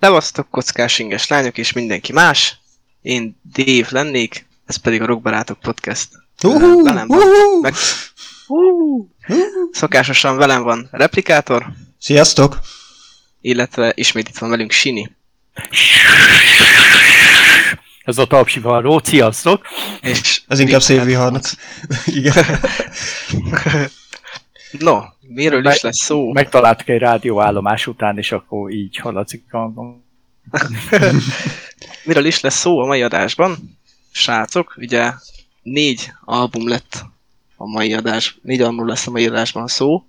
Levasztok 0.00 0.50
kockás 0.50 0.98
inges 0.98 1.28
lányok 1.28 1.58
és 1.58 1.72
mindenki 1.72 2.12
más. 2.12 2.58
Én 3.02 3.40
Dave 3.52 3.86
lennék, 3.90 4.46
ez 4.66 4.76
pedig 4.76 5.02
a 5.02 5.06
Rockbarátok 5.06 5.60
Podcast. 5.60 6.08
Uhú, 6.42 6.82
velem 6.84 7.06
van. 7.06 7.18
uhú. 7.18 7.60
Meg... 7.60 7.74
Szokásosan 9.72 10.36
velem 10.36 10.62
van 10.62 10.88
Replikátor, 10.90 11.66
Sziasztok! 11.98 12.58
illetve 13.40 13.92
ismét 13.94 14.28
itt 14.28 14.38
van 14.38 14.50
velünk 14.50 14.70
Sini. 14.70 15.10
Ez 18.04 18.18
a 18.18 18.26
tapsivarró, 18.26 19.00
sziasztok! 19.04 19.66
És 20.00 20.42
Ez 20.48 20.58
inkább 20.58 20.82
szélviharnak. 20.82 21.44
Igen. 22.06 22.60
No, 24.70 25.00
miről 25.20 25.66
is 25.66 25.80
lesz 25.80 25.98
szó? 25.98 26.32
Megtaláltuk 26.32 26.88
egy 26.88 26.98
rádióállomás 26.98 27.86
után, 27.86 28.18
és 28.18 28.32
akkor 28.32 28.70
így 28.70 28.96
hallatszik 28.96 29.44
a 29.50 29.58
hangom. 29.58 30.04
Miről 32.04 32.24
is 32.24 32.40
lesz 32.40 32.58
szó 32.58 32.78
a 32.78 32.86
mai 32.86 33.02
adásban? 33.02 33.78
Srácok, 34.10 34.74
ugye 34.76 35.12
négy 35.62 36.12
album 36.24 36.68
lett 36.68 37.04
a 37.56 37.66
mai 37.66 37.94
adás, 37.94 38.38
négy 38.42 38.60
album 38.60 38.86
lesz 38.86 39.06
a 39.06 39.10
mai 39.10 39.26
adásban 39.26 39.66
szó. 39.66 40.04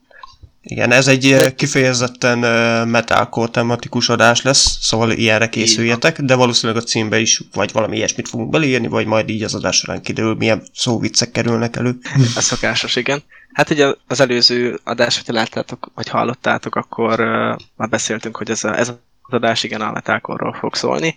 Igen, 0.61 0.91
ez 0.91 1.07
egy 1.07 1.25
eh, 1.25 1.51
kifejezetten 1.51 2.43
eh, 2.43 2.85
metalcore 2.85 3.51
tematikus 3.51 4.09
adás 4.09 4.41
lesz, 4.41 4.77
szóval 4.81 5.11
ilyenre 5.11 5.49
készüljetek, 5.49 6.21
de 6.21 6.35
valószínűleg 6.35 6.81
a 6.81 6.85
címbe 6.85 7.19
is 7.19 7.41
vagy 7.53 7.71
valami 7.71 7.95
ilyesmit 7.95 8.27
fogunk 8.27 8.49
beleírni, 8.49 8.88
vagy 8.88 9.05
majd 9.05 9.29
így 9.29 9.43
az 9.43 9.55
adás 9.55 9.77
során 9.77 10.01
kiderül, 10.01 10.35
milyen 10.35 10.63
szóviccek 10.73 11.31
kerülnek 11.31 11.75
elő. 11.75 11.97
Ez 12.35 12.43
szokásos, 12.43 12.95
igen. 12.95 13.23
Hát 13.53 13.69
ugye 13.69 13.93
az 14.07 14.19
előző 14.19 14.79
adás, 14.83 15.16
hogyha 15.17 15.33
láttátok, 15.33 15.91
vagy 15.95 16.09
hallottátok, 16.09 16.75
akkor 16.75 17.19
uh, 17.19 17.59
már 17.75 17.89
beszéltünk, 17.89 18.38
hogy 18.38 18.49
ez, 18.49 18.63
a, 18.63 18.77
ez 18.77 18.89
az 18.89 19.33
adás 19.33 19.63
igen 19.63 19.81
a 19.81 19.91
metalcore 19.91 20.57
fog 20.59 20.75
szólni. 20.75 21.16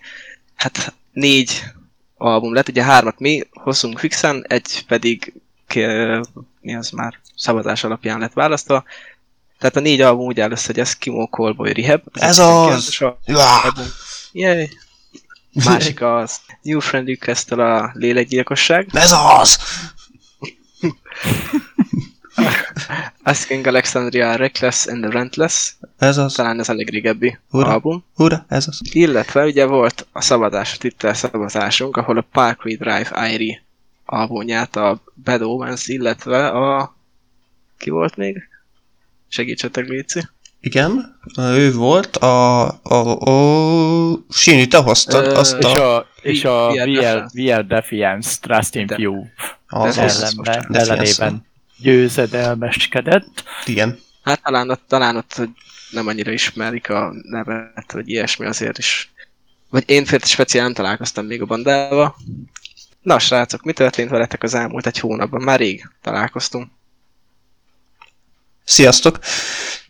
Hát 0.55 0.93
négy 1.11 1.63
album 2.17 2.53
lett, 2.53 2.69
ugye 2.69 2.83
hármat 2.83 3.19
mi 3.19 3.41
hozunk 3.51 3.99
fixen, 3.99 4.45
egy 4.47 4.85
pedig 4.87 5.33
mi 6.61 6.75
az 6.75 6.89
már 6.89 7.19
szavazás 7.35 7.83
alapján 7.83 8.19
lett 8.19 8.33
választva. 8.33 8.83
Tehát 9.63 9.77
a 9.77 9.89
négy 9.89 10.01
album 10.01 10.25
úgy 10.25 10.39
áll 10.39 10.51
össze, 10.51 10.65
hogy 10.65 10.79
Eskimo 10.79 11.27
Callboy 11.27 11.73
Rehab. 11.73 12.01
Ez 12.13 12.39
a 12.39 12.65
az! 12.65 12.87
19-es 12.89 13.13
Uá! 13.27 13.61
album. 13.63 13.85
Yay! 14.31 14.69
Másik 15.65 16.01
az 16.15 16.37
New 16.61 16.79
Friend 16.79 17.07
Request-től 17.07 17.59
a 17.59 17.91
lélekgyilkosság. 17.93 18.87
Ez 18.93 19.11
az! 19.11 19.57
Asking 23.23 23.67
Alexandria 23.67 24.35
Reckless 24.35 24.87
and 24.87 25.01
the 25.01 25.11
Rentless, 25.11 25.75
Ez 25.97 26.17
az. 26.17 26.33
talán 26.33 26.59
ez 26.59 26.69
elég 26.69 26.89
régebbi 26.89 27.37
Ura. 27.51 27.71
album. 27.71 28.05
Ura, 28.15 28.45
ez 28.47 28.67
az. 28.67 28.79
Illetve 28.91 29.45
ugye 29.45 29.65
volt 29.65 30.07
a 30.11 30.21
szavazás, 30.21 30.73
a 30.73 30.77
titel 30.77 31.13
szavazásunk, 31.13 31.97
ahol 31.97 32.17
a 32.17 32.25
Parkway 32.31 32.75
Drive 32.75 33.29
Irie 33.33 33.63
albumját, 34.05 34.75
a 34.75 35.01
Bad 35.23 35.41
Omens, 35.41 35.87
illetve 35.87 36.47
a... 36.47 36.95
Ki 37.77 37.89
volt 37.89 38.15
még? 38.15 38.47
Segítsetek, 39.33 39.87
Léci. 39.87 40.21
Igen, 40.59 41.19
ő 41.37 41.73
volt, 41.73 42.15
a... 42.15 42.67
a, 42.83 43.19
a 43.19 44.25
Sini, 44.29 44.67
te 44.67 44.77
hoztad 44.77 45.25
Ö, 45.25 45.35
azt 45.35 45.57
És 45.57 45.65
a... 45.65 46.07
és 46.21 46.43
a 46.43 46.67
VR 46.67 47.25
VR, 47.33 47.65
Defiance. 47.65 48.37
Trust 48.41 48.75
in 48.75 48.85
De- 48.85 48.95
Few 48.95 49.23
Az, 49.67 49.97
ez 49.97 50.21
az, 50.21 50.33
most 50.33 50.49
ellenben, 50.49 50.81
ellenében 50.81 51.45
győzedelmeskedett. 51.77 53.43
Igen. 53.65 53.99
Hát 54.23 54.43
talán 54.43 54.69
ott, 54.69 54.81
talán 54.87 55.15
ott 55.15 55.33
hogy 55.33 55.49
nem 55.91 56.07
annyira 56.07 56.31
ismerik 56.31 56.89
a 56.89 57.13
nevet, 57.21 57.91
vagy 57.91 58.09
ilyesmi 58.09 58.45
azért 58.45 58.77
is. 58.77 59.11
Vagy 59.69 59.83
én 59.85 60.05
speciál 60.05 60.63
nem 60.63 60.73
találkoztam 60.73 61.25
még 61.25 61.41
a 61.41 61.45
bandával. 61.45 62.15
Na 63.01 63.19
srácok, 63.19 63.63
mi 63.63 63.73
történt 63.73 64.09
veletek 64.09 64.43
az 64.43 64.53
elmúlt 64.53 64.85
egy 64.85 64.99
hónapban? 64.99 65.43
Már 65.43 65.59
rég 65.59 65.89
találkoztunk. 66.01 66.67
Sziasztok! 68.63 69.19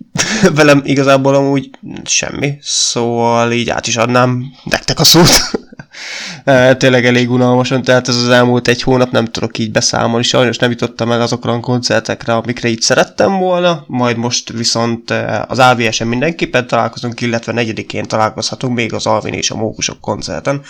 Velem 0.56 0.82
igazából 0.86 1.36
amúgy 1.36 1.70
semmi, 2.04 2.58
szóval 2.62 3.52
így 3.52 3.70
át 3.70 3.88
is 3.88 3.98
adnám 3.98 4.46
nektek 4.64 5.00
a 5.00 5.04
szót. 5.04 5.30
Tényleg 6.78 7.06
elég 7.06 7.32
unalmasan, 7.32 7.82
tehát 7.82 8.08
ez 8.08 8.16
az 8.16 8.30
elmúlt 8.30 8.68
egy 8.68 8.82
hónap 8.82 9.12
nem 9.12 9.26
tudok 9.26 9.58
így 9.58 9.72
beszámolni, 9.72 10.24
sajnos 10.24 10.58
nem 10.58 10.70
jutottam 10.70 11.12
el 11.12 11.22
azokra 11.22 11.54
a 11.54 11.60
koncertekre, 11.60 12.34
amikre 12.34 12.70
így 12.70 12.82
szerettem 12.82 13.38
volna, 13.38 13.84
majd 13.88 14.18
most 14.18 14.50
viszont 14.50 15.12
az 15.48 15.60
AVS-en 15.60 16.08
mindenképpen 16.08 16.68
találkozunk, 16.68 17.22
illetve 17.22 17.52
negyedikén 17.52 18.04
találkozhatunk 18.04 18.76
még 18.76 18.94
az 18.94 19.06
Alvin 19.06 19.34
és 19.34 19.52
a 19.52 19.56
Mókusok 19.56 20.00
koncerten. 20.00 20.62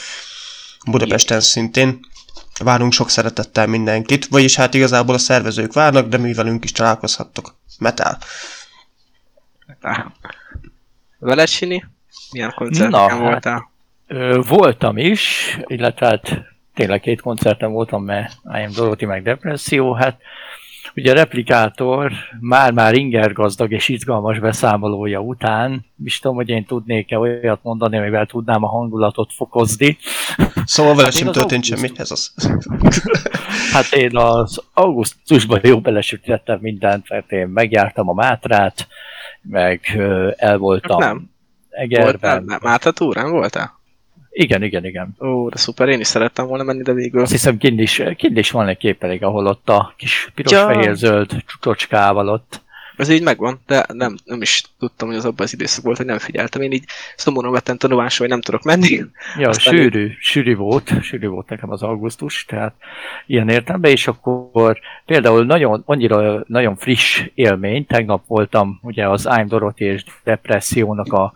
Budapesten 0.85 1.39
szintén. 1.39 1.99
Várunk 2.59 2.91
sok 2.91 3.09
szeretettel 3.09 3.67
mindenkit, 3.67 4.25
vagyis 4.27 4.55
hát 4.55 4.73
igazából 4.73 5.15
a 5.15 5.17
szervezők 5.17 5.73
várnak, 5.73 6.07
de 6.07 6.17
mi 6.17 6.33
velünk 6.33 6.63
is 6.63 6.71
találkozhattok. 6.71 7.55
Metal. 7.79 8.17
Á. 9.81 10.11
Veled, 11.19 11.47
Sini? 11.47 11.85
Milyen 12.31 12.47
Na, 12.47 12.53
koncerteken 12.53 13.09
hát- 13.09 13.19
voltál? 13.19 13.71
Ö, 14.07 14.41
voltam 14.47 14.97
is, 14.97 15.55
illetve 15.65 16.05
hát 16.07 16.41
tényleg 16.73 16.99
két 16.99 17.21
koncerten 17.21 17.71
voltam, 17.71 18.03
mert 18.03 18.33
I 18.43 18.63
am 18.63 18.71
Dorothy 18.71 19.05
meg 19.05 19.23
Depresszió, 19.23 19.93
hát 19.93 20.19
ugye 20.95 21.11
a 21.11 21.13
replikátor 21.13 22.11
már-már 22.39 22.93
inger 22.93 23.33
gazdag 23.33 23.71
és 23.71 23.87
izgalmas 23.89 24.39
beszámolója 24.39 25.19
után, 25.19 25.85
is 26.03 26.19
tudom, 26.19 26.35
hogy 26.35 26.49
én 26.49 26.65
tudnék-e 26.65 27.19
olyat 27.19 27.59
mondani, 27.63 27.97
amivel 27.97 28.25
tudnám 28.25 28.63
a 28.63 28.67
hangulatot 28.67 29.33
fokozni. 29.33 29.97
Szóval 30.65 30.95
vele 30.95 31.03
Hát 31.07 31.15
sem 31.17 31.31
történt 31.31 31.51
augusztus- 31.51 31.79
semmi, 31.79 31.91
ez 31.97 32.11
az. 32.11 32.33
Hát 33.73 33.93
én 33.93 34.17
az 34.17 34.63
augusztusban 34.73 35.59
jó 35.63 35.79
belesütettem 35.79 36.59
mindent, 36.61 37.09
mert 37.09 37.31
én 37.31 37.47
megjártam 37.47 38.09
a 38.09 38.13
Mátrát, 38.13 38.87
meg 39.41 39.81
el 40.37 40.57
voltam 40.57 40.97
Nem. 40.99 41.09
Voltál? 41.09 41.31
Egerben. 41.69 42.43
Nem, 42.43 42.59
Máta 42.61 42.91
túrán 42.91 43.31
voltál? 43.31 43.81
Igen, 44.33 44.63
igen, 44.63 44.85
igen. 44.85 45.15
Ó, 45.19 45.49
de 45.49 45.57
szuper, 45.57 45.89
én 45.89 45.99
is 45.99 46.07
szerettem 46.07 46.47
volna 46.47 46.63
menni, 46.63 46.81
de 46.81 46.93
végül. 46.93 47.21
Azt 47.21 47.31
hiszem 47.31 47.57
kint 47.57 47.79
is, 47.79 48.01
kint 48.17 48.37
is 48.37 48.51
van 48.51 48.67
egy 48.67 48.77
kép 48.77 49.03
elég, 49.03 49.23
ahol 49.23 49.47
ott 49.47 49.69
a 49.69 49.93
kis 49.97 50.25
Ja. 50.25 50.31
piros-fehér-zöld 50.35 51.43
csutocskával 51.45 52.29
ott. 52.29 52.61
Ez 52.97 53.09
így 53.09 53.23
megvan, 53.23 53.59
de 53.65 53.85
nem, 53.93 54.17
nem 54.25 54.41
is 54.41 54.63
tudtam, 54.79 55.07
hogy 55.07 55.17
az 55.17 55.25
abban 55.25 55.45
az 55.45 55.53
időszak 55.53 55.83
volt, 55.83 55.97
hogy 55.97 56.05
nem 56.05 56.17
figyeltem. 56.17 56.61
Én 56.61 56.71
így 56.71 56.83
szomorúan 57.15 57.53
vettem 57.53 57.77
tanulásra, 57.77 58.19
hogy 58.21 58.29
nem 58.29 58.41
tudok 58.41 58.63
menni. 58.63 59.01
Ja, 59.37 59.49
Aztán 59.49 59.73
sűrű, 59.75 60.11
sűrű 60.19 60.55
volt, 60.55 60.91
sűrű 61.01 61.27
volt 61.27 61.49
nekem 61.49 61.71
az 61.71 61.81
augusztus, 61.83 62.45
tehát 62.45 62.73
ilyen 63.25 63.49
értelemben, 63.49 63.91
és 63.91 64.07
akkor 64.07 64.79
például 65.05 65.45
nagyon, 65.45 65.81
annyira 65.85 66.43
nagyon 66.47 66.75
friss 66.75 67.23
élmény, 67.33 67.85
tegnap 67.85 68.23
voltam 68.27 68.79
ugye 68.81 69.09
az 69.09 69.27
I'm 69.29 69.45
Dorothy 69.47 69.85
és 69.85 70.03
Depressziónak 70.23 71.13
a 71.13 71.33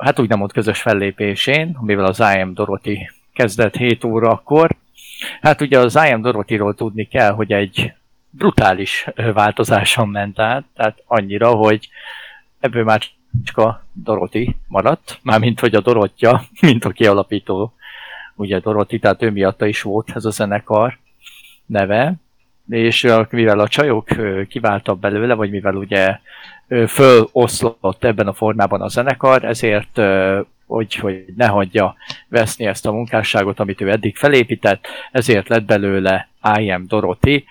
hát 0.00 0.18
úgy 0.18 0.28
nem 0.28 0.38
volt 0.38 0.52
közös 0.52 0.80
fellépésén, 0.80 1.78
mivel 1.80 2.04
az 2.04 2.18
I 2.18 2.40
am 2.40 2.54
Dorothy 2.54 3.10
kezdett 3.32 3.76
7 3.76 4.04
órakor. 4.04 4.76
Hát 5.40 5.60
ugye 5.60 5.78
az 5.78 5.94
I 5.94 6.12
am 6.12 6.22
Dorothy-ról 6.22 6.74
tudni 6.74 7.04
kell, 7.04 7.30
hogy 7.30 7.52
egy 7.52 7.92
brutális 8.30 9.06
változáson 9.34 10.08
ment 10.08 10.38
át, 10.38 10.64
tehát 10.74 11.02
annyira, 11.06 11.50
hogy 11.50 11.88
ebből 12.60 12.84
már 12.84 13.02
csak 13.44 13.56
a 13.56 13.84
Dorothy 13.92 14.56
maradt, 14.68 15.18
mármint 15.22 15.60
hogy 15.60 15.74
a 15.74 15.80
Dorottya, 15.80 16.42
mint 16.60 16.84
a 16.84 16.90
kialapító, 16.90 17.74
ugye 18.34 18.58
Dorothy, 18.58 18.98
tehát 18.98 19.22
ő 19.22 19.30
miatta 19.30 19.66
is 19.66 19.82
volt 19.82 20.10
ez 20.14 20.24
a 20.24 20.30
zenekar 20.30 20.98
neve, 21.66 22.14
és 22.68 23.08
mivel 23.30 23.58
a 23.58 23.68
csajok 23.68 24.08
kiváltak 24.48 24.98
belőle, 24.98 25.34
vagy 25.34 25.50
mivel 25.50 25.74
ugye 25.74 26.18
föloszlott 26.88 28.04
ebben 28.04 28.26
a 28.26 28.32
formában 28.32 28.80
a 28.80 28.88
zenekar, 28.88 29.44
ezért 29.44 30.00
hogy, 30.66 30.94
hogy 30.94 31.24
ne 31.36 31.46
hagyja 31.46 31.94
veszni 32.28 32.66
ezt 32.66 32.86
a 32.86 32.92
munkásságot, 32.92 33.60
amit 33.60 33.80
ő 33.80 33.90
eddig 33.90 34.16
felépített, 34.16 34.86
ezért 35.12 35.48
lett 35.48 35.64
belőle 35.64 36.28
I 36.58 36.70
am 36.70 36.86
Dorothy, 36.86 37.44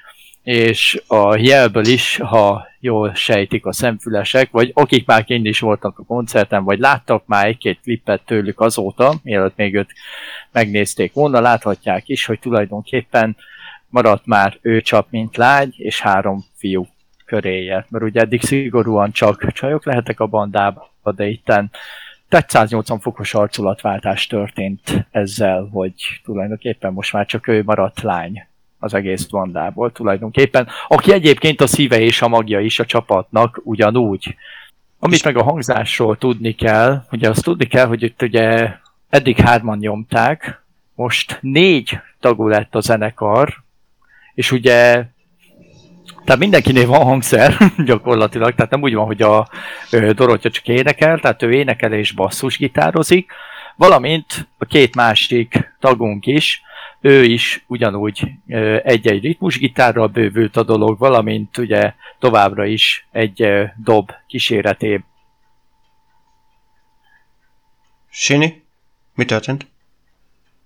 és 0.44 1.01
a 1.07 1.36
jelből 1.36 1.86
is, 1.86 2.18
ha 2.18 2.68
jól 2.80 3.13
sejtik 3.13 3.66
a 3.66 3.74
szemfülesek, 3.74 4.51
vagy 4.51 4.71
akik 4.74 5.06
már 5.06 5.24
kint 5.24 5.45
is 5.45 5.60
voltak 5.60 6.00
a 6.00 6.04
koncerten, 6.04 6.63
vagy 6.63 6.80
láttak 6.80 7.24
már 7.25 7.45
egy-két 7.45 7.80
klippet 7.81 8.21
tőlük 8.25 8.60
azóta, 8.60 9.13
mielőtt 9.24 9.56
még 9.56 9.75
őt 9.75 9.94
megnézték 10.51 11.13
volna, 11.13 11.39
láthatják 11.39 12.07
is, 12.07 12.25
hogy 12.25 12.39
tulajdonképpen 12.39 13.38
maradt 13.89 14.25
már 14.25 14.57
ő 14.62 14.81
csap, 14.81 15.07
mint 15.10 15.38
lány, 15.38 15.74
és 15.77 16.01
három 16.01 16.45
fiú 16.56 16.88
köréje. 17.30 17.86
Mert 17.90 18.04
ugye 18.04 18.22
eddig 18.22 18.42
szigorúan 18.42 19.12
csak 19.12 19.52
csajok 19.52 19.86
lehetek 19.86 20.20
a 20.20 20.26
bandában, 20.26 20.88
de 21.04 21.28
itten 21.28 21.72
tehát 22.30 22.50
180 22.50 23.00
fokos 23.00 23.34
arculatváltás 23.34 24.28
történt 24.28 25.08
ezzel, 25.12 25.70
hogy 25.72 25.94
tulajdonképpen 26.24 26.94
most 26.94 27.14
már 27.14 27.26
csak 27.26 27.48
ő 27.48 27.64
maradt 27.64 28.02
lány 28.02 28.48
az 28.80 28.94
egész 28.94 29.26
bandából 29.26 29.92
tulajdonképpen, 29.92 30.68
aki 30.88 31.12
egyébként 31.14 31.62
a 31.62 31.68
szíve 31.68 32.00
és 32.00 32.22
a 32.22 32.28
magja 32.28 32.60
is 32.60 32.80
a 32.80 32.86
csapatnak 32.86 33.62
ugyanúgy. 33.64 34.36
Amit 35.00 35.24
meg 35.24 35.38
a 35.38 35.44
hangzásról 35.44 36.18
tudni 36.18 36.56
kell, 36.56 37.04
ugye 37.12 37.30
azt 37.30 37.44
tudni 37.44 37.66
kell, 37.66 37.86
hogy 37.86 38.04
itt 38.04 38.22
ugye 38.22 38.72
eddig 39.10 39.38
hárman 39.38 39.78
nyomták, 39.78 40.64
most 40.96 41.38
négy 41.42 42.00
tagú 42.20 42.48
lett 42.48 42.76
a 42.76 42.81
zenekar, 42.81 43.54
és 44.34 44.52
ugye 44.52 45.06
tehát 46.30 46.44
mindenkinél 46.44 46.88
van 46.88 47.04
hangszer 47.04 47.58
gyakorlatilag, 47.86 48.56
tehát 48.56 48.72
nem 48.72 48.81
úgy 48.81 48.94
van, 48.94 49.06
hogy 49.06 49.22
a 49.22 49.50
Dorottya 49.90 50.50
csak 50.50 50.68
énekel, 50.68 51.20
tehát 51.20 51.44
ő 51.44 51.52
énekel 51.52 51.94
és 51.94 52.12
basszusgitározik, 52.12 53.31
valamint 53.76 54.48
a 54.58 54.66
két 54.66 54.96
másik 54.96 55.74
tagunk 55.80 56.26
is, 56.26 56.62
ő 57.02 57.24
is 57.24 57.64
ugyanúgy 57.68 58.31
egy-egy 58.84 59.24
ritmusgitárral 59.24 60.08
bővült 60.08 60.58
a 60.58 60.64
dolog, 60.64 60.98
valamint 60.98 61.58
ugye 61.58 61.94
továbbra 62.20 62.66
is 62.66 63.08
egy 63.12 63.48
dob 63.84 64.12
kíséretében. 64.28 65.06
Sini, 68.10 68.64
mi 69.16 69.26
történt? 69.26 69.68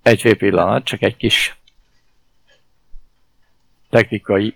Egy 0.02 0.36
pillanat, 0.38 0.84
csak 0.84 1.02
egy 1.02 1.16
kis 1.18 1.58
technikai 3.90 4.56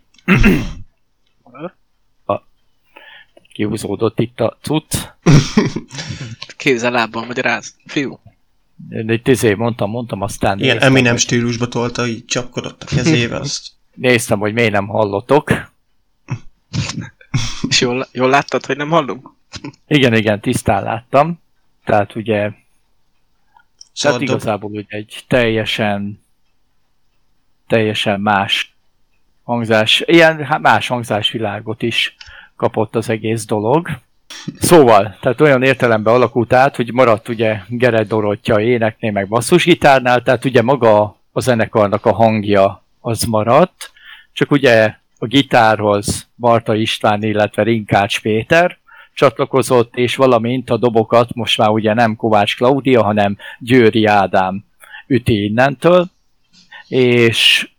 kihúzódott 3.57 4.19
itt 4.19 4.39
a 4.39 4.57
cucc. 4.61 4.95
Kézzel 6.57 6.91
lábban 6.91 7.25
magyaráz, 7.25 7.75
fiú. 7.85 8.19
Itt 8.89 9.27
izé 9.27 9.53
mondtam, 9.53 9.89
mondtam, 9.89 10.21
aztán... 10.21 10.59
Ilyen 10.59 10.75
néztem, 10.75 10.91
Eminem 10.91 11.11
hogy... 11.11 11.21
stílusba 11.21 11.67
tolta, 11.67 12.07
így 12.07 12.25
csapkodott 12.25 12.83
a 12.83 12.85
kezével, 12.85 13.41
azt... 13.41 13.67
Néztem, 13.93 14.39
hogy 14.39 14.53
miért 14.53 14.71
nem 14.71 14.87
hallotok. 14.87 15.51
És 17.69 17.81
jól, 17.81 18.07
jól 18.11 18.29
láttad, 18.29 18.65
hogy 18.65 18.77
nem 18.77 18.89
hallunk? 18.89 19.29
igen, 19.87 20.13
igen, 20.13 20.39
tisztán 20.39 20.83
láttam. 20.83 21.39
Tehát 21.85 22.15
ugye... 22.15 22.51
Szóval 23.93 24.19
tehát 24.19 24.21
igazából 24.21 24.71
ugye 24.71 24.83
egy 24.87 25.23
teljesen 25.27 26.25
teljesen 27.67 28.21
más 28.21 28.75
hangzás, 29.43 30.03
ilyen 30.05 30.45
hát 30.45 30.61
más 30.61 30.87
hangzásvilágot 30.87 31.81
is 31.81 32.15
kapott 32.57 32.95
az 32.95 33.09
egész 33.09 33.45
dolog. 33.45 33.87
Szóval, 34.59 35.17
tehát 35.21 35.41
olyan 35.41 35.63
értelemben 35.63 36.13
alakult 36.13 36.53
át, 36.53 36.75
hogy 36.75 36.93
maradt 36.93 37.29
ugye 37.29 37.59
Gered 37.67 38.07
Dorottya 38.07 38.61
éneknél, 38.61 39.11
meg 39.11 39.27
basszusgitárnál, 39.27 40.23
tehát 40.23 40.45
ugye 40.45 40.61
maga 40.61 41.17
a 41.31 41.39
zenekarnak 41.39 42.05
a 42.05 42.13
hangja 42.13 42.83
az 42.99 43.23
maradt, 43.23 43.91
csak 44.33 44.51
ugye 44.51 44.93
a 45.19 45.25
gitárhoz 45.25 46.27
Barta 46.35 46.75
István, 46.75 47.23
illetve 47.23 47.63
Rinkács 47.63 48.21
Péter 48.21 48.77
csatlakozott, 49.13 49.95
és 49.95 50.15
valamint 50.15 50.69
a 50.69 50.77
dobokat 50.77 51.33
most 51.33 51.57
már 51.57 51.69
ugye 51.69 51.93
nem 51.93 52.15
Kovács 52.15 52.55
Klaudia, 52.55 53.03
hanem 53.03 53.37
Győri 53.59 54.05
Ádám 54.05 54.65
üti 55.07 55.43
innentől, 55.43 56.05
és 56.87 57.69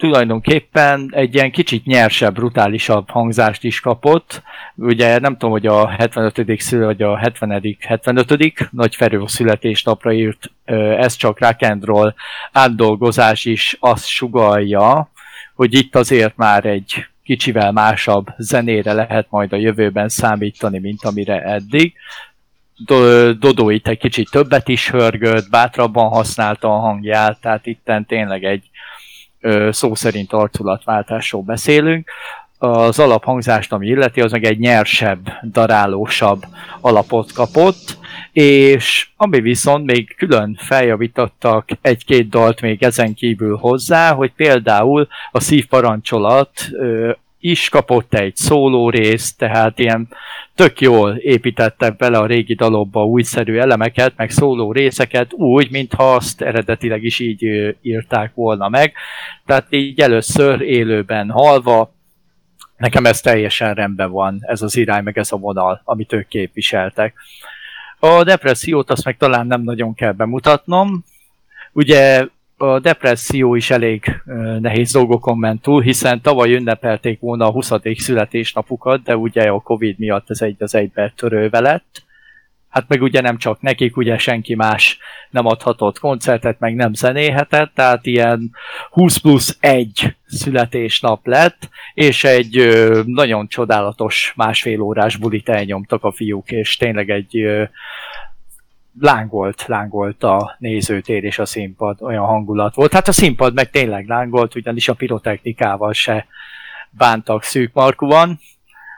tulajdonképpen 0.00 1.10
egy 1.14 1.34
ilyen 1.34 1.50
kicsit 1.50 1.84
nyersebb, 1.84 2.34
brutálisabb 2.34 3.10
hangzást 3.10 3.64
is 3.64 3.80
kapott. 3.80 4.42
Ugye 4.74 5.18
nem 5.18 5.32
tudom, 5.32 5.50
hogy 5.50 5.66
a 5.66 5.88
75. 5.88 6.60
szül, 6.60 6.84
vagy 6.84 7.02
a 7.02 7.16
70. 7.16 7.76
75. 7.80 8.68
Nagy 8.70 8.94
Ferő 8.96 9.22
születésnapra 9.26 10.12
írt, 10.12 10.50
ez 10.98 11.16
csak 11.16 11.38
roll 11.80 12.14
átdolgozás 12.52 13.44
is 13.44 13.76
azt 13.80 14.06
sugalja, 14.06 15.10
hogy 15.54 15.74
itt 15.74 15.96
azért 15.96 16.36
már 16.36 16.64
egy 16.64 17.06
kicsivel 17.24 17.72
másabb 17.72 18.26
zenére 18.38 18.92
lehet 18.92 19.26
majd 19.30 19.52
a 19.52 19.56
jövőben 19.56 20.08
számítani, 20.08 20.78
mint 20.78 21.04
amire 21.04 21.42
eddig. 21.42 21.94
Dodó 23.38 23.70
itt 23.70 23.88
egy 23.88 23.98
kicsit 23.98 24.30
többet 24.30 24.68
is 24.68 24.90
hörgött, 24.90 25.50
bátrabban 25.50 26.08
használta 26.08 26.74
a 26.74 26.78
hangját, 26.78 27.40
tehát 27.40 27.66
itten 27.66 28.06
tényleg 28.06 28.44
egy 28.44 28.69
szó 29.70 29.94
szerint 29.94 30.32
arculatváltásról 30.32 31.42
beszélünk. 31.42 32.10
Az 32.58 32.98
alaphangzást, 32.98 33.72
ami 33.72 33.86
illeti, 33.86 34.20
az 34.20 34.32
meg 34.32 34.44
egy 34.44 34.58
nyersebb, 34.58 35.32
darálósabb 35.42 36.42
alapot 36.80 37.32
kapott, 37.32 37.98
és 38.32 39.08
ami 39.16 39.40
viszont 39.40 39.92
még 39.92 40.14
külön 40.16 40.58
feljavítottak 40.60 41.68
egy-két 41.80 42.28
dalt 42.28 42.60
még 42.60 42.82
ezen 42.82 43.14
kívül 43.14 43.56
hozzá, 43.56 44.12
hogy 44.12 44.32
például 44.32 45.08
a 45.30 45.40
szívparancsolat 45.40 46.50
is 47.40 47.68
kapott 47.68 48.14
egy 48.14 48.36
szóló 48.36 48.90
részt, 48.90 49.38
tehát 49.38 49.78
ilyen 49.78 50.08
tök 50.54 50.80
jól 50.80 51.16
építettek 51.16 51.96
bele 51.96 52.18
a 52.18 52.26
régi 52.26 52.54
dalokba 52.54 53.04
újszerű 53.04 53.58
elemeket, 53.58 54.12
meg 54.16 54.30
szóló 54.30 54.72
részeket, 54.72 55.32
úgy, 55.32 55.70
mintha 55.70 56.14
azt 56.14 56.42
eredetileg 56.42 57.02
is 57.02 57.18
így 57.18 57.74
írták 57.82 58.34
volna 58.34 58.68
meg. 58.68 58.92
Tehát 59.46 59.66
így 59.70 60.00
először 60.00 60.60
élőben 60.60 61.30
halva, 61.30 61.92
nekem 62.76 63.06
ez 63.06 63.20
teljesen 63.20 63.74
rendben 63.74 64.10
van, 64.10 64.38
ez 64.40 64.62
az 64.62 64.76
irány, 64.76 65.02
meg 65.02 65.18
ez 65.18 65.32
a 65.32 65.36
vonal, 65.36 65.80
amit 65.84 66.12
ők 66.12 66.28
képviseltek. 66.28 67.14
A 67.98 68.24
depressziót 68.24 68.90
azt 68.90 69.04
meg 69.04 69.16
talán 69.16 69.46
nem 69.46 69.62
nagyon 69.62 69.94
kell 69.94 70.12
bemutatnom. 70.12 71.04
Ugye 71.72 72.26
a 72.62 72.78
depresszió 72.78 73.54
is 73.54 73.70
elég 73.70 74.22
nehéz 74.60 74.92
dolgokon 74.92 75.38
ment 75.38 75.62
túl, 75.62 75.82
hiszen 75.82 76.20
tavaly 76.20 76.52
ünnepelték 76.54 77.20
volna 77.20 77.46
a 77.46 77.50
20. 77.50 77.72
születésnapukat, 77.96 79.02
de 79.02 79.16
ugye 79.16 79.42
a 79.42 79.60
Covid 79.60 79.98
miatt 79.98 80.30
ez 80.30 80.40
egy 80.40 80.56
az 80.58 80.74
egybe 80.74 81.12
törőve 81.16 81.60
lett. 81.60 82.02
Hát 82.68 82.84
meg 82.88 83.02
ugye 83.02 83.20
nem 83.20 83.38
csak 83.38 83.60
nekik, 83.60 83.96
ugye 83.96 84.18
senki 84.18 84.54
más 84.54 84.98
nem 85.30 85.46
adhatott 85.46 85.98
koncertet, 85.98 86.58
meg 86.58 86.74
nem 86.74 86.94
zenéhetett, 86.94 87.74
tehát 87.74 88.06
ilyen 88.06 88.50
20 88.90 89.16
plusz 89.16 89.56
1 89.60 90.16
születésnap 90.26 91.26
lett, 91.26 91.68
és 91.94 92.24
egy 92.24 92.78
nagyon 93.06 93.48
csodálatos 93.48 94.32
másfél 94.36 94.80
órás 94.80 95.16
bulit 95.16 95.48
elnyomtak 95.48 96.04
a 96.04 96.12
fiúk, 96.12 96.50
és 96.50 96.76
tényleg 96.76 97.10
egy 97.10 97.68
lángolt, 99.00 99.64
lángolt 99.66 100.22
a 100.22 100.56
nézőtér 100.58 101.24
és 101.24 101.38
a 101.38 101.46
színpad, 101.46 102.02
olyan 102.02 102.24
hangulat 102.24 102.74
volt. 102.74 102.92
Hát 102.92 103.08
a 103.08 103.12
színpad 103.12 103.54
meg 103.54 103.70
tényleg 103.70 104.06
lángolt, 104.06 104.54
ugyanis 104.54 104.88
a 104.88 104.94
pirotechnikával 104.94 105.92
se 105.92 106.26
bántak 106.90 107.42
szűk 107.42 107.72
markúan, 107.72 108.38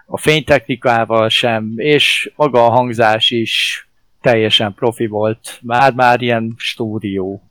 a 0.07 0.19
fénytechnikával 0.19 1.29
sem, 1.29 1.73
és 1.77 2.33
maga 2.37 2.65
a 2.65 2.71
hangzás 2.71 3.31
is 3.31 3.87
teljesen 4.21 4.75
profi 4.75 5.07
volt, 5.07 5.59
már-már 5.63 6.21
ilyen 6.21 6.55
stúdió 6.57 7.43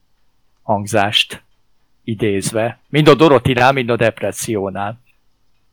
hangzást 0.62 1.43
idézve. 2.03 2.79
Mind 2.89 3.07
a 3.07 3.15
Dorotinál, 3.15 3.71
mind 3.71 3.89
a 3.89 3.95
Depressziónál. 3.95 5.00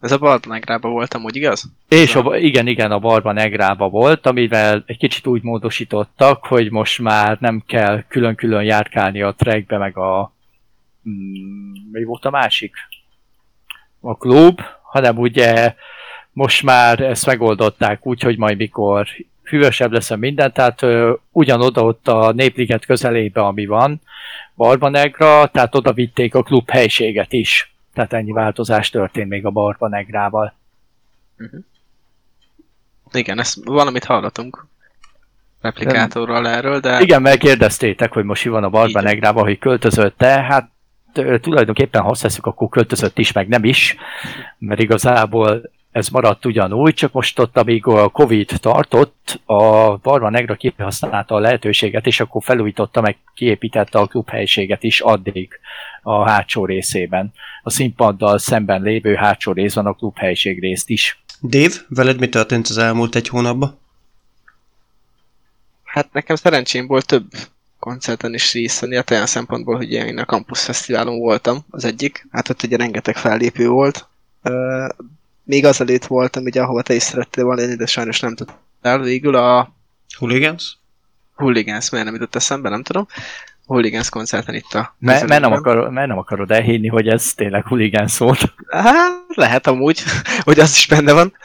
Ez 0.00 0.12
a 0.12 0.18
Barba 0.18 0.48
Negrába 0.48 0.88
volt 0.88 1.14
amúgy, 1.14 1.36
igaz? 1.36 1.64
És 1.88 2.14
a, 2.14 2.36
igen, 2.36 2.66
igen, 2.66 2.90
a 2.90 2.98
Barba 2.98 3.32
Negrába 3.32 3.88
volt, 3.88 4.26
amivel 4.26 4.82
egy 4.86 4.98
kicsit 4.98 5.26
úgy 5.26 5.42
módosítottak, 5.42 6.44
hogy 6.44 6.70
most 6.70 6.98
már 6.98 7.36
nem 7.40 7.62
kell 7.66 8.02
külön-külön 8.08 8.62
járkálni 8.62 9.22
a 9.22 9.34
trackbe, 9.34 9.78
meg 9.78 9.96
a... 9.96 10.32
Mm, 11.08 11.72
mi 11.92 12.04
volt 12.04 12.24
a 12.24 12.30
másik? 12.30 12.74
A 14.00 14.16
klub, 14.16 14.60
hanem 14.82 15.16
ugye 15.18 15.74
most 16.32 16.62
már 16.62 17.00
ezt 17.00 17.26
megoldották 17.26 18.06
úgy, 18.06 18.22
hogy 18.22 18.38
majd 18.38 18.56
mikor 18.56 19.06
hűvösebb 19.42 19.92
lesz 19.92 20.10
a 20.10 20.16
minden, 20.16 20.52
tehát 20.52 20.82
ö, 20.82 21.14
ugyanoda 21.32 21.82
ott 21.82 22.08
a 22.08 22.32
Népliget 22.32 22.86
közelébe, 22.86 23.40
ami 23.40 23.66
van, 23.66 24.00
Barbanegra, 24.56 25.46
tehát 25.46 25.74
oda 25.74 25.92
vitték 25.92 26.34
a 26.34 26.42
klub 26.42 26.70
helységet 26.70 27.32
is. 27.32 27.72
Tehát 27.98 28.12
ennyi 28.12 28.32
változás 28.32 28.90
történt 28.90 29.28
még 29.28 29.46
a 29.46 29.50
Barba 29.50 29.88
Negrával. 29.88 30.54
Uh-huh. 31.38 31.60
Igen, 33.12 33.38
ezt 33.38 33.64
valamit 33.64 34.04
hallottunk 34.04 34.66
replikátorral 35.60 36.48
erről, 36.48 36.80
de... 36.80 37.00
Igen, 37.00 37.22
megkérdeztétek, 37.22 38.12
hogy 38.12 38.24
most 38.24 38.44
mi 38.44 38.50
van 38.50 38.64
a 38.64 38.68
Barba 38.68 39.00
Negrával, 39.00 39.44
hogy 39.44 39.58
költözött-e, 39.58 40.42
hát 40.42 40.70
tulajdonképpen 41.40 42.02
ha 42.02 42.08
azt 42.08 42.22
veszük, 42.22 42.46
akkor 42.46 42.68
költözött 42.68 43.18
is, 43.18 43.32
meg 43.32 43.48
nem 43.48 43.64
is, 43.64 43.96
mert 44.58 44.80
igazából 44.80 45.70
ez 45.98 46.08
maradt 46.08 46.46
ugyanúgy, 46.46 46.94
csak 46.94 47.12
most 47.12 47.38
ott, 47.38 47.56
amíg 47.56 47.86
a 47.86 48.08
Covid 48.08 48.52
tartott, 48.60 49.40
a 49.44 49.96
Barba 49.96 50.30
Negra 50.30 50.54
kihasználta 50.54 51.34
a 51.34 51.38
lehetőséget, 51.38 52.06
és 52.06 52.20
akkor 52.20 52.42
felújította, 52.42 53.00
meg 53.00 53.16
kiépítette 53.34 53.98
a 53.98 54.06
klubhelyiséget 54.06 54.82
is 54.82 55.00
addig 55.00 55.60
a 56.02 56.28
hátsó 56.28 56.64
részében. 56.64 57.32
A 57.62 57.70
színpaddal 57.70 58.38
szemben 58.38 58.82
lévő 58.82 59.14
hátsó 59.14 59.52
részben 59.52 59.86
a 59.86 59.92
klubhelység 59.92 60.60
részt 60.60 60.88
is. 60.88 61.22
Dave, 61.42 61.74
veled 61.88 62.18
mi 62.18 62.28
történt 62.28 62.66
az 62.66 62.78
elmúlt 62.78 63.14
egy 63.14 63.28
hónapban? 63.28 63.78
Hát 65.84 66.12
nekem 66.12 66.36
szerencsém 66.36 66.86
volt 66.86 67.06
több 67.06 67.26
koncerten 67.78 68.34
is 68.34 68.52
részt 68.52 68.80
venni, 68.80 68.96
hát 68.96 69.10
olyan 69.10 69.26
szempontból, 69.26 69.76
hogy 69.76 69.92
én 69.92 70.18
a 70.18 70.24
Campus 70.24 70.62
Fesztiválon 70.62 71.18
voltam, 71.18 71.58
az 71.70 71.84
egyik. 71.84 72.26
Hát 72.30 72.48
ott 72.48 72.62
ugye 72.62 72.76
rengeteg 72.76 73.16
fellépő 73.16 73.68
volt, 73.68 74.08
még 75.48 75.64
azelőtt 75.64 76.06
voltam, 76.06 76.44
ugye, 76.44 76.62
ahova 76.62 76.82
te 76.82 76.94
is 76.94 77.02
szerettél 77.02 77.44
volna 77.44 77.60
lenni, 77.60 77.74
de 77.74 77.86
sajnos 77.86 78.20
nem 78.20 78.34
tudtam 78.34 78.56
el 78.80 78.98
végül 78.98 79.34
a 79.34 79.74
Hooligans? 80.18 80.78
Hooligans, 81.34 81.90
miért 81.90 82.06
nem 82.06 82.14
jutott 82.14 82.34
eszembe, 82.34 82.68
nem 82.68 82.82
tudom. 82.82 83.06
Hooligans 83.66 84.08
koncerten 84.08 84.54
itt 84.54 84.72
a... 84.72 84.94
Mert, 84.98 85.26
nem 85.26 85.52
akarod, 85.52 85.92
mert 85.92 86.08
nem 86.08 86.18
akarod 86.18 86.50
elhinni, 86.50 86.88
hogy 86.88 87.08
ez 87.08 87.34
tényleg 87.34 87.66
huligán 87.66 88.08
szólt. 88.08 88.54
Hát, 88.70 89.34
lehet 89.34 89.66
amúgy, 89.66 90.02
hogy 90.44 90.58
az 90.58 90.70
is 90.70 90.86
benne 90.86 91.12
van. 91.12 91.36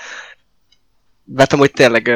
Mert 1.24 1.53
amúgy 1.53 1.72
tényleg 1.72 2.07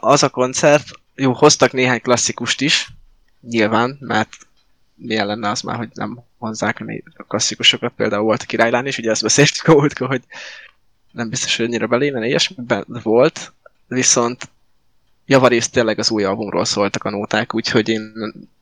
az 0.00 0.22
a 0.22 0.28
koncert, 0.28 0.86
jó, 1.14 1.32
hoztak 1.32 1.72
néhány 1.72 2.00
klasszikust 2.00 2.60
is, 2.60 2.88
nyilván, 3.40 3.96
mert 4.00 4.36
milyen 4.94 5.26
lenne 5.26 5.48
az 5.48 5.60
már, 5.60 5.76
hogy 5.76 5.90
nem 5.94 6.18
hozzák 6.38 6.84
a 7.16 7.22
klasszikusokat, 7.22 7.92
például 7.96 8.22
volt 8.22 8.42
a 8.42 8.46
királylán 8.46 8.86
is, 8.86 8.98
ugye 8.98 9.10
ezt 9.10 9.22
beszéltük 9.22 9.66
a 9.66 9.72
múltkor, 9.74 10.08
hogy 10.08 10.22
nem 11.12 11.28
biztos, 11.28 11.56
hogy 11.56 11.66
annyira 11.66 11.86
belévene, 11.86 12.26
ilyesmiben 12.26 12.84
volt, 13.02 13.52
viszont 13.86 14.48
javarészt 15.26 15.72
tényleg 15.72 15.98
az 15.98 16.10
új 16.10 16.24
albumról 16.24 16.64
szóltak 16.64 17.04
a 17.04 17.10
nóták, 17.10 17.54
úgyhogy 17.54 17.88
én, 17.88 18.12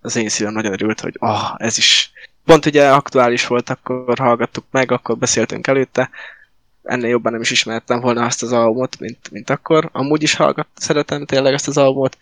az 0.00 0.16
én 0.16 0.28
szívem 0.28 0.52
nagyon 0.52 0.72
örült, 0.72 1.00
hogy 1.00 1.14
ah, 1.18 1.54
ez 1.56 1.78
is 1.78 2.10
pont 2.44 2.66
ugye 2.66 2.90
aktuális 2.90 3.46
volt, 3.46 3.70
akkor 3.70 4.18
hallgattuk 4.18 4.64
meg, 4.70 4.92
akkor 4.92 5.18
beszéltünk 5.18 5.66
előtte, 5.66 6.10
ennél 6.86 7.08
jobban 7.08 7.32
nem 7.32 7.40
is 7.40 7.50
ismertem 7.50 8.00
volna 8.00 8.24
azt 8.24 8.42
az 8.42 8.52
albumot, 8.52 8.98
mint, 8.98 9.30
mint 9.30 9.50
akkor. 9.50 9.88
Amúgy 9.92 10.22
is 10.22 10.34
hallgat, 10.34 10.66
szeretem 10.74 11.26
tényleg 11.26 11.52
ezt 11.52 11.68
az 11.68 11.76
albumot, 11.76 12.18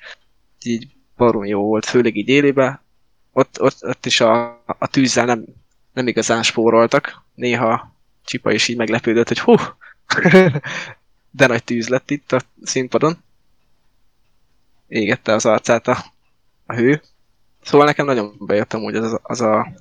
így 0.62 0.88
barom 1.16 1.44
jó 1.44 1.62
volt, 1.62 1.84
főleg 1.84 2.16
így 2.16 2.28
élébe. 2.28 2.82
Ott, 3.36 3.60
ott, 3.60 3.84
ott 3.84 4.06
is 4.06 4.20
a, 4.20 4.62
a 4.66 4.86
tűzzel 4.86 5.24
nem, 5.24 5.44
nem 5.92 6.06
igazán 6.06 6.42
spóroltak. 6.42 7.22
Néha 7.34 7.92
Csipa 8.24 8.52
is 8.52 8.68
így 8.68 8.76
meglepődött, 8.76 9.28
hogy 9.28 9.40
hú, 9.40 9.54
de 11.38 11.46
nagy 11.46 11.64
tűz 11.64 11.88
lett 11.88 12.10
itt 12.10 12.32
a 12.32 12.40
színpadon. 12.62 13.22
Égette 14.88 15.32
az 15.32 15.46
arcát 15.46 15.88
a, 15.88 16.04
a 16.66 16.74
hő. 16.74 17.02
Szóval 17.62 17.86
nekem 17.86 18.06
nagyon 18.06 18.34
bejött 18.38 18.72
amúgy 18.72 18.94
az, 18.94 19.18
az, 19.22 19.40
a, 19.40 19.72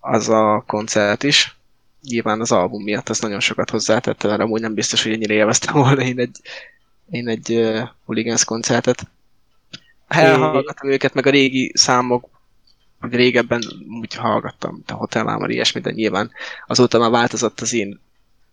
az 0.00 0.28
a 0.28 0.64
koncert 0.66 1.22
is. 1.22 1.56
Nyilván 2.02 2.40
az 2.40 2.52
album 2.52 2.82
miatt 2.82 3.08
az 3.08 3.20
nagyon 3.20 3.40
sokat 3.40 3.70
hozzátette, 3.70 4.28
mert 4.28 4.40
amúgy 4.40 4.60
nem 4.60 4.74
biztos, 4.74 5.02
hogy 5.02 5.12
ennyire 5.12 5.34
élveztem 5.34 5.74
volna 5.74 6.02
én 6.02 6.18
egy, 6.18 6.40
én 7.10 7.28
egy 7.28 7.52
uh, 7.52 7.88
Hooligans 8.04 8.44
koncertet. 8.44 9.06
Elhallgattam 10.08 10.90
őket, 10.90 11.14
meg 11.14 11.26
a 11.26 11.30
régi 11.30 11.72
számok, 11.74 12.39
régebben 13.00 13.62
úgy 14.00 14.14
hallgattam, 14.14 14.74
mint 14.74 14.90
a 14.90 14.94
Hotel 14.94 15.24
Mama, 15.24 15.48
ilyesmi, 15.48 15.80
de 15.80 15.90
nyilván 15.90 16.30
azóta 16.66 16.98
már 16.98 17.10
változott 17.10 17.60
az 17.60 17.72
én 17.72 18.00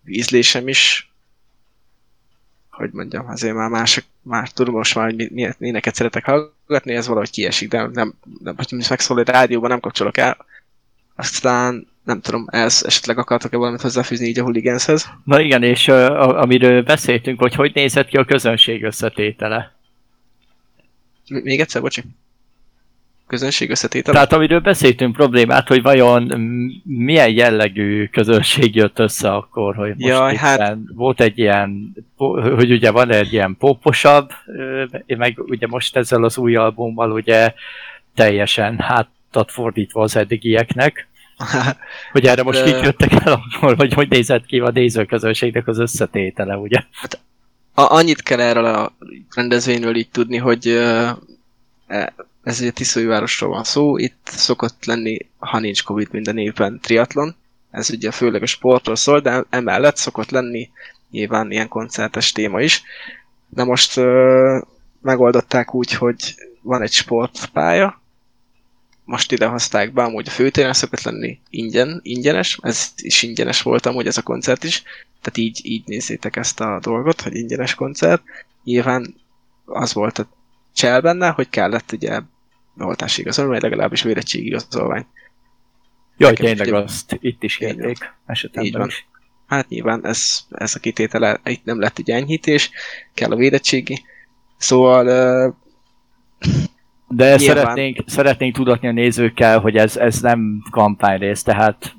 ízlésem 0.06 0.68
is, 0.68 1.12
hogy 2.70 2.90
mondjam, 2.92 3.28
azért 3.28 3.54
már 3.54 3.68
mások, 3.68 4.04
már 4.22 4.48
tudom 4.48 4.74
most 4.74 4.94
már, 4.94 5.04
hogy 5.04 5.14
mi, 5.14 5.28
mi, 5.32 5.66
éneket 5.66 5.94
szeretek 5.94 6.24
hallgatni, 6.24 6.94
ez 6.94 7.06
valahogy 7.06 7.30
kiesik, 7.30 7.68
de 7.68 7.86
nem, 7.86 8.14
nem 8.42 8.56
hogy 8.56 8.84
megszól 8.88 9.20
egy 9.20 9.28
rádióban, 9.28 9.70
nem 9.70 9.80
kapcsolok 9.80 10.16
el. 10.16 10.46
Aztán 11.16 11.86
nem 12.04 12.20
tudom, 12.20 12.46
ez 12.50 12.82
esetleg 12.86 13.18
akartok-e 13.18 13.56
valamit 13.56 13.80
hozzáfűzni 13.80 14.26
így 14.26 14.38
a 14.38 14.42
Hooliganshez? 14.42 15.08
Na 15.24 15.40
igen, 15.40 15.62
és 15.62 15.88
uh, 15.88 16.18
amiről 16.18 16.82
beszéltünk, 16.82 17.40
hogy 17.40 17.54
hogy 17.54 17.74
nézett 17.74 18.08
ki 18.08 18.16
a 18.16 18.24
közönség 18.24 18.84
összetétele. 18.84 19.76
M- 21.28 21.42
még 21.42 21.60
egyszer, 21.60 21.82
bocsi? 21.82 22.02
Közönség 23.28 23.70
összetétel? 23.70 24.12
Tehát 24.12 24.32
amiről 24.32 24.60
beszéltünk 24.60 25.16
problémát, 25.16 25.68
hogy 25.68 25.82
vajon 25.82 26.32
mm, 26.36 26.68
milyen 26.84 27.30
jellegű 27.30 28.06
közönség 28.06 28.74
jött 28.74 28.98
össze 28.98 29.32
akkor, 29.32 29.74
hogy 29.74 29.88
most 29.88 30.14
Jaj, 30.14 30.36
hát- 30.36 30.60
hát... 30.60 30.76
volt 30.94 31.20
egy 31.20 31.38
ilyen, 31.38 31.94
hogy 32.56 32.72
ugye 32.72 32.90
van 32.90 33.12
egy 33.12 33.32
ilyen 33.32 33.56
poposabb, 33.58 34.30
meg 35.06 35.38
ugye 35.38 35.66
most 35.66 35.96
ezzel 35.96 36.24
az 36.24 36.38
új 36.38 36.56
albummal 36.56 37.12
ugye 37.12 37.52
teljesen 38.14 38.78
hátat 38.78 39.50
fordítva 39.50 40.02
az 40.02 40.16
eddigieknek, 40.16 41.08
hogy 42.12 42.26
erre 42.26 42.42
most 42.42 42.60
Ö- 42.60 42.64
kik 42.64 42.84
jöttek 42.84 43.12
el 43.24 43.32
akkor, 43.32 43.76
hogy 43.76 43.92
hogy 43.92 44.08
nézett 44.08 44.46
ki 44.46 44.58
a 44.58 44.70
nézőközönségnek 44.70 45.66
az 45.66 45.78
összetétele, 45.78 46.56
ugye? 46.56 46.78
A, 47.74 47.92
annyit 47.94 48.22
kell 48.22 48.40
erről 48.40 48.64
a 48.64 48.92
rendezvényről 49.34 49.96
így 49.96 50.08
tudni, 50.08 50.36
hogy 50.36 50.68
uh, 50.68 51.08
ez 52.48 52.60
ugye 52.60 52.70
Tiszóvárosról 52.70 53.50
van 53.50 53.64
szó, 53.64 53.96
itt 53.96 54.20
szokott 54.24 54.84
lenni, 54.84 55.18
ha 55.38 55.58
nincs 55.58 55.82
Covid 55.82 56.08
minden 56.12 56.38
évben 56.38 56.80
triatlon, 56.80 57.34
ez 57.70 57.90
ugye 57.90 58.10
főleg 58.10 58.42
a 58.42 58.46
sportról 58.46 58.96
szól, 58.96 59.20
de 59.20 59.44
emellett 59.50 59.96
szokott 59.96 60.30
lenni 60.30 60.70
nyilván 61.10 61.50
ilyen 61.50 61.68
koncertes 61.68 62.32
téma 62.32 62.60
is. 62.60 62.82
Na 63.48 63.64
most 63.64 63.96
uh, 63.96 64.62
megoldották 65.00 65.74
úgy, 65.74 65.92
hogy 65.92 66.34
van 66.62 66.82
egy 66.82 66.92
sportpálya, 66.92 68.02
most 69.04 69.32
ide 69.32 69.46
hozták 69.46 69.92
be, 69.92 70.02
amúgy 70.02 70.28
a 70.28 70.30
főtéren 70.30 70.72
szokott 70.72 71.02
lenni 71.02 71.38
ingyen, 71.50 72.00
ingyenes, 72.02 72.58
ez 72.62 72.92
is 72.96 73.22
ingyenes 73.22 73.62
volt 73.62 73.86
amúgy 73.86 74.06
ez 74.06 74.16
a 74.16 74.22
koncert 74.22 74.64
is, 74.64 74.82
tehát 75.20 75.36
így, 75.38 75.60
így 75.62 75.82
nézzétek 75.86 76.36
ezt 76.36 76.60
a 76.60 76.78
dolgot, 76.82 77.20
hogy 77.20 77.34
ingyenes 77.34 77.74
koncert. 77.74 78.22
Nyilván 78.64 79.14
az 79.64 79.92
volt 79.92 80.18
a 80.18 80.28
csel 80.74 81.00
benne, 81.00 81.28
hogy 81.28 81.48
kellett 81.48 81.92
ugye 81.92 82.20
beoltási 82.78 83.20
igazolvány, 83.20 83.60
legalábbis 83.62 84.02
vérettségi 84.02 84.46
igazolvány. 84.46 85.06
Jaj, 86.16 86.30
Nekem 86.30 86.46
tényleg 86.46 86.66
ugye- 86.66 86.76
azt 86.76 87.18
itt 87.20 87.42
is 87.42 87.56
kérték 87.56 87.98
esetemben 88.26 88.86
is. 88.86 89.06
Hát 89.46 89.68
nyilván 89.68 90.06
ez, 90.06 90.38
ez 90.50 90.74
a 90.74 90.78
kitétele, 90.78 91.40
itt 91.44 91.64
nem 91.64 91.80
lett 91.80 91.98
ugye 91.98 92.14
enyhítés, 92.14 92.70
kell 93.14 93.30
a 93.30 93.36
védettségi. 93.36 94.04
Szóval 94.56 95.06
uh, 95.06 95.54
De 97.08 97.36
Nyilván. 97.36 97.56
szeretnénk, 97.56 97.98
szeretnénk 98.06 98.54
tudatni 98.54 98.88
a 98.88 98.92
nézőkkel, 98.92 99.58
hogy 99.58 99.76
ez, 99.76 99.96
ez 99.96 100.20
nem 100.20 100.62
kampányrész, 100.70 101.42
tehát 101.42 101.94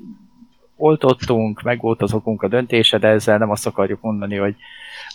oltottunk, 0.76 1.62
meg 1.62 1.80
volt 1.80 2.02
az 2.02 2.12
okunk 2.12 2.42
a 2.42 2.48
döntése, 2.48 2.98
de 2.98 3.08
ezzel 3.08 3.38
nem 3.38 3.50
azt 3.50 3.66
akarjuk 3.66 4.00
mondani, 4.00 4.36
hogy 4.36 4.54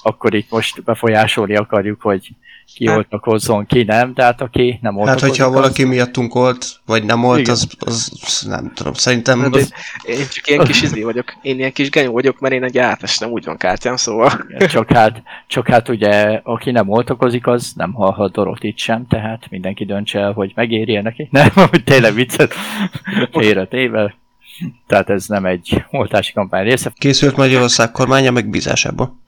akkor 0.06 0.34
itt 0.34 0.50
most 0.50 0.84
befolyásolni 0.84 1.56
akarjuk, 1.56 2.02
hogy 2.02 2.30
ki 2.76 2.88
Hát- 2.88 2.98
oltakozzon, 2.98 3.66
ki 3.66 3.84
nem, 3.84 4.14
tehát 4.14 4.42
aki 4.42 4.80
nem 4.82 4.94
Hát, 4.94 5.02
oltakozik, 5.02 5.30
hogyha 5.30 5.46
az- 5.46 5.54
valaki 5.54 5.84
miattunk 5.84 6.34
volt, 6.34 6.66
vagy 6.86 7.04
nem 7.04 7.22
volt, 7.22 7.40
Igen. 7.40 7.52
az, 7.52 7.68
az, 7.80 8.12
az, 8.26 8.46
nem 8.48 8.72
tudom, 8.74 8.94
szerintem 8.94 9.40
Hát 9.40 9.56
az, 9.56 9.74
én 10.04 10.18
csak 10.34 10.48
ilyen 10.50 10.66
kis 10.66 10.82
izé 10.82 11.04
vagyok, 11.04 11.34
én 11.42 11.58
ilyen 11.58 11.72
kis 11.72 11.90
genyó 11.90 12.12
vagyok, 12.12 12.40
mert 12.40 12.54
én 12.54 12.64
egy 12.64 12.78
átes, 12.78 13.18
nem 13.18 13.30
úgy 13.30 13.46
van 13.46 13.58
kártyám, 13.58 13.96
szóval 13.96 14.46
Csak 14.68 14.92
hát, 14.92 15.22
csak 15.48 15.68
hát 15.68 15.90
ugye, 15.90 16.40
aki 16.44 16.72
nem 16.72 16.90
oltakozik, 16.90 17.48
az 17.48 17.72
nem 17.76 17.94
hallhat 17.94 18.32
Dorotit 18.32 18.78
sem, 18.78 19.08
tehát 19.08 19.44
mindenki 19.50 19.86
döntse 19.86 20.20
el, 20.20 20.32
hogy 20.32 20.52
megéri 20.56 20.96
neki. 20.98 21.28
Nem, 21.32 21.50
hogy 21.54 21.84
tényleg 21.84 22.14
viccet 22.14 22.54
félre 23.32 23.66
téve. 23.66 24.16
Tehát 24.88 25.10
ez 25.10 25.26
nem 25.26 25.46
egy 25.46 25.84
oltási 25.92 26.34
kampány 26.34 26.64
része. 26.64 26.92
készült 26.96 27.36
Magyarország 27.36 27.92
kormánya 27.92 28.32
megbízásából. 28.32 29.24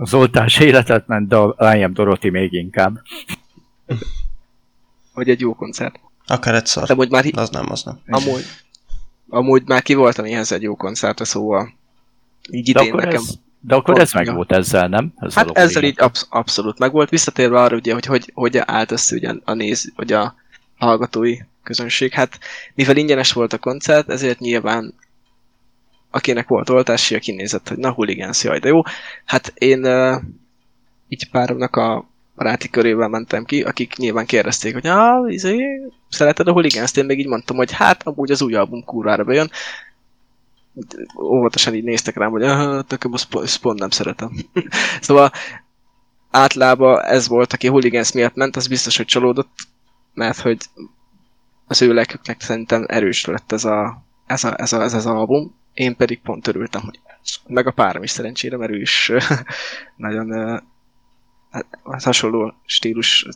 Az 0.00 0.14
oltás 0.14 0.58
életet 0.58 1.06
ment, 1.06 1.28
de 1.28 1.36
a 1.36 1.54
am 1.82 1.92
Doroti 1.92 2.28
még 2.30 2.52
inkább. 2.52 3.00
hogy 5.12 5.28
egy 5.28 5.40
jó 5.40 5.54
koncert. 5.54 6.00
Akár 6.26 6.54
egy 6.54 6.66
szar. 6.66 6.86
De 6.86 6.92
amúgy 6.92 7.10
már, 7.10 7.24
Az 7.32 7.50
nem, 7.50 7.70
az 7.70 7.82
nem. 7.82 8.00
amúgy, 8.06 8.44
amúgy 9.28 9.62
már 9.66 9.82
ki 9.82 9.94
voltam 9.94 10.24
ehhez 10.24 10.52
egy 10.52 10.62
jó 10.62 10.76
koncertre, 10.76 11.24
szóval 11.24 11.72
így 12.50 12.72
De 12.72 12.80
idén 12.80 12.92
akkor, 12.92 13.04
nekem. 13.04 13.20
ez, 13.22 13.34
de 13.60 13.74
akkor 13.74 14.00
ez 14.00 14.12
meg 14.12 14.34
volt 14.34 14.52
ezzel, 14.52 14.88
nem? 14.88 15.12
Ez 15.16 15.34
Hát 15.34 15.50
ezzel 15.50 15.82
így 15.82 16.00
absz- 16.00 16.26
abszolút 16.30 16.78
meg 16.78 16.92
volt. 16.92 17.10
Visszatérve 17.10 17.60
arra, 17.60 17.76
ugye, 17.76 17.92
hogy, 17.92 18.06
hogy 18.06 18.30
hogy 18.34 18.56
állt 18.56 18.90
össze 18.90 19.14
ugye 19.14 19.34
a 19.44 19.52
néz, 19.52 19.92
vagy 19.96 20.12
a 20.12 20.34
hallgatói 20.78 21.36
közönség. 21.62 22.12
Hát 22.12 22.38
mivel 22.74 22.96
ingyenes 22.96 23.32
volt 23.32 23.52
a 23.52 23.58
koncert, 23.58 24.08
ezért 24.10 24.38
nyilván 24.38 24.94
akinek 26.12 26.48
volt 26.48 26.68
oltási, 26.70 27.14
aki 27.14 27.32
nézett, 27.32 27.68
hogy 27.68 27.78
na 27.78 27.92
huligánsz, 27.92 28.44
jaj, 28.44 28.58
de 28.58 28.68
jó. 28.68 28.80
Hát 29.24 29.52
én 29.54 29.84
uh, 29.84 30.22
így 31.08 31.30
páromnak 31.30 31.76
a 31.76 32.08
baráti 32.36 32.70
körével 32.70 33.08
mentem 33.08 33.44
ki, 33.44 33.62
akik 33.62 33.96
nyilván 33.96 34.26
kérdezték, 34.26 34.72
hogy 34.72 34.86
ah, 34.86 35.32
izé, 35.32 35.80
szereted 36.08 36.48
a 36.48 36.52
huligánzt? 36.52 36.96
Én 36.96 37.04
még 37.04 37.18
így 37.18 37.26
mondtam, 37.26 37.56
hogy 37.56 37.72
hát 37.72 38.02
amúgy 38.06 38.30
az 38.30 38.42
új 38.42 38.54
album 38.54 38.84
kurvára 38.84 39.24
bejön. 39.24 39.50
Óvatosan 41.18 41.74
így 41.74 41.84
néztek 41.84 42.16
rám, 42.16 42.30
hogy 42.30 42.42
ah, 42.42 42.84
nekem 42.88 43.12
azt 43.12 43.58
pont- 43.60 43.78
nem 43.78 43.90
szeretem. 43.90 44.30
szóval 45.00 45.30
általában 46.30 47.00
ez 47.00 47.28
volt, 47.28 47.52
aki 47.52 47.68
huligánsz 47.68 48.12
miatt 48.12 48.34
ment, 48.34 48.56
az 48.56 48.66
biztos, 48.66 48.96
hogy 48.96 49.06
csalódott, 49.06 49.50
mert 50.14 50.38
hogy 50.38 50.58
az 51.66 51.82
ő 51.82 51.92
lelküknek 51.92 52.40
szerintem 52.40 52.84
erős 52.88 53.24
lett 53.24 53.52
ez 53.52 53.64
a, 53.64 54.04
ez 54.26 54.44
a, 54.44 54.60
ez 54.60 54.72
a, 54.72 54.82
ez 54.82 54.94
az 54.94 55.06
album. 55.06 55.54
Én 55.74 55.96
pedig 55.96 56.20
pont 56.20 56.46
örültem, 56.46 56.82
hogy 56.82 57.00
meg 57.46 57.66
a 57.66 57.70
párom 57.70 58.02
is 58.02 58.10
szerencsére, 58.10 58.56
mert 58.56 58.72
ő 58.72 58.80
is 58.80 59.12
nagyon 59.96 60.30
uh, 60.30 60.60
hát 61.50 62.02
hasonló 62.02 62.54
stílus 62.66 63.26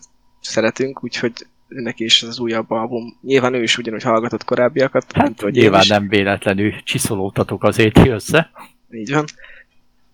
szeretünk, 0.41 1.05
úgyhogy 1.05 1.33
neki 1.69 2.05
is 2.05 2.23
az 2.23 2.39
újabb 2.39 2.71
album. 2.71 3.19
Nyilván 3.23 3.55
ő 3.55 3.63
is 3.63 3.79
ugyanúgy 3.79 4.03
hallgatott 4.03 4.45
korábbiakat, 4.45 5.13
Hát 5.13 5.25
mint 5.25 5.41
hogy 5.41 5.53
nyilván 5.53 5.81
is. 5.81 5.89
nem 5.89 6.09
véletlenül 6.09 6.83
csiszolódtatok 6.83 7.65
azért 7.65 7.99
össze. 7.99 8.51
Így 8.91 9.13
van. 9.13 9.25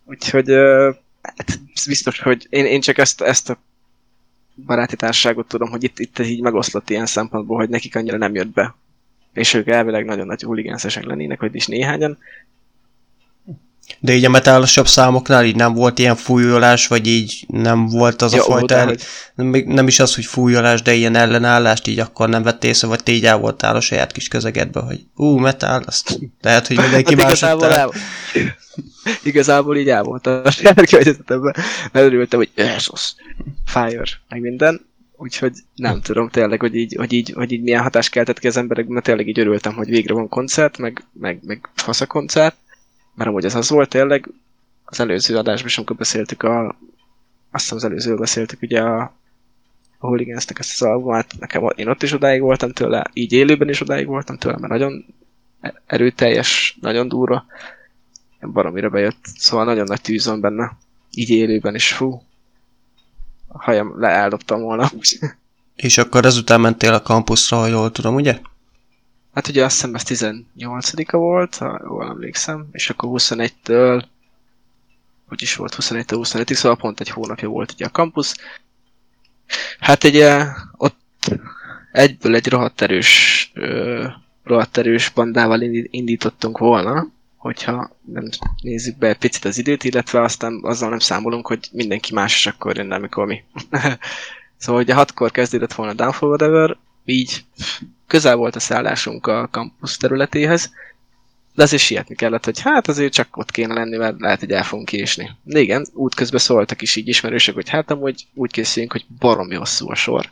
Úgyhogy 0.05 0.49
hát 1.23 1.61
biztos, 1.87 2.21
hogy 2.21 2.47
én, 2.50 2.64
én 2.64 2.81
csak 2.81 2.99
ezt, 2.99 3.21
ezt 3.21 3.50
a 3.50 3.59
baráti 4.67 4.97
társaságot 4.97 5.49
tudom, 5.49 5.71
hogy 5.71 5.83
itt, 5.85 5.99
itt 5.99 6.19
így 6.19 6.41
megoszlott 6.41 6.91
ilyen 6.91 7.07
szempontból, 7.07 7.57
hogy 7.57 7.69
nekik 7.69 7.97
annyira 7.97 8.17
nem 8.17 8.35
jött 8.35 8.52
be. 8.52 8.75
És 9.33 9.55
ők 9.55 9.69
elvileg 9.69 10.05
nagyon 10.05 10.27
nagy 10.27 10.43
huligánszesek 10.43 11.05
lennének, 11.05 11.41
hogy 11.41 11.55
is 11.55 11.67
néhányan. 11.67 12.19
De 13.99 14.15
így 14.15 14.25
a 14.25 14.31
metálosabb 14.31 14.87
számoknál 14.87 15.45
így 15.45 15.57
nem 15.57 15.75
volt 15.75 15.99
ilyen 15.99 16.17
fújolás, 16.17 16.87
vagy 16.87 17.07
így 17.07 17.45
nem 17.49 17.87
volt 17.87 18.23
az 18.23 18.33
ja, 18.33 18.41
a 18.41 18.45
fajta, 18.45 18.75
el... 18.75 18.87
hogy... 18.87 19.03
nem, 19.35 19.65
nem 19.67 19.87
is 19.87 19.99
az, 19.99 20.15
hogy 20.15 20.25
fújolás, 20.25 20.83
de 20.83 20.93
ilyen 20.93 21.15
ellenállást 21.15 21.87
így 21.87 21.99
akkor 21.99 22.29
nem 22.29 22.43
vett 22.43 22.65
észre, 22.65 22.89
vagy 22.89 23.03
te 23.03 23.12
így 23.12 23.27
el 23.27 23.39
voltál 23.39 23.77
a 23.77 23.81
saját 23.81 24.12
kis 24.12 24.29
közegedbe, 24.29 24.81
hogy 24.81 25.01
ú, 25.15 25.37
metál, 25.37 25.83
azt 25.87 26.19
lehet, 26.41 26.67
hogy 26.67 26.77
mindenki 26.87 27.15
hát 27.15 27.23
más 27.23 27.27
igazából, 27.27 27.73
el... 27.73 27.91
igazából 29.23 29.77
így 29.77 29.89
el 29.89 30.03
volt 30.03 30.27
a 30.27 30.51
saját 30.51 30.89
környezetemben, 30.89 31.55
mert 31.93 32.07
örültem, 32.07 32.39
hogy 32.39 32.51
Jesus, 32.55 33.15
fire, 33.65 34.05
meg 34.29 34.41
minden, 34.41 34.91
úgyhogy 35.23 35.52
nem 35.75 36.00
tudom 36.00 36.29
tényleg, 36.29 36.61
hogy 36.61 36.75
így, 36.75 36.95
hogy 36.95 37.12
így, 37.12 37.33
hogy 37.35 37.52
így 37.52 37.62
milyen 37.62 37.83
hatást 37.83 38.11
keltett 38.11 38.38
ki 38.38 38.47
az 38.47 38.57
emberek, 38.57 38.87
mert 38.87 39.05
tényleg 39.05 39.29
így 39.29 39.38
örültem, 39.38 39.75
hogy 39.75 39.88
végre 39.88 40.14
van 40.14 40.29
koncert, 40.29 40.79
meg, 40.79 41.05
meg, 41.12 41.41
meg 41.43 41.69
fasz 41.75 42.00
a 42.00 42.07
koncert, 42.07 42.57
mert 43.14 43.29
amúgy 43.29 43.45
ez 43.45 43.55
az 43.55 43.71
volt 43.71 43.88
tényleg, 43.88 44.29
az 44.85 45.00
előző 45.00 45.37
adásban 45.37 45.67
is, 45.67 45.76
amikor 45.76 45.97
beszéltük 45.97 46.43
a, 46.43 46.79
azt 47.50 47.73
az 47.73 47.85
előző 47.85 48.17
beszéltük 48.17 48.62
ugye 48.62 48.81
a, 48.81 49.00
a 49.99 50.07
Hooligans-nek 50.07 50.59
ezt 50.59 50.83
az 50.83 50.88
albumát, 50.88 51.35
nekem 51.38 51.69
én 51.75 51.88
ott 51.88 52.02
is 52.02 52.12
odáig 52.12 52.41
voltam 52.41 52.73
tőle, 52.73 53.11
így 53.12 53.33
élőben 53.33 53.69
is 53.69 53.81
odáig 53.81 54.07
voltam 54.07 54.37
tőle, 54.37 54.57
mert 54.59 54.73
nagyon 54.73 55.05
erőteljes, 55.87 56.79
nagyon 56.81 57.09
durva, 57.09 57.45
baromira 58.41 58.88
bejött, 58.88 59.21
szóval 59.23 59.64
nagyon 59.64 59.85
nagy 59.85 60.00
tűz 60.00 60.26
van 60.26 60.41
benne, 60.41 60.76
így 61.11 61.31
élőben 61.31 61.75
is, 61.75 61.93
fú, 61.93 62.23
a 63.52 63.62
hajam 63.62 64.00
leáldobtam 64.00 64.61
volna. 64.61 64.90
És 65.75 65.99
akkor 65.99 66.25
ezután 66.25 66.61
mentél 66.61 66.92
a 66.92 67.02
kampuszra, 67.02 67.56
ha 67.56 67.66
jól 67.66 67.90
tudom, 67.90 68.14
ugye? 68.14 68.40
Hát 69.35 69.49
ugye 69.49 69.64
azt 69.64 69.75
hiszem 69.75 69.94
ez 69.94 70.02
18-a 70.06 71.16
volt, 71.16 71.56
ha 71.56 71.80
jól 71.85 72.09
emlékszem, 72.09 72.68
és 72.73 72.90
akkor 72.90 73.09
21-től, 73.12 74.04
hogy 75.28 75.42
is 75.42 75.56
volt 75.56 75.75
21-től 75.75 76.18
25-ig, 76.23 76.54
szóval 76.54 76.76
pont 76.76 77.00
egy 77.00 77.09
hónapja 77.09 77.49
volt 77.49 77.73
ugye 77.73 77.85
a 77.85 77.90
kampusz. 77.90 78.37
Hát 79.78 80.04
ugye 80.04 80.47
ott 80.76 81.30
egyből 81.92 82.35
egy 82.35 82.49
rohadt 82.49 82.80
erős, 82.80 83.52
rohadt 84.44 84.76
erős 84.76 85.09
bandával 85.09 85.61
indítottunk 85.90 86.59
volna, 86.59 87.06
hogyha 87.42 87.90
nem 88.04 88.28
nézzük 88.61 88.96
be 88.96 89.14
picit 89.14 89.44
az 89.44 89.58
időt, 89.58 89.84
illetve 89.84 90.22
aztán 90.22 90.61
azzal 90.62 90.88
nem 90.88 90.99
számolunk, 90.99 91.46
hogy 91.46 91.68
mindenki 91.72 92.14
más 92.14 92.34
is 92.34 92.46
akkor 92.46 92.76
jön, 92.76 92.90
amikor 92.90 93.26
mi. 93.26 93.42
szóval 94.58 94.82
ugye 94.82 94.94
hatkor 94.94 95.30
kezdődött 95.30 95.72
volna 95.72 95.92
Downfall 95.92 96.28
Whatever, 96.28 96.76
így 97.04 97.44
közel 98.06 98.37
volt 98.37 98.56
a 98.56 98.61
szállásunk 98.61 99.26
a 99.26 99.49
campus 99.50 99.96
területéhez, 99.96 100.72
de 101.54 101.62
azért 101.62 101.82
sietni 101.82 102.14
kellett, 102.14 102.44
hogy 102.44 102.61
hát 102.61 102.88
azért 102.88 103.12
csak 103.12 103.37
ott 103.37 103.50
kéne 103.50 103.75
lenni, 103.75 103.96
mert 103.96 104.20
lehet, 104.20 104.40
hogy 104.40 104.50
el 104.50 104.64
fogunk 104.64 104.88
késni. 104.88 105.30
De 105.42 105.61
igen, 105.61 105.87
útközben 105.92 106.40
szóltak 106.40 106.83
is 106.83 106.96
így 106.96 107.09
ismerősök, 107.09 107.55
hogy 107.55 107.68
hát 107.68 107.90
amúgy 107.90 108.26
úgy 108.35 108.50
készüljünk, 108.50 108.92
hogy 108.92 109.07
baromi 109.18 109.55
hosszú 109.55 109.90
a 109.90 109.94
sor. 109.94 110.31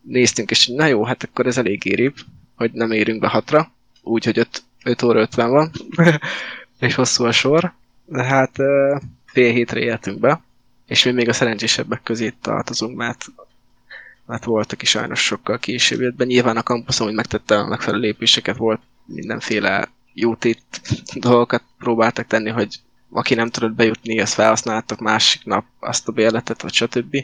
Néztünk, 0.00 0.50
és 0.50 0.66
na 0.66 0.86
jó, 0.86 1.04
hát 1.04 1.22
akkor 1.22 1.46
ez 1.46 1.58
elég 1.58 1.84
érébb, 1.84 2.14
hogy 2.56 2.72
nem 2.72 2.90
érünk 2.90 3.20
be 3.20 3.28
hatra, 3.28 3.72
úgyhogy 4.02 4.38
5, 4.38 4.62
5 4.84 5.02
óra 5.02 5.20
50 5.20 5.50
van, 5.50 5.70
és 6.80 6.94
hosszú 6.94 7.24
a 7.24 7.32
sor. 7.32 7.72
De 8.04 8.22
hát 8.22 8.56
fél 9.26 9.52
hétre 9.52 9.80
éltünk 9.80 10.20
be, 10.20 10.40
és 10.86 11.04
mi 11.04 11.10
még 11.10 11.28
a 11.28 11.32
szerencsésebbek 11.32 12.02
közé 12.02 12.34
tartozunk, 12.40 12.96
mert 12.96 13.26
mert 14.26 14.44
volt, 14.44 14.72
aki 14.72 14.86
sajnos 14.86 15.20
sokkal 15.24 15.58
később 15.58 16.00
jött 16.00 16.14
be. 16.14 16.24
Nyilván 16.24 16.56
a 16.56 16.62
kampuszon, 16.62 17.06
hogy 17.06 17.16
megtette 17.16 17.58
a 17.58 17.66
megfelelő 17.66 18.02
lépéseket, 18.02 18.56
volt 18.56 18.80
mindenféle 19.04 19.88
jótét 20.12 20.62
dolgokat 21.14 21.62
próbáltak 21.78 22.26
tenni, 22.26 22.50
hogy 22.50 22.80
aki 23.10 23.34
nem 23.34 23.50
tudott 23.50 23.72
bejutni, 23.72 24.20
azt 24.20 24.34
felhasználtak 24.34 24.98
másik 24.98 25.44
nap 25.44 25.64
azt 25.80 26.08
a 26.08 26.12
bérletet, 26.12 26.62
vagy 26.62 26.72
stb. 26.72 27.16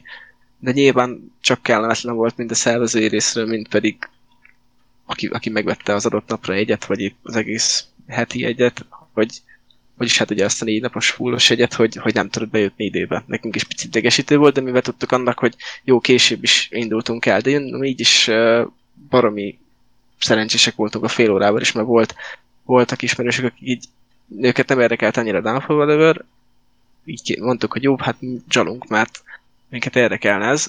De 0.59 0.73
nyilván 0.73 1.33
csak 1.41 1.63
kellemetlen 1.63 2.15
volt 2.15 2.37
mind 2.37 2.51
a 2.51 2.55
szervezői 2.55 3.07
részről, 3.09 3.47
mind 3.47 3.69
pedig 3.69 4.09
aki, 5.11 5.27
aki 5.27 5.51
megvette 5.51 5.95
az 5.95 6.07
adott 6.07 6.29
napra 6.29 6.55
egyet, 6.55 6.85
vagy 6.85 7.15
az 7.23 7.37
egész 7.37 7.85
heti 8.09 8.45
egyet, 8.45 8.87
hogy 9.13 9.41
vagyis 9.97 10.19
hát 10.19 10.31
ugye 10.31 10.45
azt 10.45 10.63
a 10.63 10.65
négy 10.65 10.81
napos 10.81 11.11
fullos 11.11 11.51
egyet, 11.51 11.75
hogy, 11.75 11.97
hogy 11.97 12.15
nem 12.15 12.29
tudott 12.29 12.51
bejutni 12.51 12.85
időbe. 12.85 13.25
Nekünk 13.27 13.55
is 13.55 13.65
picit 13.65 13.89
idegesítő 13.89 14.37
volt, 14.37 14.55
de 14.55 14.61
mivel 14.61 14.83
tudtuk 14.83 15.13
annak, 15.13 15.39
hogy 15.39 15.55
jó, 15.85 16.01
később 16.01 16.43
is 16.43 16.69
indultunk 16.71 17.27
el, 17.27 17.41
de 17.41 17.51
jön, 17.51 17.85
így 17.85 18.01
is 18.01 18.31
baromi 19.11 19.59
szerencsések 20.19 20.75
voltunk 20.75 21.05
a 21.05 21.09
fél 21.09 21.31
órában 21.31 21.61
is, 21.61 21.73
mert 21.73 21.87
volt, 21.87 22.15
voltak 22.65 23.03
ismerősök, 23.03 23.45
akik 23.45 23.69
így 23.69 23.85
őket 24.41 24.69
nem 24.69 24.81
érdekelt 24.81 25.17
annyira 25.17 25.41
Downfall 25.41 25.77
Whatever, 25.77 26.25
így 27.05 27.39
mondtuk, 27.41 27.73
hogy 27.73 27.83
jó, 27.83 27.97
hát 27.99 28.17
csalunk, 28.49 28.89
mert 28.89 29.23
minket 29.69 29.97
érdekelne 29.97 30.47
ez, 30.47 30.67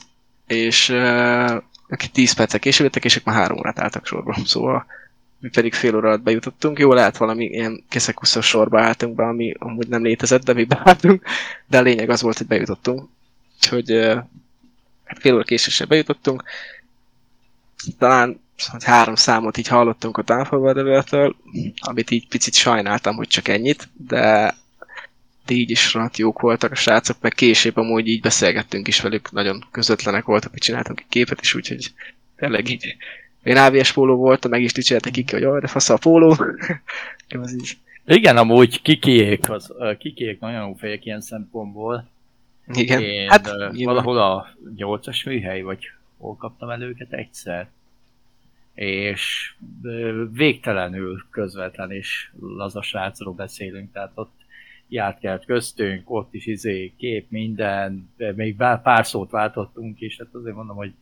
és 0.47 0.89
uh, 0.89 1.63
akik 1.91 2.11
10 2.11 2.31
percek 2.31 2.61
később 2.61 2.85
jöttek, 2.85 3.05
és 3.05 3.15
ők 3.15 3.23
már 3.23 3.35
három 3.35 3.57
órát 3.57 3.79
álltak 3.79 4.05
sorba, 4.05 4.35
szóval 4.45 4.85
mi 5.39 5.49
pedig 5.49 5.73
fél 5.73 5.95
óra 5.95 6.07
alatt 6.07 6.21
bejutottunk. 6.21 6.79
Jó, 6.79 6.93
lehet 6.93 7.17
valami 7.17 7.45
ilyen 7.45 7.83
keszekuszos 7.89 8.45
sorba 8.45 8.81
álltunk 8.81 9.15
be, 9.15 9.23
ami 9.23 9.53
amúgy 9.59 9.87
nem 9.87 10.03
létezett, 10.03 10.43
de 10.43 10.53
mi 10.53 10.63
beálltunk, 10.63 11.23
de 11.67 11.77
a 11.77 11.81
lényeg 11.81 12.09
az 12.09 12.21
volt, 12.21 12.37
hogy 12.37 12.47
bejutottunk. 12.47 13.09
Úgyhogy 13.55 13.91
hát 15.05 15.19
fél 15.19 15.33
óra 15.33 15.43
késéssel 15.43 15.87
bejutottunk. 15.87 16.43
Talán 17.97 18.39
három 18.85 19.15
számot 19.15 19.57
így 19.57 19.67
hallottunk 19.67 20.17
a 20.17 20.21
Downfall 20.21 21.33
amit 21.79 22.11
így 22.11 22.27
picit 22.27 22.53
sajnáltam, 22.53 23.15
hogy 23.15 23.27
csak 23.27 23.47
ennyit, 23.47 23.89
de 24.07 24.55
így 25.51 25.69
is 25.69 25.93
rohadt 25.93 26.17
jók 26.17 26.41
voltak 26.41 26.71
a 26.71 26.75
srácok, 26.75 27.17
meg 27.21 27.33
később 27.33 27.77
amúgy 27.77 28.07
így 28.07 28.21
beszélgettünk 28.21 28.87
is 28.87 29.01
velük, 29.01 29.31
nagyon 29.31 29.65
közvetlenek 29.71 30.25
voltak, 30.25 30.51
hogy 30.51 30.59
csináltunk 30.59 30.99
egy 30.99 31.09
képet 31.09 31.41
is, 31.41 31.55
úgyhogy 31.55 31.93
tényleg 32.35 32.69
így 32.69 32.95
én 33.43 33.57
AVS 33.57 33.91
póló 33.91 34.15
voltam, 34.15 34.51
meg 34.51 34.61
is 34.61 34.73
dicsérte 34.73 35.09
Kiki, 35.09 35.43
hogy 35.43 35.61
de 35.61 35.67
fasz 35.67 35.89
a 35.89 35.97
póló. 35.97 36.35
az 37.41 37.53
is. 37.53 37.77
Igen, 38.05 38.37
amúgy 38.37 38.81
kikiék, 38.81 39.49
az, 39.49 39.73
kikiék 39.97 40.39
nagyon 40.39 40.75
fejek 40.75 41.05
ilyen 41.05 41.21
szempontból. 41.21 42.09
Igen. 42.73 43.01
Én 43.01 43.29
hát, 43.29 43.47
uh, 43.47 43.83
valahol 43.83 44.17
a 44.17 44.55
nyolcas 44.75 45.23
műhely, 45.23 45.61
vagy 45.61 45.79
hol 46.17 46.35
kaptam 46.35 46.69
el 46.69 46.81
őket 46.81 47.13
egyszer. 47.13 47.69
És 48.73 49.53
végtelenül 50.31 51.25
közvetlen 51.29 51.91
és 51.91 52.31
laza 52.39 52.81
srácról 52.81 53.33
beszélünk, 53.33 53.91
tehát 53.91 54.11
ott 54.15 54.40
járt 54.91 55.19
kelt 55.19 55.45
köztünk, 55.45 56.09
ott 56.11 56.33
is 56.33 56.45
izé, 56.45 56.93
kép, 56.97 57.29
minden, 57.29 58.09
még 58.35 58.55
pár 58.55 59.05
szót 59.05 59.31
váltottunk, 59.31 59.99
és 59.99 60.17
hát 60.17 60.27
azért 60.31 60.55
mondom, 60.55 60.75
hogy 60.75 60.93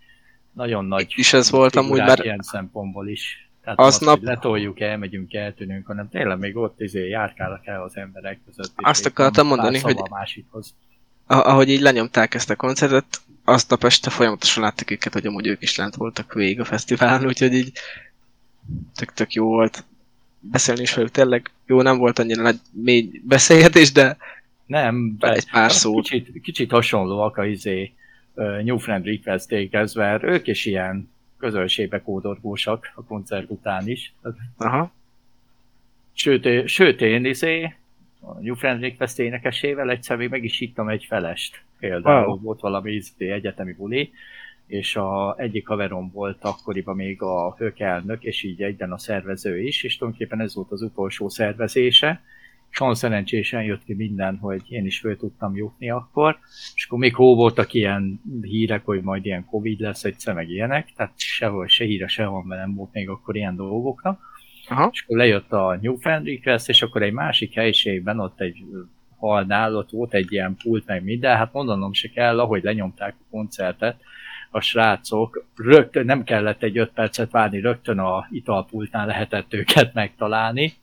nagyon 0.53 0.85
nagy 0.85 1.01
Itt 1.01 1.17
is 1.17 1.33
ez 1.33 1.49
volt 1.49 1.75
amúgy, 1.75 1.97
mert 1.97 2.23
ilyen 2.23 2.41
szempontból 2.41 3.07
is. 3.07 3.49
Tehát 3.63 3.79
az, 3.79 3.99
nap... 3.99 4.21
letoljuk, 4.21 4.79
elmegyünk, 4.79 5.33
eltűnünk, 5.33 5.85
hanem 5.87 6.09
tényleg 6.09 6.39
még 6.39 6.55
ott 6.57 6.81
izé 6.81 7.07
járkálnak 7.07 7.67
el 7.67 7.83
az 7.83 7.97
emberek 7.97 8.39
között. 8.45 8.71
Azt 8.75 9.05
akartam 9.05 9.47
mondani, 9.47 9.79
hogy 9.79 9.97
a 9.97 10.07
másikhoz. 10.09 10.75
ahogy 11.25 11.69
így 11.69 11.81
lenyomták 11.81 12.33
ezt 12.33 12.49
a 12.49 12.55
koncertet, 12.55 13.21
azt 13.43 13.71
a 13.71 13.77
este 13.81 14.09
folyamatosan 14.09 14.63
láttak 14.63 14.91
őket, 14.91 15.13
hogy 15.13 15.25
amúgy 15.25 15.47
ők 15.47 15.61
is 15.61 15.75
lent 15.75 15.95
voltak 15.95 16.33
végig 16.33 16.59
a 16.59 16.65
fesztiválon, 16.65 17.25
úgyhogy 17.25 17.53
így 17.53 17.71
tök-tök 18.95 19.33
jó 19.33 19.45
volt 19.45 19.83
beszélni 20.39 20.81
is 20.81 20.93
velük. 20.93 21.11
Tényleg 21.11 21.51
jó, 21.65 21.81
nem 21.81 21.97
volt 21.97 22.19
annyira 22.19 22.41
nagy 22.41 22.59
mély 22.71 23.09
beszélgetés, 23.23 23.91
de 23.91 24.17
nem, 24.65 25.15
egy 25.19 25.49
pár 25.51 25.71
szó. 25.71 25.95
Kicsit, 25.95 26.41
kicsit 26.41 26.71
hasonlóak 26.71 27.37
a 27.37 27.45
izé 27.45 27.93
New 28.63 28.77
Friend 28.77 29.05
request 29.05 29.95
mert 29.95 30.23
ők 30.23 30.47
is 30.47 30.65
ilyen 30.65 31.09
közönségbe 31.37 32.01
kódorgósak 32.01 32.91
a 32.95 33.03
koncert 33.03 33.49
után 33.49 33.87
is. 33.87 34.13
Aha. 34.57 34.91
Sőt, 36.13 36.67
sőt 36.67 37.01
én 37.01 37.25
izé, 37.25 37.75
a 38.19 38.39
New 38.39 38.55
Friend 38.55 38.81
Request 38.81 39.19
énekesével 39.19 39.89
egyszer 39.89 40.17
még 40.17 40.29
meg 40.29 40.43
is 40.43 40.57
hittem 40.57 40.87
egy 40.87 41.05
felest. 41.05 41.61
Például 41.79 42.27
wow. 42.27 42.41
volt 42.41 42.59
valami 42.59 42.91
izé, 42.91 43.31
egyetemi 43.31 43.73
buli, 43.73 44.11
és 44.69 44.95
a 44.95 45.35
egyik 45.37 45.67
haverom 45.67 46.11
volt 46.11 46.37
akkoriban 46.41 46.95
még 46.95 47.21
a 47.21 47.55
hökelnök, 47.57 48.23
és 48.23 48.43
így 48.43 48.61
egyben 48.61 48.91
a 48.91 48.97
szervező 48.97 49.61
is, 49.61 49.83
és 49.83 49.97
tulajdonképpen 49.97 50.41
ez 50.41 50.55
volt 50.55 50.71
az 50.71 50.81
utolsó 50.81 51.29
szervezése, 51.29 52.21
és 52.71 52.79
olyan 52.79 52.95
szerencsésen 52.95 53.63
jött 53.63 53.83
ki 53.83 53.93
minden, 53.93 54.37
hogy 54.37 54.61
én 54.67 54.85
is 54.85 54.99
föl 54.99 55.17
tudtam 55.17 55.55
jutni 55.55 55.89
akkor, 55.89 56.37
és 56.75 56.85
akkor 56.85 56.99
még 56.99 57.15
hó 57.15 57.35
voltak 57.35 57.73
ilyen 57.73 58.21
hírek, 58.41 58.85
hogy 58.85 59.01
majd 59.01 59.25
ilyen 59.25 59.45
Covid 59.45 59.79
lesz 59.79 60.03
egyszer, 60.03 60.33
meg 60.33 60.49
ilyenek, 60.49 60.93
tehát 60.95 61.13
sehol 61.15 61.67
se 61.67 61.85
híre, 61.85 62.07
sehol, 62.07 62.43
mert 62.45 62.61
nem 62.61 62.75
volt 62.75 62.93
még 62.93 63.09
akkor 63.09 63.35
ilyen 63.35 63.55
dolgokra. 63.55 64.19
Aha. 64.67 64.89
és 64.93 65.03
akkor 65.03 65.17
lejött 65.17 65.51
a 65.51 65.77
New 65.81 65.95
Fan 65.95 66.23
Request, 66.23 66.69
és 66.69 66.81
akkor 66.81 67.01
egy 67.01 67.13
másik 67.13 67.53
helyiségben, 67.53 68.19
ott 68.19 68.41
egy 68.41 68.63
halnál, 69.17 69.75
ott 69.75 69.89
volt 69.89 70.13
egy 70.13 70.31
ilyen 70.31 70.55
pult, 70.63 70.85
meg 70.85 71.03
minden, 71.03 71.37
hát 71.37 71.53
mondanom 71.53 71.93
se 71.93 72.09
kell, 72.09 72.39
ahogy 72.39 72.63
lenyomták 72.63 73.15
a 73.19 73.25
koncertet, 73.29 74.01
a 74.49 74.59
srácok, 74.59 75.45
rögtön 75.55 76.05
nem 76.05 76.23
kellett 76.23 76.63
egy 76.63 76.77
öt 76.77 76.91
percet 76.91 77.31
várni, 77.31 77.59
rögtön 77.59 77.99
a 77.99 78.27
italpultnál 78.31 79.05
lehetett 79.05 79.53
őket 79.53 79.93
megtalálni, 79.93 80.73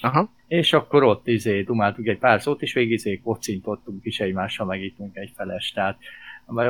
Aha. 0.00 0.30
és 0.48 0.72
akkor 0.72 1.02
ott 1.02 1.26
izé 1.26 1.62
dumáltuk 1.62 2.06
egy 2.06 2.18
pár 2.18 2.42
szót, 2.42 2.62
és 2.62 2.72
végig 2.72 2.92
izé 2.92 3.20
kocintottunk 3.24 4.04
is 4.04 4.20
egymással, 4.20 4.66
meg 4.66 4.82
ittunk 4.82 5.16
egy 5.16 5.32
feles, 5.36 5.72
tehát 5.72 5.98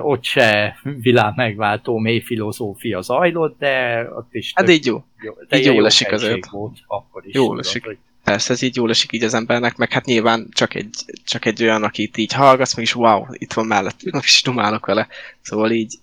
ott 0.03 0.25
se 0.25 0.79
világ 0.83 1.33
megváltó 1.37 1.99
mély 1.99 2.21
filozófia 2.21 3.01
zajlott, 3.01 3.59
de 3.59 4.07
ott 4.14 4.35
is 4.35 4.53
Hát 4.55 4.69
így 4.69 4.87
jó. 4.87 5.05
jó, 5.21 5.33
így 5.42 5.49
teljesen 5.49 5.73
jól 5.73 5.83
jó 5.83 5.88
esik 5.88 6.12
azért. 6.12 6.49
Volt, 6.49 6.79
akkor 6.87 7.27
is. 7.27 7.35
Jól 7.35 7.47
tudod, 7.47 7.64
esik. 7.64 7.85
Hogy 7.85 7.99
Persze, 8.25 8.53
ez 8.53 8.62
így 8.62 8.77
jól 8.77 8.90
esik 8.90 9.12
így 9.12 9.23
az 9.23 9.35
embernek, 9.35 9.77
meg 9.77 9.92
hát 9.92 10.05
nyilván 10.05 10.49
csak 10.51 10.75
egy, 10.75 10.90
csak 11.25 11.45
egy 11.45 11.62
olyan, 11.62 11.83
akit 11.83 12.16
így 12.16 12.33
hallgatsz, 12.33 12.75
meg 12.75 12.85
is 12.85 12.95
wow, 12.95 13.25
itt 13.33 13.53
van 13.53 13.66
mellettem, 13.66 14.21
és 14.23 14.42
dumálok 14.45 14.87
vele. 14.87 15.09
Szóval 15.40 15.71
így 15.71 15.95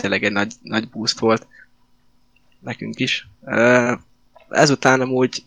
tényleg 0.00 0.24
egy 0.24 0.32
nagy, 0.32 0.52
nagy 0.62 0.88
boost 0.88 1.18
volt 1.18 1.46
nekünk 2.60 2.98
is. 2.98 3.28
Ezután 4.48 5.00
amúgy, 5.00 5.44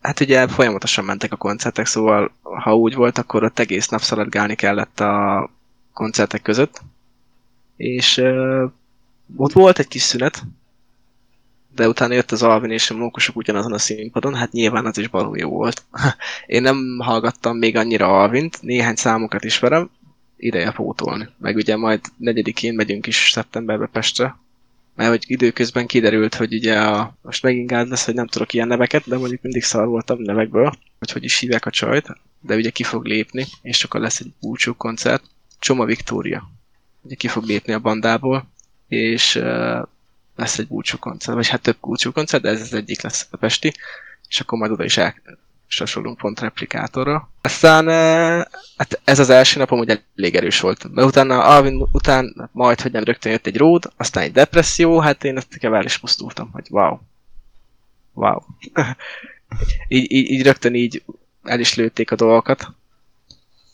hát 0.00 0.20
ugye 0.20 0.48
folyamatosan 0.48 1.04
mentek 1.04 1.32
a 1.32 1.36
koncertek, 1.36 1.86
szóval 1.86 2.32
ha 2.42 2.76
úgy 2.76 2.94
volt, 2.94 3.18
akkor 3.18 3.44
ott 3.44 3.58
egész 3.58 3.88
nap 3.88 4.00
szaladgálni 4.00 4.54
kellett 4.54 5.00
a 5.00 5.50
koncertek 5.92 6.42
között. 6.42 6.82
És 7.76 8.22
ott 9.36 9.52
volt 9.52 9.78
egy 9.78 9.88
kis 9.88 10.02
szünet, 10.02 10.42
de 11.74 11.88
utána 11.88 12.14
jött 12.14 12.30
az 12.30 12.42
Alvin 12.42 12.70
és 12.70 12.90
a 12.90 12.96
mókusok 12.96 13.36
ugyanazon 13.36 13.72
a 13.72 13.78
színpadon, 13.78 14.34
hát 14.34 14.52
nyilván 14.52 14.86
az 14.86 14.98
is 14.98 15.08
baromi 15.08 15.38
jó 15.38 15.50
volt. 15.50 15.84
Én 16.46 16.62
nem 16.62 16.98
hallgattam 16.98 17.56
még 17.56 17.76
annyira 17.76 18.20
Alvint, 18.20 18.62
néhány 18.62 18.94
számokat 18.94 19.44
ismerem, 19.44 19.90
ideje 20.38 20.70
pótolni. 20.70 21.28
Meg 21.38 21.56
ugye 21.56 21.76
majd 21.76 22.00
negyedikén 22.16 22.74
megyünk 22.74 23.06
is 23.06 23.30
szeptemberbe 23.32 23.86
Pestre, 23.86 24.36
mert 24.94 25.10
hogy 25.10 25.24
időközben 25.26 25.86
kiderült, 25.86 26.34
hogy 26.34 26.54
ugye 26.54 26.80
a, 26.80 27.16
most 27.22 27.42
megint 27.42 27.68
gáz 27.68 27.88
lesz, 27.88 28.04
hogy 28.04 28.14
nem 28.14 28.26
tudok 28.26 28.52
ilyen 28.52 28.68
neveket, 28.68 29.08
de 29.08 29.18
mondjuk 29.18 29.42
mindig 29.42 29.62
szar 29.62 29.86
voltam 29.86 30.22
nevekből, 30.22 30.72
hogy 30.98 31.10
hogy 31.10 31.24
is 31.24 31.38
hívják 31.38 31.66
a 31.66 31.70
csajt, 31.70 32.16
de 32.40 32.54
ugye 32.54 32.70
ki 32.70 32.82
fog 32.82 33.04
lépni, 33.04 33.46
és 33.62 33.84
akkor 33.84 34.00
lesz 34.00 34.20
egy 34.20 34.32
búcsú 34.40 34.74
koncert. 34.74 35.24
Csoma 35.58 35.84
Viktória. 35.84 36.50
Ugye 37.02 37.14
ki 37.14 37.28
fog 37.28 37.44
lépni 37.44 37.72
a 37.72 37.78
bandából, 37.78 38.48
és 38.88 39.34
uh, 39.34 39.82
lesz 40.36 40.58
egy 40.58 40.66
búcsú 40.66 40.98
koncert, 40.98 41.36
vagy 41.36 41.48
hát 41.48 41.60
több 41.60 41.76
búcsú 41.80 42.12
koncert, 42.12 42.42
de 42.42 42.48
ez 42.48 42.60
az 42.60 42.74
egyik 42.74 43.02
lesz 43.02 43.26
a 43.30 43.36
Pesti, 43.36 43.72
és 44.28 44.40
akkor 44.40 44.58
majd 44.58 44.70
oda 44.70 44.84
is 44.84 44.96
elsorsolunk 45.68 46.18
pont 46.18 46.40
replikátorra. 46.40 47.30
Aztán 47.42 47.88
eh, 47.88 48.44
hát 48.76 49.00
ez 49.04 49.18
az 49.18 49.30
első 49.30 49.58
napom 49.58 49.78
ugye 49.78 50.00
elég 50.16 50.34
erős 50.34 50.60
volt. 50.60 50.92
Mert 50.92 51.08
utána 51.08 51.44
Alvin 51.44 51.86
után 51.92 52.50
majd, 52.52 52.80
hogy 52.80 52.92
nem 52.92 53.04
rögtön 53.04 53.32
jött 53.32 53.46
egy 53.46 53.56
ród, 53.56 53.92
aztán 53.96 54.22
egy 54.22 54.32
depresszió, 54.32 54.98
hát 54.98 55.24
én 55.24 55.36
ezt 55.36 55.64
el 55.64 55.84
is 55.84 55.98
pusztultam, 55.98 56.50
hogy 56.52 56.66
wow. 56.70 56.98
Wow. 58.12 58.40
így, 59.88 60.12
így, 60.12 60.30
így, 60.30 60.42
rögtön 60.42 60.74
így 60.74 61.02
el 61.42 61.60
is 61.60 61.74
lőtték 61.74 62.10
a 62.10 62.16
dolgokat. 62.16 62.66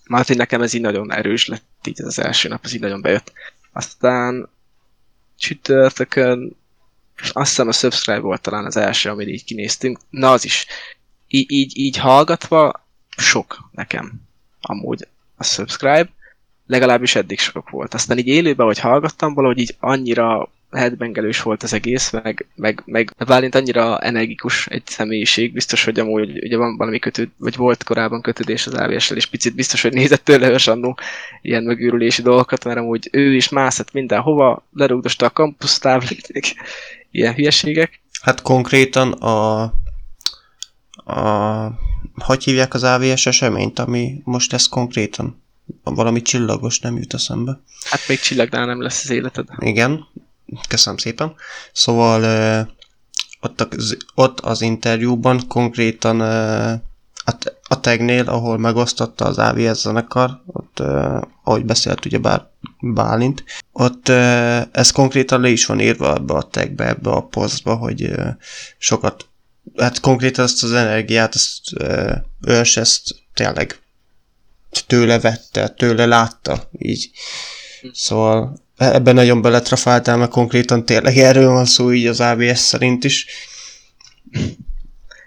Már 0.08 0.26
hogy 0.26 0.36
nekem 0.36 0.62
ez 0.62 0.72
így 0.72 0.80
nagyon 0.80 1.12
erős 1.12 1.46
lett, 1.46 1.86
így 1.86 2.02
az 2.02 2.18
első 2.18 2.48
nap, 2.48 2.64
ez 2.64 2.74
így 2.74 2.80
nagyon 2.80 3.00
bejött. 3.02 3.32
Aztán 3.72 4.48
csütörtökön 5.38 6.56
azt 7.32 7.48
hiszem 7.48 7.68
a 7.68 7.72
Subscribe 7.72 8.20
volt 8.20 8.40
talán 8.40 8.64
az 8.64 8.76
első, 8.76 9.10
amit 9.10 9.28
így 9.28 9.44
kinéztünk. 9.44 9.98
Na 10.10 10.32
az 10.32 10.44
is. 10.44 10.66
Így, 11.34 11.52
így, 11.52 11.78
így 11.78 11.96
hallgatva 11.96 12.86
sok 13.16 13.68
nekem 13.72 14.12
amúgy 14.60 15.08
a 15.36 15.44
Subscribe. 15.44 16.08
Legalábbis 16.66 17.14
eddig 17.14 17.38
sok 17.38 17.70
volt. 17.70 17.94
Aztán 17.94 18.18
így 18.18 18.26
élőben, 18.26 18.66
hogy 18.66 18.78
hallgattam, 18.78 19.34
valahogy 19.34 19.58
így 19.58 19.76
annyira 19.80 20.48
headbangelős 20.70 21.42
volt 21.42 21.62
az 21.62 21.72
egész, 21.72 22.10
meg, 22.10 22.46
meg, 22.54 22.82
meg 22.86 23.10
Bálint 23.26 23.54
annyira 23.54 23.98
energikus 23.98 24.66
egy 24.66 24.82
személyiség, 24.86 25.52
biztos, 25.52 25.84
hogy 25.84 25.98
amúgy 25.98 26.44
ugye 26.44 26.56
van 26.56 26.76
valami 26.76 26.98
kötőd, 26.98 27.28
vagy 27.36 27.56
volt 27.56 27.84
korábban 27.84 28.22
kötődés 28.22 28.66
az 28.66 28.74
avs 28.74 29.10
és 29.10 29.26
picit 29.26 29.54
biztos, 29.54 29.82
hogy 29.82 29.92
nézett 29.92 30.24
tőle 30.24 30.50
ősannó 30.50 30.98
ilyen 31.42 31.62
megőrülési 31.62 32.22
dolgokat, 32.22 32.64
mert 32.64 32.78
amúgy 32.78 33.08
ő 33.12 33.34
is 33.34 33.48
mászott 33.48 33.92
mindenhova, 33.92 34.66
lerugdosta 34.72 35.32
a 35.34 35.54
tábletek, 35.80 36.44
ilyen 37.10 37.34
hülyeségek. 37.34 38.00
Hát 38.22 38.42
konkrétan 38.42 39.12
a, 39.12 39.62
a 41.04 41.92
hogy 42.18 42.44
hívják 42.44 42.74
az 42.74 42.82
AVS 42.82 43.26
eseményt, 43.26 43.78
ami 43.78 44.20
most 44.24 44.52
ez 44.52 44.66
konkrétan? 44.66 45.42
Valami 45.82 46.22
csillagos 46.22 46.80
nem 46.80 46.96
jut 46.96 47.14
eszembe. 47.14 47.60
Hát 47.90 48.08
még 48.08 48.20
csillagnál 48.20 48.66
nem 48.66 48.82
lesz 48.82 49.04
az 49.04 49.10
életed. 49.10 49.48
Igen, 49.58 50.06
köszönöm 50.68 50.98
szépen. 50.98 51.34
Szóval 51.72 52.22
ott, 53.40 53.60
az, 53.60 53.96
ott 54.14 54.40
az 54.40 54.62
interjúban 54.62 55.40
konkrétan 55.48 56.20
a, 56.20 57.36
a 57.68 57.80
tegnél, 57.80 58.28
ahol 58.28 58.58
megosztotta 58.58 59.24
az 59.24 59.38
AVS 59.38 59.78
zenekar, 59.78 60.42
ott, 60.46 60.82
ahogy 61.44 61.64
beszélt 61.64 62.04
ugye 62.04 62.18
bár 62.18 62.52
Bálint, 62.80 63.44
ott 63.72 64.08
ez 64.72 64.90
konkrétan 64.90 65.40
le 65.40 65.48
is 65.48 65.66
van 65.66 65.80
írva 65.80 66.14
ebbe 66.14 66.34
a 66.34 66.42
tagbe, 66.42 66.88
ebbe 66.88 67.10
a 67.10 67.22
posztba, 67.22 67.74
hogy 67.74 68.10
sokat, 68.78 69.26
hát 69.76 70.00
konkrétan 70.00 70.44
ezt 70.44 70.62
az 70.62 70.72
energiát, 70.72 71.34
ezt 71.34 71.60
uh, 71.80 72.14
ős 72.46 72.76
ezt 72.76 73.14
tényleg 73.34 73.78
tőle 74.86 75.20
vette, 75.20 75.68
tőle 75.68 76.06
látta, 76.06 76.58
így. 76.78 77.10
Szóval 77.92 78.56
ebben 78.76 79.14
nagyon 79.14 79.42
beletrafáltál, 79.42 80.16
mert 80.16 80.30
konkrétan 80.30 80.84
tényleg 80.84 81.16
erről 81.16 81.48
van 81.48 81.64
szó 81.64 81.92
így 81.92 82.06
az 82.06 82.20
ABS 82.20 82.58
szerint 82.58 83.04
is. 83.04 83.26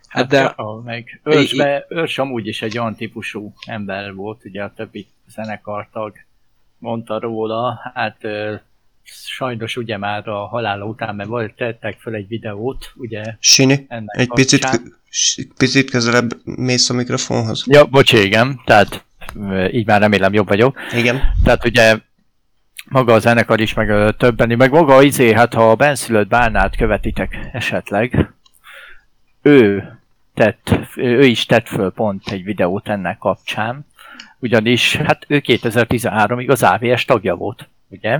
Hát 0.08 0.28
de... 0.28 0.54
Ja, 0.58 0.82
meg 0.86 1.22
őrsbe, 1.24 1.86
őrs 1.90 2.18
amúgy 2.18 2.48
is 2.48 2.62
egy 2.62 2.78
olyan 2.78 2.96
típusú 2.96 3.54
ember 3.66 4.14
volt, 4.14 4.46
ugye 4.46 4.64
a 4.64 4.74
többi 4.76 5.08
zenekartag 5.28 6.14
mondta 6.78 7.20
róla, 7.20 7.92
hát 7.94 8.18
sajnos 9.14 9.78
ugye 9.78 9.98
már 9.98 10.28
a 10.28 10.48
halála 10.48 10.86
után, 10.86 11.16
mert 11.16 11.30
volt, 11.30 11.56
tettek 11.56 11.98
fel 12.00 12.14
egy 12.14 12.28
videót, 12.28 12.92
ugye. 12.96 13.24
Sini, 13.40 13.86
egy 14.08 14.32
picit, 14.34 14.82
picit 15.58 15.90
közelebb 15.90 16.32
mész 16.44 16.90
a 16.90 16.94
mikrofonhoz. 16.94 17.64
Ja, 17.68 17.86
bocs, 17.86 18.14
igen, 18.14 18.62
tehát 18.66 19.06
így 19.72 19.86
már 19.86 20.02
remélem 20.02 20.34
jobb 20.34 20.48
vagyok. 20.48 20.80
Igen. 20.94 21.22
Tehát 21.44 21.66
ugye 21.66 21.98
maga 22.90 23.14
a 23.14 23.20
zenekar 23.20 23.60
is, 23.60 23.74
meg 23.74 24.16
többen, 24.18 24.58
meg 24.58 24.72
maga 24.72 24.96
az 24.96 25.04
izé, 25.04 25.34
hát 25.34 25.54
ha 25.54 25.72
a 25.72 25.76
benszülött 25.76 26.28
bálnát 26.28 26.76
követitek 26.76 27.50
esetleg, 27.54 28.34
ő 29.42 29.92
tett, 30.34 30.80
ő 30.96 31.26
is 31.26 31.46
tett 31.46 31.68
föl 31.68 31.92
pont 31.92 32.30
egy 32.30 32.44
videót 32.44 32.90
ennek 32.90 33.18
kapcsán, 33.18 33.86
ugyanis 34.40 34.96
hát 34.96 35.26
ő 35.28 35.42
2013-ig 35.46 36.50
az 36.50 36.64
AVS 36.64 37.06
tagja 37.06 37.36
volt, 37.36 37.70
ugye? 37.90 38.20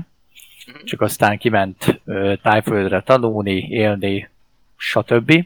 Csak 0.84 1.02
aztán 1.02 1.38
kiment 1.38 2.02
ö, 2.06 2.34
tájföldre 2.42 3.02
tanulni, 3.02 3.68
élni, 3.70 4.30
stb. 4.78 5.46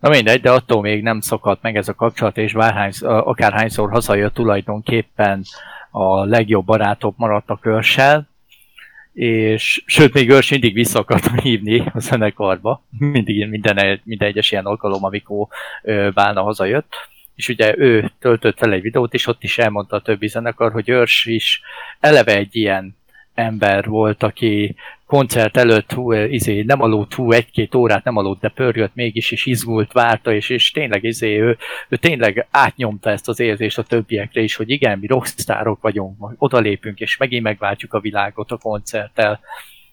Na 0.00 0.08
mindegy, 0.08 0.40
de 0.40 0.50
attól 0.50 0.80
még 0.80 1.02
nem 1.02 1.20
szakadt 1.20 1.62
meg 1.62 1.76
ez 1.76 1.88
a 1.88 1.94
kapcsolat, 1.94 2.38
és 2.38 2.52
bárhány, 2.52 2.92
akárhányszor 3.00 3.90
hazajött 3.90 4.34
tulajdonképpen 4.34 5.44
a 5.90 6.24
legjobb 6.24 6.64
barátok 6.64 7.16
maradtak 7.16 7.66
őrssel, 7.66 8.28
és 9.12 9.82
sőt, 9.86 10.12
még 10.12 10.30
őrs 10.30 10.50
mindig 10.50 10.74
vissza 10.74 10.98
akartam 10.98 11.38
hívni 11.38 11.78
a 11.94 12.00
zenekarba, 12.00 12.82
mindig 12.98 13.48
minden, 13.48 14.00
minden 14.04 14.28
egyes 14.28 14.50
ilyen 14.50 14.66
alkalom, 14.66 15.04
amikor 15.04 15.46
Bálna 16.14 16.42
hazajött, 16.42 16.92
és 17.34 17.48
ugye 17.48 17.78
ő 17.78 18.10
töltött 18.18 18.58
fel 18.58 18.72
egy 18.72 18.82
videót, 18.82 19.14
és 19.14 19.26
ott 19.26 19.42
is 19.42 19.58
elmondta 19.58 19.96
a 19.96 20.02
többi 20.02 20.28
zenekar, 20.28 20.72
hogy 20.72 20.88
őrs 20.88 21.24
is 21.24 21.62
eleve 22.00 22.36
egy 22.36 22.56
ilyen 22.56 22.96
ember 23.40 23.84
volt, 23.86 24.22
aki 24.22 24.74
koncert 25.06 25.56
előtt 25.56 25.92
hú, 25.92 26.12
izé, 26.12 26.62
nem 26.62 26.82
aludt 26.82 27.14
hú, 27.14 27.32
egy-két 27.32 27.74
órát 27.74 28.04
nem 28.04 28.16
aludt, 28.16 28.40
de 28.40 28.48
pörgött 28.48 28.94
mégis, 28.94 29.30
és 29.30 29.46
izgult, 29.46 29.92
várta, 29.92 30.32
és, 30.32 30.48
és 30.48 30.70
tényleg 30.70 31.04
izé, 31.04 31.40
ő, 31.40 31.56
ő 31.88 31.96
tényleg 31.96 32.46
átnyomta 32.50 33.10
ezt 33.10 33.28
az 33.28 33.40
érzést 33.40 33.78
a 33.78 33.82
többiekre 33.82 34.40
is, 34.40 34.56
hogy 34.56 34.70
igen, 34.70 34.98
mi 34.98 35.06
rockstárok 35.06 35.80
vagyunk, 35.80 36.34
odalépünk, 36.38 37.00
és 37.00 37.16
megint 37.16 37.42
megváltjuk 37.42 37.94
a 37.94 38.00
világot 38.00 38.50
a 38.50 38.56
koncerttel, 38.56 39.40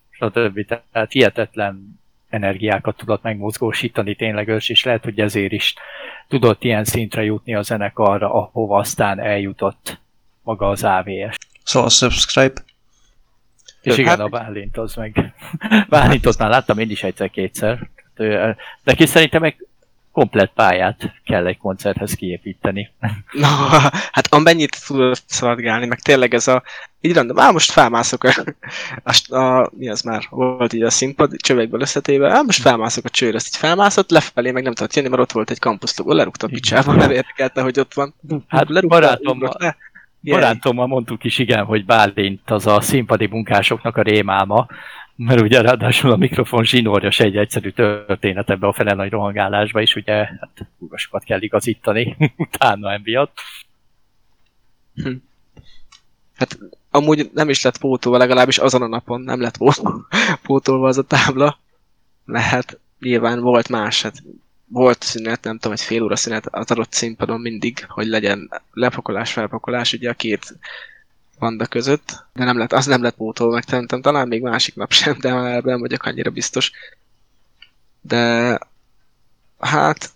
stb. 0.10 0.66
Tehát 0.66 1.12
hihetetlen 1.12 2.00
energiákat 2.30 2.98
tudott 2.98 3.22
megmozgósítani 3.22 4.16
tényleg 4.16 4.48
ős, 4.48 4.70
és 4.70 4.84
lehet, 4.84 5.04
hogy 5.04 5.20
ezért 5.20 5.52
is 5.52 5.74
tudott 6.28 6.64
ilyen 6.64 6.84
szintre 6.84 7.24
jutni 7.24 7.56
a 7.56 7.62
zenekarra, 7.62 8.34
ahova 8.34 8.78
aztán 8.78 9.20
eljutott 9.20 10.00
maga 10.44 10.70
az 10.70 10.84
AVS. 10.84 11.38
Szóval 11.64 11.90
subscribe. 11.90 12.67
És 13.88 13.98
igen, 13.98 14.10
hát... 14.10 14.20
a 14.20 14.28
Bálint 14.28 14.78
az 14.78 14.96
meg... 14.96 15.34
Bálintot 15.90 16.38
már 16.38 16.50
láttam 16.50 16.80
én 16.80 16.90
is 16.90 17.04
egyszer-kétszer. 17.04 17.90
De 18.84 18.94
ki 18.96 19.06
szerintem 19.06 19.42
meg 19.42 19.68
komplett 20.18 20.52
pályát 20.54 21.14
kell 21.26 21.46
egy 21.46 21.58
koncerthez 21.58 22.14
kiépíteni. 22.14 22.92
Na, 23.32 23.48
hát 24.12 24.28
amennyit 24.30 24.86
tudod 24.88 25.18
szaladgálni, 25.26 25.86
meg 25.86 26.00
tényleg 26.00 26.34
ez 26.34 26.48
a... 26.48 26.64
Így 27.02 27.14
random, 27.14 27.40
á, 27.40 27.52
most 27.52 27.72
felmászok 27.72 28.24
a, 28.24 28.32
a, 29.12 29.36
a, 29.36 29.70
mi 29.78 29.90
az 29.90 30.02
már, 30.02 30.24
volt 30.30 30.74
így 30.74 30.82
a 30.82 30.90
színpad, 30.90 31.36
csövekből 31.38 31.82
összetéve, 31.82 32.32
á, 32.32 32.42
most 32.42 32.62
felmászok 32.62 33.06
a 33.06 33.10
csőre, 33.10 33.36
ezt 33.36 33.48
így 33.48 33.56
felmászott, 33.56 34.10
lefelé 34.10 34.52
meg 34.52 34.64
nem 34.64 34.74
tudott 34.74 34.96
jönni, 34.96 35.08
mert 35.08 35.22
ott 35.22 35.32
volt 35.32 35.50
egy 35.50 35.60
kampuszlogó, 35.60 36.12
lerúgta 36.12 36.46
a 36.46 36.50
picsába, 36.50 36.94
nem 36.94 37.12
érdekelte, 37.12 37.62
hogy 37.62 37.80
ott 37.80 37.94
van. 37.94 38.14
Hát 38.48 38.70
Lerúgta, 38.70 39.18
ugrott 39.22 39.76
barátommal 40.34 40.88
mondtuk 40.88 41.24
is, 41.24 41.38
igen, 41.38 41.66
hogy 41.66 41.86
Bálint 41.86 42.52
az 42.52 42.68
a 42.68 42.82
színpadi 42.82 43.28
munkásoknak 43.28 43.98
a 43.98 44.02
rémálma, 44.02 44.68
mert 45.16 45.42
ugye 45.42 45.62
ráadásul 45.62 46.12
a 46.12 46.16
mikrofon 46.16 46.64
zsinórja 46.64 47.12
se 47.12 47.24
egy 47.24 47.38
egyszerű 47.38 47.70
történet 47.70 48.50
ebbe 48.50 48.68
a 48.68 48.74
fele 48.74 48.94
nagy 48.94 49.10
rohangálásba 49.10 49.82
is, 49.82 49.96
ugye 49.96 50.14
hát 50.14 50.68
sokat 50.96 51.24
kell 51.24 51.42
igazítani 51.42 52.18
utána 52.38 52.92
emiatt. 52.92 53.40
Hát 56.36 56.58
amúgy 56.92 57.30
nem 57.34 57.50
is 57.50 57.64
lett 57.64 57.80
pótolva, 57.80 58.18
legalábbis 58.18 58.58
azon 58.58 58.82
a 58.82 58.88
napon 58.88 59.22
nem 59.22 59.42
lett 59.42 59.58
pótolva, 59.58 60.08
pótolva 60.44 60.88
az 60.88 60.98
a 60.98 61.04
tábla, 61.04 61.58
mert 62.26 62.46
hát 62.46 62.80
nyilván 63.00 63.40
volt 63.40 63.70
más, 63.70 64.02
hát 64.02 64.24
volt 64.68 65.04
szünet, 65.04 65.44
nem 65.44 65.58
tudom, 65.58 65.72
egy 65.72 65.82
fél 65.82 66.04
óra 66.04 66.16
szünet 66.16 66.46
az 66.46 66.72
adott 66.72 66.94
színpadon 66.94 67.42
mindig, 67.42 67.86
hogy 67.88 68.08
legyen 68.08 68.50
lepakolás, 68.74 69.32
felpakolás, 69.32 69.94
ugye 69.94 70.10
a 70.10 70.14
két 70.14 70.58
banda 71.40 71.66
között, 71.66 72.26
de 72.34 72.44
nem 72.44 72.58
lett, 72.58 72.74
az 72.74 72.86
nem 72.86 73.02
lett 73.02 73.16
pótolva, 73.16 73.54
meg 73.54 73.64
szerintem 73.68 74.02
talán 74.02 74.28
még 74.28 74.42
másik 74.42 74.76
nap 74.76 74.92
sem, 74.92 75.18
de 75.20 75.34
már 75.34 75.64
nem 75.64 75.80
vagyok 75.80 76.04
annyira 76.04 76.30
biztos. 76.30 76.72
De 78.02 78.60
hát 79.60 80.12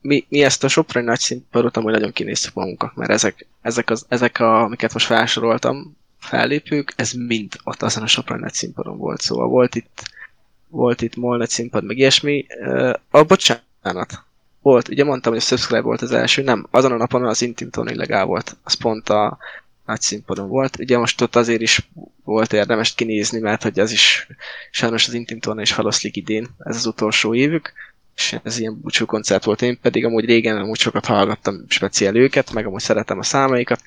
mi, 0.00 0.26
mi 0.28 0.42
ezt 0.42 0.64
a 0.64 0.68
Soprani 0.68 1.06
nagy 1.06 1.18
színpadot 1.18 1.76
amúgy 1.76 1.92
nagyon 1.92 2.12
kinéztük 2.12 2.54
magunknak, 2.54 2.94
mert 2.94 3.10
ezek, 3.10 3.46
ezek, 3.62 3.90
az, 3.90 4.06
ezek 4.08 4.40
a, 4.40 4.62
amiket 4.62 4.92
most 4.92 5.06
felsoroltam, 5.06 5.96
fellépők, 6.18 6.92
ez 6.96 7.12
mind 7.12 7.56
ott 7.64 7.82
azon 7.82 8.02
a 8.02 8.06
Soprani 8.06 8.40
nagy 8.40 8.52
színpadon 8.52 8.98
volt, 8.98 9.20
szóval 9.20 9.48
volt 9.48 9.74
itt 9.74 10.02
volt 10.74 11.02
itt 11.02 11.16
MOL 11.16 11.36
nagy 11.36 11.48
színpad, 11.48 11.84
meg 11.84 11.98
ilyesmi. 11.98 12.46
A 13.10 13.22
bocsánat, 13.22 14.24
volt, 14.62 14.88
ugye 14.88 15.04
mondtam, 15.04 15.32
hogy 15.32 15.40
a 15.40 15.44
Subscribe 15.44 15.82
volt 15.82 16.02
az 16.02 16.12
első, 16.12 16.42
nem, 16.42 16.66
azon 16.70 16.92
a 16.92 16.96
napon 16.96 17.24
az 17.24 17.42
Intim 17.42 17.68
illegál 17.84 18.24
volt, 18.24 18.56
az 18.62 18.74
pont 18.74 19.08
a 19.08 19.38
nagy 19.86 20.00
színpadon 20.00 20.48
volt. 20.48 20.78
Ugye 20.78 20.98
most 20.98 21.20
ott 21.20 21.36
azért 21.36 21.60
is 21.60 21.88
volt 22.24 22.52
érdemes 22.52 22.94
kinézni, 22.94 23.38
mert 23.38 23.62
hogy 23.62 23.80
az 23.80 23.90
is 23.90 24.26
sajnos 24.70 25.06
az 25.06 25.14
Intim 25.14 25.38
is 25.60 25.72
feloszlik 25.72 26.16
idén, 26.16 26.48
ez 26.58 26.76
az 26.76 26.86
utolsó 26.86 27.34
évük, 27.34 27.72
és 28.16 28.38
ez 28.42 28.58
ilyen 28.58 28.80
búcsú 28.80 29.04
koncert 29.06 29.44
volt, 29.44 29.62
én 29.62 29.78
pedig 29.82 30.04
amúgy 30.04 30.24
régen 30.24 30.56
amúgy 30.56 30.78
sokat 30.78 31.06
hallgattam 31.06 31.64
speciál 31.68 32.16
őket, 32.16 32.52
meg 32.52 32.66
amúgy 32.66 32.80
szeretem 32.80 33.18
a 33.18 33.22
számaikat, 33.22 33.80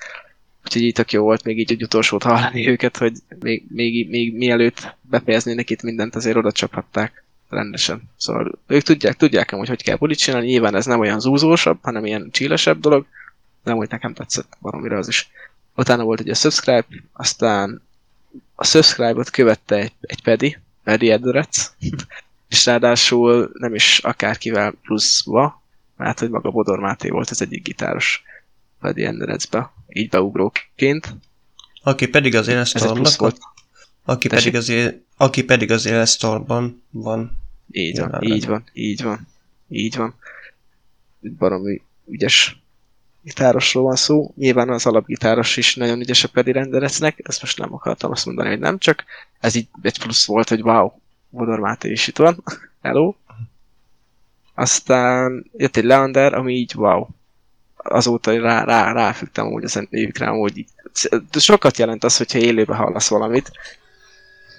úgyhogy 0.68 0.82
így 0.84 0.94
tök 0.94 1.12
jó 1.12 1.24
volt 1.24 1.44
még 1.44 1.60
így 1.60 1.72
egy 1.72 1.84
utolsót 1.84 2.24
hallani 2.24 2.68
őket, 2.68 2.98
hogy 2.98 3.14
még, 3.40 3.66
még, 3.70 4.10
még 4.10 4.36
mielőtt 4.36 4.96
befejeznének 5.02 5.70
itt 5.70 5.82
mindent, 5.82 6.16
azért 6.16 6.36
oda 6.36 6.52
csaphatták 6.52 7.24
rendesen. 7.50 8.02
Szóval 8.18 8.52
ők 8.68 8.82
tudják, 8.82 9.16
tudják 9.16 9.50
hogy 9.50 9.68
hogy 9.68 9.84
kell 9.84 9.96
bulit 9.96 10.18
csinálni, 10.18 10.48
nyilván 10.48 10.76
ez 10.76 10.86
nem 10.86 11.00
olyan 11.00 11.20
zúzósabb, 11.20 11.78
hanem 11.82 12.06
ilyen 12.06 12.30
csílesebb 12.32 12.80
dolog, 12.80 13.06
de 13.64 13.72
hogy 13.72 13.90
nekem 13.90 14.14
tetszett 14.14 14.58
valamire 14.60 14.98
az 14.98 15.08
is. 15.08 15.30
Utána 15.76 16.04
volt 16.04 16.20
ugye 16.20 16.32
a 16.32 16.36
subscribe, 16.36 16.86
aztán 17.14 17.82
a 18.56 18.66
subscribe-ot 18.66 19.30
követte 19.30 19.76
egy, 19.76 19.94
egy 20.02 20.24
pedi, 20.24 20.58
Pedi 20.84 21.12
Edrec, 21.12 21.72
és 22.50 22.66
ráadásul 22.66 23.52
nem 23.54 23.76
is 23.76 24.00
akárkivel 24.00 24.74
pluszba, 24.82 25.62
mert 25.98 26.20
hogy 26.20 26.30
maga 26.30 26.52
Bodor 26.52 26.80
Máté 26.80 27.10
volt 27.10 27.30
az 27.30 27.42
egyik 27.42 27.64
gitáros 27.64 28.24
Pedi 28.80 29.06
Edrecbe, 29.06 29.72
így 29.98 30.10
beugróként. 30.10 31.16
Aki 31.84 32.08
pedig 32.08 32.36
az 32.36 32.48
Élesztormnak, 32.48 33.16
volt. 33.16 33.38
aki 34.04 34.28
Tessék? 34.28 34.52
pedig, 34.52 34.60
az 34.60 34.70
él, 34.70 35.04
aki 35.18 35.44
pedig 35.44 35.72
az 35.72 35.86
Élesztormban 35.86 36.84
van. 36.90 37.38
Így 37.72 38.00
van, 38.00 38.24
így 38.24 38.46
van, 38.46 38.64
így 38.74 39.04
van, 39.04 39.28
így 39.70 39.96
van. 39.96 40.16
Baromi 41.20 41.82
ügyes 42.08 42.62
gitárosról 43.22 43.84
van 43.84 43.96
szó. 43.96 44.34
Nyilván 44.36 44.70
az 44.70 44.86
alapgitáros 44.86 45.58
is 45.58 45.76
nagyon 45.76 46.00
ügyes 46.00 46.24
a 46.24 46.28
Pedi 46.28 46.52
renderecnek, 46.52 47.20
ezt 47.24 47.42
most 47.42 47.58
nem 47.58 47.74
akartam 47.74 48.12
azt 48.12 48.26
mondani, 48.26 48.50
hogy 48.50 48.60
nem, 48.60 48.78
csak 48.78 49.04
ez 49.40 49.56
így 49.56 49.68
egy 49.82 50.00
plusz 50.00 50.26
volt, 50.26 50.50
hogy 50.50 50.62
wow, 50.62 50.92
Bodor 51.30 51.60
Máté 51.60 51.92
is 51.92 52.08
itt 52.08 52.18
van. 52.18 52.44
Hello. 52.82 53.14
Aztán 54.54 55.46
jött 55.58 55.78
egy 55.78 55.84
Leander, 55.84 56.34
ami 56.34 56.54
így 56.54 56.76
wow. 56.76 57.08
Azóta 57.90 58.40
rá, 58.40 58.64
rá, 58.64 58.92
ráfügtem 58.92 59.46
amúgy 59.46 59.64
a 59.64 60.26
amúgy 60.26 60.58
így. 60.58 60.70
Sokat 61.32 61.78
jelent 61.78 62.04
az, 62.04 62.18
hogyha 62.18 62.40
élőben 62.40 62.78
hallasz 62.78 63.10
valamit. 63.10 63.52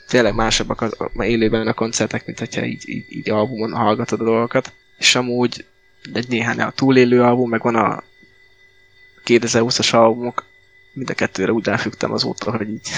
Tényleg 0.09 0.35
másabbak 0.35 0.81
az, 0.81 0.95
az 0.99 1.25
élőben 1.25 1.67
a 1.67 1.73
koncertek, 1.73 2.27
mint 2.27 2.39
hogyha 2.39 2.65
így, 2.65 2.89
így, 2.89 3.07
így 3.09 3.31
albumon 3.31 3.73
hallgatod 3.73 4.21
a 4.21 4.25
dolgokat. 4.25 4.73
És 4.99 5.15
amúgy 5.15 5.65
egy 6.13 6.29
néhány 6.29 6.61
a 6.61 6.71
túlélő 6.71 7.23
album, 7.23 7.49
meg 7.49 7.63
van 7.63 7.75
a 7.75 8.03
2020-as 9.25 9.95
albumok, 9.95 10.45
mind 10.93 11.11
a 11.11 11.15
kettőre 11.15 11.53
úgy 11.53 11.65
ráfügtem 11.65 12.13
azóta, 12.13 12.57
hogy 12.57 12.69
így 12.69 12.89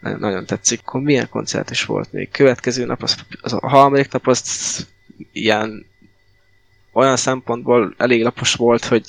nagyon 0.18 0.46
tetszik. 0.46 0.80
Akkor 0.84 1.00
milyen 1.00 1.28
koncert 1.28 1.70
is 1.70 1.84
volt 1.84 2.12
még? 2.12 2.30
Következő 2.30 2.84
nap, 2.84 3.02
az, 3.02 3.16
az 3.40 3.52
a 3.52 3.68
harmadik 3.68 4.12
nap, 4.12 4.26
az 4.26 4.86
ilyen 5.32 5.89
olyan 7.00 7.16
szempontból 7.16 7.94
elég 7.96 8.22
lapos 8.22 8.54
volt, 8.54 8.84
hogy 8.84 9.04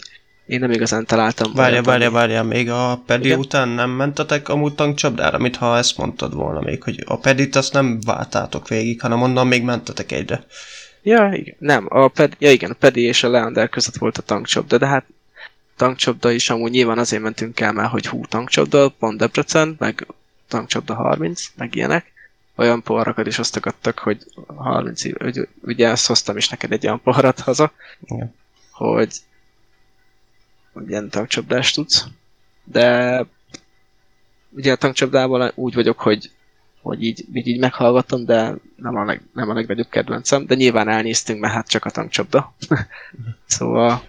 én 0.46 0.60
nem 0.60 0.72
igazán 0.72 1.06
találtam. 1.06 1.54
Várja, 1.54 1.82
várja, 1.82 2.12
várja, 2.12 2.44
még 2.44 2.70
a 2.70 3.02
Pedi 3.06 3.26
Igen? 3.26 3.40
után 3.40 3.68
nem 3.68 3.90
mentetek 3.90 4.50
amúgy 4.50 4.76
tankcsapdára, 4.76 5.38
mint 5.38 5.56
ha 5.56 5.78
ezt 5.78 5.98
mondtad 5.98 6.34
volna 6.34 6.62
még, 6.62 6.84
hogy 6.84 7.04
a 7.06 7.18
Pedit 7.18 7.56
azt 7.56 7.74
nem 7.74 8.00
váltátok 8.06 8.68
végig, 8.68 9.02
hanem 9.02 9.22
onnan 9.22 9.48
még 9.48 9.64
mentetek 9.64 10.12
egyre. 10.12 10.46
Ja, 11.02 11.32
igen. 11.34 11.56
Nem, 11.60 11.86
a 11.90 12.08
Ped, 12.08 12.36
ja 12.40 12.52
igen, 12.52 12.72
a 12.72 12.76
Pedi 12.80 13.02
és 13.02 13.24
a 13.24 13.30
Leander 13.30 13.70
között 13.70 13.96
volt 13.96 14.18
a 14.18 14.22
tankcsapda, 14.22 14.78
de 14.78 14.86
hát 14.88 15.06
tankcsapda 15.76 16.32
is 16.32 16.50
amúgy 16.50 16.72
nyilván 16.72 16.98
azért 16.98 17.22
mentünk 17.22 17.60
el, 17.60 17.72
mert 17.72 17.92
hogy 17.92 18.08
hú, 18.08 18.26
tankcsapda, 18.26 18.90
pont 18.90 19.18
Debrecen, 19.18 19.76
meg 19.80 20.08
tankcsapda 20.48 20.94
30, 20.94 21.46
meg 21.56 21.76
ilyenek. 21.76 22.11
Olyan 22.62 22.84
poharakat 22.84 23.28
is 23.28 23.38
osztogattak, 23.38 24.00
hogy 24.00 24.26
30 24.56 25.04
év, 25.04 25.16
hogy 25.18 25.48
ugye 25.62 25.88
ezt 25.88 26.08
hoztam 26.08 26.38
is 26.38 26.50
neked 26.50 26.72
egy 26.72 26.86
olyan 26.86 27.02
poharat 27.02 27.40
haza, 27.40 27.72
Igen. 28.02 28.36
hogy 28.72 29.22
ilyen 30.88 31.10
tankcsapdást 31.10 31.76
tudsz. 31.76 32.06
De 32.64 33.26
ugye 34.50 34.72
a 34.72 34.76
tankcsapdával 34.76 35.52
úgy 35.56 35.74
vagyok, 35.74 36.00
hogy 36.00 36.32
hogy 36.82 37.04
így, 37.04 37.26
így, 37.34 37.48
így 37.48 37.60
meghallgatom, 37.60 38.26
de 38.26 38.56
nem 38.76 38.96
a, 38.96 39.06
leg, 39.06 39.22
nem 39.34 39.50
a 39.50 39.54
legnagyobb 39.54 39.90
kedvencem, 39.90 40.46
de 40.46 40.56
nyilván 40.56 40.90
elnéztünk, 40.90 41.40
mert 41.40 41.54
hát 41.54 41.68
csak 41.68 41.86
a 41.86 41.90
tankcsapda. 41.90 42.56
szóval 43.46 44.04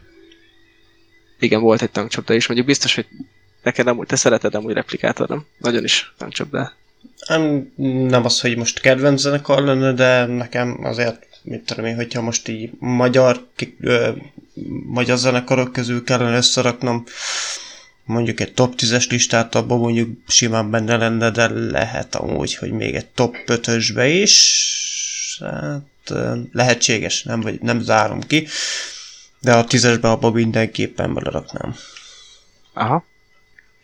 igen, 1.38 1.60
volt 1.60 1.82
egy 1.82 1.90
tankcsapda 1.90 2.34
is, 2.34 2.46
mondjuk 2.46 2.68
biztos, 2.68 2.94
hogy 2.94 3.06
neked 3.62 3.86
amúgy, 3.86 4.06
te 4.06 4.16
szereted 4.16 4.54
amúgy 4.54 4.72
replikátor, 4.72 5.28
nem? 5.28 5.46
Nagyon 5.58 5.84
is 5.84 6.14
tankcsapda. 6.18 6.72
Nem, 7.76 8.24
az, 8.24 8.40
hogy 8.40 8.56
most 8.56 8.80
kedvenc 8.80 9.20
zenekar 9.20 9.62
lenne, 9.62 9.92
de 9.92 10.26
nekem 10.26 10.78
azért, 10.82 11.26
mit 11.42 11.64
tudom 11.64 11.84
én, 11.84 11.94
hogyha 11.94 12.20
most 12.20 12.48
így 12.48 12.70
magyar, 12.78 13.46
ö, 13.80 14.10
magyar 14.86 15.18
zenekarok 15.18 15.72
közül 15.72 16.04
kellene 16.04 16.36
összeraknom, 16.36 17.04
mondjuk 18.04 18.40
egy 18.40 18.54
top 18.54 18.74
10-es 18.76 19.10
listát, 19.10 19.54
abban 19.54 19.78
mondjuk 19.78 20.18
simán 20.28 20.70
benne 20.70 20.96
lenne, 20.96 21.30
de 21.30 21.50
lehet 21.50 22.14
amúgy, 22.14 22.54
hogy 22.54 22.70
még 22.70 22.94
egy 22.94 23.06
top 23.06 23.36
5-ösbe 23.46 24.18
is, 24.20 25.40
hát 25.40 26.12
lehetséges, 26.52 27.22
nem, 27.22 27.40
vagy, 27.40 27.60
nem 27.60 27.80
zárom 27.80 28.20
ki, 28.20 28.46
de 29.40 29.52
a 29.52 29.64
10-esbe 29.64 30.02
abban 30.02 30.32
mindenképpen 30.32 31.14
beleraknám. 31.14 31.76
Aha. 32.72 33.04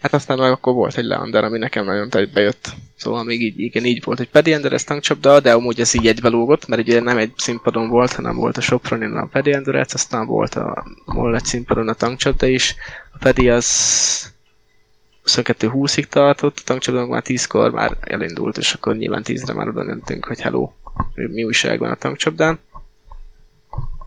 Hát 0.00 0.14
aztán 0.14 0.38
meg 0.38 0.50
akkor 0.50 0.74
volt 0.74 0.96
egy 0.96 1.04
Leander, 1.04 1.44
ami 1.44 1.58
nekem 1.58 1.84
nagyon 1.84 2.08
bejött. 2.32 2.74
Szóval 2.96 3.24
még 3.24 3.42
így, 3.42 3.60
igen, 3.60 3.84
így 3.84 4.04
volt, 4.04 4.18
hogy 4.18 4.28
Paddy 4.30 4.52
Ender 4.52 4.72
ez 4.72 4.84
tankcsapda, 4.84 5.40
de 5.40 5.52
amúgy 5.52 5.80
ez 5.80 5.94
így 5.94 6.06
egybelógott, 6.06 6.66
mert 6.66 6.82
ugye 6.82 7.00
nem 7.00 7.18
egy 7.18 7.32
színpadon 7.36 7.88
volt, 7.88 8.12
hanem 8.12 8.36
volt 8.36 8.56
a 8.56 8.60
Sopronin 8.60 9.16
a 9.16 9.26
Paddy 9.26 9.52
Enderec, 9.52 9.94
aztán 9.94 10.26
volt 10.26 10.54
a 10.54 10.84
MOL 11.04 11.34
egy 11.34 11.44
színpadon 11.44 11.88
a 11.88 11.94
tankcsapda 11.94 12.46
is. 12.46 12.74
A 13.12 13.18
Paddy 13.18 13.50
az 13.50 14.32
22-20-ig 15.24 16.04
tartott, 16.04 16.58
a 16.58 16.62
tankcsapda 16.64 17.00
meg 17.00 17.08
már 17.08 17.22
10-kor 17.26 17.70
már 17.70 17.96
elindult, 18.00 18.58
és 18.58 18.72
akkor 18.72 18.96
nyilván 18.96 19.22
10-re 19.26 19.52
már 19.52 19.68
oda 19.68 19.84
mentünk, 19.84 20.24
hogy 20.24 20.40
hello, 20.40 20.72
mi 21.14 21.44
újság 21.44 21.78
van 21.78 21.90
a 21.90 21.94
tankcsapdán. 21.94 22.58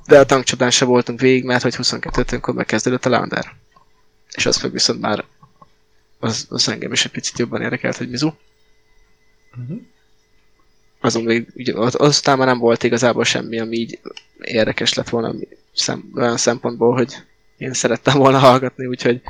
De 0.08 0.20
a 0.20 0.26
tankcsapdán 0.26 0.72
se 0.72 0.86
voltunk 0.86 1.20
végig, 1.20 1.44
mert 1.44 1.64
hogy 1.64 1.76
22-kor 1.78 2.54
megkezdődött 2.54 3.06
a 3.06 3.10
Leander. 3.10 3.46
És 4.32 4.46
az 4.46 4.62
meg 4.62 4.72
viszont 4.72 5.02
már 5.02 5.24
az, 6.22 6.46
az 6.50 6.70
engem 6.70 6.92
is 6.92 7.06
egy 7.06 7.12
picit 7.12 7.38
jobban 7.38 7.62
érdekelt, 7.62 7.98
hogy 7.98 8.10
Mizu. 8.10 8.32
azon 11.00 11.24
még, 11.24 11.48
ugye, 11.56 11.74
az, 11.78 11.96
aztán 11.98 12.38
már 12.38 12.48
nem 12.48 12.58
volt 12.58 12.84
igazából 12.84 13.24
semmi, 13.24 13.60
ami 13.60 13.76
így 13.78 14.00
érdekes 14.42 14.94
lett 14.94 15.10
volna 15.10 15.34
szem, 15.74 16.12
olyan 16.16 16.38
szempontból, 16.38 16.94
hogy 16.94 17.14
én 17.58 17.74
szerettem 17.74 18.18
volna 18.18 18.38
hallgatni, 18.38 18.86
úgyhogy 18.86 19.22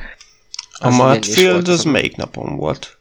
A 0.71 0.89
Mudfield 0.89 1.51
volt 1.51 1.67
az 1.67 1.80
azon. 1.80 1.91
melyik 1.91 2.15
napon 2.15 2.56
volt? 2.56 2.97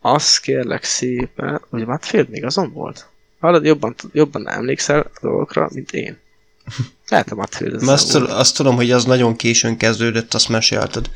Az 0.00 0.38
kérlek 0.38 0.84
szépen, 0.84 1.60
hogy 1.70 1.86
Mudfield 1.86 2.28
még 2.28 2.44
azon 2.44 2.72
volt? 2.72 3.08
Hallod, 3.40 3.64
jobban, 3.64 3.94
jobban 4.12 4.48
emlékszel 4.48 5.00
a 5.00 5.18
dolgokra, 5.20 5.68
mint 5.72 5.92
én. 5.92 6.18
Lehet 7.08 7.30
a 7.30 7.34
Mudfield 7.34 7.74
az 7.74 7.88
azt, 7.88 8.14
azt 8.14 8.56
tudom, 8.56 8.74
hogy 8.76 8.90
az 8.90 9.04
nagyon 9.04 9.36
későn 9.36 9.76
kezdődött, 9.76 10.34
azt 10.34 10.48
mesélted. 10.48 11.10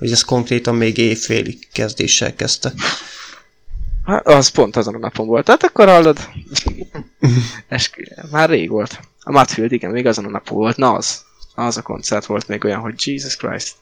Hogy 0.00 0.10
ez 0.10 0.22
konkrétan 0.22 0.74
még 0.74 0.98
évfélig 0.98 1.68
kezdéssel 1.72 2.34
kezdte. 2.34 2.72
Hát, 4.04 4.26
az 4.26 4.48
pont 4.48 4.76
azon 4.76 4.94
a 4.94 4.98
napon 4.98 5.26
volt. 5.26 5.44
Tehát 5.44 5.62
akkor 5.62 5.88
hallod, 5.88 6.28
Eskü, 7.68 8.02
már 8.30 8.48
rég 8.48 8.68
volt. 8.68 9.00
A 9.20 9.32
Mudfield, 9.32 9.72
igen, 9.72 9.90
még 9.90 10.06
azon 10.06 10.24
a 10.24 10.30
napon 10.30 10.56
volt. 10.56 10.76
Na 10.76 10.92
az. 10.92 11.24
Az 11.54 11.76
a 11.76 11.82
koncert 11.82 12.26
volt 12.26 12.48
még 12.48 12.64
olyan, 12.64 12.80
hogy 12.80 12.94
Jesus 12.96 13.36
Christ. 13.36 13.74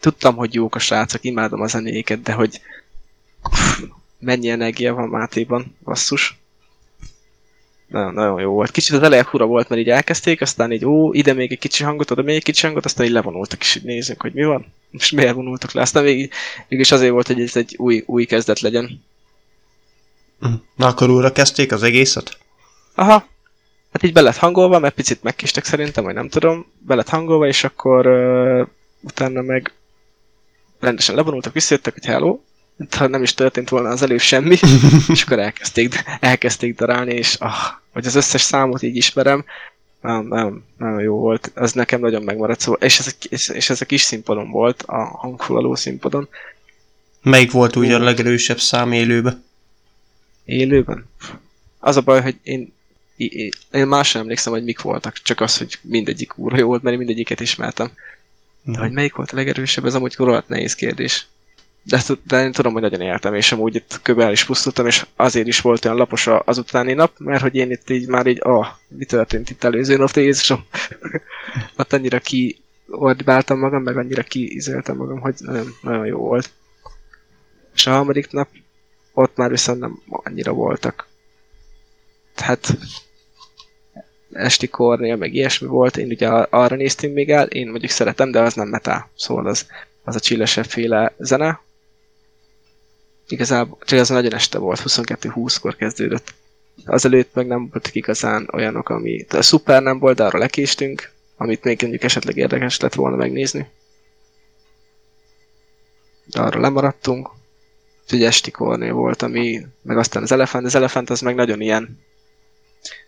Tudtam, 0.00 0.36
hogy 0.36 0.54
jók 0.54 0.74
a 0.74 0.78
srácok, 0.78 1.24
imádom 1.24 1.60
a 1.60 1.66
zenéket, 1.66 2.22
de 2.22 2.32
hogy 2.32 2.60
pff, 3.42 3.80
mennyi 4.18 4.48
energia 4.48 4.94
van 4.94 5.08
Mátéban, 5.08 5.76
basszus. 5.84 6.39
Nagyon, 7.90 8.14
nagyon 8.14 8.40
jó 8.40 8.52
volt. 8.52 8.70
Kicsit 8.70 8.96
az 8.96 9.02
eleje 9.02 9.24
fura 9.24 9.46
volt, 9.46 9.68
mert 9.68 9.80
így 9.80 9.88
elkezdték, 9.88 10.40
aztán 10.40 10.72
így, 10.72 10.84
ó, 10.84 11.12
ide 11.12 11.32
még 11.32 11.52
egy 11.52 11.58
kicsi 11.58 11.84
hangot, 11.84 12.10
oda 12.10 12.22
még 12.22 12.36
egy 12.36 12.42
kicsi 12.42 12.66
hangot, 12.66 12.84
aztán 12.84 13.06
így 13.06 13.12
levonultak, 13.12 13.60
és 13.60 13.76
így 13.76 13.82
nézzünk, 13.82 14.22
hogy 14.22 14.32
mi 14.32 14.44
van. 14.44 14.66
És 14.90 15.10
miért 15.10 15.34
vonultak 15.34 15.72
le. 15.72 15.80
Aztán 15.80 16.02
még, 16.02 16.32
mégis 16.68 16.92
azért 16.92 17.12
volt, 17.12 17.26
hogy 17.26 17.40
ez 17.40 17.56
egy 17.56 17.74
új, 17.78 18.02
új 18.06 18.24
kezdet 18.24 18.60
legyen. 18.60 19.04
Na 20.76 20.86
akkor 20.86 21.10
újra 21.10 21.32
kezdték 21.32 21.72
az 21.72 21.82
egészet? 21.82 22.38
Aha. 22.94 23.28
Hát 23.92 24.02
így 24.02 24.12
be 24.12 24.20
lett 24.20 24.36
hangolva, 24.36 24.78
mert 24.78 24.94
picit 24.94 25.22
megkistek 25.22 25.64
szerintem, 25.64 26.04
vagy 26.04 26.14
nem 26.14 26.28
tudom. 26.28 26.66
Be 26.78 26.94
lett 26.94 27.08
hangolva, 27.08 27.46
és 27.46 27.64
akkor 27.64 28.06
uh, 28.06 28.66
utána 29.00 29.42
meg 29.42 29.72
rendesen 30.80 31.14
levonultak, 31.14 31.52
visszajöttek, 31.52 31.92
hogy 31.92 32.04
hello. 32.04 32.38
Ha 32.96 33.06
nem 33.06 33.22
is 33.22 33.34
történt 33.34 33.68
volna 33.68 33.88
az 33.88 34.02
előbb 34.02 34.20
semmi, 34.20 34.56
és 35.08 35.22
akkor 35.22 35.38
elkezdték, 35.38 36.04
elkezdték 36.20 36.76
darálni, 36.76 37.14
és 37.14 37.34
ah, 37.34 37.52
hogy 37.92 38.06
az 38.06 38.14
összes 38.14 38.42
számot 38.42 38.82
így 38.82 38.96
ismerem, 38.96 39.44
nem, 40.00 40.26
nem, 40.26 40.64
nem 40.78 40.98
jó 40.98 41.18
volt. 41.18 41.52
Ez 41.54 41.72
nekem 41.72 42.00
nagyon 42.00 42.22
megmaradt 42.22 42.60
szó. 42.60 42.72
És 42.72 42.98
ez, 42.98 43.06
a, 43.06 43.10
és, 43.28 43.48
és 43.48 43.70
ez 43.70 43.80
a 43.80 43.84
kis 43.84 44.00
színpadon 44.00 44.50
volt, 44.50 44.82
a 44.82 45.04
hangfulaló 45.04 45.74
színpadon. 45.74 46.28
Melyik 47.22 47.50
volt 47.50 47.76
úgy 47.76 47.90
a 47.90 47.98
legerősebb 47.98 48.60
szám 48.60 48.92
élőbe? 48.92 49.40
Élőben? 50.44 51.06
Az 51.78 51.96
a 51.96 52.00
baj, 52.00 52.22
hogy 52.22 52.36
én, 52.42 52.72
én, 53.16 53.50
én 53.72 53.86
más 53.86 54.08
sem 54.08 54.20
emlékszem, 54.20 54.52
hogy 54.52 54.64
mik 54.64 54.80
voltak, 54.80 55.18
csak 55.22 55.40
az, 55.40 55.58
hogy 55.58 55.78
mindegyik 55.82 56.38
úrva 56.38 56.58
jó 56.58 56.66
volt, 56.66 56.82
mert 56.82 56.92
én 56.92 56.98
mindegyiket 56.98 57.40
ismertem. 57.40 57.90
De 58.62 58.78
hogy 58.78 58.92
melyik 58.92 59.14
volt 59.14 59.30
a 59.30 59.36
legerősebb, 59.36 59.84
ez 59.84 59.94
amúgy 59.94 60.14
rohadt 60.16 60.48
nehéz 60.48 60.74
kérdés. 60.74 61.26
De, 61.82 62.02
tud- 62.06 62.20
de 62.26 62.42
én 62.42 62.52
tudom, 62.52 62.72
hogy 62.72 62.82
nagyon 62.82 63.00
éltem, 63.00 63.34
és 63.34 63.52
amúgy 63.52 63.74
itt 63.74 64.00
kb. 64.02 64.30
is 64.30 64.44
pusztultam, 64.44 64.86
és 64.86 65.06
azért 65.16 65.46
is 65.46 65.60
volt 65.60 65.84
olyan 65.84 65.96
lapos 65.96 66.26
az 66.44 66.58
utáni 66.58 66.92
nap, 66.92 67.12
mert 67.18 67.42
hogy 67.42 67.54
én 67.54 67.70
itt 67.70 67.90
így 67.90 68.08
már 68.08 68.26
így, 68.26 68.38
ah, 68.42 68.66
mi 68.88 69.04
történt 69.04 69.50
itt 69.50 69.64
előző 69.64 69.96
nap, 69.96 70.10
te 70.10 70.20
Jézusom. 70.20 70.64
Ott 71.76 71.92
annyira 71.92 72.18
ki 72.18 72.60
ordibáltam 72.90 73.58
magam, 73.58 73.82
meg 73.82 73.96
annyira 73.96 74.22
kiizéltem 74.22 74.96
magam, 74.96 75.20
hogy 75.20 75.34
nagyon, 75.38 75.74
nagyon 75.82 76.06
jó 76.06 76.18
volt. 76.18 76.50
És 77.74 77.86
a 77.86 77.90
harmadik 77.90 78.30
nap 78.30 78.48
ott 79.12 79.36
már 79.36 79.50
viszont 79.50 79.80
nem 79.80 80.02
annyira 80.08 80.52
voltak. 80.52 81.06
Tehát 82.34 82.76
esti 84.32 84.68
kornél, 84.68 85.16
meg 85.16 85.34
ilyesmi 85.34 85.66
volt, 85.66 85.96
én 85.96 86.06
ugye 86.06 86.28
ar- 86.28 86.52
arra 86.52 86.76
néztünk 86.76 87.14
még 87.14 87.30
el, 87.30 87.46
én 87.46 87.68
mondjuk 87.68 87.90
szeretem, 87.90 88.30
de 88.30 88.40
az 88.40 88.54
nem 88.54 88.68
metal, 88.68 89.10
szóval 89.16 89.46
az, 89.46 89.66
az 90.04 90.14
a 90.14 90.20
csillesebb 90.20 90.64
féle 90.64 91.14
zene. 91.18 91.60
Igazából 93.30 93.78
csak 93.84 93.98
az 93.98 94.08
nagyon 94.08 94.34
este 94.34 94.58
volt, 94.58 94.82
22-20-kor 94.84 95.76
kezdődött. 95.76 96.34
Azelőtt 96.84 97.34
meg 97.34 97.46
nem 97.46 97.68
voltak 97.68 97.94
igazán 97.94 98.48
olyanok, 98.52 98.88
ami... 98.88 99.26
A 99.28 99.42
szuper 99.42 99.82
nem 99.82 99.98
volt, 99.98 100.16
de 100.16 100.24
arra 100.24 100.38
lekéstünk, 100.38 101.12
amit 101.36 101.64
még 101.64 101.80
mondjuk 101.80 102.02
esetleg 102.02 102.36
érdekes 102.36 102.80
lett 102.80 102.94
volna 102.94 103.16
megnézni. 103.16 103.68
De 106.24 106.40
arra 106.40 106.60
lemaradtunk. 106.60 107.30
Úgyhogy 108.02 108.24
esti 108.24 108.50
kornél 108.50 108.92
volt, 108.92 109.22
ami... 109.22 109.66
Meg 109.82 109.98
aztán 109.98 110.22
az 110.22 110.32
elefánt, 110.32 110.66
az 110.66 110.74
elefánt 110.74 111.10
az 111.10 111.20
meg 111.20 111.34
nagyon 111.34 111.60
ilyen... 111.60 112.00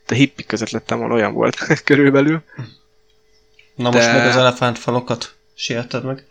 De 0.07 0.15
hippik 0.15 0.47
között 0.47 0.71
lettem 0.71 0.99
volna, 0.99 1.15
olyan 1.15 1.33
volt 1.33 1.57
körülbelül. 1.85 2.43
Na 3.75 3.91
most 3.91 4.07
De- 4.07 4.13
meg 4.13 4.27
az 4.27 4.37
elefántfalokat 4.37 5.35
sérted 5.55 6.05
meg. 6.05 6.27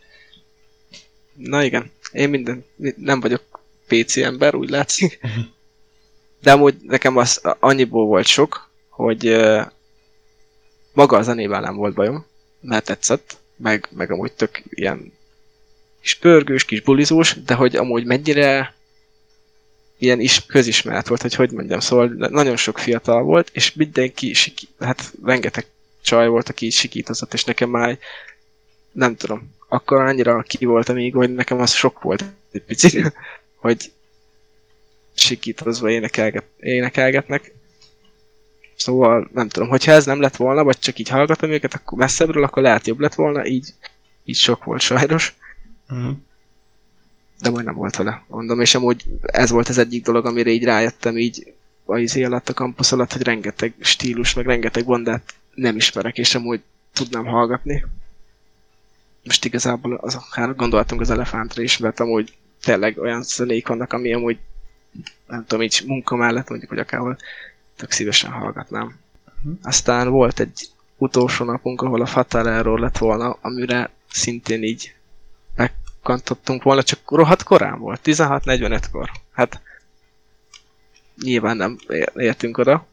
Na 1.33 1.63
igen, 1.63 1.91
én 2.11 2.29
minden, 2.29 2.65
nem 2.95 3.19
vagyok 3.19 3.60
PC 3.91 4.17
ember, 4.17 4.55
úgy 4.55 4.69
látszik. 4.69 5.19
De 6.41 6.51
amúgy 6.51 6.75
nekem 6.81 7.17
az 7.17 7.41
annyiból 7.59 8.05
volt 8.05 8.25
sok, 8.25 8.69
hogy 8.89 9.27
ö, 9.27 9.61
maga 10.93 11.17
a 11.17 11.21
zenével 11.21 11.61
nem 11.61 11.75
volt 11.75 11.93
bajom, 11.93 12.25
mert 12.59 12.85
tetszett, 12.85 13.37
meg, 13.55 13.87
meg 13.91 14.11
amúgy 14.11 14.31
tök 14.31 14.61
ilyen 14.69 15.13
kis 16.01 16.15
pörgős, 16.15 16.65
kis 16.65 16.81
bulizós, 16.81 17.35
de 17.45 17.53
hogy 17.53 17.75
amúgy 17.75 18.05
mennyire 18.05 18.75
ilyen 19.97 20.19
is 20.19 20.45
közismert 20.45 21.07
volt, 21.07 21.21
hogy 21.21 21.35
hogy 21.35 21.51
mondjam, 21.51 21.79
szóval 21.79 22.07
nagyon 22.07 22.55
sok 22.55 22.77
fiatal 22.77 23.23
volt, 23.23 23.49
és 23.53 23.73
mindenki, 23.73 24.33
siki, 24.33 24.67
hát 24.79 25.11
rengeteg 25.23 25.65
csaj 26.01 26.27
volt, 26.27 26.49
aki 26.49 26.65
így 26.65 26.73
sikítozott, 26.73 27.33
és 27.33 27.43
nekem 27.43 27.69
már 27.69 27.97
nem 28.91 29.15
tudom, 29.15 29.55
akkor 29.67 30.01
annyira 30.01 30.41
ki 30.41 30.65
voltam 30.65 30.95
még, 30.95 31.13
hogy 31.13 31.33
nekem 31.33 31.59
az 31.59 31.71
sok 31.71 32.01
volt 32.01 32.23
egy 32.51 32.61
picit, 32.61 33.13
hogy 33.61 33.91
sikítozva 35.13 35.89
énekelget, 35.89 36.45
énekelgetnek. 36.59 37.51
Szóval 38.75 39.29
nem 39.33 39.49
tudom, 39.49 39.69
hogyha 39.69 39.91
ez 39.91 40.05
nem 40.05 40.21
lett 40.21 40.35
volna, 40.35 40.63
vagy 40.63 40.79
csak 40.79 40.99
így 40.99 41.09
hallgatom 41.09 41.51
őket, 41.51 41.73
akkor 41.73 41.97
messzebbről, 41.97 42.43
akkor 42.43 42.63
lehet 42.63 42.87
jobb 42.87 42.99
lett 42.99 43.13
volna, 43.15 43.45
így, 43.45 43.73
így 44.23 44.35
sok 44.35 44.63
volt 44.63 44.81
sajnos, 44.81 45.33
Mhm. 45.87 46.09
de 47.41 47.49
majd 47.49 47.65
nem 47.65 47.75
volt 47.75 47.95
vele, 47.95 48.23
mondom, 48.27 48.61
és 48.61 48.75
amúgy 48.75 49.03
ez 49.21 49.49
volt 49.49 49.69
az 49.69 49.77
egyik 49.77 50.03
dolog, 50.03 50.25
amire 50.25 50.49
így 50.49 50.63
rájöttem 50.63 51.17
így 51.17 51.53
a 51.85 51.97
izé 51.97 52.23
alatt, 52.23 52.49
a 52.49 52.53
kampusz 52.53 52.91
alatt, 52.91 53.11
hogy 53.13 53.21
rengeteg 53.21 53.73
stílus, 53.79 54.33
meg 54.33 54.45
rengeteg 54.45 54.85
bandát 54.85 55.33
nem 55.55 55.75
ismerek, 55.75 56.17
és 56.17 56.35
amúgy 56.35 56.61
tudnám 56.93 57.25
hallgatni. 57.25 57.85
Most 59.23 59.45
igazából 59.45 59.93
az, 59.95 60.17
hát 60.29 60.55
gondoltunk 60.55 61.01
az 61.01 61.09
elefántra 61.09 61.61
is, 61.61 61.77
mert 61.77 61.99
amúgy 61.99 62.33
tényleg 62.61 62.97
olyan 62.97 63.23
zenék 63.23 63.67
vannak, 63.67 63.93
ami 63.93 64.13
amúgy 64.13 64.39
nem 65.27 65.45
tudom, 65.45 65.63
így 65.63 65.83
munka 65.85 66.15
mellett 66.15 66.49
mondjuk, 66.49 66.69
hogy 66.69 66.79
akárhol 66.79 67.17
tök 67.75 67.91
szívesen 67.91 68.31
hallgatnám. 68.31 68.99
Aztán 69.61 70.09
volt 70.09 70.39
egy 70.39 70.69
utolsó 70.97 71.45
napunk, 71.45 71.81
ahol 71.81 72.01
a 72.01 72.05
Fatal 72.05 72.49
Error 72.49 72.79
lett 72.79 72.97
volna, 72.97 73.37
amire 73.41 73.89
szintén 74.11 74.63
így 74.63 74.95
megkantottunk 75.55 76.63
volna, 76.63 76.83
csak 76.83 77.11
rohadt 77.11 77.43
korán 77.43 77.79
volt, 77.79 77.99
16.45-kor. 78.03 79.11
Hát 79.31 79.61
nyilván 81.21 81.57
nem 81.57 81.77
ér- 81.87 82.11
értünk 82.15 82.57
oda. 82.57 82.87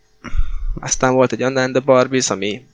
Aztán 0.80 1.14
volt 1.14 1.32
egy 1.32 1.42
Anna 1.42 1.62
and 1.62 1.74
the 1.74 1.84
Barbies, 1.84 2.30
ami 2.30 2.66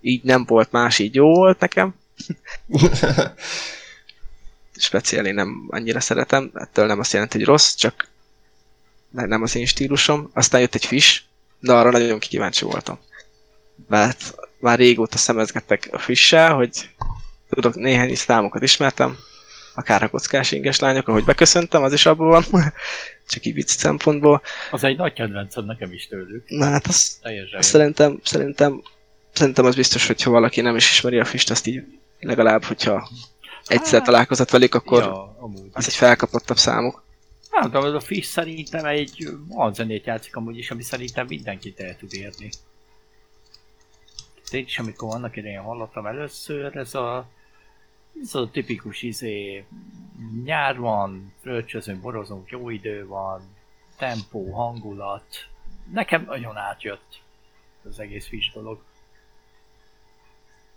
így 0.00 0.22
nem 0.22 0.44
volt 0.44 0.72
más, 0.72 0.98
így 0.98 1.14
jó 1.14 1.34
volt 1.34 1.60
nekem. 1.60 1.94
Speciális 4.78 5.32
nem 5.32 5.64
annyira 5.68 6.00
szeretem, 6.00 6.50
ettől 6.54 6.86
nem 6.86 6.98
azt 6.98 7.12
jelenti, 7.12 7.36
hogy 7.38 7.46
rossz, 7.46 7.74
csak 7.74 8.08
ne- 9.10 9.26
nem 9.26 9.42
az 9.42 9.56
én 9.56 9.66
stílusom. 9.66 10.30
Aztán 10.34 10.60
jött 10.60 10.74
egy 10.74 10.86
Fish, 10.86 11.20
de 11.60 11.72
arra 11.72 11.90
nagyon 11.90 12.18
kíváncsi 12.18 12.64
voltam. 12.64 12.98
Mert 13.88 14.34
már 14.58 14.78
régóta 14.78 15.18
szemezgettek 15.18 15.88
a 15.92 15.98
Fish-sel, 15.98 16.54
hogy 16.54 16.90
tudok 17.48 17.74
néhány 17.74 18.14
számokat 18.14 18.62
ismertem, 18.62 19.16
akár 19.74 20.02
a 20.02 20.08
kockás 20.08 20.52
inges 20.52 20.78
lányok, 20.78 21.08
ahogy 21.08 21.24
beköszöntem, 21.24 21.82
az 21.82 21.92
is 21.92 22.06
abban 22.06 22.44
van, 22.50 22.62
csak 23.28 23.44
így 23.44 23.54
vicc 23.54 23.68
szempontból. 23.68 24.42
Az 24.70 24.84
egy 24.84 24.96
nagy 24.96 25.12
kedvencem 25.12 25.64
nekem 25.64 25.92
is 25.92 26.06
tőlük. 26.06 26.44
Na 26.48 26.64
hát 26.64 26.86
az, 26.86 27.18
Teljesen. 27.22 27.62
szerintem, 27.62 28.20
szerintem, 28.24 28.82
szerintem 29.32 29.64
az 29.64 29.74
biztos, 29.74 30.06
hogyha 30.06 30.30
valaki 30.30 30.60
nem 30.60 30.76
is 30.76 30.90
ismeri 30.90 31.18
a 31.18 31.24
Fist, 31.24 31.50
azt 31.50 31.66
így 31.66 31.82
legalább, 32.20 32.64
hogyha 32.64 33.08
egyszer 33.66 34.02
találkozott 34.02 34.50
velük, 34.50 34.74
akkor 34.74 35.02
Ja, 35.02 35.36
amúgy. 35.38 35.70
az 35.72 35.86
egy 35.86 35.94
felkapottabb 35.94 36.56
számuk. 36.56 37.04
Hát, 37.50 37.70
de 37.70 37.78
az 37.78 37.94
a 37.94 38.00
Fish 38.00 38.30
szerintem 38.30 38.84
egy 38.84 39.28
olyan 39.56 39.74
zenét 39.74 40.06
játszik 40.06 40.36
amúgy 40.36 40.58
is, 40.58 40.70
ami 40.70 40.82
szerintem 40.82 41.26
mindenkit 41.26 41.80
el 41.80 41.96
tud 41.96 42.14
érni. 42.14 42.50
Én 44.50 44.64
is, 44.64 44.78
amikor 44.78 45.14
annak 45.14 45.36
idején 45.36 45.60
hallottam 45.60 46.06
először, 46.06 46.76
ez 46.76 46.94
a 46.94 47.28
ez 48.22 48.34
a 48.34 48.50
tipikus 48.50 49.02
izé, 49.02 49.64
nyár 50.44 50.78
van, 50.78 51.32
frölcsözünk, 51.40 52.00
borozunk, 52.00 52.50
jó 52.50 52.70
idő 52.70 53.06
van, 53.06 53.42
tempó, 53.96 54.52
hangulat. 54.52 55.48
Nekem 55.92 56.24
nagyon 56.24 56.56
átjött 56.56 57.20
az 57.88 57.98
egész 57.98 58.26
Fish 58.26 58.54
dolog. 58.54 58.82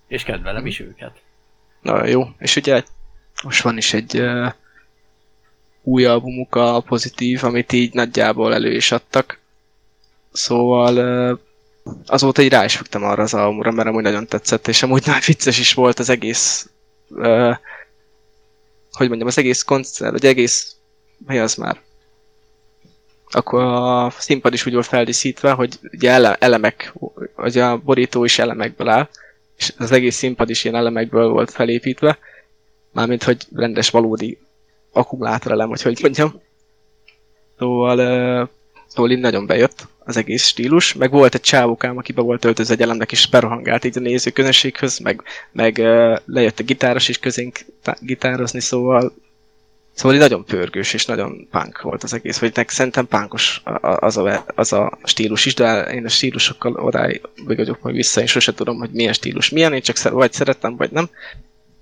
És 0.07 0.23
kedvelem 0.23 0.65
is 0.65 0.79
őket. 0.79 1.21
Na 1.81 2.05
jó, 2.05 2.27
és 2.37 2.55
ugye 2.55 2.83
most 3.43 3.61
van 3.61 3.77
is 3.77 3.93
egy 3.93 4.19
uh, 4.19 4.51
új 5.83 6.05
albumuk, 6.05 6.55
a 6.55 6.79
Pozitív, 6.79 7.43
amit 7.43 7.71
így 7.71 7.93
nagyjából 7.93 8.53
elő 8.53 8.75
is 8.75 8.91
adtak. 8.91 9.39
Szóval 10.31 10.97
uh, 10.97 11.39
azóta 12.05 12.41
így 12.41 12.51
rá 12.51 12.63
is 12.65 12.75
fogtam 12.75 13.03
arra 13.03 13.23
az 13.23 13.33
albumra, 13.33 13.71
mert 13.71 13.87
amúgy 13.87 14.03
nagyon 14.03 14.27
tetszett, 14.27 14.67
és 14.67 14.83
amúgy 14.83 15.03
nagyon 15.05 15.21
vicces 15.25 15.59
is 15.59 15.73
volt 15.73 15.99
az 15.99 16.09
egész 16.09 16.69
uh, 17.09 17.55
hogy 18.91 19.07
mondjam, 19.07 19.27
az 19.27 19.37
egész 19.37 19.63
koncert, 19.63 20.11
vagy 20.11 20.25
egész, 20.25 20.75
mi 21.27 21.39
az 21.39 21.55
már? 21.55 21.81
Akkor 23.31 23.63
a 23.63 24.09
színpad 24.17 24.53
is 24.53 24.65
úgy 24.65 24.73
volt 24.73 24.85
feldíszítve, 24.85 25.51
hogy 25.51 25.79
ugye 25.81 26.11
ele, 26.11 26.35
elemek, 26.39 26.93
vagy 27.35 27.57
a 27.57 27.77
borító 27.77 28.23
is 28.23 28.39
elemekből 28.39 28.89
áll, 28.89 29.09
és 29.59 29.73
az 29.77 29.91
egész 29.91 30.15
színpad 30.15 30.49
is 30.49 30.63
ilyen 30.63 30.75
elemekből 30.75 31.29
volt 31.29 31.51
felépítve, 31.51 32.17
mármint, 32.91 33.23
hogy 33.23 33.45
rendes, 33.55 33.89
valódi 33.89 34.37
akkumulátorelem, 34.91 35.69
vagy 35.69 35.81
hogy 35.81 35.99
mondjam. 36.01 36.41
Szóval, 37.57 37.97
uh, 37.97 38.47
szóval 38.87 39.11
így 39.11 39.19
nagyon 39.19 39.45
bejött 39.45 39.87
az 39.99 40.17
egész 40.17 40.45
stílus, 40.45 40.93
meg 40.93 41.11
volt 41.11 41.33
egy 41.33 41.41
csávukám, 41.41 41.97
aki 41.97 42.11
be 42.11 42.21
volt 42.21 42.45
öltözve 42.45 42.73
egy 42.73 42.81
elemnek, 42.81 43.11
és 43.11 43.27
berohangált 43.29 43.83
így 43.83 43.97
a 43.97 44.01
nézőközönséghöz, 44.01 44.99
meg, 44.99 45.23
meg 45.51 45.77
uh, 45.79 46.17
lejött 46.25 46.59
a 46.59 46.63
gitáros 46.63 47.09
is 47.09 47.19
közénk 47.19 47.59
gitározni, 47.99 48.59
szóval 48.59 49.13
Szóval 49.99 50.15
így 50.15 50.21
nagyon 50.21 50.45
pörgős 50.45 50.93
és 50.93 51.05
nagyon 51.05 51.47
punk 51.51 51.81
volt 51.81 52.03
az 52.03 52.13
egész, 52.13 52.37
vagy 52.37 52.51
nek 52.55 52.69
szerintem 52.69 53.07
pánkos 53.07 53.61
az 53.81 54.17
a, 54.17 54.45
az 54.55 54.73
a 54.73 54.97
stílus 55.03 55.45
is, 55.45 55.53
de 55.53 55.81
én 55.83 56.05
a 56.05 56.09
stílusokkal 56.09 56.73
odáig 56.73 57.21
vagyok 57.45 57.81
majd 57.81 57.95
vissza, 57.95 58.19
én 58.21 58.27
sose 58.27 58.53
tudom, 58.53 58.77
hogy 58.77 58.89
milyen 58.91 59.13
stílus 59.13 59.49
milyen, 59.49 59.73
én 59.73 59.81
csak 59.81 60.09
vagy 60.09 60.33
szeretem, 60.33 60.75
vagy 60.75 60.91
nem. 60.91 61.09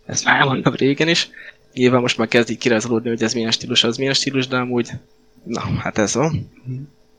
Ezt 0.05 0.25
már 0.25 0.43
mondtam 0.43 0.73
régen 0.73 1.07
is. 1.07 1.29
Nyilván 1.73 2.01
most 2.01 2.17
már 2.17 2.27
kezd 2.27 2.49
így 2.49 2.57
kirajzolódni, 2.57 3.09
hogy 3.09 3.23
ez 3.23 3.33
milyen 3.33 3.51
stílus, 3.51 3.83
az 3.83 3.97
milyen 3.97 4.13
stílus, 4.13 4.47
de 4.47 4.57
amúgy, 4.57 4.89
na, 5.43 5.61
hát 5.79 5.97
ez 5.97 6.13
van. 6.13 6.51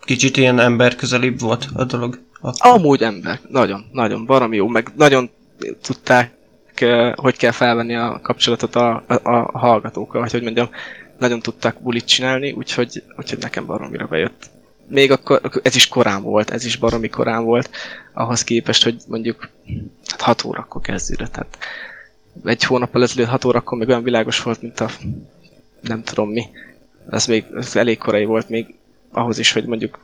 Kicsit 0.00 0.36
ilyen 0.36 0.58
ember 0.58 0.96
közelibb 0.96 1.40
volt 1.40 1.68
a 1.74 1.84
dolog. 1.84 2.20
Akkor. 2.40 2.72
Amúgy 2.72 3.02
ember, 3.02 3.40
nagyon, 3.48 3.84
nagyon, 3.92 4.26
baromi 4.26 4.56
jó, 4.56 4.68
meg 4.68 4.92
nagyon 4.96 5.30
tudták, 5.82 6.32
hogy 7.14 7.36
kell 7.36 7.50
felvenni 7.50 7.94
a 7.96 8.20
kapcsolatot 8.22 8.74
a, 8.74 9.04
a, 9.06 9.14
a 9.22 9.58
hallgatókkal, 9.58 10.20
vagy 10.20 10.30
hogy 10.30 10.42
mondjam, 10.42 10.70
nagyon 11.18 11.40
tudták 11.40 11.82
bulit 11.82 12.04
csinálni, 12.04 12.52
úgyhogy, 12.52 13.02
úgyhogy 13.16 13.38
nekem 13.38 13.66
baromira 13.66 14.06
bejött. 14.06 14.50
Még 14.88 15.10
akkor, 15.10 15.40
ez 15.62 15.76
is 15.76 15.88
korán 15.88 16.22
volt, 16.22 16.50
ez 16.50 16.64
is 16.64 16.76
baromi 16.76 17.08
korán 17.08 17.44
volt, 17.44 17.70
ahhoz 18.12 18.44
képest, 18.44 18.84
hogy 18.84 18.96
mondjuk 19.06 19.48
hát 20.06 20.20
6 20.20 20.44
órakor 20.44 20.80
kezdődött. 20.82 21.32
Tehát 21.32 21.58
egy 22.44 22.62
hónappal 22.62 23.02
ezelőtt 23.02 23.28
6 23.28 23.44
órakor 23.44 23.78
még 23.78 23.88
olyan 23.88 24.02
világos 24.02 24.42
volt, 24.42 24.62
mint 24.62 24.80
a 24.80 24.90
nem 25.80 26.02
tudom 26.02 26.30
mi. 26.30 26.44
Ez 27.10 27.26
még 27.26 27.44
ez 27.56 27.76
elég 27.76 27.98
korai 27.98 28.24
volt 28.24 28.48
még 28.48 28.74
ahhoz 29.12 29.38
is, 29.38 29.52
hogy 29.52 29.64
mondjuk 29.64 29.98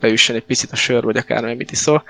beüssen 0.00 0.36
egy 0.36 0.44
picit 0.44 0.72
a 0.72 0.76
sör, 0.76 1.04
vagy 1.04 1.16
akár 1.16 1.54
mit 1.54 1.70
iszol. 1.70 2.02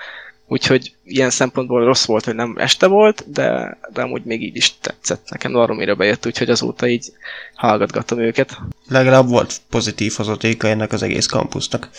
Úgyhogy 0.53 0.95
ilyen 1.05 1.31
szempontból 1.31 1.85
rossz 1.85 2.05
volt, 2.05 2.25
hogy 2.25 2.35
nem 2.35 2.55
este 2.59 2.87
volt, 2.87 3.31
de, 3.31 3.79
de 3.93 4.03
amúgy 4.03 4.25
még 4.25 4.43
így 4.43 4.57
is 4.57 4.79
tetszett. 4.81 5.29
Nekem 5.31 5.53
baromira 5.53 5.95
bejött, 5.95 6.27
úgyhogy 6.27 6.51
azóta 6.51 6.89
így 6.89 7.13
hallgatgatom 7.55 8.19
őket. 8.19 8.59
Legalább 8.89 9.29
volt 9.29 9.61
pozitív 9.71 10.13
hozatéka 10.13 10.69
ennek 10.69 10.93
az 10.93 11.03
egész 11.03 11.27
kampusznak. 11.27 11.91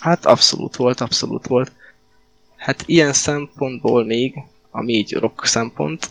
Hát 0.00 0.26
abszolút 0.26 0.76
volt, 0.76 1.00
abszolút 1.00 1.46
volt. 1.46 1.72
Hát 2.56 2.82
ilyen 2.86 3.12
szempontból 3.12 4.04
még, 4.04 4.34
ami 4.70 4.92
így 4.92 5.12
rock 5.12 5.44
szempont, 5.44 6.10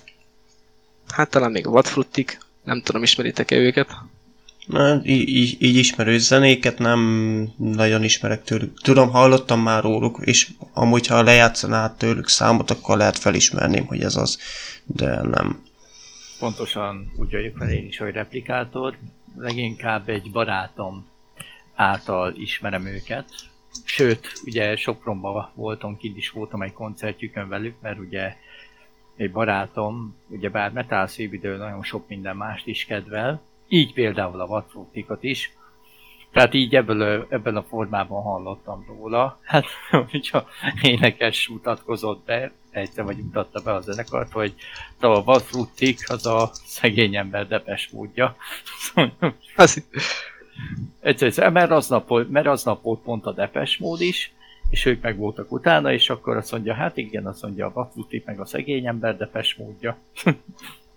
hát 1.08 1.30
talán 1.30 1.52
még 1.52 1.68
a 1.68 1.72
Vadfruttik, 1.72 2.40
nem 2.64 2.82
tudom, 2.82 3.04
ismeritek-e 3.04 3.56
őket? 3.56 3.88
Na, 4.68 5.02
így, 5.04 5.30
így, 5.30 5.58
így 5.60 5.76
ismerő 5.76 6.18
zenéket 6.18 6.80
nem 6.80 7.02
nagyon 7.58 8.04
ismerek 8.04 8.44
tőlük. 8.44 8.82
Tudom, 8.82 9.10
hallottam 9.10 9.62
már 9.62 9.84
róluk, 9.84 10.20
és 10.24 10.50
amúgy, 10.74 11.08
ha 11.08 11.24
lejátszaná 11.24 11.96
tőlük 11.96 12.28
számot, 12.28 12.72
akkor 12.72 12.98
lehet 12.98 13.18
felismerném, 13.18 13.86
hogy 13.86 14.02
ez 14.02 14.16
az, 14.16 14.38
de 14.86 15.22
nem. 15.22 15.64
Pontosan 16.40 17.12
úgy 17.18 17.32
vagyok 17.32 17.58
fel 17.58 17.70
én 17.70 17.86
is, 17.86 17.98
hogy 17.98 18.12
replikátor. 18.12 18.98
Leginkább 19.38 20.10
egy 20.10 20.32
barátom 20.32 21.08
által 21.76 22.34
ismerem 22.36 22.86
őket. 22.86 23.30
Sőt, 23.84 24.32
ugye 24.46 24.76
Sopronban 24.76 25.52
voltam, 25.56 25.98
kint 25.98 26.18
is 26.18 26.30
voltam 26.30 26.62
egy 26.62 26.74
koncertjükön 26.74 27.48
velük, 27.48 27.76
mert 27.82 28.00
ugye 28.00 28.36
egy 29.16 29.32
barátom, 29.32 30.16
ugye 30.30 30.50
bár 30.50 30.72
metal 30.72 31.08
szívidő 31.08 31.58
nagyon 31.58 31.84
sok 31.84 32.08
minden 32.08 32.36
mást 32.36 32.68
is 32.68 32.86
kedvel, 32.86 33.42
így 33.68 33.94
például 33.94 34.42
a 34.42 34.48
vadfruktikat 34.48 35.24
is. 35.24 35.52
Tehát 36.32 36.54
így 36.54 36.76
ebből 36.76 37.28
ebben 37.30 37.56
a 37.56 37.64
formában 37.64 38.22
hallottam 38.22 38.86
róla. 38.88 39.40
Hát, 39.44 39.66
hogyha 40.12 40.48
énekes 40.82 41.48
mutatkozott 41.48 42.26
be, 42.26 42.52
egyszer 42.72 43.06
vagy 43.06 43.18
mutatta 43.18 43.62
be 43.62 43.74
a 43.74 43.82
zenekart, 43.82 44.32
hogy 44.32 44.54
a 45.00 45.24
vadfruktik 45.24 46.10
az 46.10 46.26
a 46.26 46.50
szegény 46.66 47.16
ember 47.16 47.48
depes 47.48 47.90
módja. 47.90 48.36
Egyszer, 51.00 51.52
mert 51.52 51.72
aznap, 51.72 52.28
mert 52.30 52.48
aznap 52.48 52.82
volt 52.82 53.02
pont 53.02 53.26
a 53.26 53.32
depes 53.32 53.78
mód 53.78 54.02
is, 54.02 54.34
és 54.70 54.86
ők 54.86 55.02
meg 55.02 55.18
voltak 55.18 55.52
utána, 55.52 55.94
és 55.94 56.10
akkor 56.10 56.38
azt 56.38 56.52
mondja, 56.52 56.74
hát 56.74 56.98
igen, 56.98 57.26
azt 57.26 57.42
mondja 57.42 57.66
a 57.66 57.72
vadfruktik 57.74 58.26
meg 58.26 58.40
a 58.40 58.46
szegény 58.46 58.88
ember 58.88 59.18
depes 59.18 59.56
módja. 59.56 59.98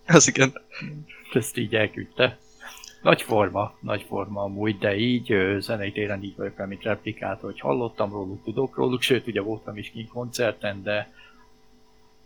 Az 0.06 0.28
igen. 0.28 0.52
Ezt 1.32 1.56
így 1.56 1.74
elküldte. 1.74 2.38
Nagy 3.02 3.22
forma, 3.22 3.74
nagy 3.80 4.04
forma 4.08 4.42
amúgy, 4.42 4.78
de 4.78 4.96
így 4.96 5.34
zenei 5.60 5.92
téren 5.92 6.22
így 6.22 6.36
vagyok, 6.36 6.58
amit 6.58 6.82
replikált, 6.82 7.40
hogy 7.40 7.60
hallottam 7.60 8.12
róluk, 8.12 8.44
tudok 8.44 8.76
róluk, 8.76 9.02
sőt 9.02 9.26
ugye 9.26 9.40
voltam 9.40 9.76
is 9.76 9.90
kint 9.94 10.08
koncerten, 10.08 10.82
de 10.82 11.10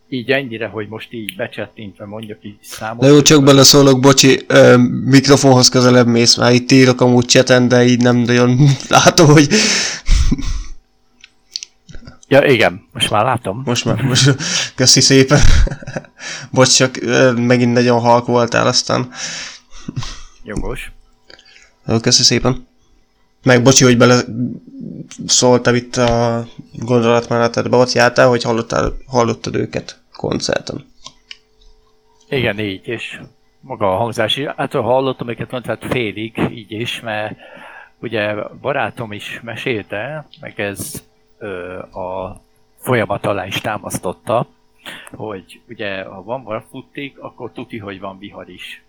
így 0.09 0.31
ennyire, 0.31 0.66
hogy 0.66 0.89
most 0.89 1.12
így 1.12 1.37
becsettintve 1.37 2.07
mondjak 2.07 2.39
így 2.43 2.59
számot. 2.62 3.01
Na 3.01 3.09
jó, 3.09 3.22
csak 3.22 3.45
beleszólok, 3.45 4.01
bocsi, 4.01 4.41
ö, 4.47 4.77
mikrofonhoz 5.05 5.68
közelebb 5.68 6.07
mész, 6.07 6.37
már 6.37 6.53
itt 6.53 6.70
írok 6.70 7.01
amúgy 7.01 7.25
cseten, 7.25 7.68
de 7.68 7.85
így 7.85 8.01
nem 8.01 8.16
nagyon 8.16 8.59
látom, 8.89 9.27
hogy... 9.27 9.49
Ja, 12.29 12.45
igen, 12.45 12.89
most 12.93 13.11
már 13.11 13.25
látom. 13.25 13.62
Most 13.64 13.85
már, 13.85 14.03
most 14.03 14.35
köszi 14.75 15.01
szépen. 15.01 15.41
Bocs, 16.53 16.77
csak 16.77 16.99
megint 17.37 17.72
nagyon 17.72 18.01
halk 18.01 18.27
voltál 18.27 18.66
aztán. 18.66 19.09
Jogos. 20.45 20.92
Köszi 22.01 22.22
szépen. 22.22 22.66
Meg 23.42 23.62
bocsi, 23.62 23.84
hogy 23.84 23.97
bele 23.97 24.20
szóltam 25.26 25.74
itt 25.74 25.97
a 25.97 26.45
gondolatmenetedbe, 26.72 27.76
ott 27.76 27.92
jártál, 27.92 28.28
hogy 28.28 28.42
hallottál, 28.42 28.92
hallottad 29.07 29.55
őket 29.55 30.03
koncerten. 30.12 30.84
Igen, 32.28 32.59
így, 32.59 32.86
és 32.86 33.20
maga 33.61 33.92
a 33.95 33.97
hangzás. 33.97 34.38
Hát 34.57 34.72
hallottam 34.72 35.28
őket 35.28 35.49
koncert 35.49 35.84
félig, 35.84 36.38
így 36.51 36.72
is, 36.72 37.01
mert 37.01 37.36
ugye 37.99 38.34
barátom 38.61 39.12
is 39.12 39.40
mesélte, 39.42 40.26
meg 40.40 40.61
ez 40.61 41.05
ö, 41.38 41.78
a 41.78 42.40
folyamat 42.76 43.26
alá 43.26 43.47
is 43.47 43.61
támasztotta, 43.61 44.47
hogy 45.11 45.61
ugye 45.68 46.03
ha 46.03 46.22
van 46.22 46.42
valafutték, 46.42 47.18
akkor 47.18 47.53
tuti, 47.53 47.78
hogy 47.78 48.01
van 48.01 48.18
vihar 48.18 48.49
is 48.49 48.84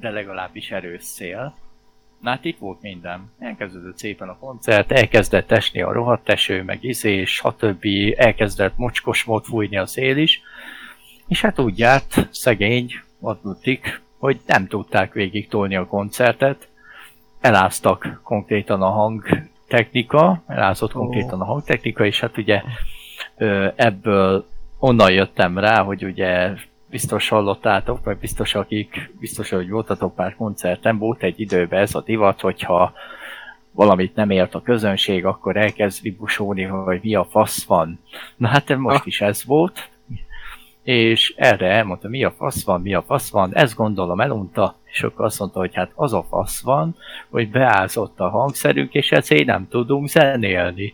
de 0.00 0.10
legalábbis 0.10 0.70
erős 0.70 1.02
szél. 1.02 1.54
Na 2.20 2.30
hát 2.30 2.44
itt 2.44 2.58
volt 2.58 2.82
minden. 2.82 3.32
Elkezdődött 3.38 3.98
szépen 3.98 4.28
a 4.28 4.38
koncert, 4.38 4.92
elkezdett 4.92 5.50
esni 5.50 5.82
a 5.82 5.92
rohadt 5.92 6.28
eső, 6.28 6.62
meg 6.62 6.84
izé, 6.84 7.24
stb. 7.24 7.86
Elkezdett 8.16 8.76
mocskos 8.76 9.24
mód 9.24 9.44
fújni 9.44 9.76
a 9.76 9.86
szél 9.86 10.16
is. 10.16 10.42
És 11.28 11.40
hát 11.40 11.58
úgy 11.58 11.78
járt, 11.78 12.28
szegény, 12.30 12.92
adnutik, 13.20 14.02
hogy 14.18 14.40
nem 14.46 14.66
tudták 14.66 15.12
végig 15.12 15.48
tolni 15.48 15.76
a 15.76 15.86
koncertet. 15.86 16.68
Eláztak 17.40 18.20
konkrétan 18.22 18.82
a 18.82 18.90
hangtechnika, 18.90 20.42
elázott 20.46 20.94
oh. 20.94 21.00
konkrétan 21.00 21.40
a 21.40 21.44
hangtechnika, 21.44 22.04
és 22.04 22.20
hát 22.20 22.38
ugye 22.38 22.62
ebből 23.76 24.46
onnan 24.78 25.12
jöttem 25.12 25.58
rá, 25.58 25.82
hogy 25.82 26.04
ugye 26.04 26.52
biztos 26.96 27.28
hallottátok, 27.28 28.04
vagy 28.04 28.16
biztos 28.16 28.54
akik, 28.54 29.12
biztos, 29.20 29.50
hogy 29.50 29.70
voltatok 29.70 30.14
pár 30.14 30.36
koncerten, 30.36 30.98
volt 30.98 31.22
egy 31.22 31.40
időben 31.40 31.80
ez 31.80 31.94
a 31.94 32.00
divat, 32.00 32.40
hogyha 32.40 32.92
valamit 33.70 34.14
nem 34.14 34.30
ért 34.30 34.54
a 34.54 34.62
közönség, 34.62 35.24
akkor 35.24 35.56
elkezd 35.56 36.02
vibusolni, 36.02 36.62
hogy 36.62 37.00
mi 37.02 37.14
a 37.14 37.24
fasz 37.24 37.64
van. 37.64 38.00
Na 38.36 38.48
hát 38.48 38.76
most 38.76 39.00
ah. 39.00 39.06
is 39.06 39.20
ez 39.20 39.44
volt, 39.44 39.90
és 40.82 41.34
erre 41.36 41.66
elmondta, 41.66 42.08
mi 42.08 42.24
a 42.24 42.30
fasz 42.30 42.64
van, 42.64 42.80
mi 42.80 42.94
a 42.94 43.02
fasz 43.02 43.30
van, 43.30 43.54
ezt 43.54 43.76
gondolom 43.76 44.20
elunta, 44.20 44.76
és 44.84 45.02
akkor 45.02 45.24
azt 45.24 45.38
mondta, 45.38 45.58
hogy 45.58 45.74
hát 45.74 45.90
az 45.94 46.12
a 46.12 46.26
fasz 46.28 46.62
van, 46.62 46.96
hogy 47.30 47.50
beázott 47.50 48.20
a 48.20 48.28
hangszerünk, 48.28 48.94
és 48.94 49.12
ezért 49.12 49.46
nem 49.46 49.68
tudunk 49.68 50.08
zenélni. 50.08 50.92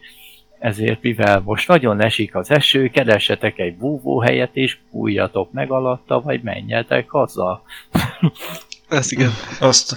Ezért, 0.63 1.03
mivel 1.03 1.41
most 1.45 1.69
nagyon 1.69 2.01
esik 2.01 2.35
az 2.35 2.51
eső, 2.51 2.89
keressetek 2.89 3.59
egy 3.59 3.77
búvóhelyet, 3.77 4.51
és 4.53 4.79
bújjatok 4.91 5.53
meg 5.53 5.71
alatta, 5.71 6.21
vagy 6.21 6.43
menjetek 6.43 7.11
haza. 7.11 7.63
Ez 8.89 9.13
igen. 9.13 9.31
Azt, 9.61 9.97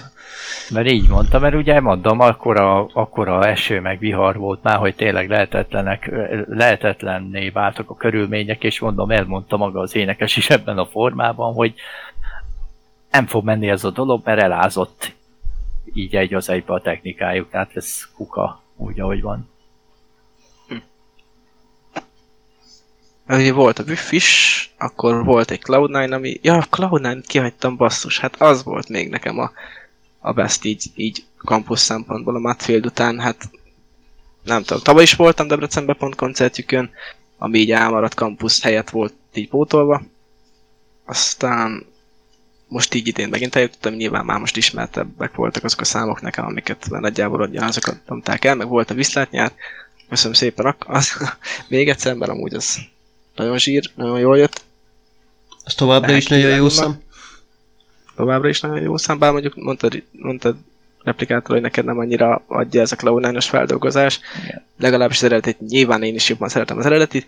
Mert 0.70 0.90
így 0.90 1.08
mondta, 1.08 1.38
mert 1.38 1.54
ugye 1.54 1.80
mondom, 1.80 2.20
akkora, 2.20 2.84
akkora 2.84 3.46
eső 3.46 3.80
meg 3.80 3.98
vihar 3.98 4.36
volt 4.36 4.62
már, 4.62 4.76
hogy 4.76 4.94
tényleg 4.94 5.28
lehetetlenek, 5.28 6.10
lehetetlenné 6.48 7.48
váltak 7.48 7.90
a 7.90 7.96
körülmények, 7.96 8.64
és 8.64 8.80
mondom, 8.80 9.10
elmondta 9.10 9.56
maga 9.56 9.80
az 9.80 9.94
énekes 9.94 10.36
is 10.36 10.50
ebben 10.50 10.78
a 10.78 10.86
formában, 10.86 11.54
hogy 11.54 11.74
nem 13.10 13.26
fog 13.26 13.44
menni 13.44 13.68
ez 13.68 13.84
a 13.84 13.90
dolog, 13.90 14.20
mert 14.24 14.40
elázott 14.40 15.12
így 15.92 16.16
egy 16.16 16.34
az 16.34 16.48
egybe 16.48 16.72
a 16.72 16.80
technikájuk, 16.80 17.50
tehát 17.50 17.70
ez 17.74 18.08
kuka, 18.14 18.62
úgy 18.76 19.00
ahogy 19.00 19.20
van. 19.20 19.54
Ugye 23.28 23.52
volt 23.52 23.78
a 23.78 23.82
Wifi-s, 23.86 24.70
akkor 24.78 25.24
volt 25.24 25.50
egy 25.50 25.60
Cloud9, 25.62 26.12
ami... 26.12 26.38
Ja, 26.42 26.54
a 26.56 26.66
Cloud9 26.70 27.22
kihagytam 27.26 27.76
basszus, 27.76 28.18
hát 28.18 28.40
az 28.40 28.62
volt 28.62 28.88
még 28.88 29.08
nekem 29.08 29.38
a, 29.38 29.50
a 30.18 30.32
best 30.32 30.64
így, 30.64 30.84
így 30.94 31.24
campus 31.44 31.80
szempontból 31.80 32.34
a 32.34 32.38
Matfield 32.38 32.86
után, 32.86 33.20
hát 33.20 33.50
nem 34.42 34.62
tudom, 34.62 34.82
tavaly 34.82 35.02
is 35.02 35.14
voltam 35.14 35.48
Debrecenben 35.48 35.96
pont 35.96 36.14
koncertjükön, 36.14 36.90
ami 37.38 37.58
így 37.58 37.72
elmaradt 37.72 38.14
campus 38.14 38.60
helyett 38.60 38.90
volt 38.90 39.14
így 39.34 39.48
pótolva. 39.48 40.02
Aztán 41.04 41.86
most 42.68 42.94
így 42.94 43.06
idén 43.06 43.28
megint 43.28 43.56
eljutottam, 43.56 43.94
nyilván 43.94 44.24
már 44.24 44.38
most 44.38 44.56
ismertebbek 44.56 45.34
voltak 45.34 45.64
azok 45.64 45.80
a 45.80 45.84
számok 45.84 46.20
nekem, 46.20 46.44
amiket 46.44 46.86
nagyjából 46.88 47.40
ugyanazokat 47.40 47.98
nyomták 48.08 48.44
el, 48.44 48.54
meg 48.54 48.68
volt 48.68 48.90
a 48.90 48.94
viszlátnyár. 48.94 49.52
Köszönöm 50.08 50.34
szépen, 50.34 50.76
az, 50.86 51.34
még 51.68 51.88
egyszer, 51.88 52.14
mert 52.14 52.30
amúgy 52.30 52.54
az 52.54 52.78
nagyon 53.36 53.58
zsír, 53.58 53.90
nagyon 53.94 54.18
jól 54.18 54.38
jött. 54.38 54.64
az 55.64 55.74
továbbra 55.74 56.12
is 56.12 56.26
nagyon 56.26 56.56
jó 56.56 56.68
szem. 56.68 57.00
Továbbra 58.16 58.48
is 58.48 58.60
nagyon 58.60 58.80
jó 58.80 58.96
szám, 58.96 59.18
bár 59.18 59.32
mondjuk 59.32 59.54
mondtad, 59.56 60.02
mondtad 60.12 60.56
replikátor, 61.02 61.50
hogy 61.54 61.60
neked 61.60 61.84
nem 61.84 61.98
annyira 61.98 62.42
adja 62.46 62.80
ez 62.80 62.92
a 62.92 62.96
cloud 62.96 63.42
feldolgozás. 63.42 64.20
Igen. 64.44 64.64
Legalábbis 64.78 65.16
az 65.16 65.24
eredetit, 65.24 65.60
nyilván 65.60 66.02
én 66.02 66.14
is 66.14 66.28
jobban 66.28 66.48
szeretem 66.48 66.78
az 66.78 66.86
eredetit, 66.86 67.26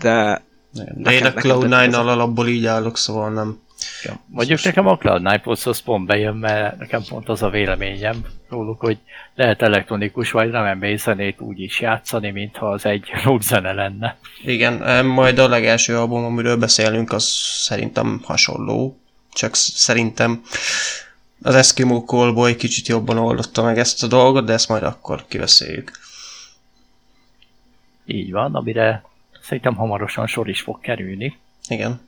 de 0.00 0.42
De 0.70 0.82
én 0.82 0.92
Nekem- 1.02 1.20
a 1.22 1.24
nekem 1.34 1.50
Cloud9-nal 1.50 1.68
tetszett. 1.84 1.94
alapból 2.00 2.48
így 2.48 2.66
állok, 2.66 2.96
szóval 2.96 3.30
nem. 3.30 3.60
Ja. 4.02 4.20
Mondjuk 4.26 4.62
nekem 4.62 4.86
a 4.86 4.98
Cloud9 4.98 5.38
Plus 5.42 5.80
pont 5.82 6.06
bejön, 6.06 6.36
mert 6.36 6.78
nekem 6.78 7.02
pont 7.08 7.28
az 7.28 7.42
a 7.42 7.50
véleményem 7.50 8.24
róluk, 8.48 8.80
hogy 8.80 8.98
lehet 9.34 9.62
elektronikus 9.62 10.30
vagy 10.30 10.50
nem 10.50 10.96
zenét 10.96 11.40
úgy 11.40 11.60
is 11.60 11.80
játszani, 11.80 12.30
mintha 12.30 12.70
az 12.70 12.86
egy 12.86 13.10
rockzene 13.24 13.72
lenne. 13.72 14.16
Igen, 14.44 15.06
majd 15.06 15.38
a 15.38 15.48
legelső 15.48 15.98
album, 15.98 16.24
amiről 16.24 16.56
beszélünk, 16.56 17.12
az 17.12 17.24
szerintem 17.62 18.20
hasonló, 18.24 18.98
csak 19.32 19.54
sz- 19.54 19.76
szerintem 19.76 20.42
az 21.42 21.54
Eskimo 21.54 22.04
Callboy 22.04 22.56
kicsit 22.56 22.88
jobban 22.88 23.18
oldotta 23.18 23.62
meg 23.62 23.78
ezt 23.78 24.02
a 24.02 24.06
dolgot, 24.06 24.44
de 24.44 24.52
ezt 24.52 24.68
majd 24.68 24.82
akkor 24.82 25.24
kiveszéljük. 25.28 25.90
Így 28.06 28.32
van, 28.32 28.54
amire 28.54 29.04
szerintem 29.42 29.74
hamarosan 29.74 30.26
sor 30.26 30.48
is 30.48 30.60
fog 30.60 30.80
kerülni. 30.80 31.38
Igen. 31.68 32.00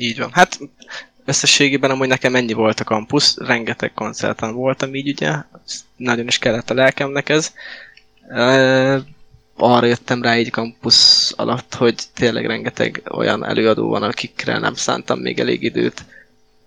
Így 0.00 0.18
van. 0.18 0.30
Hát 0.32 0.58
összességében 1.24 1.90
amúgy 1.90 2.08
nekem 2.08 2.34
ennyi 2.34 2.52
volt 2.52 2.80
a 2.80 2.84
kampusz, 2.84 3.36
rengeteg 3.36 3.92
koncerten 3.94 4.54
voltam 4.54 4.94
így 4.94 5.08
ugye, 5.08 5.36
nagyon 5.96 6.26
is 6.26 6.38
kellett 6.38 6.70
a 6.70 6.74
lelkemnek 6.74 7.28
ez. 7.28 7.52
E, 8.28 9.02
arra 9.56 9.86
jöttem 9.86 10.22
rá 10.22 10.38
így 10.38 10.50
kampusz 10.50 11.32
alatt, 11.36 11.74
hogy 11.74 12.02
tényleg 12.14 12.46
rengeteg 12.46 13.02
olyan 13.10 13.44
előadó 13.44 13.88
van, 13.88 14.02
akikre 14.02 14.58
nem 14.58 14.74
szántam 14.74 15.18
még 15.18 15.38
elég 15.38 15.62
időt 15.62 16.04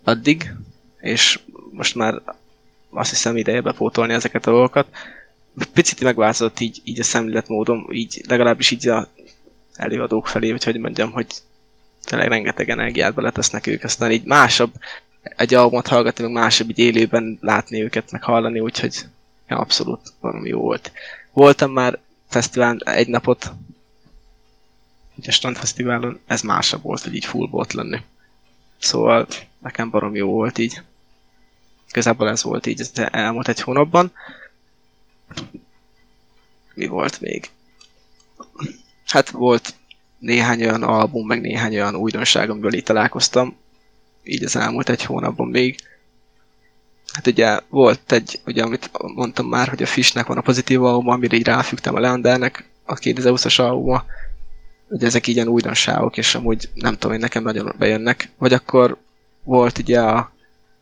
addig, 0.04 0.52
és 1.00 1.40
most 1.70 1.94
már 1.94 2.22
azt 2.90 3.10
hiszem 3.10 3.36
ideje 3.36 3.60
bepótolni 3.60 4.12
ezeket 4.12 4.46
a 4.46 4.50
dolgokat. 4.50 4.86
Picit 5.72 6.00
megváltozott 6.00 6.60
így, 6.60 6.80
így 6.84 7.00
a 7.00 7.04
szemléletmódom, 7.04 7.86
így 7.90 8.22
legalábbis 8.28 8.70
így 8.70 8.88
a 8.88 9.08
előadók 9.74 10.26
felé, 10.26 10.50
vagy 10.50 10.64
hogy 10.64 10.78
mondjam, 10.78 11.10
hogy 11.12 11.26
tényleg 12.04 12.28
rengeteg 12.28 12.70
energiát 12.70 13.14
beletesznek 13.14 13.66
ők, 13.66 13.84
aztán 13.84 14.10
így 14.10 14.24
másabb 14.24 14.72
egy 15.22 15.54
albumot 15.54 15.86
hallgatni, 15.86 16.24
meg 16.24 16.32
másabb 16.32 16.68
így 16.70 16.78
élőben 16.78 17.38
látni 17.40 17.82
őket, 17.82 18.10
meg 18.10 18.22
hallani, 18.22 18.60
úgyhogy 18.60 19.06
ja, 19.48 19.58
abszolút 19.58 20.12
valami 20.20 20.48
jó 20.48 20.60
volt. 20.60 20.92
Voltam 21.32 21.72
már 21.72 21.98
fesztiválon 22.28 22.80
egy 22.84 23.08
napot, 23.08 23.52
ugye 25.14 25.28
a 25.28 25.32
Strand 25.32 25.56
Fesztiválon, 25.56 26.20
ez 26.26 26.42
másabb 26.42 26.82
volt, 26.82 27.02
hogy 27.02 27.14
így 27.14 27.24
full 27.24 27.48
volt 27.50 27.72
lenni. 27.72 28.00
Szóval 28.78 29.26
nekem 29.58 29.90
barom 29.90 30.14
jó 30.14 30.30
volt 30.30 30.58
így. 30.58 30.82
Igazából 31.88 32.28
ez 32.28 32.42
volt 32.42 32.66
így 32.66 32.80
az 32.80 32.92
elmúlt 32.94 33.48
egy 33.48 33.60
hónapban. 33.60 34.12
Mi 36.74 36.86
volt 36.86 37.20
még? 37.20 37.50
Hát 39.06 39.30
volt 39.30 39.74
néhány 40.24 40.62
olyan 40.62 40.82
album, 40.82 41.26
meg 41.26 41.40
néhány 41.40 41.74
olyan 41.74 41.94
újdonság, 41.94 42.50
amiből 42.50 42.72
itt 42.72 42.84
találkoztam, 42.84 43.56
így 44.22 44.44
az 44.44 44.56
elmúlt 44.56 44.88
egy 44.88 45.04
hónapban 45.04 45.48
még. 45.48 45.78
Hát 47.12 47.26
ugye 47.26 47.60
volt 47.68 48.12
egy, 48.12 48.40
ugye 48.46 48.62
amit 48.62 48.90
mondtam 49.14 49.46
már, 49.46 49.68
hogy 49.68 49.82
a 49.82 49.86
Fishnek 49.86 50.26
van 50.26 50.36
a 50.36 50.40
pozitív 50.40 50.82
album, 50.82 51.08
amire 51.08 51.36
így 51.36 51.46
ráfügtem 51.46 51.94
a 51.94 52.00
Leandernek, 52.00 52.68
a 52.84 52.94
2020-as 52.94 53.60
albuma. 53.60 54.04
Ugye 54.88 55.06
ezek 55.06 55.26
így 55.26 55.34
ilyen 55.34 55.48
újdonságok, 55.48 56.16
és 56.16 56.34
amúgy 56.34 56.70
nem 56.74 56.92
tudom, 56.92 57.10
hogy 57.10 57.20
nekem 57.20 57.42
nagyon 57.42 57.74
bejönnek. 57.78 58.30
Vagy 58.38 58.52
akkor 58.52 58.96
volt 59.42 59.78
ugye 59.78 60.00
a, 60.00 60.32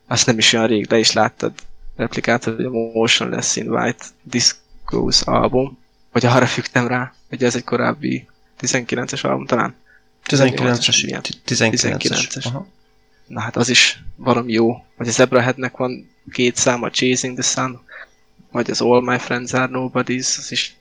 azt 0.06 0.26
nem 0.26 0.38
is 0.38 0.52
olyan 0.52 0.66
rég, 0.66 0.86
de 0.86 0.98
is 0.98 1.12
láttad 1.12 1.52
replikátor, 1.96 2.54
hogy 2.54 2.64
a 2.64 2.70
Motionless 2.70 3.56
in 3.56 3.68
White 3.68 4.04
Discos 4.22 5.20
album, 5.22 5.78
vagy 6.12 6.26
arra 6.26 6.46
fügtem 6.46 6.86
rá, 6.86 7.12
hogy 7.28 7.44
ez 7.44 7.56
egy 7.56 7.64
korábbi 7.64 8.26
19-es 8.62 9.24
album 9.24 9.46
talán. 9.46 9.74
19-es. 10.26 11.04
Milyen? 11.04 11.20
19-es. 11.46 11.96
19-es. 11.98 12.46
Aha. 12.46 12.66
Na 13.26 13.40
hát 13.40 13.56
az 13.56 13.68
is 13.68 14.02
valami 14.16 14.52
jó. 14.52 14.84
Vagy 14.96 15.08
az 15.08 15.14
Zebraheadnek 15.14 15.76
van 15.76 16.10
két 16.32 16.56
száma, 16.56 16.90
Chasing 16.90 17.38
the 17.38 17.42
Sun, 17.42 17.80
vagy 18.50 18.70
az 18.70 18.80
All 18.80 19.02
My 19.02 19.18
Friends 19.18 19.52
Are 19.52 19.66
Nobodies, 19.66 20.38
az 20.38 20.52
is. 20.52 20.76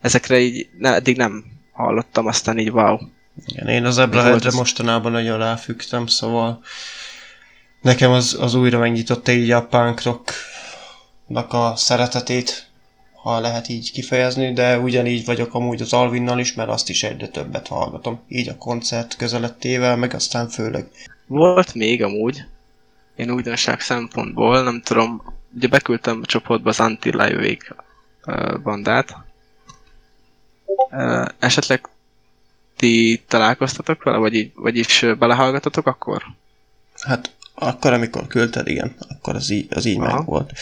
Ezekre 0.00 0.38
így 0.38 0.68
ne, 0.78 0.94
eddig 0.94 1.16
nem 1.16 1.44
hallottam, 1.72 2.26
aztán 2.26 2.58
így 2.58 2.70
wow. 2.70 2.98
Igen, 3.46 3.68
én 3.68 3.84
az 3.84 3.98
Ebraheadre 3.98 4.50
mostanában 4.50 5.12
nagyon 5.12 5.38
ráfügtem, 5.38 6.06
szóval 6.06 6.62
nekem 7.80 8.10
az, 8.10 8.36
az 8.40 8.54
újra 8.54 8.78
megnyitotta 8.78 9.32
így 9.32 9.50
a 9.50 9.66
punk 9.66 10.02
rocknak 10.02 11.52
a 11.52 11.72
szeretetét, 11.76 12.65
ha 13.26 13.40
lehet 13.40 13.68
így 13.68 13.92
kifejezni, 13.92 14.52
de 14.52 14.78
ugyanígy 14.78 15.24
vagyok 15.24 15.54
amúgy 15.54 15.82
az 15.82 15.92
Alvinnal 15.92 16.38
is, 16.38 16.54
mert 16.54 16.68
azt 16.68 16.88
is 16.88 17.02
egyre 17.02 17.28
többet 17.28 17.68
hallgatom, 17.68 18.20
így 18.28 18.48
a 18.48 18.56
koncert 18.56 19.16
közelettével, 19.16 19.96
meg 19.96 20.14
aztán 20.14 20.48
főleg. 20.48 20.88
Volt 21.26 21.74
még 21.74 22.02
amúgy, 22.02 22.44
én 23.16 23.30
újdonság 23.30 23.80
szempontból, 23.80 24.62
nem 24.62 24.82
tudom, 24.84 25.22
ugye 25.56 25.68
beküldtem 25.68 26.20
a 26.22 26.26
csoportba 26.26 26.68
az 26.68 26.80
Anti-Live 26.80 27.56
bandát. 28.62 29.16
Esetleg 31.38 31.88
ti 32.76 33.22
találkoztatok 33.28 34.02
vele, 34.02 34.16
vagy, 34.16 34.34
így, 34.34 34.52
vagy 34.54 34.76
is 34.76 35.02
ö, 35.02 35.14
belehallgatatok 35.14 35.86
akkor? 35.86 36.22
Hát 37.00 37.30
akkor, 37.54 37.92
amikor 37.92 38.26
küldted, 38.26 38.68
igen, 38.68 38.96
akkor 39.08 39.34
az 39.34 39.50
így, 39.50 39.66
az 39.70 39.84
így 39.84 39.98
Aha. 39.98 40.14
meg 40.14 40.24
volt. 40.24 40.52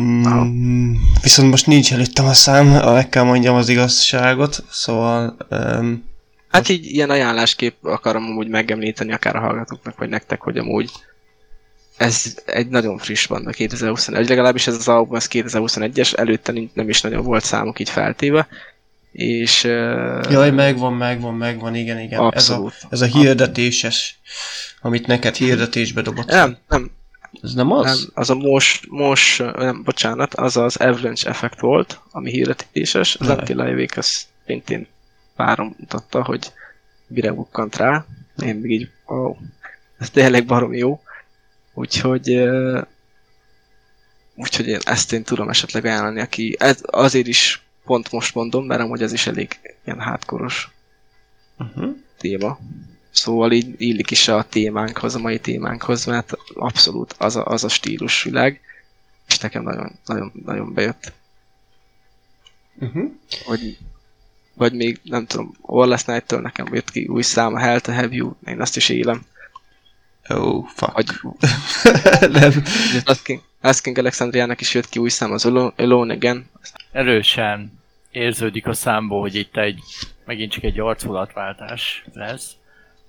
Mm, 0.00 0.92
viszont 1.22 1.50
most 1.50 1.66
nincs 1.66 1.92
előttem 1.92 2.26
a 2.26 2.32
szám, 2.32 2.66
meg 2.66 3.08
kell 3.08 3.22
mondjam 3.22 3.54
az 3.54 3.68
igazságot, 3.68 4.64
szóval 4.70 5.36
um, 5.50 6.10
Hát 6.48 6.68
így 6.68 6.86
ilyen 6.86 7.10
ajánlásképp 7.10 7.84
akarom 7.84 8.24
amúgy 8.24 8.48
megemlíteni 8.48 9.12
akár 9.12 9.36
a 9.36 9.40
hallgatóknak, 9.40 9.98
vagy 9.98 10.08
nektek, 10.08 10.40
hogy 10.40 10.58
amúgy 10.58 10.90
ez 11.96 12.36
egy 12.46 12.68
nagyon 12.68 12.98
friss 12.98 13.26
banda 13.26 13.50
2021, 13.50 14.28
legalábbis 14.28 14.66
ez 14.66 14.74
az 14.74 14.88
album 14.88 15.14
az 15.14 15.28
2021-es, 15.32 16.18
előtte 16.18 16.52
nem 16.74 16.88
is 16.88 17.00
nagyon 17.00 17.24
volt 17.24 17.44
számok 17.44 17.80
így 17.80 17.90
feltéve, 17.90 18.48
és 19.12 19.64
uh, 19.64 20.30
Jaj, 20.30 20.50
megvan, 20.50 20.92
megvan, 20.92 21.34
megvan, 21.34 21.74
igen, 21.74 21.98
igen. 21.98 22.20
abszolút. 22.20 22.72
Ez 22.72 22.82
a, 22.82 22.86
ez 22.90 23.00
a 23.00 23.18
hirdetéses, 23.18 24.20
amit 24.80 25.06
neked 25.06 25.34
hirdetésbe 25.34 26.02
dobott. 26.02 26.26
Nem, 26.26 26.56
nem, 26.68 26.90
Ez 27.42 27.54
nem 27.54 27.72
az? 27.72 27.84
nem, 27.84 28.10
az 28.14 28.30
a 28.30 28.34
most, 28.34 28.86
most, 28.88 29.38
nem, 29.56 29.82
bocsánat, 29.82 30.34
az 30.34 30.56
az 30.56 30.76
Avalanche 30.76 31.28
Effect 31.28 31.60
volt, 31.60 32.00
ami 32.10 32.30
hirdetéses, 32.30 33.16
az 33.16 33.26
Jaj. 33.26 33.36
Anti-Live 33.36 33.86
az 33.96 34.26
szintén 34.46 34.86
párom 35.36 35.74
mutatta, 35.78 36.24
hogy 36.24 36.52
mire 37.06 37.32
bukkant 37.32 37.76
rá. 37.76 38.04
Én 38.44 38.56
még 38.56 38.70
így, 38.70 38.90
oh, 39.04 39.36
ez 39.98 40.10
tényleg 40.10 40.46
barom 40.46 40.74
jó. 40.74 41.02
Úgyhogy 41.74 42.42
úgyhogy 44.34 44.66
én 44.66 44.78
ezt 44.84 45.12
én 45.12 45.22
tudom 45.22 45.48
esetleg 45.48 45.84
ajánlani, 45.84 46.20
aki 46.20 46.56
ez 46.58 46.78
azért 46.82 47.26
is 47.26 47.62
pont 47.84 48.12
most 48.12 48.34
mondom, 48.34 48.66
mert 48.66 48.80
amúgy 48.80 49.02
ez 49.02 49.12
is 49.12 49.26
elég 49.26 49.58
ilyen 49.84 50.00
hátkoros 50.00 50.70
Uh-huh. 51.58 51.96
téma. 52.18 52.58
Szóval 53.12 53.52
így 53.52 53.74
illik 53.80 54.10
is 54.10 54.28
a 54.28 54.46
témánkhoz, 54.48 55.14
a 55.14 55.18
mai 55.18 55.40
témánkhoz, 55.40 56.04
mert 56.04 56.32
abszolút 56.54 57.14
az 57.18 57.36
a, 57.36 57.44
az 57.46 57.64
a 57.64 57.68
stílus 57.68 58.22
világ, 58.22 58.60
és 59.28 59.38
nekem 59.38 59.62
nagyon, 59.62 59.98
nagyon, 60.04 60.32
nagyon 60.44 60.74
bejött. 60.74 61.12
Uh-huh. 62.80 63.10
Vagy, 63.46 63.78
vagy 64.54 64.72
még, 64.72 65.00
nem 65.02 65.26
tudom, 65.26 65.56
Orless 65.60 66.04
Night-től 66.04 66.40
nekem 66.40 66.74
jött 66.74 66.90
ki 66.90 67.06
új 67.06 67.22
szám, 67.22 67.54
a 67.54 67.58
Hell 67.58 67.80
to 67.80 67.92
Have 67.92 68.14
You, 68.14 68.32
én 68.46 68.60
azt 68.60 68.76
is 68.76 68.88
élem. 68.88 69.26
Oh, 70.28 70.66
fuck. 70.66 70.92
Vagy- 70.92 71.40
nem. 72.40 72.62
Asking, 73.04 73.42
Asking 73.60 73.98
Alexandriának 73.98 74.60
is 74.60 74.74
jött 74.74 74.88
ki 74.88 74.98
új 74.98 75.08
szám, 75.08 75.32
az 75.32 75.44
Alone, 75.44 75.72
Alone 75.76 76.14
Again. 76.14 76.50
Erősen 76.92 77.80
érződik 78.10 78.66
a 78.66 78.72
számból, 78.72 79.20
hogy 79.20 79.34
itt 79.34 79.56
egy 79.56 79.80
megint 80.24 80.52
csak 80.52 80.64
egy 80.64 80.80
arculatváltás 80.80 82.04
lesz. 82.12 82.50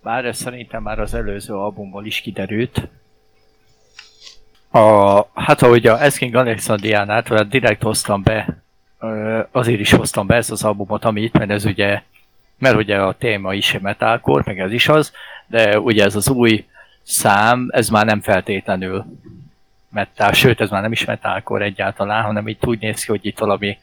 Bár 0.03 0.25
ez 0.25 0.37
szerintem 0.37 0.81
már 0.81 0.99
az 0.99 1.13
előző 1.13 1.53
albumból 1.53 2.05
is 2.05 2.21
kiderült. 2.21 2.87
A, 4.71 5.21
hát 5.33 5.61
ahogy 5.61 5.87
a 5.87 6.01
Asking 6.01 6.35
Alexandriánát 6.35 7.47
direkt 7.49 7.81
hoztam 7.81 8.23
be, 8.23 8.63
azért 9.51 9.79
is 9.79 9.91
hoztam 9.91 10.27
be 10.27 10.35
ezt 10.35 10.51
az 10.51 10.63
albumot, 10.63 11.05
amit, 11.05 11.37
mert 11.37 11.51
ez 11.51 11.65
ugye, 11.65 12.01
mert 12.57 12.75
ugye 12.75 13.01
a 13.01 13.13
téma 13.13 13.53
is 13.53 13.77
metalcore, 13.81 14.43
meg 14.45 14.59
ez 14.59 14.71
is 14.71 14.87
az, 14.87 15.13
de 15.47 15.79
ugye 15.79 16.03
ez 16.03 16.15
az 16.15 16.29
új 16.29 16.65
szám, 17.03 17.67
ez 17.71 17.89
már 17.89 18.05
nem 18.05 18.21
feltétlenül 18.21 19.05
metal, 19.89 20.33
sőt 20.33 20.61
ez 20.61 20.69
már 20.69 20.81
nem 20.81 20.91
is 20.91 21.05
metalcore 21.05 21.65
egyáltalán, 21.65 22.23
hanem 22.23 22.47
itt 22.47 22.65
úgy 22.65 22.79
néz 22.79 23.03
ki, 23.03 23.11
hogy 23.11 23.25
itt 23.25 23.39
valami 23.39 23.77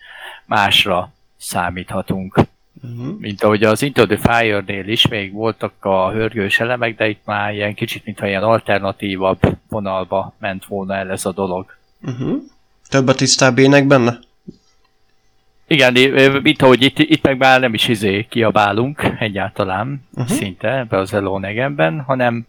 másra 0.45 1.13
számíthatunk. 1.37 2.39
Uh-huh. 2.83 3.19
Mint 3.19 3.43
ahogy 3.43 3.63
az 3.63 3.83
Into 3.83 4.07
the 4.07 4.17
Fire-nél 4.17 4.89
is 4.89 5.09
még 5.09 5.33
voltak 5.33 5.73
a 5.81 6.11
hörgős 6.11 6.61
elemek, 6.61 6.97
de 6.97 7.09
itt 7.09 7.21
már 7.25 7.55
ilyen 7.55 7.75
kicsit, 7.75 8.05
mintha 8.05 8.27
ilyen 8.27 8.43
alternatívabb 8.43 9.39
vonalba 9.69 10.35
ment 10.39 10.65
volna 10.65 10.95
el 10.95 11.11
ez 11.11 11.27
a 11.27 11.33
dolog. 11.33 11.77
Uh-huh. 12.03 12.43
Több 12.89 13.09
a 13.09 13.15
tisztább 13.15 13.59
ének 13.59 13.87
benne? 13.87 14.19
Igen, 15.67 15.93
mint 16.43 16.63
ahogy 16.63 16.83
itt, 16.83 16.99
itt 16.99 17.23
meg 17.23 17.39
már 17.39 17.61
nem 17.61 17.75
is 17.75 17.89
izé 17.89 18.27
kiabálunk 18.29 19.03
egyáltalán, 19.19 20.09
Uh-huh. 20.15 20.37
szinte 20.37 20.79
ebbe 20.79 20.97
az 20.99 21.15
Elonegenben, 21.15 22.01
hanem 22.01 22.47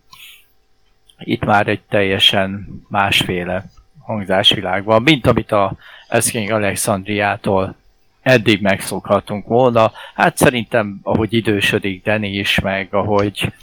itt 1.19 1.45
már 1.45 1.67
egy 1.67 1.81
teljesen 1.89 2.67
másféle 2.89 3.65
hangzásvilág 3.99 4.83
van, 4.83 5.01
mint 5.01 5.27
amit 5.27 5.51
a 5.51 5.75
Asking 6.09 6.49
Alexandriától 6.49 7.75
eddig 8.21 8.61
megszokhatunk 8.61 9.47
volna. 9.47 9.91
Hát 10.15 10.37
szerintem, 10.37 10.99
ahogy 11.03 11.33
idősödik 11.33 12.03
Danny 12.03 12.39
is, 12.39 12.59
meg 12.59 12.93
ahogy 12.93 13.53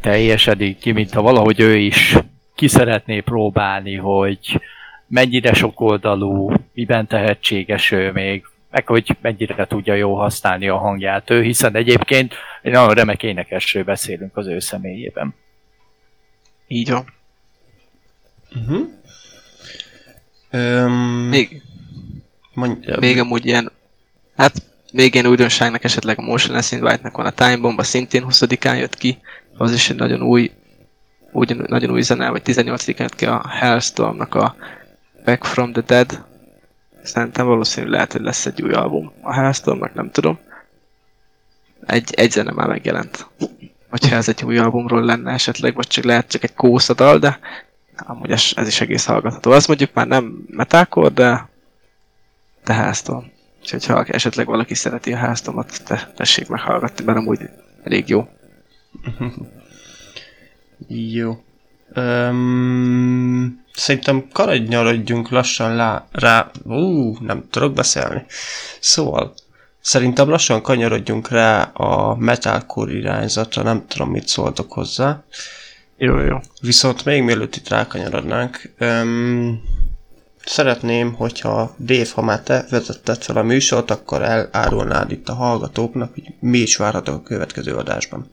teljesedik 0.00 0.78
ki, 0.78 0.92
mint 0.92 1.12
ha 1.12 1.22
valahogy 1.22 1.60
ő 1.60 1.76
is 1.76 2.16
ki 2.54 2.68
szeretné 2.68 3.20
próbálni, 3.20 3.96
hogy 3.96 4.60
mennyire 5.06 5.52
sokoldalú, 5.52 6.52
miben 6.72 7.06
tehetséges 7.06 7.90
ő 7.90 8.12
még, 8.12 8.44
meg 8.70 8.86
hogy 8.86 9.16
mennyire 9.20 9.66
tudja 9.66 9.94
jó 9.94 10.14
használni 10.14 10.68
a 10.68 10.78
hangját 10.78 11.30
ő, 11.30 11.42
hiszen 11.42 11.76
egyébként 11.76 12.34
egy 12.62 12.72
nagyon 12.72 12.94
remek 12.94 13.22
énekesről 13.22 13.84
beszélünk 13.84 14.36
az 14.36 14.46
ő 14.46 14.58
személyében. 14.58 15.34
Így 16.66 16.90
van. 16.90 17.04
Uh-huh. 18.56 18.88
Um, 20.52 20.92
Még, 21.28 21.62
mondj, 22.52 22.90
még 22.98 23.18
amúgy 23.18 23.46
ilyen, 23.46 23.72
hát 24.36 24.62
még 24.92 25.14
ilyen 25.14 25.26
újdonságnak 25.26 25.84
esetleg 25.84 26.18
a 26.18 26.22
Motionless 26.22 26.72
in 26.72 26.82
White-nak 26.82 27.16
van 27.16 27.26
a 27.26 27.30
Time 27.30 27.56
Bomb, 27.56 27.78
a 27.78 27.82
szintén 27.82 28.26
20-án 28.28 28.78
jött 28.78 28.94
ki, 28.94 29.18
az 29.56 29.72
is 29.72 29.90
egy 29.90 29.96
nagyon 29.96 30.22
új, 30.22 30.50
ugyan, 31.32 31.64
nagyon 31.68 31.90
új 31.90 32.02
zene, 32.02 32.30
vagy 32.30 32.42
18-án 32.44 32.98
jött 32.98 33.14
ki 33.14 33.26
a 33.26 33.48
Hellstormnak 33.48 34.34
a 34.34 34.56
Back 35.24 35.44
from 35.44 35.72
the 35.72 35.82
Dead. 35.86 36.24
Szerintem 37.02 37.46
valószínű 37.46 37.88
lehet, 37.88 38.12
hogy 38.12 38.20
lesz 38.20 38.46
egy 38.46 38.62
új 38.62 38.72
album 38.72 39.12
a 39.22 39.32
Hellstormnak, 39.32 39.94
nem 39.94 40.10
tudom. 40.10 40.38
Egy, 41.86 42.14
egy 42.14 42.30
zene 42.30 42.52
már 42.52 42.68
megjelent. 42.68 43.26
Hogyha 43.90 44.16
ez 44.16 44.28
egy 44.28 44.44
új 44.44 44.58
albumról 44.58 45.04
lenne 45.04 45.32
esetleg, 45.32 45.74
vagy 45.74 45.86
csak 45.86 46.04
lehet 46.04 46.28
csak 46.28 46.42
egy 46.42 46.54
kószadal, 46.54 47.18
de 47.18 47.38
amúgy 47.96 48.30
ez, 48.30 48.42
ez 48.54 48.66
is 48.66 48.80
egész 48.80 49.04
hallgatható. 49.04 49.50
Az 49.50 49.66
mondjuk 49.66 49.92
már 49.92 50.06
nem 50.06 50.44
metalcore, 50.50 51.08
de 51.08 51.52
de 52.64 52.72
háztom. 52.72 53.32
Úgyhogy 53.64 53.86
ha 53.86 54.04
esetleg 54.04 54.46
valaki 54.46 54.74
szereti 54.74 55.12
a 55.12 55.16
háztomat, 55.16 55.84
te, 55.84 56.12
tessék 56.16 56.48
meghallgatni, 56.48 57.04
mert 57.04 57.18
amúgy 57.18 57.40
elég 57.82 58.08
jó. 58.08 58.28
Jó. 60.88 61.44
Um, 61.96 63.64
szerintem 63.72 64.28
karadnyarodjunk 64.32 65.28
lassan 65.28 65.76
lá, 65.76 66.06
rá... 66.12 66.50
Ú, 66.64 67.16
nem 67.20 67.44
tudok 67.50 67.72
beszélni. 67.72 68.24
Szóval, 68.80 69.34
szerintem 69.80 70.28
lassan 70.28 70.62
kanyarodjunk 70.62 71.28
rá 71.28 71.62
a 71.62 72.16
metalcore 72.16 72.92
irányzatra, 72.92 73.62
nem 73.62 73.86
tudom, 73.86 74.10
mit 74.10 74.28
szóltok 74.28 74.72
hozzá. 74.72 75.24
Jó, 75.96 76.18
jó. 76.18 76.38
Viszont 76.60 77.04
még 77.04 77.22
mielőtt 77.22 77.56
itt 77.56 77.68
rákanyarodnánk, 77.68 78.74
um, 78.80 79.62
szeretném, 80.44 81.12
hogyha 81.12 81.74
Dave, 81.78 82.06
ha 82.14 82.22
már 82.22 82.42
te 82.42 82.66
vezetted 82.70 83.22
fel 83.22 83.36
a 83.36 83.42
műsort, 83.42 83.90
akkor 83.90 84.22
elárulnád 84.22 85.10
itt 85.10 85.28
a 85.28 85.34
hallgatóknak, 85.34 86.12
hogy 86.12 86.34
mi 86.40 86.58
is 86.58 86.76
várhatok 86.76 87.14
a 87.14 87.22
következő 87.22 87.74
adásban. 87.74 88.30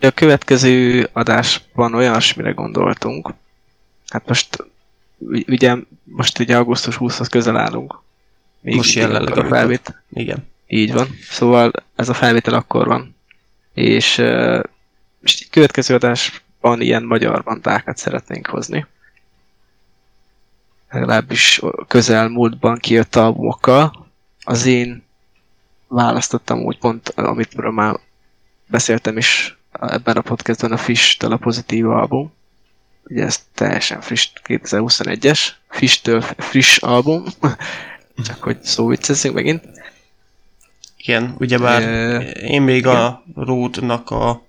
A 0.00 0.10
következő 0.10 1.08
adásban 1.12 1.94
olyasmire 1.94 2.50
gondoltunk. 2.50 3.34
Hát 4.08 4.26
most 4.28 4.66
ugye, 5.46 5.76
most 6.04 6.38
ugye 6.38 6.56
augusztus 6.56 6.96
20-hoz 6.98 7.28
közel 7.28 7.56
állunk. 7.56 8.00
Még 8.60 8.76
Most 8.76 8.94
jelenleg, 8.94 9.38
a 9.38 9.44
felvét. 9.44 10.02
Igen. 10.12 10.48
Így 10.66 10.92
van. 10.92 11.08
Szóval 11.30 11.72
ez 11.94 12.08
a 12.08 12.14
felvétel 12.14 12.54
akkor 12.54 12.86
van. 12.86 13.16
És 13.74 14.16
most 15.20 15.40
egy 15.40 15.48
következő 15.50 15.94
adásban 15.94 16.80
ilyen 16.80 17.02
magyar 17.02 17.42
bandákat 17.42 17.96
szeretnénk 17.96 18.46
hozni. 18.46 18.86
Legalábbis 20.92 21.60
közel 21.88 22.28
múltban 22.28 22.78
kijött 22.78 23.16
albumokkal. 23.16 24.06
Az 24.44 24.66
én 24.66 25.02
választottam 25.88 26.58
úgy 26.58 26.78
pont, 26.78 27.08
amit 27.08 27.70
már 27.72 27.98
beszéltem 28.66 29.16
is 29.16 29.58
ebben 29.80 30.16
a 30.16 30.20
podcastben 30.20 30.72
a 30.72 30.76
Fish-től 30.76 31.32
a 31.32 31.36
pozitív 31.36 31.88
album. 31.88 32.32
Ugye 33.04 33.24
ez 33.24 33.44
teljesen 33.54 34.00
friss, 34.00 34.30
2021-es. 34.44 35.40
Fish-től 35.68 36.20
friss 36.20 36.78
album. 36.78 37.24
Csak 38.26 38.42
hogy 38.42 38.62
szóviccezzünk 38.62 39.34
megint. 39.34 39.64
Igen, 40.96 41.34
ugyebár 41.38 41.82
Ö, 41.82 42.20
én 42.30 42.62
még 42.62 42.86
a 42.86 43.22
Rótnak 43.34 44.10
a, 44.10 44.46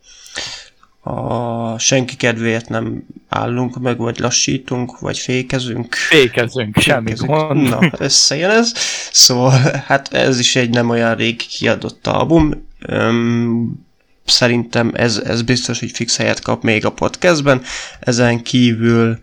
a 1.04 1.80
senki 1.80 2.16
kedvéért 2.16 2.70
nem 2.70 3.06
állunk 3.30 3.80
meg, 3.80 3.98
vagy 3.98 4.20
lassítunk, 4.20 5.00
vagy 5.00 5.18
fékezünk. 5.18 5.96
Fékezünk, 5.96 6.78
semmi 6.78 7.06
Fékezünk. 7.06 7.30
gond. 7.32 7.70
Na, 7.70 7.80
összejön 7.98 8.50
ez. 8.50 8.74
Szóval, 9.12 9.52
hát 9.86 10.14
ez 10.14 10.40
is 10.40 10.56
egy 10.56 10.70
nem 10.70 10.90
olyan 10.90 11.16
rég 11.16 11.36
kiadott 11.48 12.08
album. 12.08 12.68
Öm, 12.80 13.86
szerintem 14.26 14.92
ez, 14.96 15.18
ez 15.18 15.42
biztos, 15.42 15.80
hogy 15.80 15.92
fix 15.92 16.18
helyet 16.18 16.42
kap 16.42 16.64
még 16.64 16.86
a 16.86 16.92
podcastben. 16.92 17.62
Ezen 18.00 18.44
kívül 18.44 19.20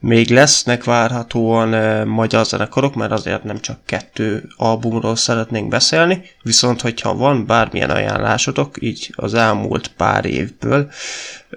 még 0.00 0.30
lesznek 0.30 0.84
várhatóan 0.84 1.74
uh, 1.74 2.04
magyar 2.04 2.44
zenekarok, 2.44 2.94
mert 2.94 3.12
azért 3.12 3.44
nem 3.44 3.60
csak 3.60 3.78
kettő 3.84 4.48
albumról 4.56 5.16
szeretnénk 5.16 5.68
beszélni, 5.68 6.22
viszont 6.42 6.80
hogyha 6.80 7.14
van 7.14 7.46
bármilyen 7.46 7.90
ajánlásotok, 7.90 8.82
így 8.82 9.12
az 9.16 9.34
elmúlt 9.34 9.88
pár 9.88 10.24
évből 10.24 10.90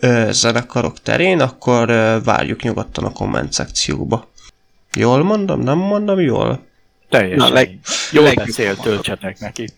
uh, 0.01 0.29
zenekarok 0.29 1.01
terén, 1.01 1.39
akkor 1.39 1.89
uh, 1.89 2.23
várjuk 2.23 2.61
nyugodtan 2.61 3.03
a 3.03 3.11
komment 3.11 3.53
szekcióba. 3.53 4.31
Jól 4.93 5.23
mondom? 5.23 5.59
Nem 5.61 5.77
mondom 5.77 6.19
jól? 6.19 6.65
Teljesen. 7.09 7.37
Na, 7.37 7.53
leg- 7.53 7.79
Jó 8.11 8.23
legjobb 8.23 8.45
beszél, 8.45 8.75
töltsetek 8.75 9.39
neki. 9.39 9.69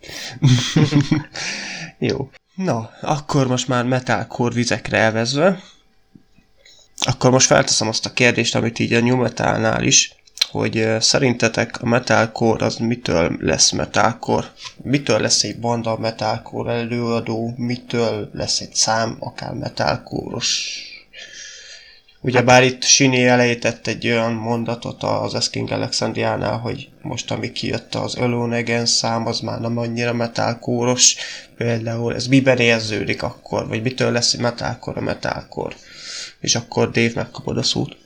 Jó. 2.00 2.30
Na, 2.56 2.90
akkor 3.02 3.48
most 3.48 3.68
már 3.68 3.86
metalcore 3.86 4.54
vizekre 4.54 4.98
elvezve, 4.98 5.60
akkor 6.98 7.32
most 7.32 7.48
felteszem 7.48 7.88
azt 7.88 8.06
a 8.06 8.14
kérdést, 8.14 8.56
amit 8.56 8.80
így 8.80 8.94
a 8.94 9.02
New 9.02 9.16
Metalnál 9.16 9.84
is, 9.84 10.16
hogy 10.52 10.88
szerintetek 11.00 11.82
a 11.82 11.86
metalcore 11.86 12.66
az 12.66 12.76
mitől 12.76 13.38
lesz 13.40 13.72
metalcore? 13.72 14.52
Mitől 14.78 15.20
lesz 15.20 15.44
egy 15.44 15.60
banda 15.60 15.98
metalcore 15.98 16.74
előadó? 16.74 17.54
Mitől 17.58 18.30
lesz 18.34 18.60
egy 18.60 18.76
szám 18.76 19.16
akár 19.20 19.54
metalcore-os? 19.54 20.80
Ugyebár 22.22 22.64
itt 22.64 22.84
Sini 22.84 23.26
elejtett 23.26 23.88
egy 23.88 24.08
olyan 24.08 24.34
mondatot 24.34 25.04
az 25.04 25.36
Esking 25.36 25.72
Alexandriánál, 25.72 26.58
hogy 26.58 26.90
most 27.02 27.32
ami 27.32 27.52
kijött 27.52 27.96
az 27.96 28.16
Alone 28.16 28.58
Again 28.58 28.86
szám, 28.86 29.28
az 29.28 29.40
már 29.40 29.60
nem 29.60 29.78
annyira 29.78 30.14
metalcore-os. 30.14 31.16
Például 31.58 32.16
ez 32.16 32.28
miben 32.28 32.58
érződik 32.58 33.24
akkor? 33.24 33.68
Vagy 33.68 33.82
mitől 33.82 34.12
lesz 34.12 34.34
egy 34.34 34.40
metalcore 34.40 35.00
a 35.00 35.04
metalcore? 35.04 35.76
És 36.46 36.56
akkor 36.56 36.92
Dave 36.92 37.12
megkapod 37.16 37.58
a 37.58 37.64
szót. 37.64 37.98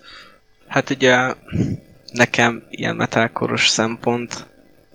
Hát 0.68 0.90
ugye 0.90 1.34
nekem 2.12 2.64
ilyen 2.70 2.96
metalkoros 2.96 3.68
szempont, 3.68 4.46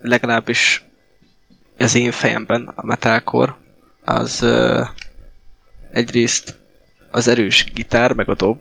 legalábbis 0.01 0.84
az 1.78 1.95
én 1.95 2.11
fejemben 2.11 2.72
a 2.74 2.86
metalkor, 2.86 3.57
az 4.05 4.42
uh, 4.42 4.86
egyrészt 5.90 6.59
az 7.11 7.28
erős 7.28 7.72
gitár, 7.74 8.12
meg 8.12 8.28
a 8.28 8.34
dob, 8.34 8.59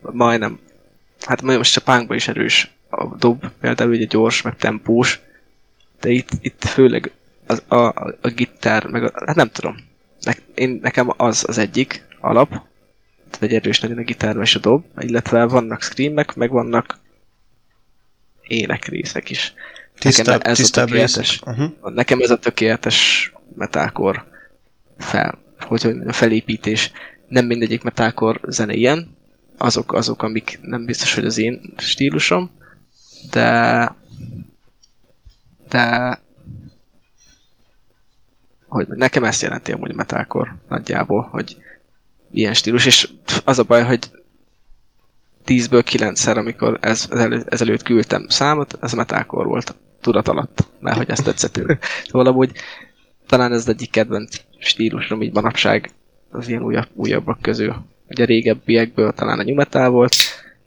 majdnem, 0.00 0.58
hát 1.20 1.42
most 1.42 1.76
a 1.76 1.80
punkban 1.80 2.16
is 2.16 2.28
erős 2.28 2.70
a 2.88 3.16
dob, 3.16 3.46
például 3.60 3.90
ugye 3.90 4.04
gyors, 4.04 4.42
meg 4.42 4.56
tempós, 4.56 5.20
de 6.00 6.08
itt, 6.10 6.30
itt 6.40 6.64
főleg 6.64 7.12
az, 7.46 7.62
a, 7.68 7.76
a, 7.76 8.14
a 8.20 8.28
gitár, 8.28 8.86
meg 8.86 9.04
a, 9.04 9.10
hát 9.26 9.36
nem 9.36 9.50
tudom, 9.50 9.76
ne, 10.20 10.32
én, 10.54 10.78
nekem 10.82 11.12
az 11.16 11.44
az 11.48 11.58
egyik 11.58 12.06
alap, 12.20 12.66
egy 13.40 13.54
erős 13.54 13.80
nagyon 13.80 13.98
a 13.98 14.02
gitár 14.02 14.36
és 14.36 14.54
a 14.54 14.58
dob, 14.58 14.84
illetve 14.98 15.44
vannak 15.44 15.82
screamek, 15.82 16.34
meg 16.34 16.50
vannak 16.50 16.98
énekrészek 18.42 19.30
is. 19.30 19.52
Tisztább, 19.98 20.26
nekem 20.26 20.50
ez 20.50 20.56
tisztább 20.56 20.84
a 20.84 20.88
tökéletes, 20.88 21.40
uh-huh. 21.46 21.94
nekem 21.94 22.20
ez 22.20 22.30
a 22.30 22.38
tökéletes 22.38 23.32
metalcore 23.54 24.24
fel, 24.98 25.38
hogy, 25.58 25.82
hogy 25.82 25.96
a 26.06 26.12
felépítés. 26.12 26.92
Nem 27.28 27.46
mindegyik 27.46 27.82
metalcore 27.82 28.40
zene 28.48 28.74
ilyen, 28.74 29.16
azok, 29.58 29.92
azok, 29.92 30.22
amik 30.22 30.58
nem 30.62 30.84
biztos, 30.84 31.14
hogy 31.14 31.24
az 31.24 31.38
én 31.38 31.72
stílusom, 31.76 32.50
de 33.30 33.96
de 35.68 36.18
hogy 38.68 38.88
nekem 38.88 39.24
ezt 39.24 39.42
jelenti 39.42 39.72
amúgy 39.72 39.94
metalcore 39.94 40.56
nagyjából, 40.68 41.22
hogy 41.22 41.56
ilyen 42.30 42.54
stílus, 42.54 42.86
és 42.86 43.08
az 43.44 43.58
a 43.58 43.62
baj, 43.62 43.84
hogy 43.84 44.10
10-ből 45.46 45.82
9-szer, 45.90 46.36
amikor 46.36 46.78
ez, 46.80 47.08
ezelőtt 47.46 47.82
küldtem 47.82 48.28
számot, 48.28 48.78
ez 48.80 48.92
metalcore 48.92 49.48
volt 49.48 49.74
tudat 50.00 50.28
alatt, 50.28 50.68
mert 50.80 50.96
hogy 50.96 51.10
ezt 51.10 51.24
tetszett 51.24 51.56
ő. 51.56 51.78
Szóval 52.10 52.26
amúgy 52.26 52.52
talán 53.26 53.52
ez 53.52 53.68
egyik 53.68 53.90
kedvenc 53.90 54.36
stílusom 54.58 55.22
így 55.22 55.34
manapság 55.34 55.90
az 56.30 56.48
ilyen 56.48 56.62
újabb, 56.62 56.88
újabbak 56.94 57.42
közül. 57.42 57.76
Ugye 58.08 58.24
régebbiekből 58.24 59.12
talán 59.12 59.38
a 59.38 59.42
nyumetál 59.42 59.88
volt, 59.88 60.14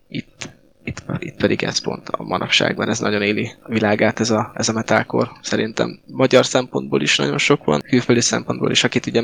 itt, 0.07 0.49
itt, 0.83 1.03
itt 1.19 1.35
pedig 1.35 1.63
ez 1.63 1.79
pont 1.79 2.09
a 2.09 2.23
manapságban, 2.23 2.89
ez 2.89 2.99
nagyon 2.99 3.21
éli 3.21 3.51
világát 3.67 4.19
ez 4.19 4.29
a, 4.29 4.51
ez 4.55 4.69
a 4.69 4.73
metalcore. 4.73 5.31
Szerintem 5.41 5.99
magyar 6.05 6.45
szempontból 6.45 7.01
is 7.01 7.17
nagyon 7.17 7.37
sok 7.37 7.63
van, 7.63 7.81
külföldi 7.81 8.21
szempontból 8.21 8.71
is, 8.71 8.83
akit 8.83 9.05
ugye 9.05 9.23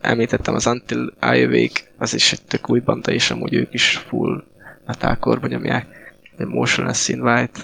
említettem, 0.00 0.54
az 0.54 0.66
Until 0.66 1.12
I 1.20 1.42
Awake, 1.44 1.80
az 1.98 2.14
is 2.14 2.32
egy 2.32 2.42
tök 2.42 2.70
új 2.70 2.80
banda, 2.80 3.12
és 3.12 3.30
amúgy 3.30 3.54
ők 3.54 3.74
is 3.74 3.96
full 4.08 4.44
metalcore-ba 4.86 5.46
nyomják. 5.46 5.86
Motionless 6.36 7.08
in 7.08 7.20
White. 7.20 7.60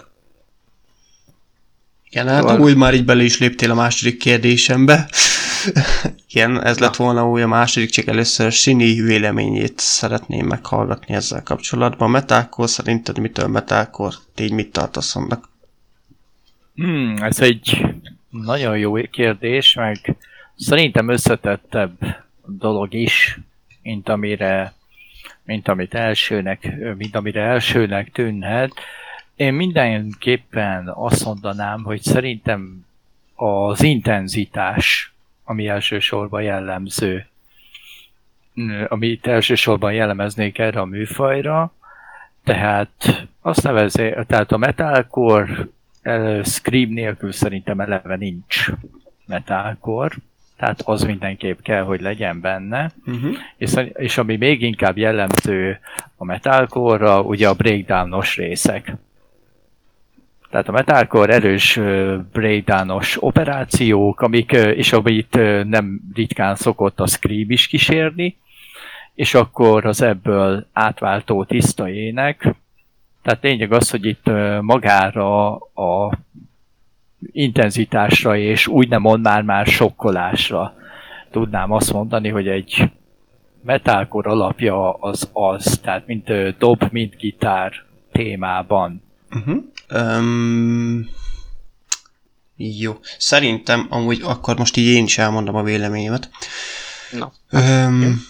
Igen, 2.10 2.28
hát 2.28 2.40
szóval... 2.40 2.60
úgy 2.60 2.76
már 2.76 2.94
így 2.94 3.04
bele 3.04 3.22
is 3.22 3.38
léptél 3.38 3.70
a 3.70 3.74
második 3.74 4.18
kérdésembe. 4.18 5.08
Igen, 6.28 6.64
ez 6.64 6.78
lett 6.78 6.96
volna 6.96 7.28
új 7.28 7.42
a 7.42 7.46
második, 7.46 7.90
csak 7.90 8.06
először 8.06 8.52
Sini 8.52 9.00
véleményét 9.00 9.78
szeretném 9.78 10.46
meghallgatni 10.46 11.14
ezzel 11.14 11.42
kapcsolatban. 11.42 12.10
Metalcore 12.10 12.68
szerinted 12.68 13.18
mitől? 13.18 13.64
Te 14.34 14.42
így 14.42 14.52
mit 14.52 14.72
tartasz 14.72 15.16
annak? 15.16 15.48
Hmm, 16.74 17.16
ez 17.22 17.40
egy 17.40 17.86
nagyon 18.30 18.78
jó 18.78 18.94
kérdés, 18.94 19.74
meg 19.74 20.16
szerintem 20.56 21.08
összetettebb 21.08 22.24
dolog 22.46 22.94
is, 22.94 23.38
mint 23.82 24.08
amire 24.08 24.74
mint 25.44 25.68
amit 25.68 25.94
elsőnek, 25.94 26.74
mint 26.96 27.16
amire 27.16 27.42
elsőnek 27.42 28.12
tűnhet. 28.12 28.72
Én 29.36 29.52
mindenképpen 29.52 30.88
azt 30.88 31.24
mondanám, 31.24 31.82
hogy 31.82 32.02
szerintem 32.02 32.86
az 33.34 33.82
intenzitás 33.82 35.13
ami 35.44 35.68
elsősorban 35.68 36.42
jellemző, 36.42 37.26
amit 38.88 39.26
elsősorban 39.26 39.92
jellemeznék 39.92 40.58
erre 40.58 40.80
a 40.80 40.84
műfajra, 40.84 41.72
tehát 42.44 43.26
azt 43.40 43.62
nevezi, 43.62 44.14
tehát 44.26 44.52
a 44.52 44.56
metalcore 44.56 45.68
scream 46.42 46.90
nélkül 46.90 47.32
szerintem 47.32 47.80
eleve 47.80 48.16
nincs 48.16 48.70
metalcore, 49.26 50.14
tehát 50.56 50.80
az 50.84 51.02
mindenképp 51.02 51.60
kell, 51.60 51.82
hogy 51.82 52.00
legyen 52.00 52.40
benne, 52.40 52.92
uh-huh. 53.06 53.36
és, 53.56 53.72
és 53.92 54.18
ami 54.18 54.36
még 54.36 54.62
inkább 54.62 54.96
jellemző 54.96 55.78
a 56.16 56.24
metalcore 56.24 57.18
ugye 57.18 57.48
a 57.48 57.54
breakdownos 57.54 58.36
részek. 58.36 58.94
Tehát 60.54 60.68
a 60.68 60.72
metalcore 60.72 61.32
erős 61.32 61.80
breakdownos 62.32 63.22
operációk, 63.22 64.20
amik, 64.20 64.52
és 64.52 64.92
amit 64.92 65.38
nem 65.64 66.00
ritkán 66.14 66.54
szokott 66.54 67.00
a 67.00 67.06
Scream 67.06 67.50
is 67.50 67.66
kísérni, 67.66 68.36
és 69.14 69.34
akkor 69.34 69.86
az 69.86 70.02
ebből 70.02 70.66
átváltó 70.72 71.44
tiszta 71.44 71.88
ének. 71.88 72.54
Tehát 73.22 73.42
lényeg 73.42 73.72
az, 73.72 73.90
hogy 73.90 74.04
itt 74.04 74.30
magára 74.60 75.54
a 75.56 76.18
intenzitásra 77.32 78.36
és 78.36 78.66
úgy 78.66 78.88
nem 78.88 79.00
mond 79.00 79.22
már 79.22 79.42
már 79.42 79.66
sokkolásra 79.66 80.74
tudnám 81.30 81.72
azt 81.72 81.92
mondani, 81.92 82.28
hogy 82.28 82.48
egy 82.48 82.90
metalcore 83.62 84.30
alapja 84.30 84.92
az 84.92 85.30
az, 85.32 85.80
tehát 85.82 86.06
mint 86.06 86.56
dob, 86.58 86.88
mint 86.90 87.16
gitár 87.16 87.72
témában. 88.12 89.02
Uh-huh. 89.30 89.64
Um, 89.90 91.08
jó. 92.56 92.98
Szerintem 93.18 93.86
amúgy 93.90 94.20
akkor 94.22 94.58
most 94.58 94.76
így 94.76 94.86
én 94.86 95.04
is 95.04 95.18
elmondom 95.18 95.54
a 95.54 95.62
véleményemet. 95.62 96.30
No. 97.10 97.26
Um, 97.50 98.24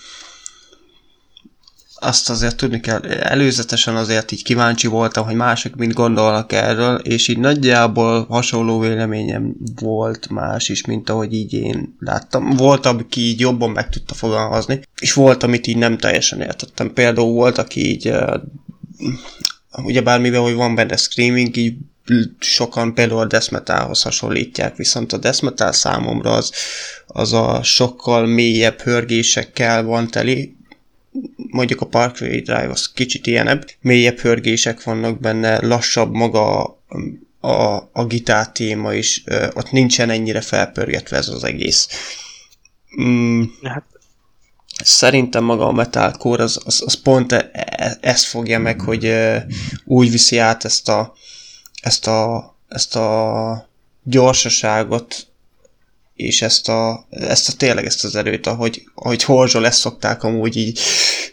azt 2.05 2.30
azért 2.30 2.57
tudni 2.57 2.80
kell, 2.80 3.05
előzetesen 3.07 3.96
azért 3.96 4.32
így 4.32 4.42
kíváncsi 4.42 4.86
voltam, 4.86 5.24
hogy 5.24 5.34
mások 5.34 5.74
mind 5.74 5.92
gondolnak 5.92 6.52
erről, 6.52 6.96
és 6.96 7.28
így 7.28 7.38
nagyjából 7.38 8.24
hasonló 8.24 8.78
véleményem 8.78 9.55
volt 9.80 10.28
más 10.28 10.68
is, 10.68 10.84
mint 10.84 11.11
ahogy 11.11 11.34
így 11.34 11.52
én 11.52 11.96
láttam. 11.98 12.50
Volt, 12.50 12.86
aki 12.86 13.20
így 13.20 13.40
jobban 13.40 13.70
meg 13.70 13.88
tudta 13.88 14.14
fogalmazni, 14.14 14.80
és 15.00 15.12
volt, 15.12 15.42
amit 15.42 15.66
így 15.66 15.76
nem 15.76 15.98
teljesen 15.98 16.40
értettem. 16.40 16.92
Például 16.92 17.32
volt, 17.32 17.59
aki 17.59 17.90
így 17.90 18.12
ugyebár 19.83 20.20
mivel 20.20 20.41
hogy 20.41 20.55
van 20.55 20.75
benne 20.75 20.97
screaming, 20.97 21.57
így 21.57 21.77
sokan 22.39 22.95
például 22.95 23.20
a 23.20 23.27
death 23.27 23.53
metalhoz 23.53 24.03
hasonlítják, 24.03 24.77
viszont 24.77 25.12
a 25.12 25.16
death 25.16 25.43
metal 25.43 25.72
számomra 25.72 26.31
az, 26.31 26.53
az 27.07 27.33
a 27.33 27.62
sokkal 27.62 28.27
mélyebb 28.27 28.81
hörgésekkel 28.81 29.85
van 29.85 30.11
teli, 30.11 30.57
mondjuk 31.37 31.81
a 31.81 31.87
Parkway 31.87 32.41
Drive 32.41 32.70
az 32.70 32.93
kicsit 32.93 33.27
ilyenebb, 33.27 33.70
mélyebb 33.81 34.18
hörgések 34.18 34.83
vannak 34.83 35.20
benne, 35.20 35.66
lassabb 35.66 36.12
maga 36.12 36.79
a, 37.41 37.89
a 37.93 38.05
gitár 38.07 38.53
téma 38.53 38.95
is, 38.95 39.25
ott 39.55 39.70
nincsen 39.70 40.11
ennyire 40.11 40.41
felpörgetve 40.41 41.16
ez 41.16 41.29
az 41.29 41.45
egész. 41.45 41.89
Mm, 43.01 43.43
hát 43.62 43.85
szerintem 44.83 45.45
maga 45.45 45.66
a 45.66 45.72
metalcore 45.72 46.43
az, 46.43 46.61
az, 46.64 46.83
az 46.87 46.95
pont 46.95 47.33
e, 47.33 47.51
e, 47.53 47.99
ezt 48.01 48.25
fogja 48.25 48.59
meg, 48.59 48.81
hogy 48.81 49.05
e, 49.05 49.47
úgy 49.85 50.11
viszi 50.11 50.39
át 50.39 50.64
ezt 50.64 50.89
a, 50.89 51.14
ezt 51.81 52.07
a, 52.07 52.55
ezt 52.68 52.97
a 52.97 53.68
gyorsaságot, 54.03 55.27
és 56.14 56.43
ezt 56.43 56.68
a, 56.68 57.07
ezt 57.11 57.49
a 57.49 57.53
tényleg 57.57 57.85
ezt 57.85 58.05
az 58.05 58.16
erőt, 58.16 58.47
ahogy, 58.47 58.85
ahogy 58.95 59.22
Horzsol 59.22 59.66
ezt 59.66 59.79
szokták 59.79 60.22
amúgy 60.22 60.57
így, 60.57 60.81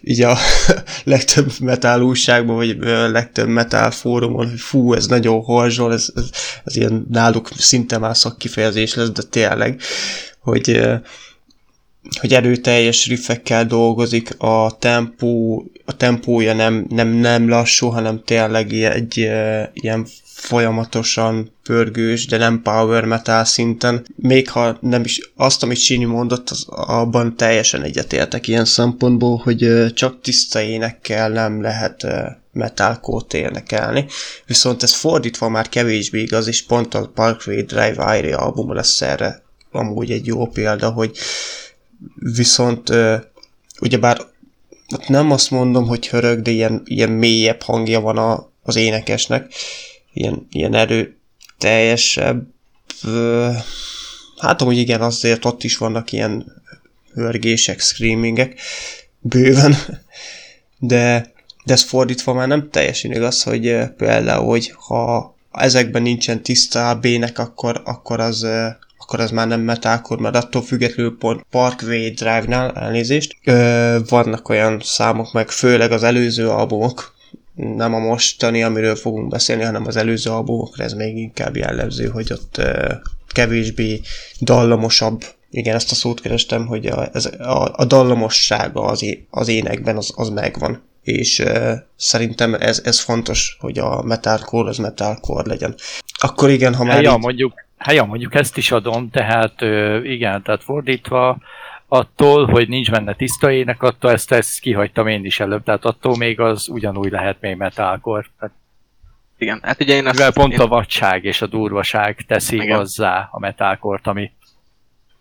így 0.01 0.21
a 0.21 0.37
legtöbb 1.03 1.51
metal 1.59 2.01
újságban, 2.01 2.55
vagy 2.55 2.69
a 2.79 3.09
legtöbb 3.09 3.47
metal 3.47 3.91
fórumon, 3.91 4.49
hogy 4.49 4.59
fú, 4.59 4.93
ez 4.93 5.07
nagyon 5.07 5.41
Horzsol, 5.41 5.93
ez, 5.93 6.09
ez, 6.15 6.29
ez 6.63 6.75
ilyen 6.75 7.05
náluk 7.09 7.49
szinte 7.57 7.97
már 7.97 8.17
szakkifejezés 8.17 8.93
lesz, 8.93 9.09
de 9.09 9.21
tényleg, 9.21 9.81
hogy 10.39 10.81
hogy 12.19 12.33
erőteljes 12.33 13.07
riffekkel 13.07 13.65
dolgozik, 13.65 14.35
a 14.37 14.77
tempó, 14.79 15.63
a 15.85 15.97
tempója 15.97 16.53
nem, 16.53 16.85
nem, 16.89 17.07
nem 17.07 17.49
lassú, 17.49 17.87
hanem 17.87 18.21
tényleg 18.25 18.73
egy 18.73 19.17
ilyen 19.73 20.07
folyamatosan 20.23 21.51
pörgős, 21.63 22.25
de 22.25 22.37
nem 22.37 22.61
power 22.61 23.05
metal 23.05 23.45
szinten. 23.45 24.05
Még 24.15 24.49
ha 24.49 24.77
nem 24.81 25.03
is 25.03 25.31
azt, 25.35 25.63
amit 25.63 25.77
Sini 25.77 26.05
mondott, 26.05 26.49
az 26.49 26.65
abban 26.67 27.35
teljesen 27.35 27.83
egyetértek 27.83 28.47
ilyen 28.47 28.65
szempontból, 28.65 29.37
hogy 29.37 29.93
csak 29.93 30.21
tiszta 30.21 30.61
énekkel 30.61 31.29
nem 31.29 31.61
lehet 31.61 32.07
metalcore 32.51 33.37
énekelni. 33.37 34.05
Viszont 34.45 34.83
ez 34.83 34.93
fordítva 34.93 35.49
már 35.49 35.69
kevésbé 35.69 36.21
igaz, 36.21 36.47
és 36.47 36.65
pont 36.65 36.93
a 36.93 37.11
Parkway 37.13 37.61
Drive 37.61 38.03
Airy 38.03 38.31
album 38.31 38.73
lesz 38.73 39.01
erre 39.01 39.41
amúgy 39.71 40.11
egy 40.11 40.25
jó 40.25 40.47
példa, 40.47 40.89
hogy 40.89 41.17
viszont 42.15 42.89
ugyebár 43.79 44.17
nem 45.07 45.31
azt 45.31 45.51
mondom, 45.51 45.87
hogy 45.87 46.07
hörög, 46.07 46.41
de 46.41 46.51
ilyen, 46.51 46.81
ilyen 46.85 47.09
mélyebb 47.09 47.61
hangja 47.61 47.99
van 47.99 48.17
a, 48.17 48.51
az 48.63 48.75
énekesnek, 48.75 49.53
ilyen, 50.13 50.47
ilyen 50.51 50.73
erőteljesebb. 50.73 52.47
Hát 54.37 54.61
amúgy 54.61 54.77
igen, 54.77 55.01
azért 55.01 55.45
ott 55.45 55.63
is 55.63 55.77
vannak 55.77 56.11
ilyen 56.11 56.61
hörgések, 57.13 57.79
screamingek, 57.79 58.59
bőven, 59.19 59.75
de, 60.79 61.31
de 61.63 61.73
ez 61.73 61.83
fordítva 61.83 62.33
már 62.33 62.47
nem 62.47 62.69
teljesen 62.69 63.11
igaz, 63.11 63.43
hogy 63.43 63.77
például, 63.97 64.45
hogy 64.45 64.73
ha 64.75 65.35
ezekben 65.51 66.01
nincsen 66.01 66.43
tiszta 66.43 66.95
bének, 67.01 67.39
akkor, 67.39 67.81
akkor 67.85 68.19
az 68.19 68.47
akkor 69.01 69.19
az 69.19 69.31
már 69.31 69.47
nem 69.47 69.61
metalcore, 69.61 70.21
mert 70.21 70.35
attól 70.35 70.61
függetlenül 70.61 71.17
pont 71.17 71.45
Parkway 71.49 72.09
Drive-nál 72.09 72.71
elnézést, 72.71 73.35
ö, 73.43 73.97
vannak 74.09 74.49
olyan 74.49 74.79
számok, 74.83 75.33
meg 75.33 75.49
főleg 75.49 75.91
az 75.91 76.03
előző 76.03 76.49
albumok, 76.49 77.15
nem 77.55 77.93
a 77.93 77.99
mostani, 77.99 78.63
amiről 78.63 78.95
fogunk 78.95 79.29
beszélni, 79.29 79.63
hanem 79.63 79.85
az 79.87 79.95
előző 79.95 80.29
albumokra 80.29 80.83
ez 80.83 80.93
még 80.93 81.17
inkább 81.17 81.55
jellemző, 81.55 82.07
hogy 82.07 82.31
ott 82.31 82.57
ö, 82.57 82.93
kevésbé 83.27 84.01
dallamosabb, 84.41 85.23
igen, 85.49 85.75
ezt 85.75 85.91
a 85.91 85.95
szót 85.95 86.21
kerestem, 86.21 86.65
hogy 86.65 86.85
a, 86.85 87.09
ez, 87.13 87.25
a, 87.25 87.73
a 87.75 87.85
dallamossága 87.85 88.81
az, 88.81 89.03
é, 89.03 89.25
az 89.29 89.47
énekben 89.47 89.97
az, 89.97 90.11
az 90.15 90.29
megvan 90.29 90.89
és 91.03 91.39
uh, 91.39 91.71
szerintem 91.95 92.53
ez, 92.53 92.81
ez 92.83 92.99
fontos, 92.99 93.57
hogy 93.59 93.79
a 93.79 94.01
metalcore 94.03 94.69
az 94.69 94.77
metalcore 94.77 95.47
legyen. 95.47 95.75
Akkor 96.19 96.49
igen, 96.49 96.75
ha 96.75 96.83
már... 96.83 97.01
Ja, 97.01 97.11
így... 97.11 97.19
mondjuk, 97.19 97.53
Hát 97.81 97.95
ja, 97.95 98.03
mondjuk 98.03 98.35
ezt 98.35 98.57
is 98.57 98.71
adom, 98.71 99.09
tehát 99.09 99.61
igen, 100.03 100.41
tehát 100.43 100.63
fordítva, 100.63 101.37
attól, 101.87 102.45
hogy 102.45 102.67
nincs 102.67 102.91
benne 102.91 103.13
tiszta 103.13 103.51
ének, 103.51 103.83
attól 103.83 104.11
ezt, 104.11 104.31
ezt 104.31 104.59
kihagytam 104.59 105.07
én 105.07 105.25
is 105.25 105.39
előbb, 105.39 105.63
tehát 105.63 105.85
attól 105.85 106.17
még 106.17 106.39
az 106.39 106.69
ugyanúgy 106.69 107.11
lehet 107.11 107.37
még 107.39 107.55
metalkor. 107.55 108.29
Tehát 108.39 108.55
igen, 109.37 109.59
hát 109.63 109.81
ugye 109.81 109.95
én 109.95 110.05
azt... 110.05 110.15
Mivel 110.15 110.31
pont 110.33 110.53
én... 110.53 110.59
a 110.59 110.67
vadság 110.67 111.23
és 111.23 111.41
a 111.41 111.47
durvaság 111.47 112.23
teszi 112.27 112.55
igen. 112.55 112.77
hozzá 112.77 113.29
a 113.31 113.39
metalkort, 113.39 114.07
ami... 114.07 114.31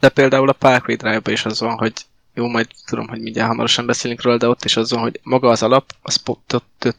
De 0.00 0.08
például 0.08 0.48
a 0.48 0.52
Parkway 0.52 0.96
drive 0.96 1.32
is 1.32 1.44
az 1.44 1.60
van, 1.60 1.78
hogy 1.78 1.92
jó, 2.34 2.48
majd 2.48 2.66
tudom, 2.86 3.08
hogy 3.08 3.20
mindjárt 3.20 3.48
hamarosan 3.48 3.86
beszélünk 3.86 4.22
róla, 4.22 4.36
de 4.36 4.48
ott 4.48 4.64
is 4.64 4.76
az 4.76 4.90
van, 4.90 5.00
hogy 5.00 5.20
maga 5.22 5.48
az 5.48 5.62
alap, 5.62 5.84
az 6.02 6.22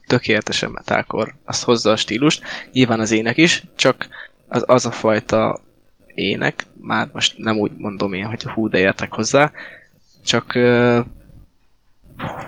tökéletesen 0.07 0.71
metalkor, 0.71 1.35
azt 1.45 1.63
hozza 1.63 1.91
a 1.91 1.95
stílust, 1.95 2.43
nyilván 2.71 2.99
az 2.99 3.11
ének 3.11 3.37
is, 3.37 3.63
csak 3.75 4.07
az, 4.51 4.63
az 4.67 4.85
a 4.85 4.91
fajta 4.91 5.59
ének, 6.13 6.65
már 6.81 7.09
most 7.13 7.37
nem 7.37 7.57
úgy 7.57 7.71
mondom 7.77 8.13
én, 8.13 8.25
hogy 8.25 8.43
hú, 8.43 8.69
de 8.69 8.77
értek 8.77 9.13
hozzá, 9.13 9.51
csak 10.23 10.51
uh, 10.55 11.05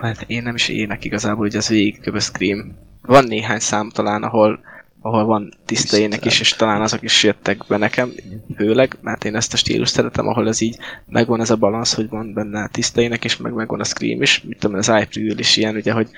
hát 0.02 0.24
én 0.28 0.44
nem 0.44 0.56
is 0.56 0.68
ének 0.68 1.04
igazából, 1.04 1.46
hogy 1.46 1.56
az 1.56 1.68
végig 1.68 2.14
a 2.14 2.20
Scream. 2.20 2.76
Van 3.02 3.24
néhány 3.24 3.60
szám 3.60 3.90
talán, 3.90 4.24
ahol, 4.24 4.60
ahol 5.02 5.26
van 5.26 5.54
tiszta 5.66 5.98
ének 5.98 6.26
is, 6.26 6.40
és 6.40 6.52
talán 6.52 6.82
azok 6.82 7.02
is 7.02 7.24
jöttek 7.24 7.64
be 7.68 7.78
nekem, 7.78 8.12
főleg, 8.56 8.98
mert 9.02 9.26
én 9.26 9.36
ezt 9.36 9.54
a 9.54 9.58
stílus 9.58 9.90
szeretem, 9.90 10.28
ahol 10.28 10.48
ez 10.48 10.62
így 10.62 10.78
megvan 11.08 11.42
ez 11.42 11.50
a 11.50 11.56
balansz, 11.56 11.94
hogy 11.94 12.10
van 12.10 12.34
benne 12.34 12.68
tiszta 12.68 13.02
ének, 13.02 13.24
és 13.24 13.38
meg 13.38 13.54
megvan 13.54 13.80
a 13.80 13.84
Scream 13.84 14.22
is. 14.22 14.42
Mit 14.42 14.60
tudom, 14.60 14.78
az 14.78 14.88
iPreview 14.88 15.38
is 15.38 15.58
ilyen, 15.58 15.76
ugye, 15.76 15.92
hogy 15.92 16.10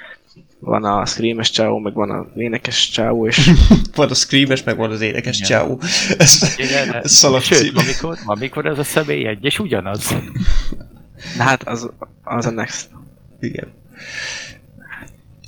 van 0.60 0.84
a 0.84 1.06
screames 1.06 1.50
csáó, 1.50 1.80
meg 1.80 1.94
van 1.94 2.10
a 2.10 2.26
énekes 2.36 2.90
csáó, 2.90 3.28
és... 3.28 3.52
van 3.96 4.10
a 4.10 4.14
screames, 4.14 4.64
meg 4.64 4.78
van 4.78 4.92
az 4.92 5.02
énekes 5.02 5.38
Igen. 5.38 5.50
csáó. 5.50 5.80
Ez, 6.18 6.56
Igen, 6.58 6.94
ez 6.94 7.28
sőt, 7.42 7.78
amikor, 7.78 8.18
amikor 8.26 8.66
ez 8.66 8.80
a 8.80 8.84
személy 8.84 9.28
egy, 9.28 9.46
és 9.46 9.60
ugyanaz. 9.60 10.16
Na 11.38 11.44
hát 11.44 11.68
az, 11.68 11.90
az 12.24 12.46
a 12.46 12.52
next. 12.52 12.90
Igen. 13.40 13.74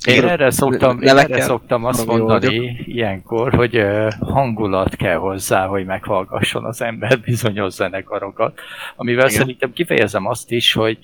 Én 0.04 0.24
erre 0.28 0.50
szoktam, 0.50 1.02
én 1.02 1.16
erre 1.16 1.40
szoktam 1.40 1.84
azt 1.84 2.06
mondani 2.06 2.82
ilyenkor, 2.84 3.54
hogy 3.54 3.82
hangulat 4.20 4.96
kell 4.96 5.16
hozzá, 5.16 5.66
hogy 5.66 5.84
meghallgasson 5.84 6.64
az 6.64 6.82
ember 6.82 7.20
bizonyos 7.20 7.72
zenekarokat, 7.72 8.60
amivel 8.96 9.26
Igen. 9.26 9.38
szerintem 9.38 9.72
kifejezem 9.72 10.26
azt 10.26 10.50
is, 10.50 10.72
hogy 10.72 10.98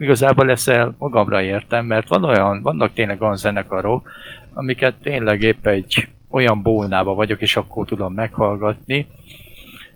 igazából 0.00 0.50
ezzel 0.50 0.94
magamra 0.98 1.42
értem, 1.42 1.86
mert 1.86 2.08
van 2.08 2.24
olyan, 2.24 2.62
vannak 2.62 2.92
tényleg 2.92 3.22
olyan 3.22 3.36
zenekarok, 3.36 4.10
amiket 4.52 4.94
tényleg 5.02 5.42
épp 5.42 5.66
egy 5.66 6.08
olyan 6.30 6.62
bólnába 6.62 7.14
vagyok, 7.14 7.40
és 7.40 7.56
akkor 7.56 7.86
tudom 7.86 8.14
meghallgatni, 8.14 9.06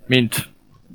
mint 0.06 0.48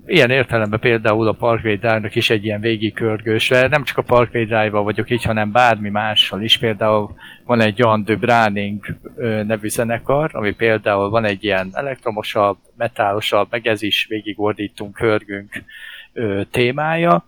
ilyen 0.05 0.30
értelemben 0.30 0.80
például 0.80 1.28
a 1.28 1.32
Parkway 1.32 1.76
Drive-nak 1.76 2.16
is 2.16 2.30
egy 2.30 2.45
ilyen 2.45 2.62
végigkörgősre, 2.62 3.68
nem 3.68 3.84
csak 3.84 3.97
a 3.97 4.01
Parkway 4.01 4.45
Drive-val 4.45 4.84
vagyok 4.84 5.10
így, 5.10 5.24
hanem 5.24 5.51
bármi 5.51 5.89
mással 5.89 6.41
is. 6.41 6.57
Például 6.57 7.16
van 7.45 7.62
egy 7.62 7.84
olyan 7.84 8.03
The 8.03 8.16
Browning 8.16 8.86
nevű 9.45 9.68
zenekar, 9.68 10.30
ami 10.34 10.51
például 10.51 11.10
van 11.10 11.26
egy 11.26 11.43
ilyen 11.43 11.70
elektromosabb, 11.74 12.57
metálosabb, 12.78 13.47
meg 13.49 13.68
ez 13.68 13.82
is 13.82 14.05
végigordítunk, 14.10 14.97
hörgünk 14.97 15.64
témája, 16.51 17.26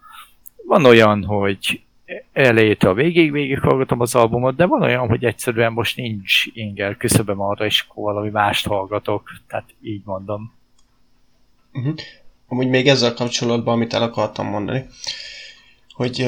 van 0.72 0.86
olyan, 0.86 1.24
hogy 1.24 1.82
elejétől 2.34 2.94
végig 2.94 3.32
végig 3.32 3.60
hallgatom 3.60 4.00
az 4.00 4.16
albumot, 4.16 4.56
de 4.56 4.66
van 4.66 4.82
olyan, 4.82 5.08
hogy 5.08 5.26
egyszerűen 5.26 5.72
most 5.72 5.96
nincs 5.96 6.46
inger 6.54 6.98
küszöböm 6.98 7.42
arra, 7.42 7.66
és 7.66 7.86
akkor 7.88 8.14
valami 8.14 8.30
mást 8.30 8.68
hallgatok, 8.68 9.30
tehát 9.48 9.76
így 9.82 10.02
mondom. 10.06 10.54
Uh-huh. 11.74 11.96
Amúgy 12.48 12.68
még 12.68 12.88
ezzel 12.88 13.14
kapcsolatban, 13.14 13.74
amit 13.74 13.94
el 13.94 14.02
akartam 14.02 14.48
mondani, 14.48 14.86
hogy 15.94 16.28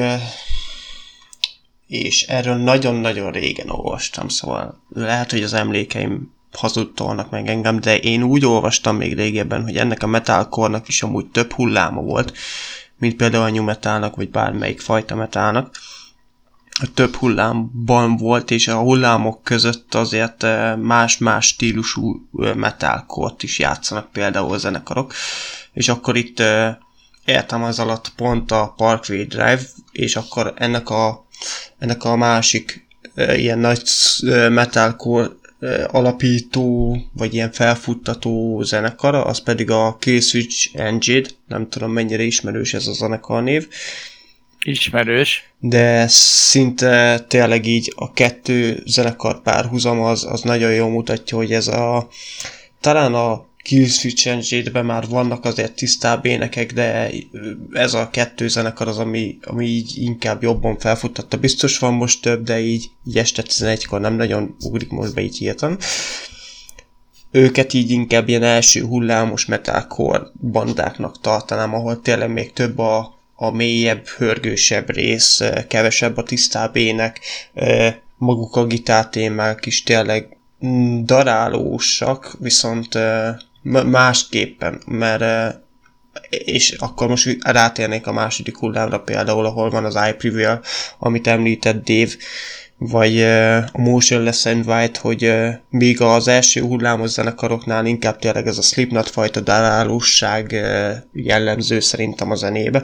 és 1.86 2.22
erről 2.22 2.56
nagyon-nagyon 2.56 3.30
régen 3.30 3.68
olvastam, 3.68 4.28
szóval 4.28 4.82
lehet, 4.88 5.30
hogy 5.30 5.42
az 5.42 5.52
emlékeim 5.52 6.34
hazudtolnak 6.52 7.30
meg 7.30 7.48
engem, 7.48 7.80
de 7.80 7.98
én 7.98 8.22
úgy 8.22 8.44
olvastam 8.44 8.96
még 8.96 9.14
régebben, 9.14 9.62
hogy 9.62 9.76
ennek 9.76 10.02
a 10.02 10.06
metalcore 10.06 10.82
is 10.86 11.02
amúgy 11.02 11.26
több 11.26 11.52
hulláma 11.52 12.00
volt, 12.00 12.32
mint 12.98 13.16
például 13.16 13.44
a 13.44 13.50
new 13.50 13.62
metalnak, 13.62 14.16
vagy 14.16 14.30
bármelyik 14.30 14.80
fajta 14.80 15.14
metalnak. 15.14 15.76
Több 16.94 17.14
hullámban 17.14 18.16
volt, 18.16 18.50
és 18.50 18.68
a 18.68 18.78
hullámok 18.78 19.42
között 19.42 19.94
azért 19.94 20.42
eh, 20.42 20.76
más-más 20.76 21.46
stílusú 21.46 22.28
eh, 22.38 22.54
metalcore 22.54 23.34
is 23.40 23.58
játszanak 23.58 24.12
például 24.12 24.52
a 24.52 24.58
zenekarok. 24.58 25.12
És 25.72 25.88
akkor 25.88 26.16
itt 26.16 26.40
eh, 26.40 26.76
értem 27.24 27.62
az 27.62 27.78
alatt 27.78 28.12
pont 28.16 28.50
a 28.50 28.74
Parkway 28.76 29.24
Drive, 29.24 29.62
és 29.92 30.16
akkor 30.16 30.52
ennek 30.56 30.90
a, 30.90 31.26
ennek 31.78 32.04
a 32.04 32.16
másik 32.16 32.86
ilyen 33.16 33.58
nagy 33.58 33.82
metalcore 34.50 35.28
alapító, 35.86 36.96
vagy 37.12 37.34
ilyen 37.34 37.52
felfuttató 37.52 38.62
zenekara, 38.62 39.24
az 39.24 39.42
pedig 39.42 39.70
a 39.70 39.96
Killswitch 39.98 40.68
Engine, 40.72 41.28
nem 41.48 41.68
tudom 41.68 41.92
mennyire 41.92 42.22
ismerős 42.22 42.74
ez 42.74 42.86
a 42.86 42.92
zenekar 42.92 43.42
név. 43.42 43.68
Ismerős. 44.64 45.52
De 45.58 46.06
szinte 46.08 47.20
tényleg 47.28 47.66
így 47.66 47.92
a 47.96 48.12
kettő 48.12 48.82
zenekar 48.86 49.42
párhuzam 49.42 50.00
az, 50.00 50.24
az 50.24 50.40
nagyon 50.42 50.72
jól 50.72 50.90
mutatja, 50.90 51.36
hogy 51.36 51.52
ez 51.52 51.66
a 51.68 52.08
talán 52.80 53.14
a 53.14 53.46
Killswitch 53.64 54.72
már 54.72 55.06
vannak 55.08 55.44
azért 55.44 55.72
tisztább 55.72 56.24
énekek, 56.24 56.72
de 56.72 57.10
ez 57.72 57.94
a 57.94 58.10
kettő 58.10 58.48
zenekar 58.48 58.88
az, 58.88 58.98
ami, 58.98 59.38
ami 59.42 59.66
így 59.66 59.92
inkább 59.96 60.42
jobban 60.42 60.78
felfuttatta. 60.78 61.36
Biztos 61.36 61.78
van 61.78 61.94
most 61.94 62.22
több, 62.22 62.44
de 62.44 62.60
így, 62.60 62.90
így 63.06 63.18
este 63.18 63.42
11-kor 63.46 64.00
nem 64.00 64.14
nagyon 64.14 64.56
ugrik 64.60 64.90
most 64.90 65.14
be 65.14 65.20
így 65.20 65.36
hirtelen. 65.36 65.78
Őket 67.30 67.72
így 67.72 67.90
inkább 67.90 68.28
ilyen 68.28 68.42
első 68.42 68.82
hullámos 68.82 69.46
metalcore 69.46 70.22
bandáknak 70.50 71.20
tartanám, 71.20 71.74
ahol 71.74 72.00
tényleg 72.00 72.32
még 72.32 72.52
több 72.52 72.78
a, 72.78 73.14
a 73.34 73.50
mélyebb, 73.50 74.06
hörgősebb 74.06 74.90
rész, 74.90 75.40
kevesebb 75.68 76.16
a 76.16 76.22
tisztább 76.22 76.76
ének, 76.76 77.20
maguk 78.18 78.56
a 78.56 78.66
gitártémák 78.66 79.66
is 79.66 79.82
tényleg 79.82 80.36
mm, 80.66 81.04
darálósak, 81.04 82.36
viszont 82.38 82.98
másképpen, 83.72 84.82
mert 84.86 85.54
és 86.28 86.70
akkor 86.70 87.08
most 87.08 87.36
rátérnék 87.40 88.06
a 88.06 88.12
második 88.12 88.56
hullámra 88.56 89.00
például, 89.00 89.46
ahol 89.46 89.70
van 89.70 89.84
az 89.84 89.98
iPreview, 90.08 90.56
amit 90.98 91.26
említett 91.26 91.84
Dave, 91.84 92.12
vagy 92.78 93.22
a 93.22 93.78
Motionless 93.78 94.46
and 94.46 94.66
White, 94.66 95.00
hogy 95.00 95.32
míg 95.68 96.00
az 96.00 96.28
első 96.28 96.60
hullámos 96.60 97.10
zenekaroknál 97.10 97.86
inkább 97.86 98.18
tényleg 98.18 98.46
ez 98.46 98.58
a 98.58 98.62
Slipknot 98.62 99.08
fajta 99.08 99.40
darálóság 99.40 100.52
jellemző 101.12 101.80
szerintem 101.80 102.30
a 102.30 102.34
zenébe. 102.34 102.82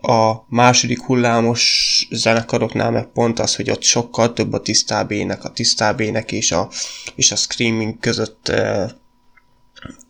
A 0.00 0.34
második 0.48 1.02
hullámos 1.02 2.06
zenekaroknál 2.10 2.90
meg 2.90 3.04
pont 3.04 3.38
az, 3.38 3.56
hogy 3.56 3.70
ott 3.70 3.82
sokkal 3.82 4.32
több 4.32 4.52
a 4.52 4.60
tisztábének, 4.60 5.44
a 5.44 5.52
tisztábének 5.52 6.32
és 6.32 6.52
a, 6.52 6.68
és 7.14 7.32
a 7.32 7.36
screaming 7.36 7.98
között 7.98 8.52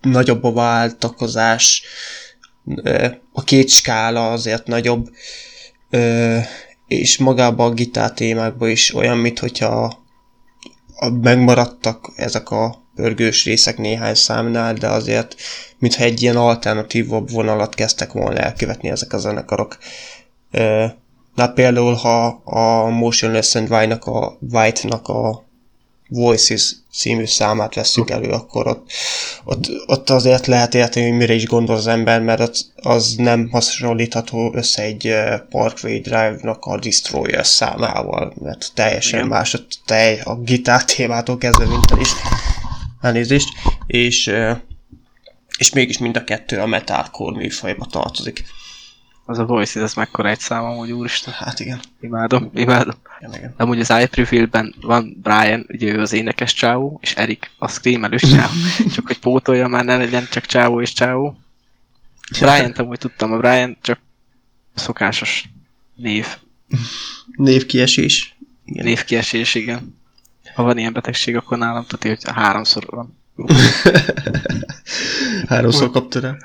nagyobb 0.01 0.45
a 0.45 0.53
váltakozás, 0.53 1.83
a 3.33 3.45
két 3.45 3.69
skála 3.69 4.31
azért 4.31 4.67
nagyobb, 4.67 5.11
és 6.87 7.19
magában 7.19 7.71
a 7.71 7.75
gitár 7.75 8.13
témákban 8.13 8.69
is 8.69 8.95
olyan, 8.95 9.19
mint 9.19 9.39
hogyha 9.39 10.03
megmaradtak 11.21 12.13
ezek 12.17 12.51
a 12.51 12.83
pörgős 12.95 13.45
részek 13.45 13.79
néhány 13.79 14.15
számnál, 14.15 14.75
de 14.75 14.89
azért, 14.89 15.35
mintha 15.79 16.03
egy 16.03 16.23
ilyen 16.23 16.37
alternatívabb 16.37 17.31
vonalat 17.31 17.75
kezdtek 17.75 18.13
volna 18.13 18.39
elkövetni 18.39 18.89
ezek 18.89 19.13
a 19.13 19.19
zenekarok. 19.19 19.79
Na 21.35 21.53
például, 21.55 21.95
ha 21.95 22.27
a 22.45 22.89
Motionless 22.89 23.55
and 23.55 23.71
White-nak 23.71 24.05
a, 24.05 24.39
White-nak 24.51 25.09
a 25.09 25.45
Voices 26.09 26.77
című 26.95 27.25
számát 27.25 27.75
veszük 27.75 28.11
elő, 28.11 28.29
akkor 28.29 28.67
ott, 28.67 28.91
ott, 29.45 29.71
ott 29.87 30.11
azért 30.11 30.47
lehet 30.47 30.75
érteni, 30.75 31.09
hogy 31.09 31.19
mire 31.19 31.35
is 31.35 31.47
gondol 31.47 31.77
az 31.77 31.87
ember, 31.87 32.21
mert 32.21 32.41
az, 32.41 32.73
az 32.77 33.15
nem 33.17 33.49
hasonlítható 33.51 34.53
össze 34.55 34.83
egy 34.83 35.15
Parkway 35.51 36.01
Drive-nak 36.01 36.65
a 36.65 36.79
Destroyer 36.79 37.47
számával, 37.47 38.35
mert 38.41 38.71
teljesen 38.75 39.19
Igen. 39.19 39.31
más, 39.31 39.55
a, 39.55 39.59
tej, 39.85 40.21
a 40.25 40.35
gitár 40.35 40.85
témától 40.85 41.39
kezdve 41.39 41.67
minden 41.67 42.01
is. 42.01 42.09
Elnézést. 43.01 43.49
És, 43.87 44.33
és 45.59 45.73
mégis 45.73 45.99
mind 45.99 46.17
a 46.17 46.25
kettő 46.25 46.61
a 46.61 46.67
metalcore 46.67 47.37
műfajba 47.37 47.87
tartozik. 47.91 48.45
Az 49.27 49.39
a 49.39 49.45
Voices, 49.45 49.83
ez 49.83 49.95
mekkora 49.95 50.29
egy 50.29 50.39
szám 50.39 50.65
amúgy, 50.65 50.93
úristen. 50.93 51.35
Hát 51.35 51.61
igen. 51.61 51.81
Imádom, 52.01 52.51
imádom. 52.55 52.95
Igen, 53.21 53.35
igen. 53.35 53.55
Amúgy 53.57 53.81
az 53.81 53.93
iPreview-ben 54.03 54.75
van 54.81 55.17
Brian, 55.23 55.67
ugye 55.69 55.93
ő 55.93 56.01
az 56.01 56.13
énekes 56.13 56.55
csáó, 56.55 56.99
és 57.03 57.15
Erik 57.15 57.51
a 57.59 57.69
screamelős 57.69 58.23
csáó. 58.23 58.51
csak 58.95 59.07
hogy 59.07 59.19
pótolja 59.19 59.69
már 59.69 59.85
ne 59.85 59.97
legyen 59.97 60.27
csak 60.31 60.47
csáó 60.47 60.81
és 60.81 60.93
csáó. 60.93 61.37
Brian 62.39 62.71
amúgy 62.71 62.99
tudtam, 62.99 63.33
a 63.33 63.39
Brian 63.39 63.77
csak 63.81 63.99
szokásos 64.75 65.45
név. 65.95 66.27
Névkiesés. 67.37 68.37
Igen. 68.65 68.85
Névkiesés, 68.85 69.55
igen. 69.55 70.03
Ha 70.55 70.63
van 70.63 70.79
ilyen 70.79 70.93
betegség, 70.93 71.37
akkor 71.37 71.59
nálam 71.59 71.85
tudja, 71.87 72.11
hogy 72.11 72.23
háromszor 72.35 72.85
van. 72.87 73.19
háromszor 75.49 75.91
kapta 75.91 76.21
rá. 76.21 76.37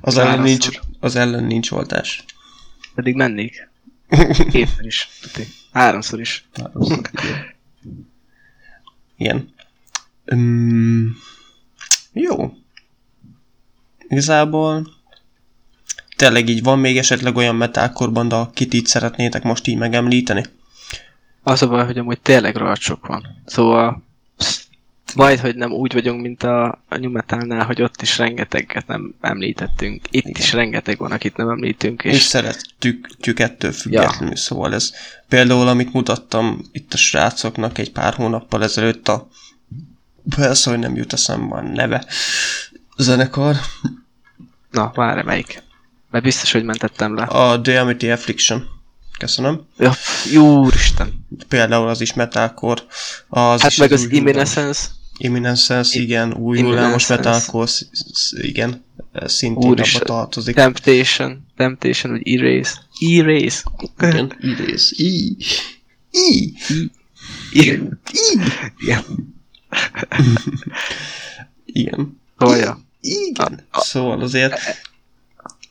Az 0.00 0.16
ellen, 0.16 0.40
nincs, 0.40 0.68
az 1.00 1.16
ellen 1.16 1.44
nincs 1.44 1.70
oltás. 1.70 2.24
Pedig 2.94 3.14
mennék. 3.14 3.68
Kétszer 4.50 4.84
is. 4.84 5.08
Háromszor 5.72 6.20
is. 6.20 6.48
Háromszor. 6.54 7.10
Igen. 9.16 9.54
Um, 10.24 11.16
jó. 12.12 12.54
Igazából 14.08 14.88
tényleg 16.16 16.48
így 16.48 16.62
van 16.62 16.78
még 16.78 16.98
esetleg 16.98 17.36
olyan 17.36 17.56
metalcore 17.56 18.26
de 18.26 18.34
akit 18.34 18.74
így 18.74 18.86
szeretnétek 18.86 19.42
most 19.42 19.66
így 19.66 19.76
megemlíteni? 19.76 20.42
Az 21.42 21.62
a 21.62 21.68
baj, 21.68 21.84
hogy 21.84 21.98
amúgy 21.98 22.20
tényleg 22.20 22.56
rohadt 22.56 22.80
sok 22.80 23.06
van. 23.06 23.42
Szóval 23.46 24.03
majd, 25.14 25.38
hogy 25.38 25.56
nem 25.56 25.72
úgy 25.72 25.92
vagyunk, 25.92 26.20
mint 26.20 26.42
a, 26.42 26.82
a 26.88 26.96
Nyumetálnál, 26.96 27.66
hogy 27.66 27.82
ott 27.82 28.02
is 28.02 28.18
rengeteget 28.18 28.86
nem 28.86 29.14
említettünk. 29.20 30.02
Itt 30.10 30.38
is 30.38 30.52
rengeteg 30.52 30.98
van, 30.98 31.12
akit 31.12 31.36
nem 31.36 31.48
említünk. 31.48 32.04
És, 32.04 32.14
és 32.14 32.22
szeretjük 32.22 33.40
ettől 33.40 33.72
függetlenül, 33.72 34.28
ja. 34.28 34.36
szóval 34.36 34.74
ez 34.74 34.92
például, 35.28 35.68
amit 35.68 35.92
mutattam 35.92 36.60
itt 36.72 36.92
a 36.92 36.96
srácoknak 36.96 37.78
egy 37.78 37.92
pár 37.92 38.14
hónappal 38.14 38.62
ezelőtt 38.62 39.08
a 39.08 39.28
persze, 40.36 40.70
hogy 40.70 40.78
nem 40.78 40.96
jut 40.96 41.12
eszembe 41.12 41.56
a 41.56 41.60
neve 41.60 42.06
zenekar. 42.96 43.56
Na, 44.70 44.92
várj, 44.94 45.22
melyik? 45.22 45.62
Mert 46.10 46.24
biztos, 46.24 46.52
hogy 46.52 46.64
mentettem 46.64 47.14
le. 47.14 47.22
A 47.22 47.60
The 47.60 47.80
Amity 47.80 48.10
Affliction. 48.10 48.68
Köszönöm. 49.18 49.66
Ja, 49.78 49.92
jó 50.32 50.68
Isten. 50.68 51.26
Például 51.48 51.88
az 51.88 52.00
is 52.00 52.14
metalcore. 52.14 52.82
Az 53.28 53.60
hát 53.60 53.70
is 53.70 53.76
meg 53.76 53.92
az, 53.92 54.00
az 54.56 54.90
Imminescence, 55.18 56.00
igen, 56.00 56.34
új 56.34 56.60
hullámos 56.60 57.06
metalcore, 57.06 57.70
igen, 58.30 58.84
szintén 59.24 59.70
Úr 59.70 59.80
abba 59.80 60.04
tartozik. 60.04 60.54
Temptation, 60.54 61.46
Temptation, 61.56 62.12
vagy 62.12 62.28
Erase. 62.28 62.72
Erase. 63.00 63.62
Igen, 63.98 64.32
Erase. 64.58 64.94
I. 64.96 65.36
I. 66.10 66.54
I. 67.52 67.60
Igen. 67.60 68.00
Igen. 71.66 72.20
Szóval, 72.38 72.84
Igen. 73.00 73.66
Szóval 73.72 74.20
azért 74.20 74.54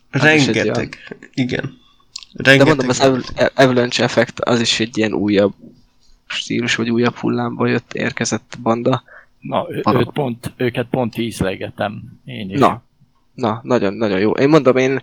rengeteg. 0.09 0.97
Igen. 1.33 1.81
Rengeteg. 2.33 2.57
De 2.57 2.63
mondom, 2.63 2.89
az 2.89 3.29
Avalanche 3.55 4.03
Effect 4.03 4.39
az 4.39 4.59
is 4.59 4.79
egy 4.79 4.97
ilyen 4.97 5.13
újabb 5.13 5.53
stílus, 6.27 6.75
vagy 6.75 6.89
újabb 6.89 7.15
hullámba 7.15 7.67
jött, 7.67 7.93
érkezett 7.93 8.57
banda. 8.61 9.03
Na, 9.43 9.67
őt 9.69 10.11
pont, 10.13 10.53
őket 10.57 10.87
pont 10.89 11.17
ízlegetem 11.17 12.21
én 12.25 12.49
is. 12.49 12.59
Na, 12.59 12.83
na, 13.33 13.59
nagyon, 13.63 13.93
nagyon 13.93 14.19
jó. 14.19 14.31
Én 14.31 14.49
mondom, 14.49 14.77
én 14.77 15.01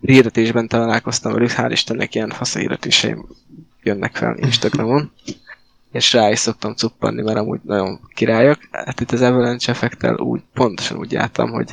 hirdetésben 0.00 0.68
találkoztam 0.68 1.32
velük, 1.32 1.50
hál' 1.50 1.70
Istennek 1.70 2.14
ilyen 2.14 2.30
fasz 2.30 2.56
hirdetéseim 2.56 3.26
jönnek 3.82 4.16
fel 4.16 4.36
Instagramon, 4.36 5.12
és 5.92 6.12
rá 6.12 6.30
is 6.30 6.38
szoktam 6.38 6.74
cuppanni, 6.74 7.22
mert 7.22 7.38
amúgy 7.38 7.60
nagyon 7.62 8.00
királyok. 8.14 8.58
Hát 8.70 9.00
itt 9.00 9.10
az 9.10 9.20
Avalanche 9.20 9.72
effektel 9.72 10.14
úgy, 10.14 10.42
pontosan 10.52 10.98
úgy 10.98 11.12
jártam, 11.12 11.50
hogy 11.50 11.70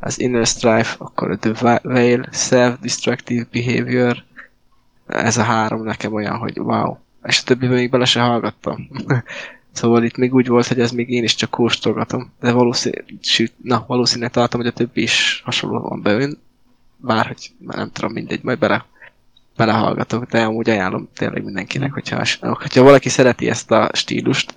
az 0.00 0.20
Inner 0.20 0.46
Strife, 0.46 0.94
akkor 0.98 1.30
a 1.30 1.38
The 1.38 1.80
Veil, 1.82 2.28
Self-Destructive 2.32 3.46
Behavior, 3.52 4.24
ez 5.06 5.36
a 5.36 5.42
három 5.42 5.82
nekem 5.82 6.12
olyan, 6.12 6.36
hogy 6.36 6.58
wow. 6.58 6.96
És 7.22 7.40
a 7.40 7.44
többiben 7.44 7.76
még 7.76 7.90
bele 7.90 8.04
se 8.04 8.20
hallgattam. 8.20 8.88
szóval 9.76 10.04
itt 10.04 10.16
még 10.16 10.34
úgy 10.34 10.46
volt, 10.46 10.66
hogy 10.66 10.80
ez 10.80 10.90
még 10.90 11.10
én 11.10 11.22
is 11.22 11.34
csak 11.34 11.50
kóstolgatom. 11.50 12.32
De 12.40 12.52
valószínű, 12.52 12.96
na, 13.62 13.84
valószínűleg 13.86 14.30
tartom, 14.30 14.60
hogy 14.60 14.68
a 14.68 14.72
többi 14.72 15.02
is 15.02 15.42
hasonlóan 15.44 16.02
beön. 16.02 16.38
Bár, 16.96 17.26
hogy 17.26 17.50
már 17.58 17.76
nem 17.76 17.90
tudom, 17.92 18.12
mindegy, 18.12 18.42
majd 18.42 18.58
bele, 18.58 18.84
belehallgatok, 19.56 20.24
de 20.24 20.42
amúgy 20.42 20.70
ajánlom 20.70 21.08
tényleg 21.14 21.44
mindenkinek, 21.44 21.92
hogyha, 21.92 22.24
hogyha 22.40 22.82
valaki 22.82 23.08
szereti 23.08 23.48
ezt 23.48 23.70
a 23.70 23.90
stílust, 23.92 24.54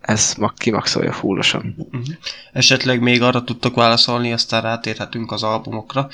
ez 0.00 0.34
mag 0.38 0.54
kimaxolja 0.54 1.12
fullosan. 1.12 1.74
Uh-huh. 1.76 2.14
Esetleg 2.52 3.00
még 3.00 3.22
arra 3.22 3.44
tudtok 3.44 3.74
válaszolni, 3.74 4.32
aztán 4.32 4.62
rátérhetünk 4.62 5.32
az 5.32 5.42
albumokra, 5.42 6.08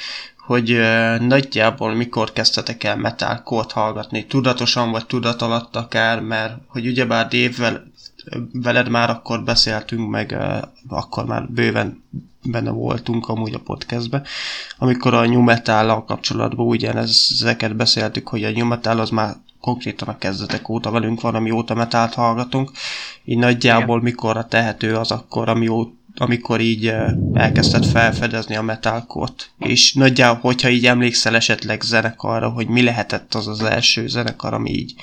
hogy 0.47 0.81
nagyjából 1.19 1.95
mikor 1.95 2.33
kezdtetek 2.33 2.85
el 2.85 2.97
metalcore 2.97 3.67
hallgatni, 3.73 4.27
tudatosan 4.27 4.91
vagy 4.91 5.07
tudat 5.07 5.43
alatt 5.43 5.77
akár, 5.77 6.21
mert 6.21 6.55
hogy 6.67 6.87
ugyebár 6.87 7.29
Dave-vel 7.29 7.93
veled 8.53 8.89
már 8.89 9.11
akkor 9.11 9.43
beszéltünk, 9.43 10.11
meg 10.11 10.37
akkor 10.89 11.27
már 11.27 11.49
bőven 11.49 12.03
benne 12.43 12.71
voltunk 12.71 13.29
amúgy 13.29 13.55
a 13.55 13.59
podcastbe, 13.59 14.23
amikor 14.79 15.15
a 15.15 15.27
new 15.27 15.41
metal 15.41 16.05
kapcsolatban 16.05 16.67
ugyanezeket 16.67 17.77
beszéltük, 17.77 18.29
hogy 18.29 18.45
a 18.45 18.51
new 18.51 18.67
metal 18.67 19.01
az 19.01 19.11
már 19.11 19.35
konkrétan 19.61 20.09
a 20.09 20.19
kezdetek 20.19 20.69
óta 20.69 20.91
velünk 20.91 21.21
van, 21.21 21.35
amióta 21.35 21.75
metált 21.75 22.15
hallgatunk. 22.15 22.71
Így 23.25 23.39
nagyjából 23.39 23.97
Igen. 23.97 24.11
mikorra 24.11 24.47
tehető 24.47 24.97
az 24.97 25.11
akkor, 25.11 25.49
amióta 25.49 25.95
amikor 26.19 26.61
így 26.61 26.93
elkezdted 27.35 27.87
felfedezni 27.87 28.57
a 28.57 28.63
metalkot. 28.63 29.51
És 29.59 29.95
nagyjából, 29.95 30.41
hogyha 30.41 30.69
így 30.69 30.87
emlékszel 30.87 31.35
esetleg 31.35 31.83
zenekarra, 31.83 32.49
hogy 32.49 32.69
mi 32.69 32.83
lehetett 32.83 33.35
az 33.35 33.47
az 33.47 33.63
első 33.63 34.07
zenekar, 34.07 34.55
ami 34.55 34.71
így... 34.71 34.95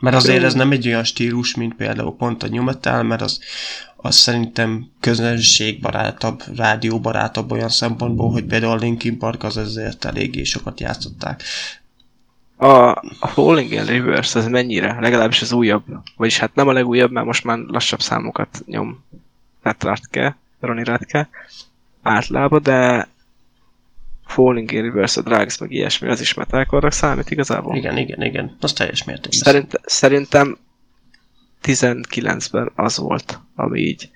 Mert 0.00 0.16
azért 0.16 0.42
ez 0.42 0.54
nem 0.54 0.70
egy 0.70 0.86
olyan 0.86 1.04
stílus, 1.04 1.54
mint 1.54 1.74
például 1.74 2.16
pont 2.16 2.42
a 2.42 2.48
new 2.48 2.62
metal, 2.62 3.02
mert 3.02 3.22
az, 3.22 3.40
az 3.96 4.14
szerintem 4.14 4.90
közönségbarátabb, 5.00 6.42
rádióbarátabb 6.56 7.50
olyan 7.50 7.68
szempontból, 7.68 8.30
hogy 8.30 8.44
például 8.44 8.72
a 8.72 8.76
Linkin 8.76 9.18
Park 9.18 9.42
az 9.42 9.56
ezért 9.56 10.04
eléggé 10.04 10.42
sokat 10.42 10.80
játszották 10.80 11.42
a, 12.56 12.90
a 13.20 13.26
Falling 13.26 13.72
in 13.72 13.84
Reverse 13.84 14.38
az 14.38 14.48
mennyire? 14.48 15.00
Legalábbis 15.00 15.42
az 15.42 15.52
újabb. 15.52 15.84
Vagyis 16.16 16.38
hát 16.38 16.54
nem 16.54 16.68
a 16.68 16.72
legújabb, 16.72 17.10
mert 17.10 17.26
most 17.26 17.44
már 17.44 17.58
lassabb 17.58 18.00
számokat 18.00 18.62
nyom 18.66 19.04
Pat 19.62 19.82
Ratke, 19.82 20.36
Ronnie 20.60 20.84
Ratke 20.84 21.28
általában, 22.02 22.62
de 22.62 23.08
Falling 24.26 24.72
in 24.72 24.82
Reverse, 24.82 25.20
a 25.20 25.22
Drugs, 25.22 25.58
meg 25.58 25.72
ilyesmi, 25.72 26.08
az 26.08 26.20
is 26.20 26.34
metalcore 26.34 26.90
számít 26.90 27.30
igazából. 27.30 27.76
Igen, 27.76 27.96
igen, 27.96 28.22
igen. 28.22 28.56
Az 28.60 28.72
teljes 28.72 29.04
mértékben. 29.04 29.40
Szerint, 29.40 29.80
szerintem 29.84 30.58
19-ben 31.62 32.72
az 32.74 32.98
volt, 32.98 33.40
ami 33.54 33.80
így 33.80 34.10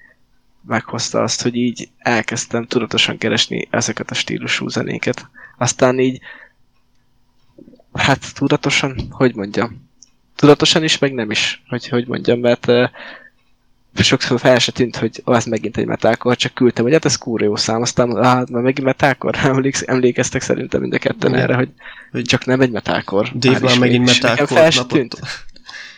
meghozta 0.67 1.23
azt, 1.23 1.43
hogy 1.43 1.55
így 1.55 1.89
elkezdtem 1.99 2.67
tudatosan 2.67 3.19
keresni 3.19 3.69
ezeket 3.71 4.11
a 4.11 4.15
stílusú 4.15 4.69
zenéket. 4.69 5.29
Aztán 5.59 5.99
így, 5.99 6.21
hát 7.93 8.35
tudatosan, 8.35 8.97
hogy 9.11 9.35
mondjam, 9.35 9.89
tudatosan 10.37 10.85
is, 10.85 10.99
meg 10.99 11.15
nem 11.15 11.31
is, 11.31 11.63
hogy, 11.69 11.89
hogy 11.89 12.07
mondjam, 12.07 12.41
mert 12.41 12.67
uh, 12.67 12.89
sokszor 14.03 14.41
fel 14.41 14.59
se 14.59 14.73
tűnt, 14.73 14.97
hogy 14.97 15.21
az 15.25 15.45
megint 15.45 15.77
egy 15.77 15.87
metalcore, 15.87 16.35
csak 16.35 16.55
küldtem, 16.55 16.85
hogy 16.85 16.93
hát 16.93 17.05
ez 17.05 17.17
kúra 17.17 17.45
jó 17.45 17.57
szám, 17.57 17.83
aztán 17.83 18.11
ah, 18.11 18.49
már 18.49 18.63
megint 18.63 19.03
Emléksz, 19.37 19.83
emlékeztek 19.87 20.43
szerintem 20.43 20.81
mind 20.81 20.93
a 20.93 20.99
ketten 20.99 21.31
Igen. 21.31 21.43
erre, 21.43 21.55
hogy, 21.55 21.69
hogy 22.11 22.23
csak 22.23 22.45
nem 22.45 22.61
egy 22.61 22.71
metalcore. 22.71 23.31
Dave 23.35 23.59
Már 23.61 23.79
megint 23.79 24.05
metalcore 24.05 24.61
fel 24.61 24.71
se 24.71 24.85
tűnt. 24.85 25.21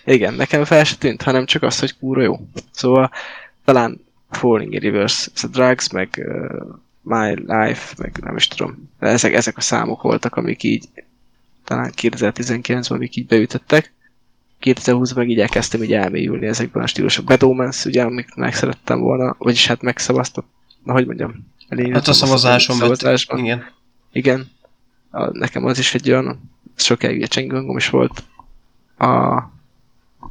Igen, 0.04 0.34
nekem 0.34 0.64
fel 0.64 0.84
se 0.84 0.96
tűnt, 0.96 1.22
hanem 1.22 1.46
csak 1.46 1.62
az, 1.62 1.78
hogy 1.78 1.96
kúra 1.98 2.22
jó. 2.22 2.40
Szóval 2.70 3.10
talán 3.64 4.00
Falling 4.30 4.72
in 4.74 4.80
Reverse, 4.80 5.30
ez 5.34 5.44
a 5.44 5.46
Drugs, 5.46 5.90
meg 5.90 6.26
uh, 6.26 6.76
My 7.02 7.34
Life, 7.34 7.94
meg 7.98 8.18
nem 8.22 8.36
is 8.36 8.48
tudom. 8.48 8.90
Ezek, 8.98 9.34
ezek 9.34 9.56
a 9.56 9.60
számok 9.60 10.02
voltak, 10.02 10.36
amik 10.36 10.62
így 10.62 10.88
talán 11.64 11.92
2019-ben 11.96 12.84
amik 12.88 13.16
így 13.16 13.26
beütöttek. 13.26 13.92
2020 14.60 15.12
meg 15.12 15.28
így 15.30 15.40
elkezdtem 15.40 15.82
így 15.82 15.92
elmélyülni 15.92 16.46
ezekben 16.46 16.82
a 16.82 16.86
stílusokban. 16.86 17.36
Bad 17.38 17.50
Omens, 17.50 17.84
ugye, 17.84 18.02
amik 18.02 18.34
meg 18.34 18.54
szerettem 18.54 19.00
volna, 19.00 19.34
vagyis 19.38 19.66
hát 19.66 19.82
megszavaztam, 19.82 20.44
na 20.84 20.92
hogy 20.92 21.06
mondjam, 21.06 21.30
elindítottam 21.68 21.92
Hát 21.92 22.08
a 22.08 22.26
szavazáson 22.26 22.78
vett. 22.78 22.84
szavazásban. 22.86 23.38
Igen. 23.38 23.64
Igen. 24.12 24.50
A, 25.10 25.38
nekem 25.38 25.64
az 25.64 25.78
is 25.78 25.94
egy 25.94 26.10
olyan, 26.10 26.50
sokáig 26.76 27.16
ugye 27.16 27.26
csengőngom 27.26 27.76
is 27.76 27.88
volt 27.88 28.22
a, 28.96 29.36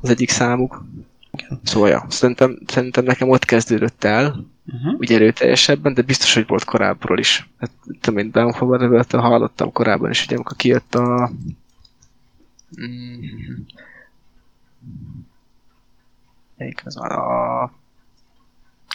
az 0.02 0.10
egyik 0.10 0.30
számuk. 0.30 0.86
Igen. 1.32 1.60
Szóval, 1.64 1.90
ja, 1.90 2.06
szerintem, 2.10 2.60
szerintem 2.66 3.04
nekem 3.04 3.30
ott 3.30 3.46
kezdődött 3.46 4.04
el, 4.04 4.46
Uh-huh. 4.74 5.00
úgy 5.00 5.14
erőteljesebben, 5.14 5.94
de 5.94 6.02
biztos, 6.02 6.34
hogy 6.34 6.48
volt 6.48 6.64
korábbról 6.64 7.20
is. 7.20 7.50
Hát, 7.60 7.72
tudom 8.02 8.20
én, 8.20 8.32
Downfall 8.32 9.04
hallottam 9.12 9.72
korábban 9.72 10.10
is, 10.10 10.26
ugye, 10.26 10.36
amikor 10.36 10.56
kijött 10.58 10.96
a... 10.96 11.32
Mm, 12.82 13.22
melyik 16.58 16.82
az 16.86 16.96
van? 16.96 17.10
A... 17.12 17.72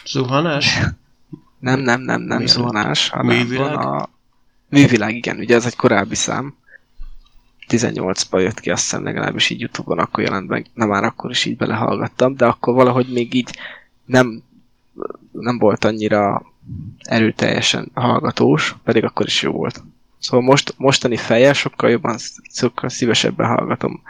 Zuhanás? 0.05 0.79
Nem, 1.59 1.79
nem, 1.79 2.01
nem, 2.01 2.21
nem 2.21 2.37
Milyen? 2.37 2.53
zuhanás, 2.53 3.09
hanem 3.09 3.37
Művilág? 3.37 3.75
van 3.75 3.85
a... 3.85 4.09
Művilág, 4.69 5.15
igen, 5.15 5.37
ugye 5.37 5.55
ez 5.55 5.65
egy 5.65 5.75
korábbi 5.75 6.15
szám. 6.15 6.55
18-ban 7.67 8.41
jött 8.41 8.59
ki, 8.59 8.71
azt 8.71 8.81
hiszem 8.81 9.03
legalábbis 9.03 9.49
így 9.49 9.59
Youtube-on 9.59 9.99
akkor 9.99 10.23
jelent 10.23 10.47
meg, 10.47 10.65
na 10.73 10.85
már 10.85 11.03
akkor 11.03 11.29
is 11.31 11.45
így 11.45 11.57
belehallgattam, 11.57 12.35
de 12.35 12.45
akkor 12.45 12.73
valahogy 12.73 13.11
még 13.13 13.33
így 13.33 13.57
nem, 14.05 14.43
nem 15.31 15.57
volt 15.57 15.85
annyira 15.85 16.45
erőteljesen 16.99 17.91
hallgatós, 17.93 18.75
pedig 18.83 19.03
akkor 19.03 19.25
is 19.25 19.41
jó 19.41 19.51
volt. 19.51 19.83
Szóval 20.19 20.45
most, 20.45 20.73
mostani 20.77 21.17
fejjel 21.17 21.53
sokkal 21.53 21.89
jobban, 21.89 22.17
sokkal 22.53 22.89
szívesebben 22.89 23.47
hallgatom. 23.47 24.01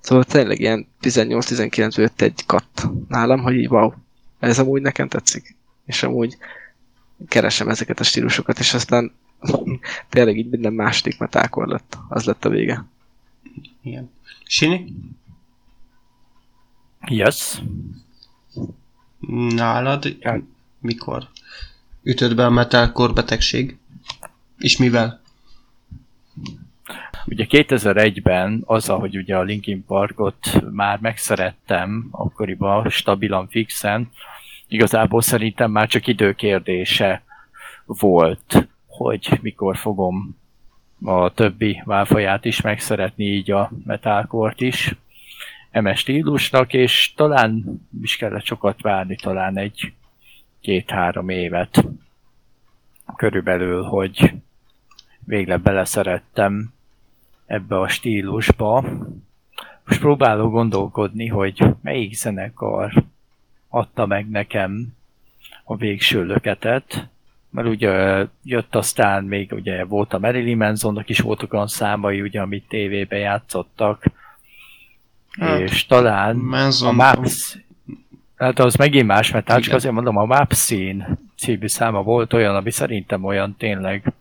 Szóval 0.00 0.24
tényleg 0.24 0.60
ilyen 0.60 0.86
18-19 1.00 1.96
jött 1.96 2.20
egy 2.20 2.46
katt 2.46 2.86
nálam, 3.08 3.40
hogy 3.40 3.54
így 3.54 3.68
wow, 3.68 3.92
ez 4.38 4.58
amúgy 4.58 4.82
nekem 4.82 5.08
tetszik. 5.08 5.56
És 5.84 6.02
amúgy 6.02 6.36
keresem 7.28 7.68
ezeket 7.68 8.00
a 8.00 8.04
stílusokat, 8.04 8.58
és 8.58 8.74
aztán 8.74 9.12
tényleg 10.08 10.36
így 10.36 10.48
minden 10.48 10.72
második 10.72 11.18
metákor 11.18 11.66
lett. 11.66 11.98
Az 12.08 12.24
lett 12.24 12.44
a 12.44 12.48
vége. 12.48 12.84
Igen. 13.82 14.10
Sini? 14.44 14.94
Yes. 17.06 17.62
Nálad 19.54 20.16
Ja. 20.20 20.42
mikor 20.80 21.28
ütött 22.02 22.34
be 22.34 22.44
a 22.44 22.50
metalcore 22.50 23.12
betegség? 23.12 23.78
És 24.58 24.76
mivel? 24.76 25.20
Ugye 27.30 27.46
2001-ben 27.48 28.62
az, 28.66 28.86
hogy 28.86 29.16
ugye 29.16 29.36
a 29.36 29.42
Linkin 29.42 29.84
Parkot 29.84 30.70
már 30.70 30.98
megszerettem, 31.00 32.08
akkoriban 32.10 32.88
stabilan 32.90 33.48
fixen, 33.48 34.08
igazából 34.68 35.22
szerintem 35.22 35.70
már 35.70 35.88
csak 35.88 36.06
időkérdése 36.06 37.22
volt, 37.86 38.68
hogy 38.86 39.38
mikor 39.42 39.76
fogom 39.76 40.36
a 41.04 41.32
többi 41.32 41.82
válfaját 41.84 42.44
is 42.44 42.60
megszeretni, 42.60 43.24
így 43.24 43.50
a 43.50 43.70
metalcore 43.84 44.54
is, 44.56 44.94
eme 45.70 45.94
stílusnak, 45.94 46.72
és 46.72 47.12
talán 47.16 47.80
is 48.02 48.16
kellett 48.16 48.44
sokat 48.44 48.80
várni, 48.80 49.16
talán 49.16 49.58
egy 49.58 49.92
két-három 50.60 51.28
évet 51.28 51.84
körülbelül, 53.16 53.82
hogy 53.82 54.32
végre 55.24 55.56
beleszerettem 55.56 56.76
ebbe 57.48 57.80
a 57.80 57.88
stílusba. 57.88 58.84
Most 59.84 60.00
próbálok 60.00 60.52
gondolkodni, 60.52 61.26
hogy 61.26 61.64
melyik 61.82 62.14
zenekar 62.14 63.04
adta 63.68 64.06
meg 64.06 64.28
nekem 64.30 64.96
a 65.64 65.76
végső 65.76 66.24
löketet, 66.24 67.08
mert 67.50 67.68
ugye 67.68 68.24
jött 68.42 68.74
aztán 68.74 69.24
még 69.24 69.52
ugye 69.52 69.84
volt 69.84 70.12
a 70.12 70.18
Marilyn 70.18 70.56
Mansonnak 70.56 71.08
is 71.08 71.20
voltak 71.20 71.52
olyan 71.52 71.66
számai, 71.66 72.20
ugye, 72.20 72.40
amit 72.40 72.68
tévébe 72.68 73.16
játszottak, 73.16 74.04
Hát, 75.38 75.60
és 75.60 75.86
talán 75.86 76.36
a 76.36 76.42
Manson... 76.42 76.94
Maps, 76.94 77.58
hát 78.36 78.58
az 78.58 78.74
megint 78.74 79.06
más, 79.06 79.30
mert 79.30 79.48
hát 79.48 79.62
csak 79.62 79.74
azért 79.74 79.94
mondom, 79.94 80.16
a 80.16 80.24
Map 80.24 80.52
Scene 80.52 81.18
című 81.36 81.66
száma 81.66 82.02
volt 82.02 82.32
olyan, 82.32 82.54
ami 82.54 82.70
szerintem 82.70 83.24
olyan 83.24 83.56
tényleg 83.58 84.12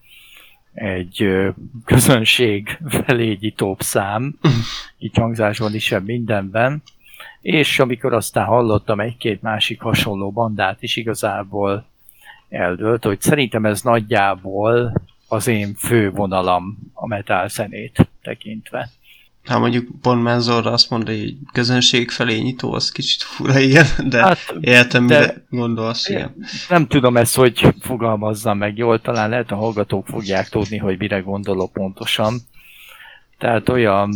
egy 0.77 1.27
közönség 1.85 2.77
felé 2.87 3.37
nyitóbb 3.39 3.81
szám, 3.81 4.39
így 4.97 5.17
hangzásban 5.17 5.75
is, 5.75 5.83
sem 5.83 6.03
mindenben. 6.03 6.83
És 7.41 7.79
amikor 7.79 8.13
aztán 8.13 8.45
hallottam 8.45 8.99
egy-két 8.99 9.41
másik 9.41 9.81
hasonló 9.81 10.31
bandát 10.31 10.83
is 10.83 10.95
igazából 10.95 11.85
eldőlt, 12.49 13.03
hogy 13.03 13.21
szerintem 13.21 13.65
ez 13.65 13.81
nagyjából 13.81 15.01
az 15.27 15.47
én 15.47 15.73
fő 15.73 16.11
vonalam 16.11 16.77
a 16.93 17.07
metal 17.07 17.47
zenét 17.47 18.09
tekintve. 18.21 18.89
Hát 19.47 19.59
mondjuk 19.59 19.87
pont 20.01 20.23
Manzorra 20.23 20.71
azt 20.71 20.89
mondta, 20.89 21.11
hogy 21.11 21.35
közönség 21.51 22.09
felé 22.09 22.37
nyitó, 22.39 22.73
az 22.73 22.91
kicsit 22.91 23.21
fura 23.21 23.59
ilyen, 23.59 23.85
de 24.09 24.21
hát, 24.21 24.55
értem, 24.59 25.07
de- 25.07 25.19
mire 25.19 25.45
gondolsz, 25.49 26.09
igen. 26.09 26.35
nem 26.69 26.87
tudom 26.87 27.17
ezt, 27.17 27.35
hogy 27.35 27.67
fogalmazzam 27.79 28.57
meg 28.57 28.77
jól, 28.77 29.01
talán 29.01 29.29
lehet 29.29 29.51
a 29.51 29.55
hallgatók 29.55 30.07
fogják 30.07 30.49
tudni, 30.49 30.77
hogy 30.77 30.97
mire 30.97 31.19
gondolok 31.19 31.73
pontosan. 31.73 32.39
Tehát 33.37 33.69
olyan, 33.69 34.11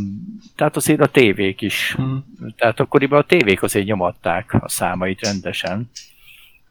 tehát 0.56 0.76
azért 0.76 1.02
a 1.02 1.08
tévék 1.08 1.62
is, 1.62 1.94
Hm. 1.98 2.16
tehát 2.58 2.80
akkoriban 2.80 3.20
a 3.20 3.26
tévék 3.26 3.64
azért 3.64 3.86
nyomatták 3.86 4.54
a 4.54 4.70
számait 4.70 5.22
rendesen. 5.22 5.90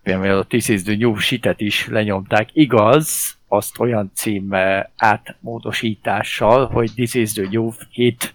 Például 0.03 0.39
a 0.39 0.45
This 0.45 0.69
is 0.69 0.83
the 0.83 0.97
New 0.97 1.15
is 1.57 1.87
lenyomták. 1.87 2.49
Igaz, 2.53 3.37
azt 3.53 3.79
olyan 3.79 4.11
címmel 4.15 4.91
átmódosítással, 4.97 6.67
hogy 6.67 6.93
This 6.95 7.15
is 7.15 7.33
the 7.33 7.47
New 7.51 7.71
Hit. 7.91 8.35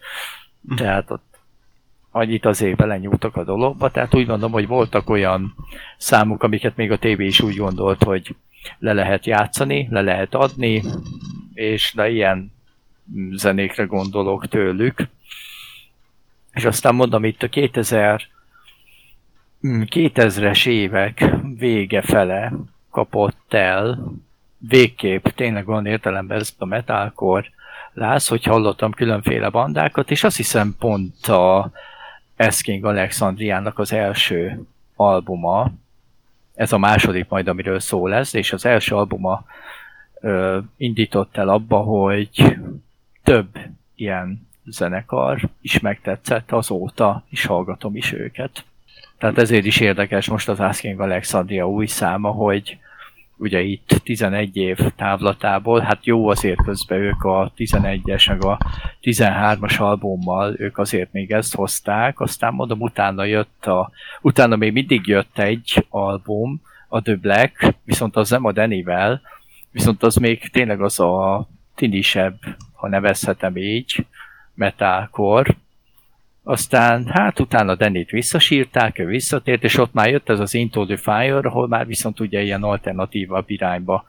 Tehát 0.75 1.11
ott 1.11 1.37
annyit 2.11 2.45
azért 2.45 2.75
belenyúltak 2.75 3.35
a 3.35 3.43
dologba, 3.43 3.91
tehát 3.91 4.15
úgy 4.15 4.25
gondolom, 4.25 4.51
hogy 4.51 4.67
voltak 4.67 5.09
olyan 5.09 5.55
számok, 5.97 6.43
amiket 6.43 6.75
még 6.75 6.91
a 6.91 6.97
tévé 6.97 7.25
is 7.25 7.41
úgy 7.41 7.55
gondolt, 7.55 8.03
hogy 8.03 8.35
le 8.79 8.93
lehet 8.93 9.25
játszani, 9.25 9.87
le 9.91 10.01
lehet 10.01 10.35
adni, 10.35 10.83
és 11.53 11.93
de 11.95 12.09
ilyen 12.09 12.51
zenékre 13.31 13.83
gondolok 13.83 14.47
tőlük. 14.47 15.07
És 16.53 16.65
aztán 16.65 16.95
mondom, 16.95 17.23
itt 17.23 17.43
a 17.43 17.49
2000 17.49 18.21
mm, 19.67 19.81
2000-es 19.81 20.67
évek 20.67 21.25
vége 21.57 22.01
fele 22.01 22.53
kapott 22.91 23.53
el 23.53 24.13
végképp 24.67 25.27
tényleg 25.27 25.65
van 25.65 25.85
értelemben 25.85 26.39
ez 26.39 26.53
a 26.57 26.65
metalcore 26.65 27.49
láz, 27.93 28.27
hogy 28.27 28.43
hallottam 28.43 28.91
különféle 28.91 29.49
bandákat, 29.49 30.11
és 30.11 30.23
azt 30.23 30.37
hiszem 30.37 30.75
pont 30.79 31.27
a 31.27 31.71
Asking 32.37 32.85
Alexandriának 32.85 33.79
az 33.79 33.93
első 33.93 34.65
albuma, 34.95 35.71
ez 36.55 36.71
a 36.71 36.77
második 36.77 37.29
majd, 37.29 37.47
amiről 37.47 37.79
szó 37.79 38.07
lesz, 38.07 38.33
és 38.33 38.53
az 38.53 38.65
első 38.65 38.95
albuma 38.95 39.45
ö, 40.21 40.59
indított 40.77 41.37
el 41.37 41.49
abba, 41.49 41.77
hogy 41.77 42.57
több 43.23 43.57
ilyen 43.95 44.47
zenekar 44.65 45.49
is 45.61 45.79
megtetszett, 45.79 46.51
azóta 46.51 47.23
is 47.29 47.45
hallgatom 47.45 47.95
is 47.95 48.11
őket. 48.11 48.63
Tehát 49.17 49.37
ezért 49.37 49.65
is 49.65 49.79
érdekes 49.79 50.27
most 50.27 50.49
az 50.49 50.59
Asking 50.59 50.99
Alexandria 50.99 51.69
új 51.69 51.85
száma, 51.85 52.29
hogy 52.29 52.77
ugye 53.37 53.61
itt 53.61 54.01
11 54.03 54.57
év 54.57 54.77
távlatából, 54.95 55.79
hát 55.79 56.05
jó 56.05 56.27
azért 56.27 56.63
közben 56.63 56.99
ők 56.99 57.23
a 57.23 57.51
11-es, 57.57 58.27
meg 58.27 58.43
a 58.43 58.57
13-as 59.01 59.79
albummal, 59.79 60.55
ők 60.57 60.77
azért 60.77 61.11
még 61.11 61.31
ezt 61.31 61.55
hozták, 61.55 62.19
aztán 62.19 62.53
mondom, 62.53 62.81
utána 62.81 63.23
jött 63.23 63.65
a, 63.65 63.91
utána 64.21 64.55
még 64.55 64.73
mindig 64.73 65.07
jött 65.07 65.37
egy 65.37 65.85
album, 65.89 66.61
a 66.87 67.01
The 67.01 67.15
Black, 67.15 67.75
viszont 67.83 68.15
az 68.15 68.29
nem 68.29 68.45
a 68.45 68.51
Denivel, 68.51 69.21
viszont 69.71 70.03
az 70.03 70.15
még 70.15 70.49
tényleg 70.49 70.81
az 70.81 70.99
a 70.99 71.47
tinisebb, 71.75 72.37
ha 72.73 72.87
nevezhetem 72.87 73.57
így, 73.57 74.05
metalcore, 74.53 75.55
aztán 76.47 77.05
hát 77.07 77.39
utána 77.39 77.75
Denit 77.75 78.09
visszasírták, 78.09 78.99
ő 78.99 79.05
visszatért, 79.05 79.63
és 79.63 79.77
ott 79.77 79.93
már 79.93 80.09
jött 80.09 80.29
ez 80.29 80.39
az 80.39 80.53
Into 80.53 80.85
the 80.85 80.97
Fire, 80.97 81.37
ahol 81.37 81.67
már 81.67 81.85
viszont 81.85 82.19
ugye 82.19 82.41
ilyen 82.41 82.63
alternatívabb 82.63 83.49
irányba 83.49 84.05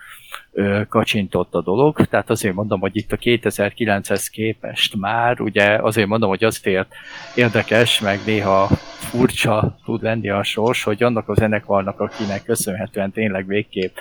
ö, 0.52 0.82
kacsintott 0.88 1.54
a 1.54 1.62
dolog. 1.62 2.06
Tehát 2.06 2.30
azért 2.30 2.54
mondom, 2.54 2.80
hogy 2.80 2.96
itt 2.96 3.12
a 3.12 3.16
2009-hez 3.16 4.26
képest 4.30 4.96
már, 4.96 5.40
ugye 5.40 5.78
azért 5.82 6.06
mondom, 6.06 6.28
hogy 6.28 6.44
azért 6.44 6.94
érdekes, 7.34 8.00
meg 8.00 8.20
néha 8.26 8.66
furcsa 8.98 9.78
tud 9.84 10.02
lenni 10.02 10.28
a 10.28 10.42
sors, 10.42 10.82
hogy 10.82 11.02
annak 11.02 11.28
a 11.28 11.34
zenekarnak, 11.34 12.00
akinek 12.00 12.42
köszönhetően 12.42 13.10
tényleg 13.10 13.46
végképp 13.46 13.96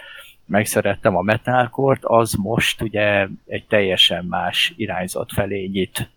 megszerettem 0.45 1.15
a 1.15 1.21
metalkort, 1.21 2.03
az 2.03 2.33
most 2.33 2.81
ugye 2.81 3.27
egy 3.47 3.65
teljesen 3.67 4.25
más 4.25 4.73
irányzat 4.75 5.31
felé 5.33 5.65
nyit. 5.65 6.09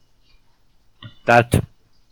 Tehát 1.24 1.62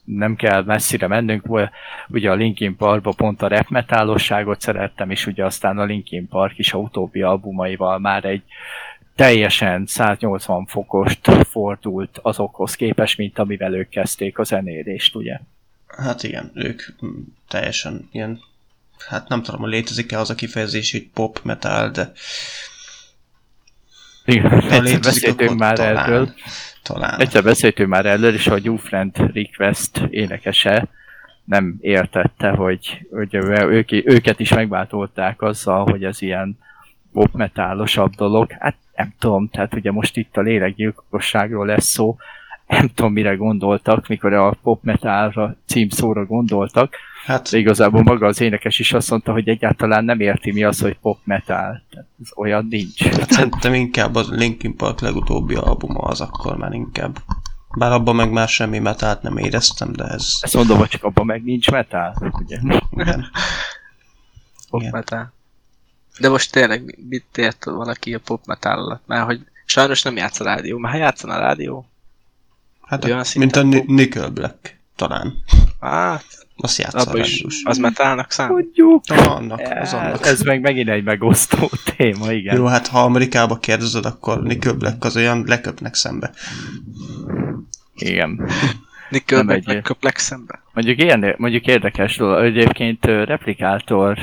nem 0.06 0.36
kell 0.36 0.62
messzire 0.64 1.06
mennünk, 1.06 1.70
ugye 2.08 2.30
a 2.30 2.34
Linkin 2.34 2.76
Parkba 2.76 3.12
pont 3.12 3.42
a 3.42 3.48
rap 3.48 3.68
metálosságot 3.68 4.60
szerettem, 4.60 5.10
és 5.10 5.26
ugye 5.26 5.44
aztán 5.44 5.78
a 5.78 5.84
Linkin 5.84 6.28
Park 6.28 6.58
is 6.58 6.72
a 6.72 6.78
utóbbi 6.78 7.22
albumaival 7.22 7.98
már 7.98 8.24
egy 8.24 8.42
teljesen 9.14 9.86
180 9.86 10.66
fokost 10.66 11.30
fordult 11.48 12.18
azokhoz 12.22 12.74
képest, 12.74 13.18
mint 13.18 13.38
amivel 13.38 13.74
ők 13.74 13.88
kezdték 13.88 14.38
a 14.38 14.44
zenélést, 14.44 15.14
ugye? 15.14 15.38
Hát 15.86 16.22
igen, 16.22 16.50
ők 16.54 16.82
teljesen 17.48 18.08
ilyen, 18.12 18.40
hát 19.08 19.28
nem 19.28 19.42
tudom, 19.42 19.68
létezik-e 19.68 20.18
az 20.18 20.30
a 20.30 20.34
kifejezés, 20.34 20.92
hogy 20.92 21.08
pop 21.14 21.40
metal, 21.42 21.90
de 21.90 22.12
igen, 24.24 24.70
egyszer 24.70 25.00
beszéltünk 25.00 25.58
már 25.58 25.76
talán. 25.76 25.96
erről. 25.96 26.34
Talán. 26.86 27.20
Egyszer 27.20 27.42
beszéltünk 27.42 27.88
már 27.88 28.06
erről, 28.06 28.34
és 28.34 28.46
a 28.46 28.58
You 28.62 28.76
Friend 28.76 29.16
Request 29.32 29.98
énekese 30.10 30.88
nem 31.44 31.76
értette, 31.80 32.50
hogy, 32.50 33.06
hogy 33.10 33.34
ők, 33.34 33.92
őket 33.92 34.40
is 34.40 34.52
megváltolták 34.52 35.42
azzal, 35.42 35.84
hogy 35.90 36.04
ez 36.04 36.22
ilyen 36.22 36.58
pop 37.12 37.32
metálosabb 37.32 38.14
dolog. 38.14 38.50
Hát 38.58 38.76
nem 38.96 39.14
tudom, 39.18 39.48
tehát 39.48 39.74
ugye 39.74 39.90
most 39.90 40.16
itt 40.16 40.36
a 40.36 40.40
lélekgyilkosságról 40.40 41.66
lesz 41.66 41.86
szó, 41.86 42.16
nem 42.66 42.88
tudom 42.94 43.12
mire 43.12 43.34
gondoltak, 43.34 44.08
mikor 44.08 44.32
a 44.32 44.56
pop 44.62 44.82
metalra 44.82 45.56
címszóra 45.66 46.24
gondoltak. 46.24 46.94
Hát 47.26 47.50
De 47.50 47.58
igazából 47.58 48.02
maga 48.02 48.26
az 48.26 48.40
énekes 48.40 48.78
is 48.78 48.92
azt 48.92 49.10
mondta, 49.10 49.32
hogy 49.32 49.48
egyáltalán 49.48 50.04
nem 50.04 50.20
érti 50.20 50.52
mi 50.52 50.64
az, 50.64 50.80
hogy 50.80 50.98
pop 50.98 51.18
metal. 51.24 51.82
Tehát 51.90 52.08
ez 52.22 52.28
olyan 52.34 52.66
nincs. 52.70 53.02
Hát 53.02 53.30
szerintem 53.30 53.74
inkább 53.74 54.14
a 54.14 54.24
Linkin 54.28 54.76
Park 54.76 55.00
legutóbbi 55.00 55.54
albuma 55.54 56.00
az 56.00 56.20
akkor 56.20 56.56
már 56.56 56.72
inkább. 56.72 57.18
Bár 57.78 57.92
abban 57.92 58.14
meg 58.14 58.30
már 58.30 58.48
semmi 58.48 58.78
metált 58.78 59.22
nem 59.22 59.36
éreztem, 59.36 59.92
de 59.92 60.04
ez... 60.04 60.28
Ezt 60.40 60.54
mondom, 60.54 60.78
hogy 60.78 60.88
csak 60.88 61.04
abban 61.04 61.26
meg 61.26 61.44
nincs 61.44 61.70
metál, 61.70 62.32
ugye? 62.32 62.58
Igen. 62.90 63.30
Pop 64.70 64.80
Igen. 64.80 64.92
metal. 64.92 65.32
De 66.18 66.28
most 66.28 66.52
tényleg 66.52 66.98
mit 67.08 67.38
ért 67.38 67.64
valaki 67.64 68.14
a 68.14 68.20
pop 68.24 68.46
metal 68.46 68.78
alatt? 68.78 69.02
Mert 69.06 69.24
hogy 69.24 69.40
sajnos 69.64 70.02
nem 70.02 70.16
játsz 70.16 70.40
a 70.40 70.44
rádió. 70.44 70.78
Már 70.78 70.92
ha 70.92 70.98
játszana 70.98 71.34
a 71.34 71.38
rádió, 71.38 71.86
Hát, 72.82 73.04
Olyan 73.04 73.24
mint 73.34 73.56
a 73.56 73.62
Nickelback, 73.86 74.78
talán. 74.96 75.42
Hát, 75.80 76.45
azt 76.56 76.78
játsza 76.78 77.18
is, 77.18 77.44
Az 77.64 77.78
metalnak 77.78 78.30
szám? 78.30 78.48
Tudjuk. 78.48 79.02
Annak, 79.06 79.60
az 79.80 79.92
annak. 79.92 80.26
Ez 80.26 80.42
meg 80.42 80.60
megint 80.60 80.88
egy 80.88 81.04
megosztó 81.04 81.70
téma, 81.96 82.32
igen. 82.32 82.56
Jó, 82.56 82.64
hát 82.64 82.86
ha 82.86 83.02
Amerikába 83.02 83.58
kérdezed, 83.58 84.04
akkor 84.04 84.42
Nickelback 84.42 85.04
az 85.04 85.16
olyan 85.16 85.44
leköpnek 85.46 85.94
szembe. 85.94 86.30
Igen. 87.94 88.48
Nickelback 89.10 89.66
leköpnek 89.66 90.18
szembe. 90.18 90.60
Mondjuk, 90.72 91.02
ilyen, 91.02 91.34
mondjuk 91.38 91.66
érdekes 91.66 92.16
dolog, 92.16 92.44
egyébként 92.44 93.04
Replikátor 93.04 94.18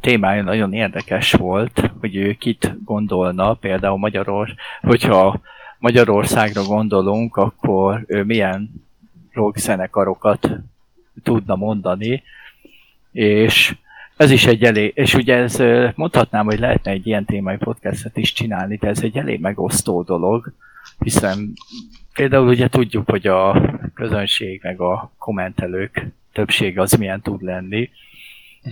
témája 0.00 0.42
nagyon 0.42 0.72
érdekes 0.72 1.32
volt, 1.32 1.90
hogy 2.00 2.16
ő 2.16 2.32
kit 2.32 2.74
gondolna, 2.84 3.54
például 3.54 3.98
Magyaror, 3.98 4.54
hogyha 4.82 5.40
Magyarországra 5.78 6.62
gondolunk, 6.62 7.36
akkor 7.36 8.04
ő 8.06 8.24
milyen 8.24 8.70
rock 9.32 9.58
zenekarokat 9.58 10.50
tudna 11.22 11.56
mondani, 11.56 12.22
és 13.12 13.74
ez 14.16 14.30
is 14.30 14.46
egy 14.46 14.64
elég, 14.64 14.92
és 14.94 15.14
ugye 15.14 15.34
ez 15.34 15.56
mondhatnám, 15.94 16.44
hogy 16.44 16.58
lehetne 16.58 16.90
egy 16.90 17.06
ilyen 17.06 17.24
témai 17.24 17.56
podcastet 17.56 18.16
is 18.16 18.32
csinálni, 18.32 18.76
de 18.76 18.88
ez 18.88 19.02
egy 19.02 19.16
elég 19.16 19.40
megosztó 19.40 20.02
dolog, 20.02 20.52
hiszen 20.98 21.52
például 22.14 22.48
ugye 22.48 22.68
tudjuk, 22.68 23.10
hogy 23.10 23.26
a 23.26 23.62
közönség 23.94 24.60
meg 24.62 24.80
a 24.80 25.12
kommentelők 25.18 26.06
többsége 26.32 26.80
az 26.80 26.92
milyen 26.92 27.20
tud 27.20 27.42
lenni, 27.42 27.90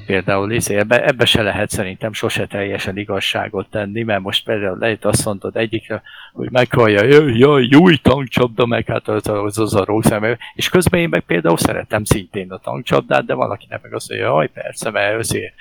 Például 0.06 0.52
izé, 0.52 0.76
ebbe, 0.76 1.04
ebbe 1.04 1.24
se 1.24 1.42
lehet 1.42 1.70
szerintem 1.70 2.12
sose 2.12 2.46
teljesen 2.46 2.96
igazságot 2.96 3.70
tenni, 3.70 4.02
mert 4.02 4.20
most 4.20 4.44
például 4.44 4.78
lehet 4.78 5.04
azt 5.04 5.24
mondod 5.24 5.56
egyikre, 5.56 6.02
hogy 6.32 6.50
meghallja, 6.50 7.28
jaj, 7.36 7.74
új 7.74 7.96
tankcsapda, 7.96 8.66
meg 8.66 8.86
hát 8.86 9.08
az 9.08 9.28
az, 9.28 9.58
az 9.58 9.74
a 9.74 9.84
rossz 9.84 10.10
és 10.54 10.68
közben 10.68 11.00
én 11.00 11.08
meg 11.08 11.20
például 11.20 11.58
szeretem 11.58 12.04
szintén 12.04 12.50
a 12.50 12.58
tankcsapdát, 12.58 13.24
de 13.24 13.34
valaki 13.34 13.66
nem 13.68 13.78
meg 13.82 13.94
azt 13.94 14.08
mondja, 14.08 14.26
jaj, 14.26 14.48
persze, 14.48 14.90
mert 14.90 15.18
azért 15.18 15.54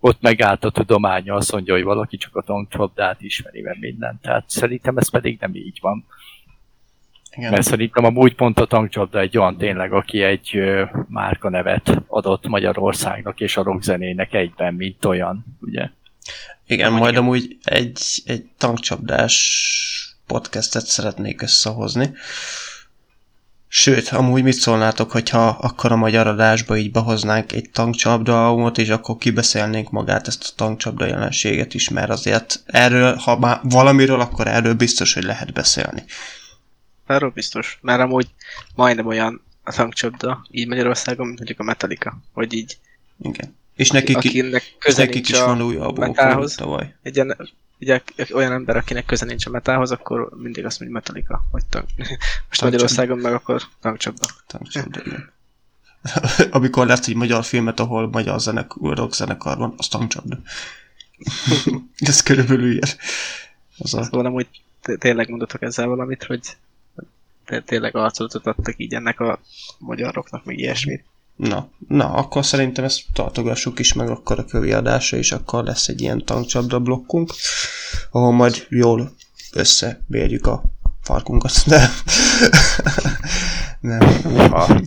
ott 0.00 0.20
megállt 0.20 0.64
a 0.64 0.70
tudománya, 0.70 1.34
azt 1.34 1.52
mondja, 1.52 1.74
hogy 1.74 1.82
valaki 1.82 2.16
csak 2.16 2.36
a 2.36 2.42
tankcsapdát 2.42 3.22
ismeri, 3.22 3.60
mert 3.60 3.80
mindent. 3.80 4.20
Tehát 4.20 4.44
szerintem 4.46 4.96
ez 4.96 5.10
pedig 5.10 5.38
nem 5.40 5.54
így 5.54 5.78
van. 5.80 6.04
Igen. 7.38 7.50
Mert 7.50 7.62
szerintem 7.62 8.04
amúgy 8.04 8.34
pont 8.34 8.60
a 8.60 8.66
tankcsapda 8.66 9.20
egy 9.20 9.38
olyan 9.38 9.56
tényleg, 9.56 9.92
aki 9.92 10.22
egy 10.22 10.56
ö, 10.56 10.84
nevet 11.42 12.02
adott 12.06 12.46
Magyarországnak 12.46 13.40
és 13.40 13.56
a 13.56 13.62
rockzenének 13.62 14.34
egyben, 14.34 14.74
mint 14.74 15.04
olyan, 15.04 15.44
ugye? 15.60 15.88
Igen, 16.66 16.92
majd 16.92 17.12
igen. 17.12 17.22
amúgy 17.22 17.56
egy, 17.64 18.00
egy 18.24 18.44
tankcsapdás 18.58 19.36
podcastet 20.26 20.86
szeretnék 20.86 21.42
összehozni. 21.42 22.12
Sőt, 23.68 24.08
amúgy 24.08 24.42
mit 24.42 24.52
szólnátok, 24.52 25.10
hogyha 25.10 25.46
akkor 25.48 25.92
a 25.92 25.96
magyar 25.96 26.26
adásba 26.26 26.76
így 26.76 26.90
behoznánk 26.90 27.52
egy 27.52 27.70
tankcsapda 27.70 28.46
albumot, 28.46 28.78
és 28.78 28.88
akkor 28.88 29.16
kibeszélnénk 29.16 29.90
magát 29.90 30.26
ezt 30.26 30.48
a 30.50 30.54
tankcsapda 30.56 31.06
jelenséget 31.06 31.74
is, 31.74 31.88
mert 31.88 32.10
azért 32.10 32.62
erről, 32.66 33.14
ha 33.14 33.38
már 33.38 33.60
valamiről, 33.62 34.20
akkor 34.20 34.46
erről 34.46 34.74
biztos, 34.74 35.14
hogy 35.14 35.24
lehet 35.24 35.52
beszélni. 35.52 36.04
Arról 37.08 37.30
biztos, 37.30 37.78
mert 37.82 38.00
amúgy 38.00 38.28
majdnem 38.74 39.06
olyan 39.06 39.42
a 39.62 39.72
tankcsapda, 39.72 40.46
így 40.50 40.68
Magyarországon, 40.68 41.26
mint 41.26 41.38
mondjuk 41.38 41.60
a 41.60 41.62
Metallica, 41.62 42.18
hogy 42.32 42.52
így 42.52 42.78
igen. 43.22 43.56
És 43.74 43.90
nekik, 43.90 44.16
akinek 44.16 44.74
köze 44.78 45.04
nekik 45.04 45.28
is 45.28 45.40
van 45.40 45.62
új 45.62 45.76
albumok 45.76 46.16
tavaly. 46.54 46.94
Egy 47.02 47.16
ilyen, 47.16 47.36
ugye, 47.80 48.02
olyan 48.32 48.52
ember, 48.52 48.76
akinek 48.76 49.04
köze 49.04 49.24
nincs 49.24 49.46
a 49.46 49.50
metához, 49.50 49.90
akkor 49.90 50.30
mindig 50.36 50.64
azt 50.64 50.80
mondja 50.80 50.98
Metallica, 50.98 51.44
vagy 51.50 51.64
tank. 51.70 51.88
Most 52.48 52.62
Magyarországon 52.62 53.18
meg 53.18 53.32
akkor 53.32 53.62
tankcsapda. 53.80 54.26
Tankcsapda, 54.46 55.00
igen. 55.04 55.32
Amikor 56.50 56.86
lesz 56.86 57.08
egy 57.08 57.14
magyar 57.14 57.44
filmet, 57.44 57.80
ahol 57.80 58.08
magyar 58.08 58.40
zenek, 58.40 58.72
rock 58.80 59.14
zenekar 59.14 59.56
van, 59.56 59.74
az 59.76 59.88
tankcsapda. 59.88 60.38
Ez 61.98 62.22
körülbelül 62.22 62.72
ilyen. 62.72 62.88
Az 63.78 63.94
a... 63.94 64.02
Szóval 64.02 64.30
hogy 64.30 64.48
tényleg 64.98 65.28
mondatok 65.28 65.62
ezzel 65.62 65.86
valamit, 65.86 66.24
hogy 66.24 66.56
tényleg 67.64 67.96
arcot 67.96 68.34
adtak 68.34 68.74
így 68.76 68.94
ennek 68.94 69.20
a 69.20 69.40
magyaroknak, 69.78 70.44
még 70.44 70.58
ilyesmit. 70.58 71.04
Na, 71.36 71.68
na, 71.88 72.12
akkor 72.12 72.44
szerintem 72.44 72.84
ezt 72.84 73.02
tartogassuk 73.12 73.78
is 73.78 73.92
meg 73.92 74.10
akkor 74.10 74.38
a 74.38 74.44
kövi 74.44 74.72
adása, 74.72 75.16
és 75.16 75.32
akkor 75.32 75.64
lesz 75.64 75.88
egy 75.88 76.00
ilyen 76.00 76.24
tankcsapda 76.24 76.80
blokkunk, 76.80 77.32
ahol 78.10 78.32
majd 78.32 78.66
jól 78.68 79.14
összebérjük 79.52 80.46
a 80.46 80.62
farkunkat, 81.02 81.52
de... 81.66 81.90
Nem. 83.80 84.20
Uha. 84.24 84.80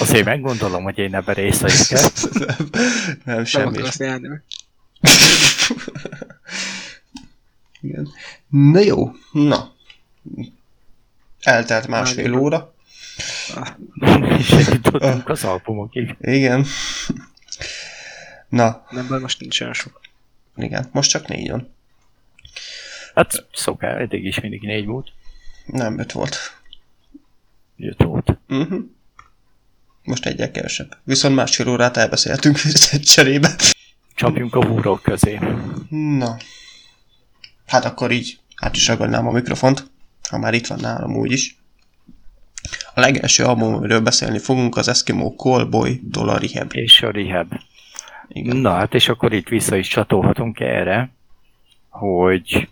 Azért 0.00 0.24
meggondolom, 0.24 0.82
hogy 0.82 0.98
én 0.98 1.14
ebben 1.14 1.34
részt 1.34 1.90
nem, 1.90 2.10
nem, 3.24 3.44
semmi. 3.44 3.78
Nem 3.98 4.42
Igen. 7.80 8.08
Na 8.48 8.80
jó, 8.80 9.12
na. 9.32 9.72
Eltelt 11.44 11.86
másfél 11.86 12.30
Már 12.30 12.40
óra. 12.40 12.74
Segítettünk 14.42 15.28
az 15.28 15.44
albumokig. 15.44 16.16
Igen. 16.20 16.66
Na. 18.48 18.86
Nem, 18.90 19.08
bár 19.08 19.20
most 19.20 19.40
nincs 19.40 19.60
olyan 19.60 19.72
sok. 19.72 20.00
Igen, 20.56 20.88
most 20.92 21.10
csak 21.10 21.28
négy 21.28 21.50
van. 21.50 21.74
Hát 23.14 23.46
szokás, 23.52 24.00
eddig 24.00 24.24
is 24.24 24.40
mindig 24.40 24.60
négy 24.60 24.86
volt. 24.86 25.12
Nem, 25.66 25.98
öt 25.98 26.12
volt. 26.12 26.36
Öt 27.78 28.02
volt. 28.02 28.38
Uh-huh. 28.48 28.84
Most 30.02 30.26
egyel 30.26 30.50
kevesebb. 30.50 30.96
Viszont 31.04 31.34
másfél 31.34 31.68
órát 31.68 31.96
elbeszéltünk 31.96 32.60
cserébe. 33.14 33.56
Csapjunk 34.14 34.54
a 34.54 34.66
húrok 34.66 35.02
közé. 35.02 35.38
Na. 35.88 36.36
Hát 37.66 37.84
akkor 37.84 38.10
így 38.10 38.38
át 38.56 38.76
is 38.76 38.86
ragadnám 38.86 39.26
a 39.26 39.30
mikrofont, 39.30 39.90
ha 40.30 40.38
már 40.38 40.54
itt 40.54 40.66
van 40.66 40.78
nálam 40.80 41.16
úgyis. 41.16 41.56
A 42.94 43.00
legelső 43.00 43.44
album, 43.44 43.74
amiről 43.74 44.00
beszélni 44.00 44.38
fogunk, 44.38 44.76
az 44.76 44.88
Eskimo 44.88 45.34
Callboy-tól 45.36 46.28
a 46.28 46.38
Rehab. 46.38 46.70
És 46.72 47.02
a 47.02 47.10
Rehab. 47.10 47.52
Igen. 48.28 48.56
Na 48.56 48.72
hát, 48.74 48.94
és 48.94 49.08
akkor 49.08 49.32
itt 49.32 49.48
vissza 49.48 49.76
is 49.76 49.88
csatolhatunk 49.88 50.60
erre, 50.60 51.10
hogy 51.88 52.68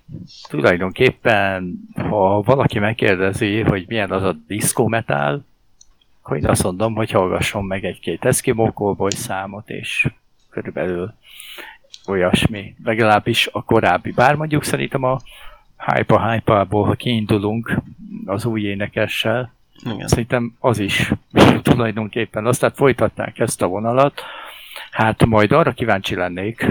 tulajdonképpen, 0.48 1.78
ha 1.94 2.42
valaki 2.42 2.78
megkérdezi, 2.78 3.60
hogy 3.60 3.84
milyen 3.88 4.10
az 4.10 4.22
a 4.22 4.36
disco 4.46 4.88
metal, 4.88 5.44
akkor 6.22 6.36
én 6.36 6.46
azt 6.46 6.62
mondom, 6.62 6.94
hogy 6.94 7.10
hallgasson 7.10 7.64
meg 7.64 7.84
egy-két 7.84 8.24
Eskimo 8.24 8.72
Callboy 8.72 9.10
számot, 9.10 9.70
és 9.70 10.08
körülbelül 10.50 11.14
olyasmi. 12.06 12.74
Legalábbis 12.84 13.48
a 13.52 13.62
korábbi. 13.62 14.10
Bár 14.10 14.34
mondjuk 14.34 14.64
szerintem 14.64 15.02
a 15.02 15.20
hype 15.86 16.30
hype 16.30 16.66
ha 16.68 16.94
kiindulunk 16.94 17.76
az 18.26 18.44
új 18.44 18.62
énekessel, 18.62 19.52
Igen. 19.84 20.08
Szerintem 20.08 20.56
az 20.60 20.78
is 20.78 21.12
tulajdonképpen. 21.62 22.46
Aztán 22.46 22.72
folytatták 22.72 23.38
ezt 23.38 23.62
a 23.62 23.66
vonalat. 23.66 24.22
Hát 24.90 25.24
majd 25.24 25.52
arra 25.52 25.72
kíváncsi 25.72 26.14
lennék, 26.14 26.66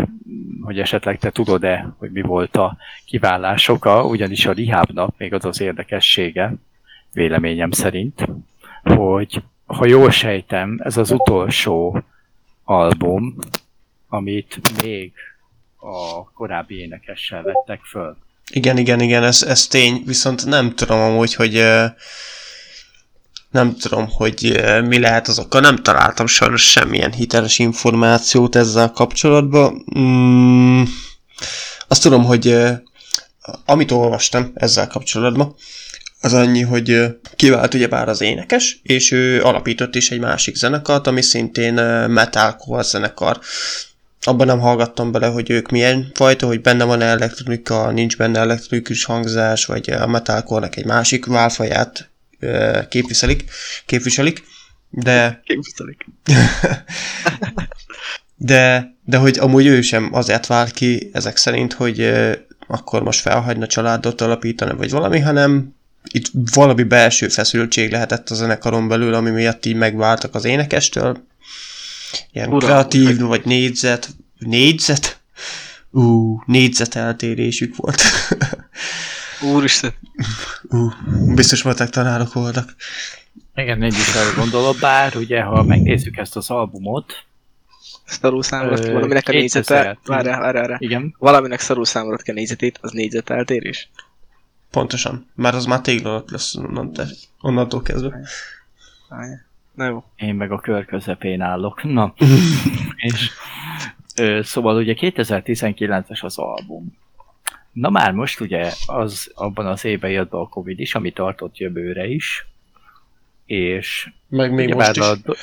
hogy 0.61 0.79
esetleg 0.79 1.17
te 1.17 1.29
tudod-e, 1.29 1.93
hogy 1.97 2.11
mi 2.11 2.21
volt 2.21 2.55
a 2.55 2.77
kiválás 3.05 3.67
oka, 3.67 4.05
ugyanis 4.05 4.45
a 4.45 4.51
Rihábnak 4.51 5.17
még 5.17 5.33
az 5.33 5.45
az 5.45 5.61
érdekessége, 5.61 6.53
véleményem 7.13 7.71
szerint, 7.71 8.27
hogy 8.83 9.43
ha 9.65 9.85
jól 9.85 10.09
sejtem, 10.09 10.79
ez 10.83 10.97
az 10.97 11.11
utolsó 11.11 12.03
album, 12.63 13.35
amit 14.07 14.81
még 14.83 15.13
a 15.75 16.23
korábbi 16.31 16.79
énekessel 16.79 17.43
vettek 17.43 17.81
föl. 17.83 18.17
Igen, 18.49 18.77
igen, 18.77 18.99
igen, 18.99 19.23
ez, 19.23 19.43
ez 19.43 19.67
tény, 19.67 20.03
viszont 20.05 20.45
nem 20.45 20.75
tudom 20.75 20.99
amúgy, 20.99 21.33
hogy 21.33 21.65
nem 23.51 23.75
tudom, 23.75 24.07
hogy 24.09 24.61
mi 24.83 24.99
lehet 24.99 25.27
az 25.27 25.39
oka, 25.39 25.59
nem 25.59 25.83
találtam 25.83 26.27
sajnos 26.27 26.71
semmilyen 26.71 27.11
hiteles 27.11 27.59
információt 27.59 28.55
ezzel 28.55 28.91
kapcsolatban. 28.91 29.85
Mm, 29.99 30.83
azt 31.87 32.01
tudom, 32.01 32.23
hogy 32.23 32.55
amit 33.65 33.91
olvastam 33.91 34.51
ezzel 34.53 34.87
kapcsolatban, 34.87 35.55
az 36.21 36.33
annyi, 36.33 36.61
hogy 36.61 37.17
kivált 37.35 37.73
ugyebár 37.73 38.09
az 38.09 38.21
énekes, 38.21 38.79
és 38.83 39.11
ő 39.11 39.43
alapított 39.43 39.95
is 39.95 40.11
egy 40.11 40.19
másik 40.19 40.55
zenekart, 40.55 41.07
ami 41.07 41.21
szintén 41.21 41.73
metalcore 42.07 42.81
zenekar 42.81 43.39
abban 44.21 44.47
nem 44.47 44.59
hallgattam 44.59 45.11
bele, 45.11 45.27
hogy 45.27 45.49
ők 45.49 45.69
milyen 45.69 46.11
fajta, 46.13 46.47
hogy 46.47 46.61
benne 46.61 46.83
van 46.83 47.01
elektronika, 47.01 47.91
nincs 47.91 48.17
benne 48.17 48.39
elektronikus 48.39 49.03
hangzás, 49.03 49.65
vagy 49.65 49.89
a 49.89 50.07
metalcore 50.07 50.69
egy 50.71 50.85
másik 50.85 51.25
válfaját 51.25 52.09
képviselik, 52.89 53.43
képviselik, 53.85 54.43
de, 54.91 55.41
Képzelik. 55.43 56.05
de, 58.35 58.95
de 59.03 59.17
hogy 59.17 59.37
amúgy 59.39 59.65
ő 59.65 59.81
sem 59.81 60.09
azért 60.11 60.47
vált 60.47 60.71
ki 60.71 61.09
ezek 61.13 61.37
szerint, 61.37 61.73
hogy 61.73 62.11
akkor 62.67 63.03
most 63.03 63.19
felhagyna 63.19 63.67
családot 63.67 64.21
alapítani, 64.21 64.77
vagy 64.77 64.91
valami, 64.91 65.19
hanem 65.19 65.75
itt 66.11 66.31
valami 66.53 66.83
belső 66.83 67.27
feszültség 67.27 67.91
lehetett 67.91 68.29
a 68.29 68.35
zenekaron 68.35 68.87
belül, 68.87 69.13
ami 69.13 69.29
miatt 69.29 69.65
így 69.65 69.75
megváltak 69.75 70.35
az 70.35 70.45
énekestől. 70.45 71.23
Ilyen 72.31 72.47
Uram, 72.47 72.59
kreatív, 72.59 73.19
vagy 73.19 73.45
négyzet, 73.45 74.09
négyzet? 74.37 75.19
Ú, 75.89 76.37
négyzet 76.45 76.95
eltérésük 76.95 77.75
volt. 77.75 78.01
Úristen. 79.53 79.93
Ú, 80.69 80.89
biztos 81.35 81.63
matek 81.63 81.89
tanárok 81.89 82.33
voltak. 82.33 82.75
Igen, 83.55 83.81
én 83.81 83.91
is 83.91 84.15
arra 84.15 84.33
gondolok, 84.35 84.77
bár 84.79 85.15
ugye, 85.15 85.41
ha 85.41 85.63
megnézzük 85.63 86.17
ezt 86.17 86.35
az 86.35 86.49
albumot, 86.49 87.25
Szarul 88.11 88.43
számolod 88.43 88.79
ki 88.79 88.91
valaminek 88.91 89.27
a 89.27 89.31
2000. 89.31 89.39
négyzete. 89.41 89.99
Várjál, 90.05 90.39
várjál, 90.39 90.61
várjál. 90.61 90.77
igen, 90.81 91.15
Valaminek 91.17 91.59
szarul 91.59 91.85
számolod 91.85 92.21
ki 92.21 92.31
a 92.31 92.33
négyzetét, 92.33 92.77
az 92.81 92.91
négyzet 92.91 93.29
eltérés. 93.29 93.89
Pontosan. 94.71 95.29
Már 95.35 95.55
az 95.55 95.65
már 95.65 95.81
téglalap 95.81 96.29
lesz 96.31 96.55
onnantól 97.41 97.81
kezdve. 97.81 98.19
Várjál. 99.09 99.45
Na 99.81 99.87
jó. 99.87 100.03
én 100.15 100.35
meg 100.35 100.51
a 100.51 100.59
kör 100.59 100.85
közepén 100.85 101.41
állok. 101.41 101.83
Na, 101.93 102.13
és 103.07 103.29
ö, 104.15 104.39
szóval 104.43 104.75
ugye 104.75 104.93
2019-es 104.97 106.23
az 106.23 106.37
album. 106.37 106.97
Na 107.71 107.89
már 107.89 108.11
most 108.11 108.39
ugye 108.39 108.71
az 108.85 109.31
abban 109.35 109.65
az 109.65 109.85
évben 109.85 110.11
jött 110.11 110.29
be 110.29 110.37
a 110.37 110.47
Covid 110.47 110.79
is, 110.79 110.95
ami 110.95 111.11
tartott 111.11 111.57
jövőre 111.57 112.07
is, 112.07 112.47
és 113.45 114.09
Meg 114.27 114.53
még 114.53 114.73
most 114.73 114.95
is. 114.95 115.03
A, 115.03 115.15
Do- 115.15 115.37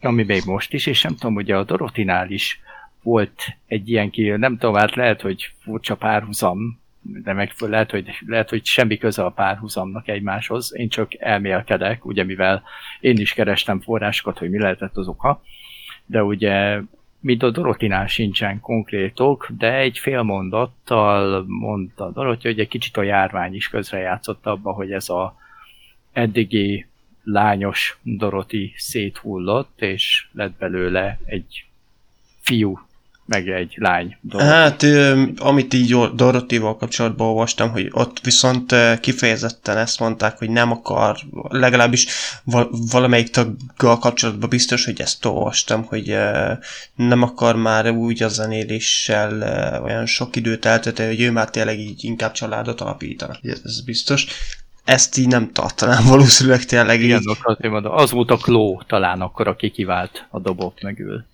ami 0.00 0.22
még 0.22 0.42
most 0.44 0.72
is, 0.72 0.86
és 0.86 1.02
nem 1.02 1.14
tudom, 1.14 1.34
ugye 1.34 1.56
a 1.56 1.64
Dorotinál 1.64 2.30
is 2.30 2.60
volt 3.02 3.42
egy 3.66 3.88
ilyen 3.88 4.10
ki, 4.10 4.28
nem 4.28 4.58
tudom, 4.58 4.74
hát 4.74 4.94
lehet, 4.94 5.20
hogy 5.20 5.52
furcsa 5.58 5.94
párhuzam, 5.94 6.80
de 7.04 7.32
meg 7.32 7.52
lehet, 7.58 7.90
hogy, 7.90 8.18
lehet, 8.26 8.50
hogy 8.50 8.64
semmi 8.64 8.98
köze 8.98 9.24
a 9.24 9.30
párhuzamnak 9.30 10.08
egymáshoz. 10.08 10.74
Én 10.76 10.88
csak 10.88 11.20
elmélkedek, 11.20 12.04
ugye 12.04 12.24
mivel 12.24 12.62
én 13.00 13.16
is 13.16 13.32
kerestem 13.32 13.80
forrásokat, 13.80 14.38
hogy 14.38 14.50
mi 14.50 14.58
lehetett 14.58 14.96
az 14.96 15.08
oka, 15.08 15.42
de 16.06 16.22
ugye 16.22 16.80
mint 17.20 17.42
a 17.42 17.50
Dorotinál 17.50 18.06
sincsen 18.06 18.60
konkrétok, 18.60 19.48
de 19.58 19.74
egy 19.74 19.98
fél 19.98 20.22
mondattal 20.22 21.44
mondta 21.46 22.10
Doroti, 22.10 22.48
hogy 22.48 22.60
egy 22.60 22.68
kicsit 22.68 22.96
a 22.96 23.02
járvány 23.02 23.54
is 23.54 23.68
közrejátszott 23.68 24.46
abba, 24.46 24.72
hogy 24.72 24.92
ez 24.92 25.08
a 25.08 25.36
eddigi 26.12 26.86
lányos 27.22 27.98
Doroti 28.02 28.72
széthullott, 28.76 29.82
és 29.82 30.26
lett 30.32 30.58
belőle 30.58 31.18
egy 31.24 31.66
fiú, 32.40 32.78
meg 33.26 33.48
egy 33.48 33.74
lány 33.76 34.16
Doroti. 34.20 34.48
Hát, 34.50 34.82
amit 35.36 35.74
így 35.74 35.88
Dor- 35.88 36.14
Dorothyval 36.14 36.76
kapcsolatban 36.76 37.26
olvastam, 37.26 37.70
hogy 37.70 37.88
ott 37.92 38.20
viszont 38.20 38.74
kifejezetten 39.00 39.76
ezt 39.76 40.00
mondták, 40.00 40.38
hogy 40.38 40.50
nem 40.50 40.70
akar, 40.70 41.16
legalábbis 41.48 42.06
val- 42.44 42.70
valamelyik 42.90 43.30
taggal 43.30 43.98
kapcsolatban 43.98 44.48
biztos, 44.48 44.84
hogy 44.84 45.00
ezt 45.00 45.24
olvastam, 45.24 45.84
hogy 45.84 46.16
nem 46.94 47.22
akar 47.22 47.56
már 47.56 47.90
úgy 47.90 48.22
a 48.22 48.28
zenéléssel 48.28 49.32
olyan 49.82 50.06
sok 50.06 50.36
időt 50.36 50.64
eltölteni, 50.64 51.08
hogy 51.08 51.20
ő 51.20 51.30
már 51.30 51.50
tényleg 51.50 51.78
így 51.78 52.04
inkább 52.04 52.32
családot 52.32 52.80
alapítana. 52.80 53.38
Ez, 53.42 53.80
biztos. 53.80 54.26
Ezt 54.84 55.18
így 55.18 55.28
nem 55.28 55.52
tartanám 55.52 56.04
valószínűleg 56.14 56.64
tényleg 56.64 57.00
Igen, 57.00 57.20
így. 57.20 57.36
azért 57.42 57.72
mondom, 57.72 57.92
az 57.92 58.10
volt 58.10 58.30
a 58.30 58.36
Kló 58.36 58.82
talán 58.86 59.20
akkor, 59.20 59.48
aki 59.48 59.70
kivált 59.70 60.26
a 60.30 60.38
dobok 60.40 60.80
mögül. 60.80 61.24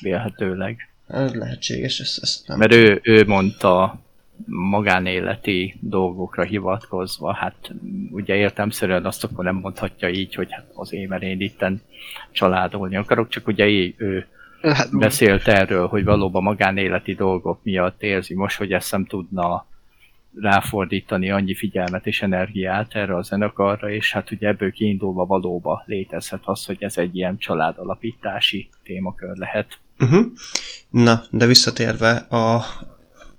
Vélhetőleg. 0.00 0.88
Ez 1.08 1.34
lehetséges, 1.34 2.00
ezt, 2.00 2.22
ezt 2.22 2.48
nem. 2.48 2.58
Mert 2.58 2.74
ő, 2.74 3.00
ő 3.02 3.24
mondta 3.26 4.00
magánéleti 4.46 5.74
dolgokra 5.80 6.42
hivatkozva, 6.42 7.34
hát 7.34 7.74
ugye 8.10 8.34
értemszerűen 8.34 9.06
azt 9.06 9.24
akkor 9.24 9.44
nem 9.44 9.56
mondhatja 9.56 10.08
így, 10.08 10.34
hogy 10.34 10.52
hát 10.52 10.70
az 10.74 10.92
én, 10.92 11.08
mert 11.08 11.22
én 11.22 11.40
itten 11.40 11.82
családolni 12.30 12.96
akarok, 12.96 13.28
csak 13.28 13.46
ugye 13.46 13.66
ő, 13.66 13.94
ő 13.96 14.26
Hát, 14.62 14.98
beszélt 14.98 15.48
erről, 15.48 15.86
hogy 15.86 16.04
valóban 16.04 16.42
magánéleti 16.42 17.14
dolgok 17.14 17.60
miatt 17.62 18.02
érzi 18.02 18.34
most, 18.34 18.58
hogy 18.58 18.72
ezt 18.72 18.92
nem 18.92 19.04
tudna 19.04 19.66
ráfordítani 20.40 21.30
annyi 21.30 21.54
figyelmet 21.54 22.06
és 22.06 22.22
energiát 22.22 22.94
erre 22.94 23.16
a 23.16 23.22
zenekarra, 23.22 23.90
és 23.90 24.12
hát 24.12 24.30
ugye 24.30 24.48
ebből 24.48 24.72
kiindulva 24.72 25.26
valóban 25.26 25.82
létezhet 25.86 26.40
az, 26.44 26.64
hogy 26.64 26.76
ez 26.80 26.98
egy 26.98 27.16
ilyen 27.16 27.38
családalapítási 27.38 28.68
témakör 28.82 29.36
lehet. 29.36 29.78
Uh-huh. 29.98 30.26
Na, 30.90 31.24
de 31.30 31.46
visszatérve 31.46 32.10
a, 32.16 32.64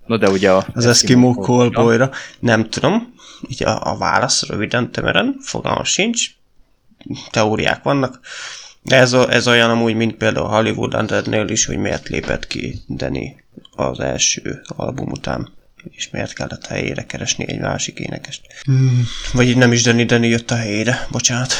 No 0.05 0.17
de 0.17 0.29
ugye 0.29 0.51
a 0.51 0.67
az 0.73 0.85
Eskimo 0.85 1.33
Callboyra, 1.33 2.11
nem 2.39 2.69
tudom, 2.69 3.13
így 3.47 3.63
a, 3.63 3.91
a 3.91 3.97
válasz 3.97 4.47
röviden, 4.47 4.91
tömören, 4.91 5.35
fogalmam 5.41 5.83
sincs, 5.83 6.29
teóriák 7.31 7.83
vannak, 7.83 8.19
de 8.81 8.95
ez, 8.95 9.13
o- 9.13 9.29
ez 9.29 9.47
olyan 9.47 9.69
amúgy, 9.69 9.95
mint 9.95 10.15
például 10.15 10.45
a 10.45 10.55
Hollywood 10.55 10.95
Undead-nél 10.95 11.47
is, 11.47 11.65
hogy 11.65 11.77
miért 11.77 12.07
lépett 12.07 12.47
ki 12.47 12.79
Danny 12.87 13.35
az 13.75 13.99
első 13.99 14.61
album 14.67 15.09
után, 15.11 15.49
és 15.91 16.09
miért 16.09 16.33
kellett 16.33 16.65
helyére 16.65 17.05
keresni 17.05 17.47
egy 17.47 17.59
másik 17.59 17.99
énekest. 17.99 18.41
Hmm. 18.63 19.03
Vagy 19.33 19.47
így 19.47 19.57
nem 19.57 19.71
is 19.71 19.83
Danny, 19.83 20.05
Danny 20.05 20.23
jött 20.25 20.51
a 20.51 20.55
helyére, 20.55 21.07
bocsánat. 21.11 21.53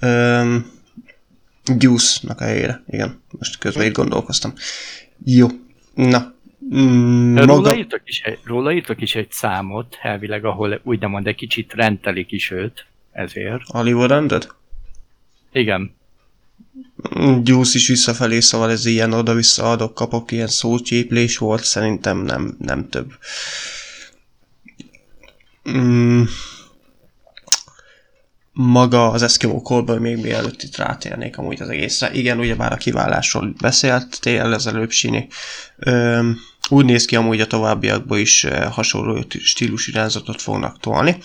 Um, 0.00 0.80
Juice-nak 1.78 2.40
a 2.40 2.44
helyére, 2.44 2.82
igen, 2.88 3.22
most 3.38 3.58
közben 3.58 3.86
itt 3.86 3.94
gondolkoztam. 3.94 4.52
Jó, 5.24 5.48
Na, 5.94 6.34
mm, 6.74 7.36
Róla, 7.36 7.54
maga... 7.54 7.76
írtak 7.76 8.02
is 8.04 8.22
róla 8.44 8.72
írtak 8.72 9.00
is 9.00 9.14
egy 9.14 9.30
számot, 9.30 9.98
elvileg, 10.02 10.44
ahol 10.44 10.80
úgymond 10.82 11.26
egy 11.26 11.34
kicsit 11.34 11.72
rentelik 11.72 12.32
is 12.32 12.50
őt, 12.50 12.86
ezért. 13.12 13.62
Hollywood 13.66 14.12
Undead? 14.12 14.54
Igen. 15.52 15.94
Juice 17.42 17.78
is 17.78 17.88
visszafelé, 17.88 18.40
szóval 18.40 18.70
ez 18.70 18.86
ilyen 18.86 19.12
oda-vissza 19.12 19.70
adok, 19.70 19.94
kapok, 19.94 20.32
ilyen 20.32 20.46
szócséplés 20.46 21.38
volt, 21.38 21.64
szerintem 21.64 22.18
nem, 22.18 22.56
nem 22.58 22.88
több. 22.88 23.12
Mm. 25.70 26.22
Maga 28.54 29.10
az 29.10 29.22
Eskimo 29.22 29.60
Callboy 29.60 29.98
még 29.98 30.16
mielőtt 30.16 30.62
itt 30.62 30.76
rátérnék 30.76 31.38
amúgy 31.38 31.62
az 31.62 31.68
egészre. 31.68 32.12
Igen, 32.12 32.38
ugyebár 32.38 32.72
a 32.72 32.76
kiválásról 32.76 33.54
beszéltél 33.60 34.52
az 34.52 34.66
előbb, 34.66 34.90
Sini. 34.90 35.28
Öm, 35.76 36.38
úgy 36.68 36.84
néz 36.84 37.04
ki 37.04 37.16
amúgy 37.16 37.40
a 37.40 37.46
továbbiakban 37.46 38.18
is 38.18 38.46
hasonló 38.70 39.24
stílus 39.28 39.86
irányzatot 39.86 40.42
fognak 40.42 40.80
tolni. 40.80 41.18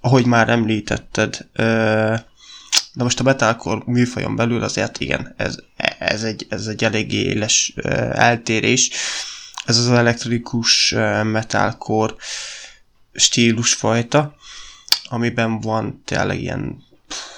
Ahogy 0.00 0.26
már 0.26 0.48
említetted, 0.48 1.48
eh, 1.52 2.20
de 2.92 3.02
most 3.02 3.20
a 3.20 3.22
metalcore 3.22 3.82
műfajon 3.86 4.36
belül 4.36 4.62
azért 4.62 5.00
igen, 5.00 5.34
ez, 5.36 5.56
ez, 5.98 6.22
egy, 6.22 6.46
ez 6.48 6.66
egy 6.66 6.84
eléggé 6.84 7.22
éles 7.22 7.74
eltérés. 8.12 8.90
Ez 9.64 9.78
az 9.78 9.90
elektronikus 9.90 10.94
metalcore 11.22 12.14
stílusfajta, 13.12 14.36
amiben 15.08 15.60
van 15.60 16.02
tényleg 16.04 16.40
ilyen 16.40 16.86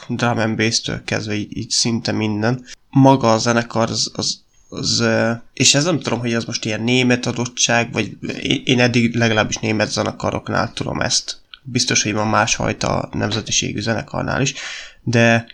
drum 0.09 0.39
and 0.39 0.57
bass-től 0.57 1.05
kezdve 1.05 1.35
így, 1.35 1.57
így 1.57 1.71
szinte 1.71 2.13
minden. 2.13 2.65
Maga 2.91 3.33
a 3.33 3.39
zenekar 3.39 3.91
az, 3.91 4.11
az, 4.15 4.43
az, 4.69 5.05
és 5.53 5.75
ez 5.75 5.85
nem 5.85 6.01
tudom, 6.01 6.19
hogy 6.19 6.33
ez 6.33 6.45
most 6.45 6.65
ilyen 6.65 6.83
német 6.83 7.27
adottság, 7.27 7.93
vagy 7.93 8.17
én 8.65 8.81
eddig 8.81 9.15
legalábbis 9.15 9.57
német 9.57 9.91
zenekaroknál 9.91 10.73
tudom 10.73 11.01
ezt. 11.01 11.39
Biztos, 11.63 12.03
hogy 12.03 12.13
van 12.13 12.29
másfajta 12.29 13.09
nemzetiségű 13.13 13.81
zenekarnál 13.81 14.41
is, 14.41 14.55
de, 15.03 15.47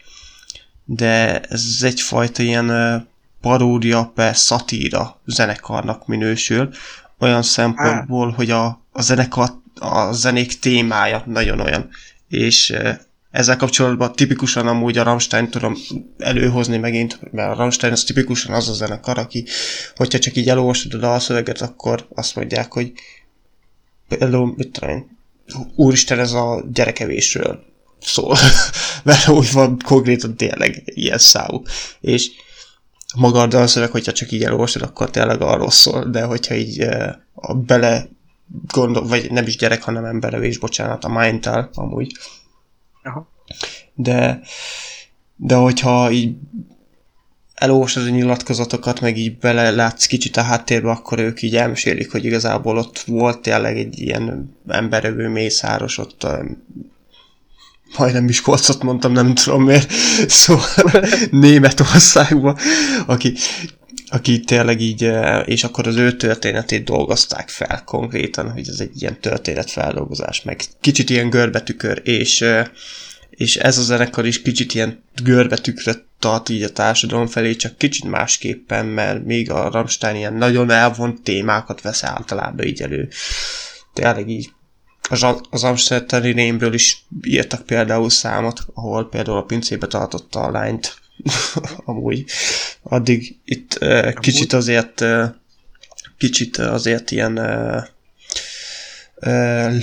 de 0.85 1.41
ez 1.41 1.81
egyfajta 1.83 2.43
ilyen 2.43 3.09
paródia 3.41 4.13
per 4.15 4.37
szatíra 4.37 5.21
zenekarnak 5.25 6.07
minősül, 6.07 6.71
olyan 7.19 7.43
szempontból, 7.43 8.31
hogy 8.31 8.51
a, 8.51 8.67
a 8.93 9.03
zenekar, 9.03 9.49
a 9.81 10.13
zenék 10.13 10.59
témája 10.59 11.23
nagyon 11.27 11.61
olyan. 11.61 11.89
És 12.29 12.77
ezzel 13.31 13.57
kapcsolatban 13.57 14.13
tipikusan 14.13 14.67
amúgy 14.67 14.99
a 14.99 15.03
Rammstein 15.03 15.49
tudom 15.51 15.77
előhozni 16.19 16.77
megint, 16.77 17.33
mert 17.33 17.53
a 17.53 17.55
Rammstein 17.55 17.93
az 17.93 18.05
tipikusan 18.05 18.55
az 18.55 18.69
a 18.69 18.73
zenekar, 18.73 19.19
aki, 19.19 19.45
hogyha 19.97 20.19
csak 20.19 20.37
így 20.37 20.49
elolvasod 20.49 20.95
a 20.95 20.99
dalszöveget, 20.99 21.61
akkor 21.61 22.07
azt 22.15 22.37
mondják, 22.37 22.73
hogy 22.73 22.93
például, 24.09 24.55
mit 24.57 24.71
tudom 24.71 25.19
úristen, 25.75 26.19
ez 26.19 26.33
a 26.33 26.65
gyerekevésről 26.73 27.65
szól, 28.01 28.37
mert 29.05 29.29
úgy 29.29 29.53
van 29.53 29.79
konkrétan 29.85 30.37
tényleg 30.37 30.83
ilyen 30.85 31.19
számú. 31.19 31.63
És 32.01 32.31
maga 33.17 33.41
a 33.41 33.47
dalszöveg, 33.47 33.91
hogyha 33.91 34.13
csak 34.13 34.33
így 34.33 34.45
elolvasod, 34.45 34.83
akkor 34.83 35.11
tényleg 35.11 35.41
arról 35.41 35.71
szól, 35.71 36.11
de 36.11 36.23
hogyha 36.23 36.55
így 36.55 36.81
a 37.35 37.55
bele 37.55 38.09
gondol, 38.73 39.07
vagy 39.07 39.31
nem 39.31 39.47
is 39.47 39.57
gyerek, 39.57 39.83
hanem 39.83 40.05
emberevés, 40.05 40.59
bocsánat, 40.59 41.05
a 41.05 41.09
mindtal 41.09 41.71
amúgy. 41.75 42.13
Aha. 43.03 43.29
De, 43.95 44.41
de 45.37 45.55
hogyha 45.55 46.11
így 46.11 46.37
elolvasod 47.55 48.07
a 48.07 48.09
nyilatkozatokat, 48.09 49.01
meg 49.01 49.19
így 49.19 49.39
bele 49.39 49.71
látsz 49.71 50.07
kicsit 50.07 50.37
a 50.37 50.43
háttérbe, 50.43 50.91
akkor 50.91 51.19
ők 51.19 51.43
így 51.43 51.57
elmesélik, 51.57 52.13
hogy 52.13 52.25
igazából 52.25 52.79
ott 52.79 52.99
volt 52.99 53.39
tényleg 53.39 53.79
egy 53.79 54.01
ilyen 54.01 54.57
emberevő 54.69 55.29
mészáros, 55.29 55.99
ott 55.99 56.27
majdnem 57.99 58.25
Miskolcot 58.25 58.83
mondtam, 58.83 59.13
nem 59.13 59.35
tudom 59.35 59.63
miért, 59.63 59.91
szóval 60.29 60.67
Németországban, 61.31 62.57
aki, 63.07 63.35
aki 64.09 64.41
tényleg 64.41 64.81
így, 64.81 65.11
és 65.45 65.65
akkor 65.65 65.87
az 65.87 65.97
ő 65.97 66.17
történetét 66.17 66.85
dolgozták 66.85 67.49
fel 67.49 67.83
konkrétan, 67.85 68.51
hogy 68.51 68.69
ez 68.69 68.81
egy 68.81 69.03
ilyen 69.03 69.21
történetfeldolgozás, 69.21 70.43
meg 70.43 70.61
kicsit 70.81 71.11
ilyen 71.11 71.31
görbetükör, 71.31 72.01
és, 72.05 72.45
és 73.31 73.57
ez 73.57 73.79
a 73.79 73.83
zenekar 73.83 74.27
is 74.27 74.43
kicsit 74.43 74.75
ilyen 74.75 75.03
görbetükröt 75.23 76.05
tart 76.19 76.49
így 76.49 76.63
a 76.63 76.73
társadalom 76.73 77.27
felé, 77.27 77.55
csak 77.55 77.79
kicsit 77.79 78.05
másképpen, 78.05 78.87
mert 78.87 79.25
még 79.25 79.51
a 79.51 79.71
Rammstein 79.71 80.17
ilyen 80.17 80.35
nagyon 80.35 80.71
elvont 80.71 81.23
témákat 81.23 81.81
vesz 81.81 82.05
általában 82.05 82.67
így 82.67 82.83
elő. 82.83 83.09
Tényleg 83.93 84.29
így 84.29 84.51
az, 85.09 85.27
az 85.51 85.65
Amsterdami 85.65 86.33
rémből 86.33 86.75
is 86.75 87.07
írtak 87.23 87.67
például 87.67 88.11
számot, 88.11 88.61
ahol 88.75 89.09
például 89.09 89.37
a 89.37 89.43
pincébe 89.43 89.87
tartotta 89.87 90.41
a 90.41 90.51
lányt. 90.51 90.97
Amúgy. 91.85 92.25
Addig 92.83 93.37
itt 93.45 93.79
uh, 93.81 94.13
kicsit 94.13 94.53
azért 94.53 95.01
uh, 95.01 95.25
kicsit 96.19 96.57
azért 96.57 97.11
ilyen 97.11 97.39
uh, 97.39 97.83
uh, 99.15 99.83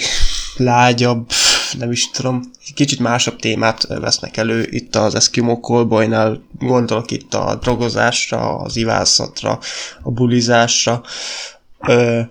lágyabb, 0.57 1.31
nem 1.77 1.91
is 1.91 2.10
tudom, 2.10 2.51
kicsit 2.76 2.99
másabb 2.99 3.39
témát 3.39 3.88
vesznek 3.88 4.38
elő 4.38 4.68
itt 4.69 4.95
az 4.95 5.15
Eskimo 5.15 5.60
Callboynál, 5.60 6.43
gondolok 6.60 7.11
itt 7.11 7.34
a 7.34 7.55
drogozásra, 7.61 8.57
az 8.57 8.76
ivászatra, 8.76 9.60
a 10.01 10.11
bulizásra, 10.11 11.03
uh, 11.80 12.22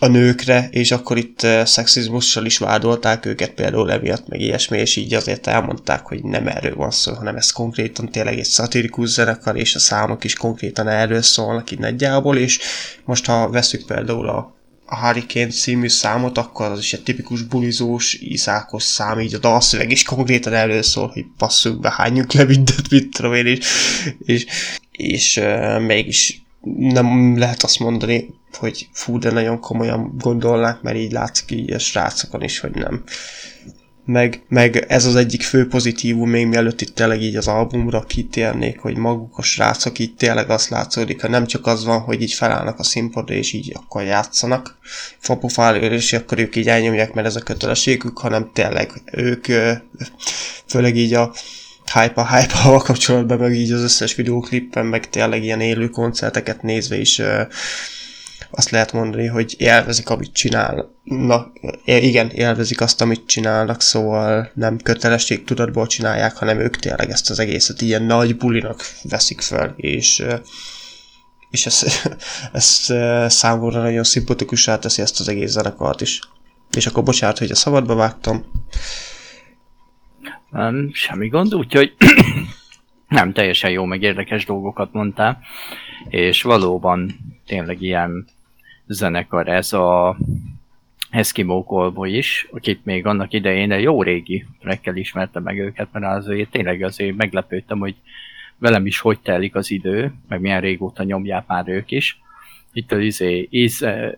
a 0.00 0.06
nőkre, 0.06 0.68
és 0.70 0.90
akkor 0.90 1.16
itt 1.16 1.42
uh, 1.42 1.64
szexizmussal 1.64 2.44
is 2.44 2.58
vádolták 2.58 3.26
őket 3.26 3.50
például 3.50 3.92
emiatt, 3.92 4.28
meg 4.28 4.40
ilyesmi, 4.40 4.78
és 4.78 4.96
így 4.96 5.14
azért 5.14 5.46
elmondták, 5.46 6.06
hogy 6.06 6.24
nem 6.24 6.46
erről 6.46 6.74
van 6.74 6.90
szó, 6.90 7.14
hanem 7.14 7.36
ez 7.36 7.50
konkrétan 7.50 8.10
tényleg 8.10 8.38
egy 8.38 8.44
szatirikus 8.44 9.08
zenekar, 9.08 9.56
és 9.56 9.74
a 9.74 9.78
számok 9.78 10.24
is 10.24 10.34
konkrétan 10.34 10.88
erről 10.88 11.22
szólnak 11.22 11.70
így 11.70 11.78
nagyjából, 11.78 12.36
és 12.36 12.58
most 13.04 13.26
ha 13.26 13.50
veszük 13.50 13.86
például 13.86 14.28
a 14.28 14.54
a 14.86 15.06
Hurricane 15.06 15.50
című 15.50 15.88
számot, 15.88 16.38
akkor 16.38 16.66
az 16.66 16.78
is 16.78 16.92
egy 16.92 17.02
tipikus 17.02 17.42
bulizós, 17.42 18.14
iszákos 18.14 18.82
szám, 18.82 19.20
így 19.20 19.34
a 19.34 19.38
dalszöveg 19.38 19.90
is 19.90 20.02
konkrétan 20.02 20.52
erről 20.52 20.82
szól, 20.82 21.08
hogy 21.08 21.24
passzuk 21.36 21.80
be, 21.80 21.92
hányjuk 21.96 22.32
le 22.32 22.44
mindent, 22.44 22.90
mit 22.90 23.10
tudom 23.10 23.34
én, 23.34 23.46
és, 23.46 23.58
és, 24.18 24.46
és 24.90 25.36
uh, 25.36 25.80
mégis 25.80 26.40
nem 26.78 27.38
lehet 27.38 27.62
azt 27.62 27.78
mondani, 27.78 28.28
hogy 28.56 28.88
fú, 28.92 29.18
de 29.18 29.30
nagyon 29.30 29.60
komolyan 29.60 30.14
gondolnák, 30.18 30.82
mert 30.82 30.96
így 30.96 31.12
látszik 31.12 31.50
így 31.50 31.72
a 31.72 31.78
srácokon 31.78 32.42
is, 32.42 32.58
hogy 32.58 32.74
nem. 32.74 33.04
Meg, 34.04 34.44
meg 34.48 34.76
ez 34.88 35.04
az 35.04 35.16
egyik 35.16 35.42
fő 35.42 35.66
pozitívum, 35.66 36.30
még 36.30 36.46
mielőtt 36.46 36.80
itt 36.80 36.94
tényleg 36.94 37.22
így 37.22 37.36
az 37.36 37.48
albumra 37.48 38.04
kitérnék, 38.04 38.78
hogy 38.78 38.96
maguk 38.96 39.38
a 39.38 39.42
srácok 39.42 39.98
így 39.98 40.14
tényleg 40.14 40.50
azt 40.50 40.68
látszódik, 40.68 41.20
hogy 41.20 41.30
nem 41.30 41.46
csak 41.46 41.66
az 41.66 41.84
van, 41.84 42.00
hogy 42.00 42.22
így 42.22 42.32
felállnak 42.32 42.78
a 42.78 42.82
színpadra, 42.82 43.34
és 43.34 43.52
így 43.52 43.72
akkor 43.74 44.02
játszanak 44.02 44.78
fapofálőr, 45.18 45.92
és 45.92 46.12
akkor 46.12 46.38
ők 46.38 46.56
így 46.56 46.68
elnyomják, 46.68 47.12
mert 47.12 47.26
ez 47.26 47.36
a 47.36 47.40
kötelességük, 47.40 48.18
hanem 48.18 48.50
tényleg 48.52 49.02
ők, 49.12 49.46
főleg 50.66 50.96
így 50.96 51.14
a 51.14 51.32
hype 51.92 52.20
a 52.20 52.36
hype 52.36 52.54
kapcsolatban, 52.78 53.38
meg 53.38 53.54
így 53.54 53.72
az 53.72 53.82
összes 53.82 54.14
videóklippen, 54.14 54.86
meg 54.86 55.10
tényleg 55.10 55.44
ilyen 55.44 55.60
élő 55.60 55.88
koncerteket 55.88 56.62
nézve 56.62 56.98
is 56.98 57.22
azt 58.50 58.70
lehet 58.70 58.92
mondani, 58.92 59.26
hogy 59.26 59.54
élvezik, 59.58 60.08
amit 60.08 60.32
csinálnak. 60.32 61.58
Igen, 61.84 62.30
élvezik 62.30 62.80
azt, 62.80 63.00
amit 63.00 63.26
csinálnak, 63.26 63.80
szóval 63.80 64.50
nem 64.54 64.78
kötelesség 64.78 65.44
tudatból 65.44 65.86
csinálják, 65.86 66.36
hanem 66.36 66.58
ők 66.58 66.76
tényleg 66.76 67.10
ezt 67.10 67.30
az 67.30 67.38
egészet 67.38 67.80
ilyen 67.80 68.02
nagy 68.02 68.36
bulinak 68.36 68.84
veszik 69.02 69.40
fel, 69.40 69.74
és 69.76 70.24
és 71.50 71.66
ez, 71.66 72.06
ez 72.52 72.64
számomra 73.32 73.82
nagyon 73.82 74.04
szimpatikusá 74.04 74.78
teszi 74.78 75.02
ezt 75.02 75.20
az 75.20 75.28
egész 75.28 75.50
zenekart 75.50 76.00
is. 76.00 76.20
És 76.76 76.86
akkor 76.86 77.02
bocsánat, 77.02 77.38
hogy 77.38 77.50
a 77.50 77.54
szabadba 77.54 77.94
vágtam. 77.94 78.44
Nem, 80.50 80.90
semmi 80.92 81.28
gond, 81.28 81.54
úgyhogy 81.54 81.94
nem, 83.08 83.32
teljesen 83.32 83.70
jó, 83.70 83.84
meg 83.84 84.02
érdekes 84.02 84.44
dolgokat 84.44 84.92
mondtál, 84.92 85.38
és 86.08 86.42
valóban 86.42 87.16
tényleg 87.46 87.82
ilyen 87.82 88.26
zenekar 88.86 89.48
ez 89.48 89.72
a 89.72 90.16
Eskimo 91.10 91.64
Callboy 91.64 92.16
is, 92.16 92.48
akit 92.52 92.84
még 92.84 93.06
annak 93.06 93.32
idején 93.32 93.72
egy 93.72 93.82
jó 93.82 94.02
régi 94.02 94.46
trekkel 94.60 94.96
ismerte 94.96 95.40
meg 95.40 95.58
őket, 95.58 95.88
mert 95.92 96.04
azért 96.04 96.50
tényleg 96.50 96.82
azért 96.82 97.16
meglepődtem, 97.16 97.78
hogy 97.78 97.94
velem 98.58 98.86
is 98.86 98.98
hogy 98.98 99.18
telik 99.18 99.54
az 99.54 99.70
idő, 99.70 100.12
meg 100.28 100.40
milyen 100.40 100.60
régóta 100.60 101.02
nyomják 101.02 101.46
már 101.46 101.68
ők 101.68 101.90
is. 101.90 102.20
Itt 102.72 102.92
az 102.92 102.98
izé, 102.98 103.48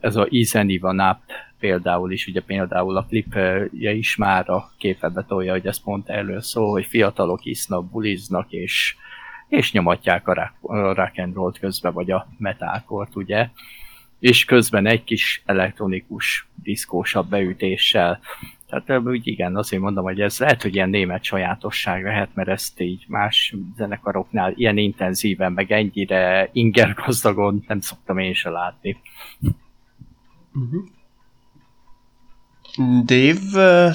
ez 0.01 0.17
a 0.17 0.29
Easy 0.31 0.79
Van 0.79 1.01
Up 1.01 1.19
például 1.59 2.13
is, 2.13 2.27
ugye 2.27 2.41
például 2.41 2.97
a 2.97 3.05
klipje 3.05 3.69
is 3.93 4.17
már 4.17 4.51
a 4.51 4.71
képebe 4.79 5.25
tolja, 5.29 5.53
hogy 5.53 5.67
ez 5.67 5.83
pont 5.83 6.09
erről 6.09 6.41
szól, 6.41 6.71
hogy 6.71 6.87
fiatalok 6.87 7.45
isznak, 7.45 7.91
buliznak, 7.91 8.53
és, 8.53 8.97
és 9.49 9.73
nyomatják 9.73 10.29
a 10.29 10.35
rock, 10.35 10.53
a 10.61 10.95
rock 10.95 11.19
and 11.19 11.35
roll 11.35 11.53
közben, 11.61 11.93
vagy 11.93 12.11
a 12.11 12.29
metalkort, 12.39 13.17
ugye 13.17 13.49
és 14.19 14.45
közben 14.45 14.87
egy 14.87 15.05
kis 15.05 15.43
elektronikus, 15.47 16.49
diszkósabb 16.63 17.29
beütéssel. 17.29 18.21
Tehát 18.69 19.07
úgy 19.07 19.27
igen, 19.27 19.57
azért 19.57 19.83
mondom, 19.83 20.05
hogy 20.05 20.21
ez 20.21 20.39
lehet, 20.39 20.63
hogy 20.63 20.75
ilyen 20.75 20.89
német 20.89 21.25
sajátosság 21.25 22.05
lehet, 22.05 22.35
mert 22.35 22.49
ezt 22.49 22.81
így 22.81 23.05
más 23.09 23.55
zenekaroknál 23.77 24.53
ilyen 24.57 24.77
intenzíven, 24.77 25.53
meg 25.53 25.73
ennyire 25.73 26.49
inger 26.53 26.95
gazdagon 26.95 27.65
nem 27.67 27.81
szoktam 27.81 28.19
én 28.19 28.35
se 28.35 28.51
látni. 28.51 29.01
Uh-huh. 30.53 30.85
Dave, 33.05 33.95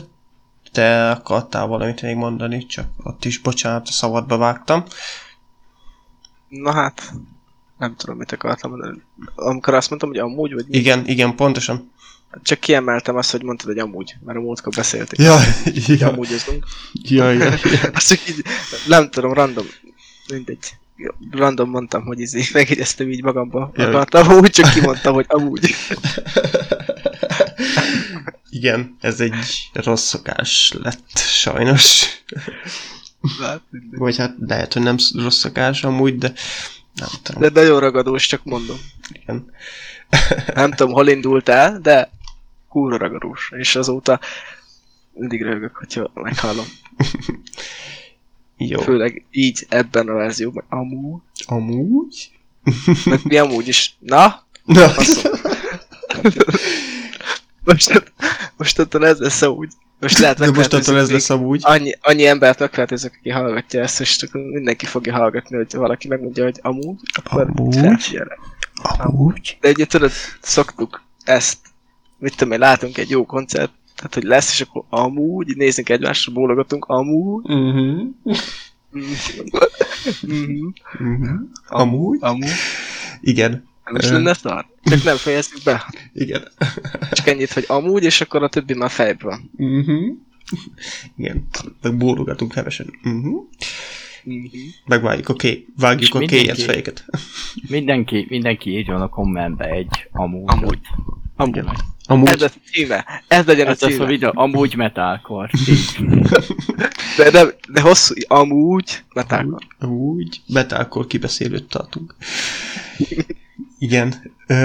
te 0.72 1.10
akartál 1.12 1.68
valamit 1.68 2.02
még 2.02 2.16
mondani, 2.16 2.66
csak 2.66 2.88
ott 3.04 3.26
is 3.26 3.38
bocsánat, 3.38 3.88
a 3.88 3.92
szabadba 3.92 4.38
vágtam. 4.38 4.84
Na 6.48 6.72
hát, 6.72 7.14
nem 7.78 7.96
tudom, 7.96 8.18
mit 8.18 8.32
akartam 8.32 8.70
mondani. 8.70 9.02
Amikor 9.36 9.74
azt 9.74 9.90
mondtam, 9.90 10.10
hogy 10.10 10.20
amúgy, 10.20 10.54
vagy 10.54 10.66
mi? 10.68 10.78
Igen, 10.78 11.08
igen, 11.08 11.36
pontosan. 11.36 11.92
Csak 12.44 12.60
kiemeltem 12.60 13.16
azt, 13.16 13.32
hogy 13.32 13.44
mondtad, 13.44 13.68
hogy 13.68 13.80
amúgy, 13.80 14.16
mert 14.26 14.38
a 14.38 14.42
múltkor 14.42 14.74
beszélték. 14.76 15.20
Ja, 15.20 15.40
ja, 15.88 16.08
amúgyozunk. 16.08 16.66
ja, 16.94 17.32
ja. 17.32 17.52
Azt 17.94 18.08
csak 18.08 18.30
így, 18.30 18.44
nem 18.88 19.10
tudom, 19.10 19.34
random, 19.34 19.66
mindegy. 20.32 20.78
Random 21.32 21.70
mondtam, 21.70 22.04
hogy 22.04 22.20
izé, 22.20 22.44
megjegyeztem 22.54 23.10
így 23.10 23.24
magamba. 23.24 23.72
Ja. 23.76 23.88
Akartam, 23.88 24.38
úgy 24.38 24.50
csak 24.50 24.74
kimondtam, 24.74 25.14
hogy 25.14 25.26
amúgy. 25.28 25.76
Igen, 28.50 28.98
ez 29.00 29.20
egy 29.20 29.70
rossz 29.74 30.08
szokás 30.08 30.74
lett, 30.82 31.18
sajnos. 31.18 32.06
Vagy 33.92 34.18
hát 34.18 34.36
lehet, 34.40 34.74
hogy 34.74 34.82
nem 34.82 34.98
sz- 34.98 35.22
rossz 35.22 35.38
szokás 35.38 35.84
amúgy, 35.84 36.18
de 36.18 36.34
nem 36.94 37.10
tudom. 37.24 37.42
De 37.42 37.62
nagyon 37.62 37.80
ragadós, 37.80 38.28
csak 38.28 38.44
mondom. 38.44 38.78
Igen. 39.12 39.52
Nem 40.54 40.72
tudom, 40.72 40.94
hol 40.94 41.08
indult 41.08 41.50
el, 41.50 41.80
de 41.80 42.10
kurva 42.70 42.98
ragadós. 42.98 43.52
És 43.56 43.76
azóta 43.76 44.20
mindig 45.14 45.42
röhögök, 45.42 45.76
hogyha 45.76 46.12
meghallom. 46.14 46.66
Jó. 48.58 48.82
Főleg 48.82 49.26
így 49.32 49.66
ebben 49.70 50.08
a 50.08 50.14
verzióban. 50.14 50.64
Amúgy. 50.70 51.22
Amúgy? 51.46 52.32
Meg 53.06 53.20
mi 53.24 53.38
amúgy 53.38 53.68
is. 53.68 53.96
Na, 54.00 54.44
Na. 54.64 54.90
faszom. 54.90 55.32
most, 57.64 58.14
mostantól 58.58 59.08
ez 59.08 59.20
lesz 59.20 59.42
amúgy. 59.42 59.72
Most 60.04 60.18
lehet 60.18 60.38
De 60.38 60.52
mostantól 60.52 60.98
ez 60.98 61.12
lesz 61.12 61.30
amúgy. 61.30 61.60
annyi, 61.64 61.92
annyi 62.02 62.26
embert 62.26 62.60
megfertőzök, 62.60 63.14
aki 63.20 63.30
hallgatja 63.30 63.82
ezt, 63.82 64.00
és 64.02 64.16
csak 64.16 64.32
mindenki 64.34 64.86
fogja 64.86 65.14
hallgatni, 65.14 65.56
hogy 65.58 65.74
valaki 65.74 66.08
megmondja, 66.08 66.44
hogy 66.44 66.60
amúgy, 66.62 67.00
akkor 67.24 67.42
Amúgy? 67.42 68.20
Amúgy? 68.98 69.58
De 69.62 69.70
ugye 69.70 69.86
tudod, 69.86 70.12
szoktuk 70.42 71.04
ezt, 71.24 71.58
mit 72.18 72.36
tudom 72.38 72.54
én, 72.54 72.60
látunk 72.60 72.98
egy 72.98 73.10
jó 73.10 73.26
koncert, 73.26 73.72
tehát 73.96 74.14
hogy 74.14 74.24
lesz, 74.24 74.52
és 74.52 74.62
akkor 74.62 74.84
amúgy, 74.90 75.50
így 75.50 75.58
nézünk 75.58 75.90
egymásra, 75.90 76.32
bólogatunk, 76.32 76.86
amúgy, 76.86 77.44
Mhm. 77.44 78.02
mhm, 78.90 80.68
Mhm. 80.98 81.36
Amúgy? 81.68 82.18
amúgy, 82.22 82.50
Igen. 83.22 83.72
Most 83.92 84.10
lenne 84.10 84.34
szar. 84.34 84.66
Csak 84.84 85.04
nem 85.04 85.18
fejezzük 85.18 85.64
be. 85.64 85.94
Igen. 86.14 86.48
Csak 87.12 87.28
ennyit, 87.28 87.54
hogy 87.54 87.66
amúgy, 87.68 88.04
és 88.04 88.22
akkor 88.22 88.44
a 88.44 88.50
többi 88.50 88.74
már 88.74 88.90
fejben 88.90 89.28
van. 89.30 89.52
Mhm. 89.68 90.04
Igen. 91.18 91.48
Meg 91.82 91.98
bólogatunk 91.98 92.54
hevesen. 92.54 92.94
Mhm. 93.02 93.28
Mhm. 94.24 94.46
Megvágjuk 94.86 95.30
a 95.30 95.34
ké... 95.34 95.66
Vágjuk 95.78 96.02
És 96.02 96.12
a 96.12 96.20
kéjec 96.20 96.64
fejeket. 96.64 97.06
Mindenki, 97.68 98.26
mindenki 98.30 98.70
írjon 98.70 99.02
a 99.02 99.08
kommentbe 99.10 99.66
egy 99.66 100.08
amúgy. 100.12 100.44
Amúgy. 100.52 100.80
Amúgy. 101.36 101.58
Igen. 101.58 101.66
Ez 101.68 101.82
Amúgy... 102.06 102.44
a 102.44 102.50
címe. 102.72 103.06
Ez 103.28 103.46
legyen 103.46 103.68
a 103.68 103.70
Ez 103.70 103.84
a 103.84 103.88
címe. 103.88 104.06
videó, 104.06 104.32
amúgy 104.34 104.76
metalkor. 104.76 105.50
Így. 105.70 105.98
De, 107.18 107.30
de, 107.30 107.56
de 107.70 107.82
hosszú, 107.82 108.14
amúgy, 108.28 109.04
metákon. 109.14 109.58
Amúgy 109.80 110.42
betálkor 110.48 111.08
kibeszélőt 111.08 111.68
tartunk. 111.68 112.16
Igen. 113.84 114.34
Ö, 114.48 114.56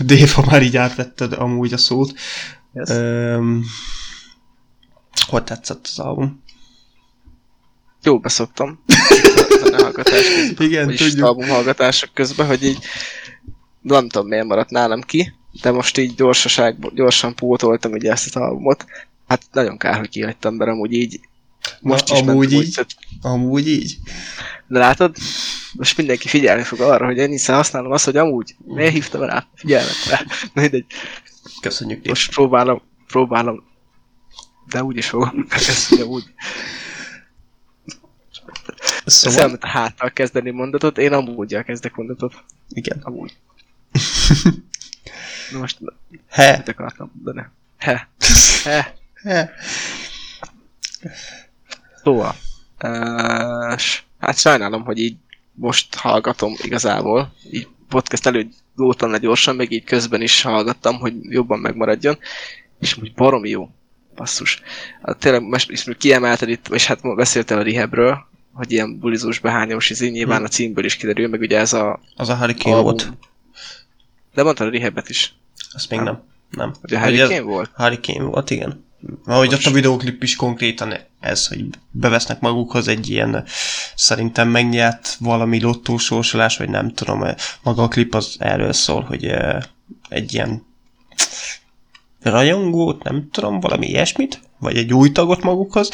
Dave, 0.00 0.32
ha 0.34 0.44
már 0.50 0.62
így 0.62 0.76
átvetted 0.76 1.32
amúgy 1.32 1.72
a 1.72 1.76
szót. 1.76 2.14
Yes. 2.72 2.88
Ö, 2.88 3.56
hogy 5.28 5.44
tetszett 5.44 5.86
az 5.86 5.98
album? 5.98 6.42
Jó 8.02 8.18
beszoktam. 8.18 8.82
közben. 9.92 10.54
Igen, 10.58 10.86
tudjuk. 10.86 11.26
album 11.26 11.48
hallgatások 11.48 12.10
közben, 12.14 12.46
hogy 12.46 12.64
így 12.64 12.78
nem 13.80 14.08
tudom 14.08 14.28
miért 14.28 14.46
maradt 14.46 14.70
nálam 14.70 15.00
ki, 15.00 15.32
de 15.62 15.70
most 15.70 15.98
így 15.98 16.14
gyorsaságban, 16.14 16.92
gyorsan 16.94 17.34
pótoltam 17.34 17.92
ugye 17.92 18.10
ezt 18.10 18.36
az 18.36 18.42
albumot. 18.42 18.84
Hát 19.28 19.42
nagyon 19.52 19.76
kár, 19.76 19.98
hogy 19.98 20.08
kihagytam, 20.08 20.54
mert 20.54 20.70
amúgy 20.70 20.92
így 20.92 21.20
most 21.80 22.08
Na, 22.08 22.14
is 22.14 22.20
amúgy 22.20 22.52
így? 22.52 22.78
Úgy, 22.78 22.86
Amúgy 23.22 23.68
így? 23.68 23.98
de 24.66 24.78
látod, 24.78 25.16
most 25.72 25.96
mindenki 25.96 26.28
figyelni 26.28 26.62
fog 26.62 26.80
arra, 26.80 27.04
hogy 27.06 27.16
én 27.16 27.30
hiszen 27.30 27.54
használom 27.56 27.92
azt, 27.92 28.04
hogy 28.04 28.16
amúgy. 28.16 28.56
Miért 28.64 28.92
hívtam 28.92 29.22
rá? 29.22 29.46
Figyelmet 29.54 30.04
rá. 30.08 30.20
Mindegy. 30.54 30.84
Köszönjük. 31.60 32.06
Most 32.06 32.30
próbálom, 32.34 32.82
próbálom, 33.06 33.64
de 34.68 34.82
úgy 34.84 34.96
is 34.96 35.08
fogom 35.08 35.46
elkezdeni 35.50 36.02
úgy. 36.02 36.24
Szóval, 39.04 39.56
a 39.60 39.68
háttal 39.68 40.10
kezdeni 40.10 40.50
mondatot, 40.50 40.98
én 40.98 41.12
amúgy 41.12 41.62
kezdek 41.64 41.94
mondatot. 41.94 42.34
igen. 42.68 42.98
Amúgy. 43.02 43.36
Na 45.52 45.58
most 45.58 45.78
He. 46.28 46.56
mit 46.56 46.68
akartam 46.68 47.10
mondani? 47.14 47.46
He. 47.78 48.08
He. 48.64 48.94
He. 49.22 49.50
Szóval. 52.02 52.34
Uh, 52.82 53.78
hát 54.18 54.38
sajnálom, 54.38 54.84
hogy 54.84 54.98
így 54.98 55.16
most 55.54 55.94
hallgatom 55.94 56.54
igazából. 56.62 57.32
Így 57.52 57.68
podcast 57.88 58.26
előtt 58.26 58.52
voltam 58.74 59.10
le 59.10 59.18
gyorsan, 59.18 59.56
meg 59.56 59.70
így 59.70 59.84
közben 59.84 60.20
is 60.22 60.42
hallgattam, 60.42 60.98
hogy 60.98 61.14
jobban 61.22 61.58
megmaradjon. 61.58 62.18
És 62.80 62.96
úgy 62.98 63.14
baromi 63.14 63.48
jó. 63.48 63.70
Basszus. 64.14 64.62
Hát 65.02 65.18
tényleg 65.18 65.42
most 65.42 65.70
is 65.70 65.84
kiemelted 65.98 66.48
itt, 66.48 66.68
és 66.68 66.86
hát 66.86 67.02
ma 67.02 67.14
beszéltél 67.14 67.58
a 67.58 67.62
Rehabről, 67.62 68.18
hogy 68.52 68.72
ilyen 68.72 68.98
bulizós, 68.98 69.38
behányós 69.38 69.90
izé, 69.90 70.08
nyilván 70.08 70.44
a 70.44 70.48
címből 70.48 70.84
is 70.84 70.96
kiderül, 70.96 71.28
meg 71.28 71.40
ugye 71.40 71.58
ez 71.58 71.72
a 71.72 72.00
Az 72.16 72.28
a 72.28 72.36
Hurricane 72.36 72.74
album. 72.76 72.84
volt. 72.84 73.12
De 74.34 74.42
mondtad 74.42 74.66
a 74.66 74.70
Rehabet 74.70 75.08
is. 75.08 75.34
Azt 75.72 75.90
még 75.90 76.00
nem. 76.00 76.22
Nem. 76.50 76.72
Hogy 76.80 76.94
a 76.94 77.00
Hogy 77.00 77.12
ez- 77.12 77.20
Hurricane 77.20 77.50
volt? 77.50 77.70
Hurricane 77.74 78.24
volt, 78.24 78.50
igen. 78.50 78.84
Ahogy 79.24 79.54
ott 79.54 79.64
a 79.64 79.70
videóklip 79.70 80.22
is 80.22 80.36
konkrétan 80.36 80.92
ez, 81.20 81.46
hogy 81.46 81.64
bevesznek 81.90 82.40
magukhoz 82.40 82.88
egy 82.88 83.10
ilyen 83.10 83.44
szerintem 83.94 84.48
megnyert 84.48 85.16
valami 85.20 85.60
lottósorsolás, 85.60 86.56
vagy 86.56 86.68
nem 86.68 86.92
tudom, 86.94 87.24
maga 87.62 87.82
a 87.82 87.88
klip 87.88 88.14
az 88.14 88.36
erről 88.38 88.72
szól, 88.72 89.02
hogy 89.02 89.34
egy 90.08 90.34
ilyen 90.34 90.68
rajongót, 92.22 93.02
nem 93.02 93.28
tudom, 93.30 93.60
valami 93.60 93.86
ilyesmit, 93.86 94.40
vagy 94.58 94.76
egy 94.76 94.94
új 94.94 95.12
tagot 95.12 95.42
magukhoz, 95.42 95.90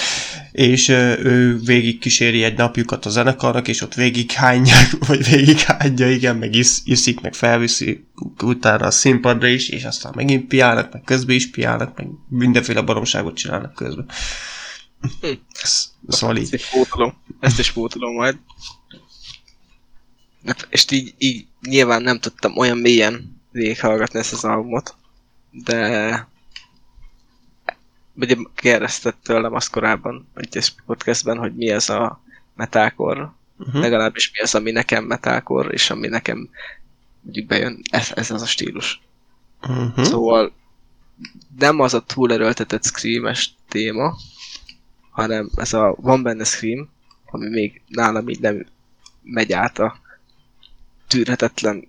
és 0.53 0.89
ő 0.89 1.59
végig 1.65 1.99
kíséri 1.99 2.45
egy 2.45 2.57
napjukat 2.57 3.07
a 3.07 3.11
zenekarnak, 3.11 3.69
és 3.69 3.83
ott 3.83 3.95
végig 3.95 4.31
hányják, 4.31 4.91
vagy 5.07 5.29
végig 5.31 5.59
hányja, 5.59 6.11
igen, 6.11 6.37
meg 6.37 6.55
isz, 6.55 6.83
iszik, 6.85 7.21
meg 7.21 7.35
felviszi 7.35 8.07
utána 8.43 8.87
a 8.87 8.91
színpadra 8.91 9.47
is, 9.47 9.69
és 9.69 9.85
aztán 9.85 10.13
megint 10.15 10.47
piálnak, 10.47 10.93
meg 10.93 11.03
közben 11.03 11.37
is 11.37 11.51
piálnak, 11.51 11.97
meg 11.97 12.07
mindenféle 12.29 12.81
baromságot 12.81 13.37
csinálnak 13.37 13.75
közben. 13.75 14.09
Ez- 15.63 15.95
Szóval 16.09 16.37
Ezt 16.37 16.47
így. 16.53 16.61
is 16.61 16.67
pótolom. 16.69 17.15
Ezt 17.41 17.59
is 17.59 17.73
pótolom 17.73 18.15
majd. 18.15 18.39
De- 20.43 20.57
És 20.69 20.87
így, 20.91 21.15
így 21.19 21.47
nyilván 21.61 22.03
nem 22.03 22.19
tudtam 22.21 22.57
olyan 22.59 22.79
mélyen 22.79 23.41
végighallgatni 23.51 24.19
ezt 24.19 24.33
az 24.33 24.45
albumot, 24.45 24.95
de 25.51 26.29
ugye 28.15 28.37
kérdezted 28.55 29.15
tőlem 29.17 29.55
azt 29.55 29.71
korábban, 29.71 30.29
hogy 30.35 30.49
ez 30.57 30.69
podcastben, 30.87 31.39
hogy 31.39 31.55
mi 31.55 31.69
ez 31.71 31.89
a 31.89 32.21
metalcore, 32.55 33.35
Uh-huh. 33.59 33.81
legalábbis 33.81 34.31
mi 34.33 34.39
az, 34.41 34.55
ami 34.55 34.71
nekem 34.71 35.05
metalcore, 35.05 35.69
és 35.69 35.91
ami 35.91 36.09
nekem 36.09 36.49
mondjuk 37.21 37.47
bejön, 37.47 37.81
ez, 37.91 38.13
ez 38.15 38.31
az 38.31 38.43
a 38.43 38.47
stílus. 38.47 39.01
Uh-huh. 39.63 40.05
Szóval 40.05 40.53
nem 41.59 41.81
az 41.81 41.95
a 41.95 42.03
túlerőltetett 42.05 42.85
screames 42.85 43.55
téma, 43.69 44.17
hanem 45.17 45.51
ez 45.55 45.73
a 45.73 45.95
van 46.01 46.23
benne 46.23 46.45
scream, 46.45 46.89
ami 47.25 47.49
még 47.49 47.83
nálam 47.89 48.29
így 48.29 48.41
nem 48.41 48.67
megy 49.23 49.53
át 49.53 49.79
a 49.79 50.01
tűrhetetlen, 51.09 51.89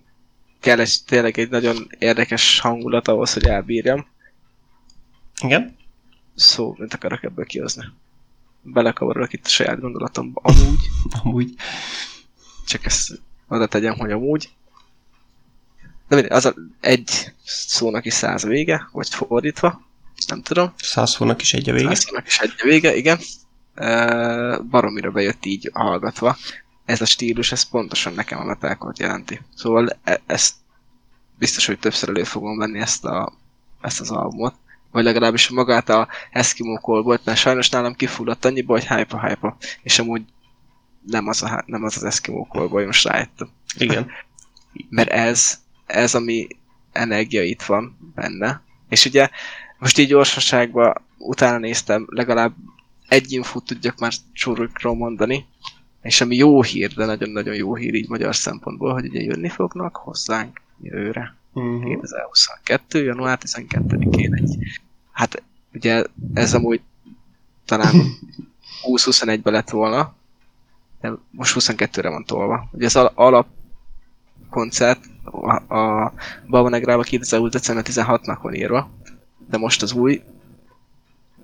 kell 0.60 0.80
egy, 0.80 0.96
tényleg 1.06 1.38
egy 1.38 1.50
nagyon 1.50 1.86
érdekes 1.98 2.60
hangulat 2.60 3.08
ahhoz, 3.08 3.32
hogy 3.32 3.44
elbírjam. 3.44 4.06
Igen? 5.42 5.76
Szó, 6.34 6.74
mint 6.78 6.94
akarok 6.94 7.22
ebből 7.22 7.44
kihozni. 7.44 7.84
Belekavarolok 8.62 9.32
itt 9.32 9.46
a 9.46 9.48
saját 9.48 9.80
gondolatomba. 9.80 10.40
Amúgy, 10.44 10.88
Amúgy. 11.22 11.54
csak 12.66 12.84
ezt 12.84 13.20
oda 13.48 13.66
tegyem, 13.66 13.94
hogy 13.98 14.10
amúgy. 14.12 14.50
de 16.08 16.14
mindegy, 16.14 16.32
az 16.32 16.44
a 16.44 16.54
egy 16.80 17.34
szónak 17.44 18.04
is 18.04 18.14
száz 18.14 18.42
vége, 18.42 18.88
vagy 18.92 19.08
fordítva, 19.08 19.87
nem 20.26 20.42
tudom. 20.42 20.72
Száz 20.76 21.10
szónak 21.10 21.42
is 21.42 21.54
egy 21.54 21.68
a 21.68 21.72
vége. 21.72 21.94
Száz 21.94 22.22
is 22.26 22.38
egy 22.38 22.54
a 22.58 22.64
vége, 22.64 22.96
igen. 22.96 23.18
Uh, 23.76 24.64
baromira 24.64 25.10
bejött 25.10 25.44
így 25.44 25.70
hallgatva. 25.72 26.36
Ez 26.84 27.00
a 27.00 27.06
stílus, 27.06 27.52
ez 27.52 27.62
pontosan 27.62 28.12
nekem 28.12 28.38
a 28.38 28.44
metalcore 28.44 28.94
jelenti. 28.98 29.40
Szóval 29.54 29.98
e- 30.04 30.20
ezt 30.26 30.54
biztos, 31.38 31.66
hogy 31.66 31.78
többször 31.78 32.08
elő 32.08 32.24
fogom 32.24 32.58
venni 32.58 32.78
ezt, 32.78 33.04
a, 33.04 33.32
ezt 33.80 34.00
az 34.00 34.10
albumot. 34.10 34.54
Vagy 34.90 35.04
legalábbis 35.04 35.48
magát 35.48 35.88
a 35.88 36.08
Eskimo 36.30 36.78
Callboy-t, 36.78 37.24
mert 37.24 37.38
sajnos 37.38 37.68
nálam 37.68 37.94
kifulladt 37.94 38.44
annyiba, 38.44 38.72
hogy 38.72 38.86
hype 38.86 39.28
hype 39.28 39.56
És 39.82 39.98
amúgy 39.98 40.22
nem 41.06 41.26
az, 41.26 41.42
a, 41.42 41.62
nem 41.66 41.84
az 41.84 41.96
az 41.96 42.04
Eskimo 42.04 42.46
Callboy, 42.50 42.84
most 42.84 43.04
rájöttem. 43.04 43.48
Igen. 43.76 44.10
Mert 44.88 45.08
ez, 45.08 45.58
ez 45.86 46.14
ami 46.14 46.46
energia 46.92 47.42
itt 47.42 47.62
van 47.62 48.12
benne. 48.14 48.62
És 48.88 49.04
ugye 49.04 49.28
most 49.78 49.98
így 49.98 50.08
gyorsaságban 50.08 50.94
utána 51.18 51.58
néztem, 51.58 52.06
legalább 52.10 52.54
egy 53.08 53.32
infót 53.32 53.64
tudjak 53.64 53.98
már 53.98 54.12
csúrukról 54.32 54.94
mondani, 54.94 55.46
és 56.02 56.20
ami 56.20 56.36
jó 56.36 56.62
hír, 56.62 56.92
de 56.92 57.04
nagyon-nagyon 57.04 57.54
jó 57.54 57.74
hír 57.74 57.94
így 57.94 58.08
magyar 58.08 58.36
szempontból, 58.36 58.92
hogy 58.92 59.06
ugye 59.08 59.20
jönni 59.20 59.48
fognak 59.48 59.96
hozzánk 59.96 60.60
jövőre. 60.82 61.36
Uh-huh. 61.52 61.82
2022. 61.82 63.04
január 63.04 63.38
12-én 63.44 64.34
egy. 64.34 64.56
Hát 65.12 65.42
ugye 65.74 66.04
ez 66.34 66.54
amúgy 66.54 66.80
talán 67.64 67.94
20-21-ben 68.94 69.52
lett 69.52 69.70
volna, 69.70 70.14
de 71.00 71.12
most 71.30 71.56
22-re 71.58 72.08
van 72.08 72.24
tolva. 72.24 72.68
Ugye 72.72 72.86
az 72.86 72.96
alap 72.96 73.46
koncert 74.50 75.04
a, 75.24 75.76
a 75.76 76.12
Baba 76.46 76.68
Negrába 76.68 77.02
2020. 77.02 77.50
december 77.50 77.84
16-nak 77.88 78.38
van 78.42 78.54
írva, 78.54 78.90
de 79.50 79.58
most 79.58 79.82
az 79.82 79.92
új 79.92 80.22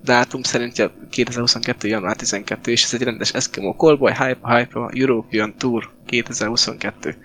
dátum 0.03 0.43
szerint 0.43 0.91
2022. 1.09 1.87
január 1.87 2.15
12, 2.15 2.71
és 2.71 2.83
ez 2.83 2.93
egy 2.93 3.01
rendes 3.01 3.33
Eskimo 3.33 3.73
Callboy 3.73 4.11
Hype 4.11 4.55
Hype 4.55 4.89
European 4.93 5.55
Tour 5.57 5.91
2022. 6.05 7.17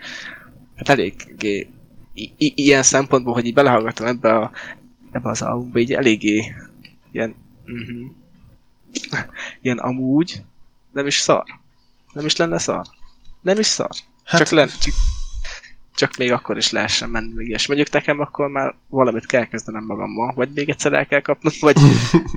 Hát 0.76 0.88
eléggé 0.88 1.68
i- 2.14 2.32
i- 2.36 2.52
ilyen 2.56 2.82
szempontból, 2.82 3.32
hogy 3.32 3.46
így 3.46 3.54
belehallgatom 3.54 4.06
ebbe, 4.06 4.36
a, 4.36 4.50
ebbe 5.12 5.30
az 5.30 5.42
albumba, 5.42 5.78
így 5.78 5.92
eléggé 5.92 6.54
ilyen, 7.12 7.34
uh-huh, 7.66 8.10
ilyen 9.62 9.78
amúgy 9.78 10.42
nem 10.92 11.06
is 11.06 11.16
szar. 11.16 11.44
Nem 12.12 12.24
is 12.26 12.36
lenne 12.36 12.58
szar. 12.58 12.86
Nem 13.40 13.58
is 13.58 13.66
szar. 13.66 13.90
Hát, 14.24 14.40
csak, 14.40 14.50
len, 14.50 14.68
csak, 14.68 14.94
csak 15.94 16.16
még 16.16 16.32
akkor 16.32 16.56
is 16.56 16.70
lehessen 16.70 17.10
menni 17.10 17.32
még 17.34 17.48
és 17.48 17.66
mondjuk 17.66 17.90
nekem 17.90 18.20
akkor 18.20 18.48
már 18.48 18.74
valamit 18.88 19.26
kell 19.26 19.44
kezdenem 19.44 19.84
magammal, 19.84 20.32
vagy 20.34 20.48
még 20.54 20.68
egyszer 20.68 20.92
el 20.92 21.06
kell 21.06 21.20
kapnom, 21.20 21.52
vagy 21.60 21.76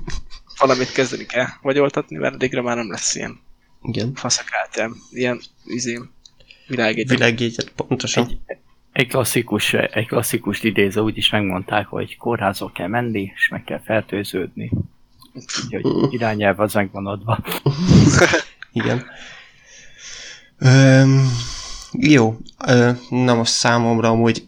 valamit 0.59 0.91
kezdeni 0.91 1.25
kell, 1.25 1.47
vagy 1.61 1.79
oltatni, 1.79 2.17
mert 2.17 2.33
addigra 2.33 2.61
már 2.61 2.75
nem 2.75 2.91
lesz 2.91 3.15
ilyen 3.15 3.39
Igen. 3.81 4.13
faszakáltjám, 4.13 4.95
ilyen 5.11 5.41
izém, 5.65 6.11
világégyet. 6.67 7.17
Világégyet, 7.17 7.69
pontosan. 7.69 8.27
Egy, 8.27 8.57
egy 8.91 9.07
klasszikus, 9.07 9.73
egy 9.73 10.07
klasszikus 10.07 10.63
idéző 10.63 11.01
úgy 11.01 11.17
is 11.17 11.29
megmondták, 11.29 11.87
hogy 11.87 12.17
kórházba 12.17 12.71
kell 12.71 12.87
menni, 12.87 13.31
és 13.35 13.47
meg 13.47 13.63
kell 13.63 13.81
fertőződni. 13.81 14.71
Úgyhogy 15.33 16.13
irányelv 16.15 16.59
az 16.59 16.73
meg 16.73 16.91
van 16.91 17.07
adva. 17.07 17.39
Igen. 18.71 19.05
Öm, 20.57 21.31
jó, 21.99 22.37
na 23.09 23.33
most 23.33 23.51
számomra 23.51 24.09
amúgy 24.09 24.47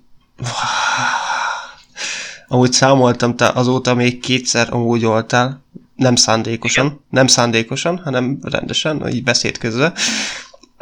amúgy 2.48 2.72
számoltam, 2.72 3.36
te 3.36 3.48
azóta 3.48 3.94
még 3.96 4.20
kétszer 4.20 4.74
amúgy 4.74 5.04
voltál, 5.04 5.64
nem 5.96 6.16
szándékosan, 6.16 6.86
Igen. 6.86 7.00
nem 7.10 7.28
szándékosan, 7.28 7.98
hanem 7.98 8.40
rendesen, 8.42 9.08
így 9.08 9.24
beszéd 9.24 9.58
közben. 9.58 9.94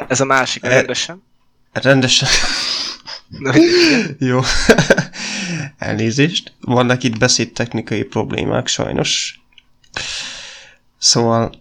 Ez 0.08 0.20
a 0.20 0.24
másik, 0.24 0.64
rendesen? 0.64 1.22
Rendesen. 1.72 2.28
Jó. 4.18 4.40
Elnézést. 5.78 6.52
Vannak 6.60 7.02
itt 7.02 7.18
beszédtechnikai 7.18 8.02
problémák, 8.02 8.66
sajnos. 8.66 9.40
Szóval, 10.98 11.52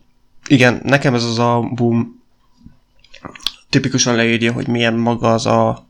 igen, 0.47 0.81
nekem 0.83 1.13
ez 1.13 1.23
az 1.23 1.39
album 1.39 2.23
tipikusan 3.73 4.15
leírja, 4.15 4.51
hogy 4.51 4.67
milyen 4.67 4.93
maga 4.93 5.33
az 5.33 5.45
a 5.45 5.87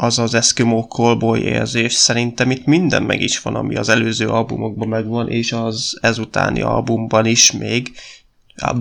az 0.00 0.18
az 0.18 0.34
Eskimo 0.34 0.86
Callboy 0.88 1.42
érzés. 1.42 1.92
Szerintem 1.92 2.50
itt 2.50 2.64
minden 2.64 3.02
meg 3.02 3.20
is 3.20 3.40
van, 3.40 3.54
ami 3.54 3.76
az 3.76 3.88
előző 3.88 4.28
albumokban 4.28 4.88
megvan, 4.88 5.28
és 5.28 5.52
az 5.52 5.98
ezutáni 6.00 6.60
albumban 6.60 7.26
is 7.26 7.52
még. 7.52 7.92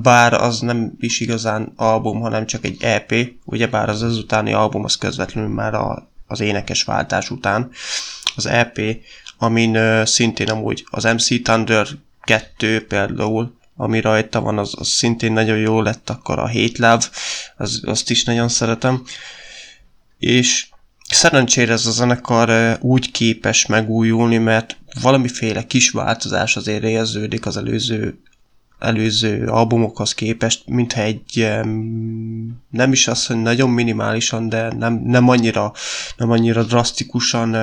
Bár 0.02 0.34
az 0.34 0.60
nem 0.60 0.94
is 1.00 1.20
igazán 1.20 1.74
album, 1.76 2.20
hanem 2.20 2.46
csak 2.46 2.66
egy 2.66 2.84
EP, 2.84 3.14
ugyebár 3.46 3.90
az 3.90 4.04
ezutáni 4.04 4.54
album 4.54 4.84
az 4.84 4.96
közvetlenül 4.96 5.50
már 5.50 5.74
a, 5.74 6.10
az 6.28 6.40
énekes 6.40 6.84
váltás 6.84 7.30
után. 7.30 7.70
Az 8.36 8.46
EP, 8.46 8.80
amin 9.38 9.78
uh, 9.78 10.04
szintén 10.06 10.50
amúgy 10.50 10.86
az 10.90 11.04
MC 11.04 11.42
Thunder 11.44 11.88
2 12.22 12.86
például, 12.88 13.58
ami 13.78 14.02
rajta 14.02 14.42
van, 14.42 14.58
az, 14.58 14.74
az 14.78 14.88
szintén 14.88 15.34
nagyon 15.34 15.58
jó 15.58 15.82
lett, 15.82 16.10
akkor 16.10 16.40
a 16.40 16.52
Hate 16.52 16.88
Love, 16.90 17.06
az, 17.58 17.82
azt 17.86 18.10
is 18.10 18.24
nagyon 18.24 18.48
szeretem. 18.48 19.04
És 20.20 20.68
szerencsére 21.10 21.72
ez 21.72 21.86
a 21.86 21.92
zenekar 21.92 22.78
úgy 22.82 23.12
képes 23.12 23.66
megújulni, 23.66 24.38
mert 24.38 24.78
valamiféle 25.02 25.64
kis 25.64 25.90
változás 25.90 26.56
azért 26.56 26.84
érződik 26.84 27.46
az 27.46 27.58
előző 27.58 28.20
előző 28.80 29.48
albumokhoz 29.48 30.14
képest, 30.14 30.64
mintha 30.66 31.02
egy 31.02 31.50
nem 32.70 32.92
is 32.92 33.08
az, 33.08 33.26
hogy 33.26 33.42
nagyon 33.42 33.70
minimálisan, 33.70 34.50
de 34.50 34.74
nem, 34.74 35.02
nem, 35.04 35.30
annyira, 35.30 35.74
nem 36.18 36.32
annyira 36.32 36.64
drasztikusan 36.64 37.56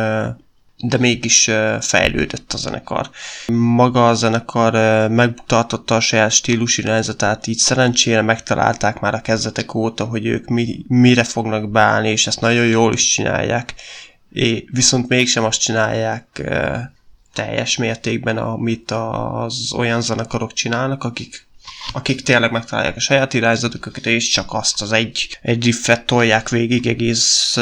de 0.77 0.99
mégis 0.99 1.51
fejlődött 1.81 2.53
a 2.53 2.57
zenekar. 2.57 3.11
Maga 3.53 4.09
a 4.09 4.15
zenekar 4.15 4.73
megtartotta 5.09 5.97
a 5.97 6.01
saját 6.01 6.31
stílus 6.31 6.79
irányzatát, 6.79 7.47
így 7.47 7.59
szerencsére 7.59 8.23
megtalálták 8.23 9.01
már 9.01 9.15
a 9.15 9.21
kezdetek 9.21 9.75
óta, 9.75 10.05
hogy 10.05 10.27
ők 10.27 10.49
mi, 10.49 10.85
mire 10.89 11.25
fognak 11.25 11.71
beállni, 11.71 12.09
és 12.09 12.27
ezt 12.27 12.41
nagyon 12.41 12.67
jól 12.67 12.93
is 12.93 13.07
csinálják. 13.07 13.75
É, 14.33 14.65
viszont 14.73 15.09
mégsem 15.09 15.45
azt 15.45 15.61
csinálják 15.61 16.53
teljes 17.35 17.77
mértékben, 17.77 18.37
amit 18.37 18.91
az 18.91 19.73
olyan 19.77 20.01
zenekarok 20.01 20.53
csinálnak, 20.53 21.05
akik 21.05 21.47
akik 21.93 22.23
tényleg 22.23 22.51
megtalálják 22.51 22.97
a 22.97 23.01
saját 23.01 23.35
irányzatukat, 23.35 24.07
és 24.07 24.29
csak 24.29 24.53
azt 24.53 24.83
az 24.83 24.93
egy, 24.93 25.39
egy 25.43 25.65
riffet 25.65 26.07
tolják 26.07 26.49
végig 26.49 26.87
egész 26.87 27.57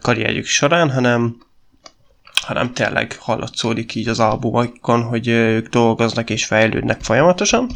karrierjük 0.00 0.46
során, 0.46 0.90
hanem 0.90 1.36
hanem 2.48 2.72
tényleg 2.72 3.16
hallatszódik 3.20 3.94
így 3.94 4.08
az 4.08 4.20
albumokon, 4.20 5.02
hogy 5.02 5.28
ők 5.28 5.68
dolgoznak 5.68 6.30
és 6.30 6.44
fejlődnek 6.44 7.00
folyamatosan. 7.00 7.70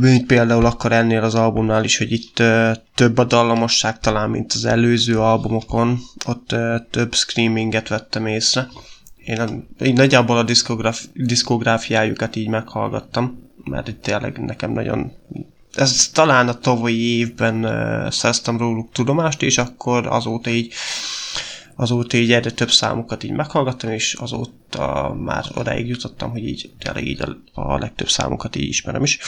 Mint 0.00 0.26
például 0.26 0.64
akkor 0.64 0.92
ennél 0.92 1.22
az 1.22 1.34
albumnál 1.34 1.84
is, 1.84 1.98
hogy 1.98 2.12
itt 2.12 2.42
több 2.94 3.18
a 3.18 3.24
dallamosság 3.24 3.98
talán, 3.98 4.30
mint 4.30 4.52
az 4.52 4.64
előző 4.64 5.20
albumokon, 5.20 5.98
ott 6.26 6.54
több 6.90 7.14
screaminget 7.14 7.88
vettem 7.88 8.26
észre. 8.26 8.68
Én 9.16 9.68
így 9.84 9.96
nagyjából 9.96 10.38
a 10.38 10.42
diszkográf, 10.42 11.04
diszkográfiájukat 11.14 12.36
így 12.36 12.48
meghallgattam, 12.48 13.50
mert 13.64 13.88
itt 13.88 14.02
tényleg 14.02 14.38
nekem 14.38 14.72
nagyon 14.72 15.12
ez 15.74 16.10
talán 16.12 16.48
a 16.48 16.58
tavalyi 16.58 17.18
évben 17.18 17.64
uh, 17.64 18.10
szereztem 18.10 18.58
róluk 18.58 18.92
tudomást, 18.92 19.42
és 19.42 19.58
akkor 19.58 20.06
azóta 20.06 20.50
így 20.50 20.72
azóta 21.74 22.16
így 22.16 22.32
egyre 22.32 22.50
több 22.50 22.70
számokat 22.70 23.22
így 23.22 23.30
meghallgattam, 23.30 23.90
és 23.90 24.14
azóta 24.14 25.14
már 25.18 25.44
odáig 25.54 25.88
jutottam, 25.88 26.30
hogy 26.30 26.46
így 26.46 26.72
tényleg 26.78 27.06
így 27.06 27.20
a, 27.20 27.60
a 27.60 27.78
legtöbb 27.78 28.08
számokat 28.08 28.56
így 28.56 28.68
ismerem 28.68 29.02
is. 29.02 29.18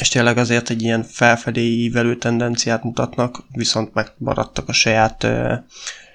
És 0.00 0.08
tényleg 0.08 0.38
azért 0.38 0.70
egy 0.70 0.82
ilyen 0.82 1.02
felfelé 1.02 1.60
ívelő 1.60 2.16
tendenciát 2.16 2.82
mutatnak, 2.82 3.44
viszont 3.52 3.94
megmaradtak 3.94 4.68
a 4.68 4.72
saját, 4.72 5.22
uh, 5.22 5.52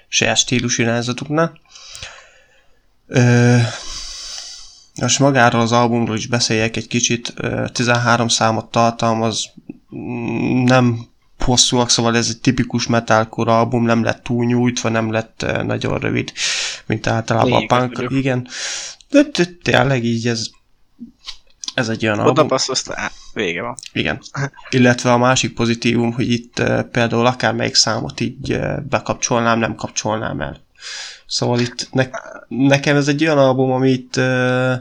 saját 0.08 0.36
stílus 0.36 0.78
irányzatuknál. 0.78 1.60
Uh, 3.06 3.62
most 5.00 5.18
magáról 5.18 5.60
az 5.60 5.72
albumról 5.72 6.16
is 6.16 6.26
beszéljek 6.26 6.76
egy 6.76 6.86
kicsit, 6.86 7.34
13 7.72 8.28
számot 8.28 8.70
tartalmaz, 8.70 9.52
nem 10.64 11.08
hosszúak, 11.40 11.90
szóval 11.90 12.16
ez 12.16 12.28
egy 12.28 12.40
tipikus 12.40 12.86
metalcore 12.86 13.52
album, 13.52 13.84
nem 13.84 14.02
lett 14.02 14.22
túl 14.22 14.44
nyújtva, 14.44 14.88
nem 14.88 15.12
lett 15.12 15.42
uh, 15.42 15.62
nagyon 15.62 15.98
rövid, 15.98 16.32
mint 16.86 17.06
általában 17.06 17.50
Lényeg, 17.50 17.72
a 17.72 17.76
punk. 17.76 18.10
Igen, 18.10 18.48
de 19.10 19.24
tényleg 19.62 20.04
így 20.04 20.26
ez 20.26 20.46
Ez 21.74 21.88
egy 21.88 22.04
olyan 22.04 22.18
Oda 22.18 22.40
album. 22.40 22.58
á, 22.94 23.10
vége 23.32 23.62
van. 23.62 23.76
Igen. 23.92 24.20
Illetve 24.70 25.12
a 25.12 25.18
másik 25.18 25.54
pozitívum, 25.54 26.12
hogy 26.12 26.30
itt 26.30 26.58
uh, 26.58 26.82
például 26.82 27.26
akármelyik 27.26 27.74
számot 27.74 28.20
így 28.20 28.52
uh, 28.52 28.80
bekapcsolnám, 28.80 29.58
nem 29.58 29.74
kapcsolnám 29.74 30.40
el. 30.40 30.60
Szóval 31.26 31.60
itt 31.60 31.88
ne, 31.92 32.08
nekem 32.48 32.96
ez 32.96 33.08
egy 33.08 33.22
olyan 33.22 33.38
album, 33.38 33.70
amit, 33.70 34.16
uh, 34.16 34.74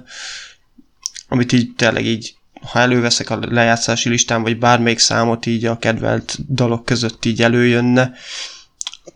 amit 1.28 1.52
így 1.52 1.76
tényleg 1.76 2.06
így, 2.06 2.37
ha 2.62 2.80
előveszek 2.80 3.30
a 3.30 3.40
lejátszási 3.50 4.10
listán, 4.10 4.42
vagy 4.42 4.58
bármelyik 4.58 5.00
számot 5.00 5.46
így 5.46 5.66
a 5.66 5.78
kedvelt 5.78 6.54
dalok 6.54 6.86
között 6.86 7.26
így 7.26 7.42
előjönne. 7.42 8.12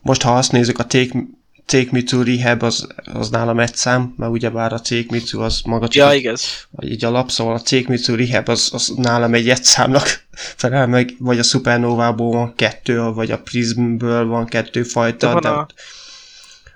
Most 0.02 0.22
ha 0.22 0.38
azt 0.38 0.52
nézzük, 0.52 0.80
a 0.80 0.86
Take, 0.86 1.20
Take 1.66 1.88
Me 1.92 2.02
to 2.04 2.24
Rehab 2.24 2.64
az, 2.64 2.88
az 3.14 3.30
nálam 3.30 3.60
egy 3.60 3.76
szám, 3.76 4.14
mert 4.18 4.32
ugyebár 4.32 4.74
a 4.74 4.80
Take 4.80 5.06
Me 5.10 5.20
to 5.32 5.40
az 5.42 5.62
maga 5.66 5.88
csak 5.88 6.08
Ja, 6.08 6.14
igaz. 6.14 6.68
vagy 6.72 6.92
így 6.92 7.06
alap, 7.06 7.32
szóval 7.32 7.54
a 7.56 7.62
Take 7.62 7.86
Me 7.88 7.98
to 7.98 8.16
Rehab 8.16 8.50
az, 8.50 8.70
az 8.74 8.94
nálam 8.96 9.34
egy 9.34 9.50
egy 9.50 9.64
számnak 9.64 10.24
felel 10.62 10.88
meg, 10.88 11.14
vagy 11.20 11.40
a 11.40 11.44
Supernovából 11.44 12.32
van 12.32 12.56
kettő, 12.56 13.00
vagy 13.02 13.32
a 13.32 13.40
Prismből 13.42 14.26
van 14.26 14.46
kettő 14.46 14.84
fajta, 14.84 15.28
De 15.28 15.34
van 15.34 15.42
de, 15.42 15.48
a- 15.50 15.68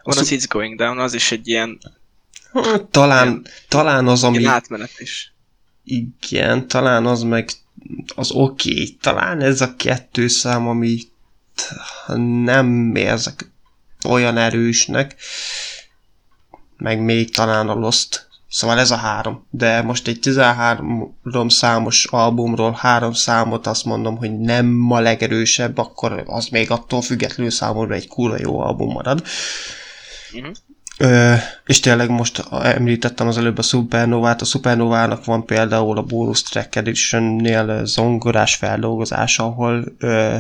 Van 0.04 0.18
A 0.18 0.20
az 0.20 0.30
It's 0.32 0.46
Going 0.48 0.78
Down, 0.78 1.00
az 1.00 1.14
is 1.14 1.32
egy 1.32 1.48
ilyen, 1.48 1.80
talán, 2.92 3.46
talán 3.68 4.08
az, 4.08 4.24
ami 4.24 4.38
ilyen 4.38 4.52
átmenet 4.52 4.92
is. 4.98 5.34
Igen, 5.86 6.68
talán 6.68 7.06
az 7.06 7.22
meg 7.22 7.50
az 8.16 8.32
oké, 8.32 8.72
okay. 8.72 8.98
talán 9.02 9.42
ez 9.42 9.62
a 9.62 9.76
kettő 9.76 10.28
szám, 10.28 10.68
amit 10.68 11.12
nem 12.44 12.96
érzek 12.96 13.52
olyan 14.08 14.38
erősnek, 14.38 15.16
meg 16.78 17.02
még 17.02 17.34
talán 17.34 17.70
a 17.70 17.74
Lost. 17.74 18.28
Szóval 18.48 18.80
ez 18.80 18.92
a 18.92 18.96
három. 18.96 19.48
De 19.50 19.82
most 19.82 20.08
egy 20.08 20.20
13 20.20 21.50
számos 21.50 22.06
albumról 22.06 22.72
három 22.72 23.14
számot 23.14 23.68
azt 23.68 23.86
mondom, 23.86 24.18
hogy 24.18 24.40
nem 24.40 24.92
a 24.92 25.00
legerősebb, 25.00 25.78
akkor 25.78 26.24
az 26.26 26.48
még 26.48 26.72
attól 26.72 27.02
függetlenül 27.02 27.52
számomra 27.52 27.94
egy 27.94 28.08
kurva 28.08 28.38
jó 28.40 28.60
album 28.60 28.92
marad. 28.92 29.24
Mhm. 30.32 30.52
Ö, 30.98 31.34
és 31.66 31.80
tényleg 31.80 32.10
most 32.10 32.44
említettem 32.52 33.28
az 33.28 33.38
előbb 33.38 33.58
a 33.58 33.62
Supernovát, 33.62 34.42
a 34.42 34.46
Supernovának 34.46 35.26
van 35.26 35.46
például 35.46 35.98
a 35.98 36.02
Bonus 36.04 36.42
Track 36.44 36.76
Edition-nél 36.76 37.86
zongorás 37.86 38.56
feldolgozás, 38.56 39.40
ahol 39.40 39.84
ö, 40.00 40.38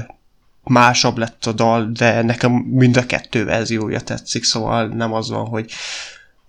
másabb 0.63 1.17
lett 1.17 1.45
a 1.45 1.51
dal, 1.51 1.89
de 1.93 2.21
nekem 2.21 2.51
mind 2.51 2.97
a 2.97 3.05
kettő 3.05 3.45
verziója 3.45 3.99
tetszik, 3.99 4.43
szóval 4.43 4.87
nem 4.87 5.13
az 5.13 5.29
van, 5.29 5.45
hogy 5.45 5.71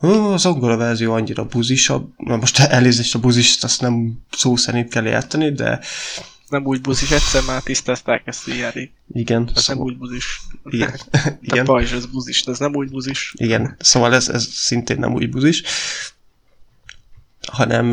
"Ó, 0.03 0.33
a 0.33 0.37
zongora 0.37 0.77
verzió 0.77 1.13
annyira 1.13 1.45
buzisabb, 1.45 2.09
na 2.17 2.37
most 2.37 2.59
elnézést 2.59 3.15
a 3.15 3.19
buzist, 3.19 3.65
azt 3.65 3.81
nem 3.81 4.19
szó 4.31 4.57
szerint 4.57 4.89
kell 4.89 5.07
érteni, 5.07 5.53
de 5.53 5.81
Nem 6.49 6.65
úgy 6.67 6.81
buzis, 6.81 7.11
egyszer 7.11 7.43
már 7.47 7.63
tisztázták 7.63 8.23
ezt 8.27 8.49
elég. 8.49 8.91
igen, 9.13 9.43
Ez 9.43 9.53
nem 9.55 9.63
szóval, 9.63 9.85
úgy 9.85 9.99
buzis. 9.99 10.41
igen, 10.65 10.93
Te 11.11 11.39
igen. 11.41 11.65
pajzs, 11.65 11.93
ez 11.93 12.07
buzis, 12.07 12.45
de 12.45 12.51
ez 12.53 12.59
nem 12.59 12.75
úgy 12.75 12.91
buzis. 12.91 13.35
Igen, 13.37 13.77
szóval 13.79 14.15
ez, 14.15 14.29
ez 14.29 14.45
szintén 14.53 14.99
nem 14.99 15.13
úgy 15.13 15.31
buzis, 15.31 15.63
hanem 17.53 17.87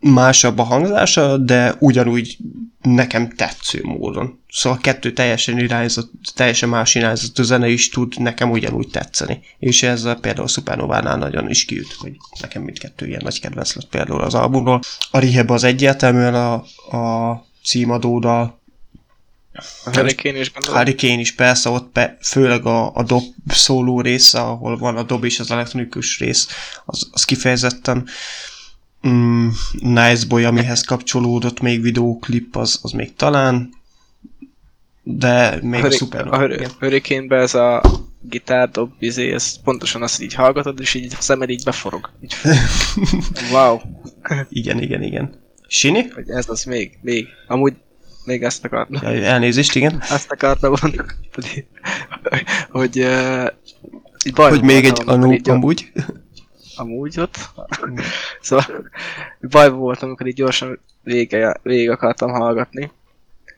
másabb 0.00 0.58
a 0.58 0.62
hangzása, 0.62 1.36
de 1.36 1.74
ugyanúgy 1.78 2.38
nekem 2.80 3.28
tetsző 3.30 3.80
módon. 3.82 4.40
Szóval 4.52 4.78
a 4.78 4.80
kettő 4.80 5.12
teljesen 5.12 5.58
irányzott, 5.58 6.10
teljesen 6.34 6.68
más 6.68 6.94
irányzott 6.94 7.38
a 7.38 7.42
zene 7.42 7.68
is 7.68 7.88
tud 7.88 8.20
nekem 8.20 8.50
ugyanúgy 8.50 8.88
tetszeni. 8.88 9.40
És 9.58 9.82
ez 9.82 10.04
a, 10.04 10.14
például 10.14 10.48
Supernovánál 10.48 11.16
nagyon 11.16 11.50
is 11.50 11.64
kiüt, 11.64 11.92
hogy 11.92 12.16
nekem 12.40 12.62
mindkettő 12.62 13.06
ilyen 13.06 13.20
nagy 13.24 13.40
kedvenc 13.40 13.74
lett 13.74 13.88
például 13.88 14.20
az 14.20 14.34
albumról. 14.34 14.80
A 15.10 15.18
Rehab 15.18 15.50
az 15.50 15.64
egyértelműen 15.64 16.34
a, 16.34 16.52
a 16.96 17.46
címadódal, 17.64 18.60
A 19.84 19.90
Hurricane 19.92 20.38
is 20.38 20.52
gondolom. 20.52 20.78
Hurricane 20.78 21.20
is 21.20 21.34
persze, 21.34 21.68
ott 21.68 21.92
pe, 21.92 22.16
főleg 22.22 22.66
a, 22.66 22.94
a 22.94 23.02
dob 23.02 23.22
szóló 23.46 24.00
része, 24.00 24.40
ahol 24.40 24.76
van 24.76 24.96
a 24.96 25.02
dob 25.02 25.24
és 25.24 25.40
az 25.40 25.50
elektronikus 25.50 26.18
rész, 26.18 26.48
az, 26.84 27.08
az 27.12 27.24
kifejezetten 27.24 28.06
mm, 29.08 29.48
Nice 29.72 30.26
Boy, 30.26 30.44
amihez 30.44 30.80
kapcsolódott 30.80 31.60
még 31.60 31.82
videóklip, 31.82 32.56
az, 32.56 32.78
az 32.82 32.90
még 32.90 33.14
talán, 33.14 33.80
de 35.02 35.58
még 35.62 35.78
a, 35.80 35.82
Hurri- 35.82 35.96
szuper. 35.96 36.26
a 36.26 36.38
Hurri- 36.38 36.66
Hurricane-be 36.78 37.36
ez 37.36 37.54
a 37.54 37.82
gitár, 38.20 38.70
dob, 38.70 38.92
izé, 38.98 39.32
ez 39.32 39.60
pontosan 39.62 40.02
azt, 40.02 40.22
így 40.22 40.34
hallgatod, 40.34 40.80
és 40.80 40.94
így 40.94 41.14
a 41.18 41.22
szemed 41.22 41.48
így 41.50 41.64
beforog. 41.64 42.10
Így, 42.20 42.34
wow, 43.52 43.80
Igen, 44.48 44.80
igen, 44.82 45.02
igen. 45.02 45.40
Sini? 45.66 46.08
hogy 46.08 46.28
ez 46.28 46.48
az 46.48 46.64
még, 46.64 46.98
még. 47.00 47.26
Amúgy 47.46 47.74
még 48.24 48.42
ezt 48.42 48.64
akartam. 48.64 49.02
Ja, 49.02 49.24
elnézést, 49.24 49.74
igen. 49.74 50.02
Azt 50.10 50.30
akartam 50.30 50.70
mondani, 50.80 51.02
hogy, 51.34 51.64
hogy 52.70 52.98
uh, 53.00 53.46
így 54.26 54.32
baj 54.34 54.50
Hogy 54.50 54.62
még 54.62 54.84
egy 54.84 55.02
anú, 55.04 55.30
gyor- 55.30 55.48
amúgy. 55.48 55.92
amúgy 56.76 57.20
ott. 57.20 57.36
szóval 58.40 58.66
bajban 59.40 59.78
voltam, 59.78 60.08
amikor 60.08 60.26
így 60.26 60.34
gyorsan 60.34 60.80
végig, 61.02 61.36
végig 61.62 61.90
akartam 61.90 62.30
hallgatni. 62.30 62.90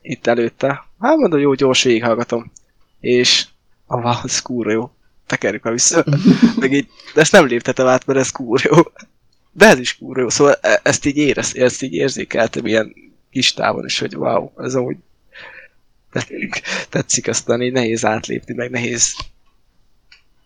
Itt 0.06 0.26
előtte. 0.26 0.66
Hát 1.00 1.16
mondom, 1.16 1.40
jó, 1.40 1.54
gyors 1.54 1.82
végighallgatom. 1.82 2.52
És 3.00 3.46
a 3.86 4.24
ez 4.24 4.42
kurva 4.42 4.70
jó. 4.70 4.90
Tekerjük 5.26 5.62
már 5.62 5.72
vissza. 5.72 6.04
Meg 6.60 6.72
így, 6.72 6.88
de 7.14 7.20
ezt 7.20 7.32
nem 7.32 7.46
léptetem 7.46 7.86
át, 7.86 8.06
mert 8.06 8.18
ez 8.18 8.30
kurva 8.30 8.68
jó. 8.70 8.82
De 9.52 9.66
ez 9.66 9.78
is 9.78 9.96
kurva 9.96 10.20
jó. 10.20 10.28
Szóval 10.28 10.58
e- 10.60 10.80
ezt 10.82 11.04
így 11.04 11.16
érez, 11.16 11.56
ezt 11.56 11.82
így 11.82 11.92
érzékeltem 11.92 12.66
ilyen 12.66 12.94
kis 13.30 13.52
távon 13.52 13.84
is, 13.84 13.98
hogy 13.98 14.16
wow, 14.16 14.50
ez 14.56 14.74
amúgy 14.74 14.96
tetszik 16.88 17.28
aztán 17.28 17.62
így 17.62 17.72
nehéz 17.72 18.04
átlépni, 18.04 18.54
meg 18.54 18.70
nehéz 18.70 19.16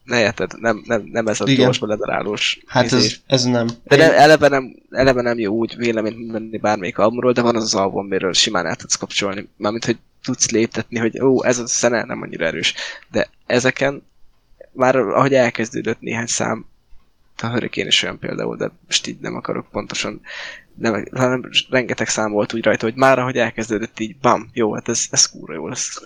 ne 0.08 0.20
érted, 0.20 0.60
nem, 0.60 0.82
nem, 0.84 1.08
nem 1.12 1.26
ez 1.26 1.40
a 1.40 1.44
Igen. 1.46 1.64
gyors 1.64 1.78
beledarálós 1.78 2.58
Hát 2.66 2.84
izé. 2.84 2.96
ez, 2.96 3.14
ez 3.26 3.44
nem. 3.44 3.66
De 3.84 3.96
nem, 3.96 4.12
eleve, 4.12 4.48
nem, 4.48 4.76
eleve 4.90 5.22
nem 5.22 5.38
jó 5.38 5.54
úgy 5.54 5.76
véleményt 5.76 6.32
venni 6.32 6.58
bármelyik 6.58 6.98
albumról, 6.98 7.32
de 7.32 7.42
van 7.42 7.56
az 7.56 7.62
az 7.62 7.74
album, 7.74 7.98
amiről 8.04 8.32
simán 8.32 8.66
el 8.66 8.76
tudsz 8.76 8.96
kapcsolni. 8.96 9.48
Mármint, 9.56 9.84
hogy 9.84 9.98
tudsz 10.22 10.50
léptetni, 10.50 10.98
hogy 10.98 11.20
ó, 11.20 11.44
ez 11.44 11.58
a 11.58 11.66
zene 11.66 12.04
nem 12.04 12.22
annyira 12.22 12.46
erős. 12.46 12.74
De 13.10 13.28
ezeken 13.46 14.02
már 14.72 14.96
ahogy 14.96 15.34
elkezdődött 15.34 16.00
néhány 16.00 16.26
szám, 16.26 16.66
a 17.42 17.46
Hurricane 17.46 17.86
is 17.86 18.02
olyan 18.02 18.18
például, 18.18 18.56
de 18.56 18.70
most 18.86 19.06
így 19.06 19.18
nem 19.20 19.34
akarok 19.36 19.68
pontosan, 19.70 20.20
nem, 20.74 21.04
hanem 21.12 21.50
rengeteg 21.70 22.08
szám 22.08 22.32
volt 22.32 22.54
úgy 22.54 22.64
rajta, 22.64 22.84
hogy 22.84 22.94
már 22.94 23.18
ahogy 23.18 23.36
elkezdődött 23.36 24.00
így, 24.00 24.16
bam, 24.16 24.50
jó, 24.52 24.74
hát 24.74 24.88
ez, 24.88 25.06
ez 25.10 25.26
kúra 25.26 25.54
jó 25.54 25.68
lesz. 25.68 26.02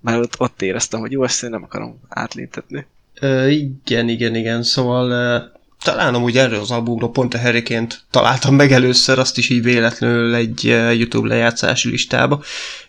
Már 0.00 0.18
ott, 0.18 0.40
ott 0.40 0.62
éreztem, 0.62 1.00
hogy 1.00 1.12
jó, 1.12 1.24
ezt 1.24 1.42
én 1.42 1.50
nem 1.50 1.62
akarom 1.62 2.00
átléptetni. 2.08 2.86
Ö, 3.20 3.48
igen, 3.48 4.08
igen, 4.08 4.34
igen, 4.34 4.62
szóval 4.62 5.10
ö, 5.10 5.38
talán 5.82 6.14
amúgy 6.14 6.38
erről 6.38 6.60
az 6.60 6.70
albumról 6.70 7.10
pont 7.10 7.34
a 7.34 7.40
hurricane 7.40 7.86
találtam 8.10 8.54
meg 8.54 8.72
először, 8.72 9.18
azt 9.18 9.38
is 9.38 9.48
így 9.48 9.62
véletlenül 9.62 10.34
egy 10.34 10.66
ö, 10.66 10.90
YouTube 10.90 11.28
lejátszási 11.28 11.88
listába, 11.88 12.42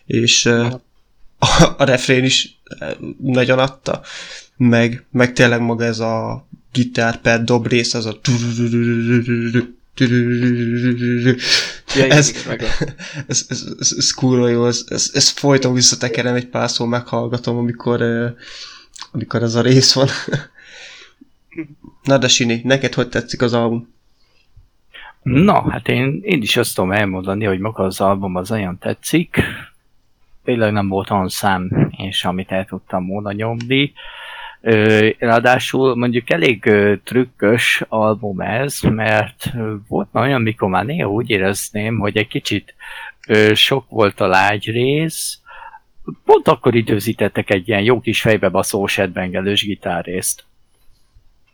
és 0.06 0.44
ö, 0.44 0.66
a, 1.38 1.74
a 1.76 1.84
refrén 1.84 2.24
is 2.24 2.60
nagyon 3.22 3.58
adta, 3.58 4.00
meg, 4.56 5.04
meg 5.10 5.32
tényleg 5.32 5.60
maga 5.60 5.84
ez 5.84 5.98
a 5.98 6.46
gitár 6.72 7.20
per 7.20 7.44
dob 7.44 7.66
rész, 7.66 7.94
az 7.94 8.06
a 8.06 8.18
Ja, 11.94 12.04
ez, 12.04 12.32
ez, 13.26 13.44
ez, 13.48 13.66
ez, 13.78 13.94
ez 13.96 14.10
kurva 14.10 14.48
jó, 14.48 14.66
ez, 14.66 14.84
ez, 14.88 15.10
ez 15.14 15.28
folyton 15.28 15.74
visszatekerem 15.74 16.34
egy 16.34 16.46
párszor, 16.46 16.86
meghallgatom, 16.88 17.56
amikor, 17.56 18.02
amikor 19.12 19.42
ez 19.42 19.54
a 19.54 19.62
rész 19.62 19.94
van. 19.94 20.08
Na 22.02 22.18
de 22.18 22.28
Sini, 22.28 22.60
neked 22.64 22.94
hogy 22.94 23.08
tetszik 23.08 23.42
az 23.42 23.54
album? 23.54 23.94
Na, 25.22 25.70
hát 25.70 25.88
én, 25.88 26.20
én 26.22 26.42
is 26.42 26.56
azt 26.56 26.74
tudom 26.74 26.92
elmondani, 26.92 27.44
hogy 27.44 27.58
maga 27.58 27.84
az 27.84 28.00
album 28.00 28.36
az 28.36 28.50
olyan 28.50 28.78
tetszik. 28.78 29.40
Tényleg 30.44 30.72
nem 30.72 30.88
volt 30.88 31.10
olyan 31.10 31.28
szám, 31.28 31.90
és 31.96 32.24
amit 32.24 32.50
el 32.50 32.64
tudtam 32.64 33.06
volna 33.06 33.32
nyomni. 33.32 33.92
Ö, 34.60 35.08
ráadásul 35.18 35.96
mondjuk 35.96 36.30
elég 36.30 36.70
trükkös 37.04 37.82
album 37.88 38.40
ez, 38.40 38.80
mert 38.80 39.50
ö, 39.54 39.74
volt 39.88 40.08
olyan, 40.12 40.42
mikor 40.42 40.68
már 40.68 40.84
néha 40.84 41.10
úgy 41.10 41.30
érezném, 41.30 41.98
hogy 41.98 42.16
egy 42.16 42.28
kicsit 42.28 42.74
sok 43.54 43.88
volt 43.88 44.20
a 44.20 44.26
lágy 44.26 44.64
rész, 44.64 45.41
pont 46.24 46.48
akkor 46.48 46.74
időzítettek 46.74 47.50
egy 47.50 47.68
ilyen 47.68 47.82
jó 47.82 48.00
kis 48.00 48.20
fejbe 48.20 48.48
baszó 48.48 48.86
setbengelős 48.86 49.64
gitárrészt. 49.64 50.44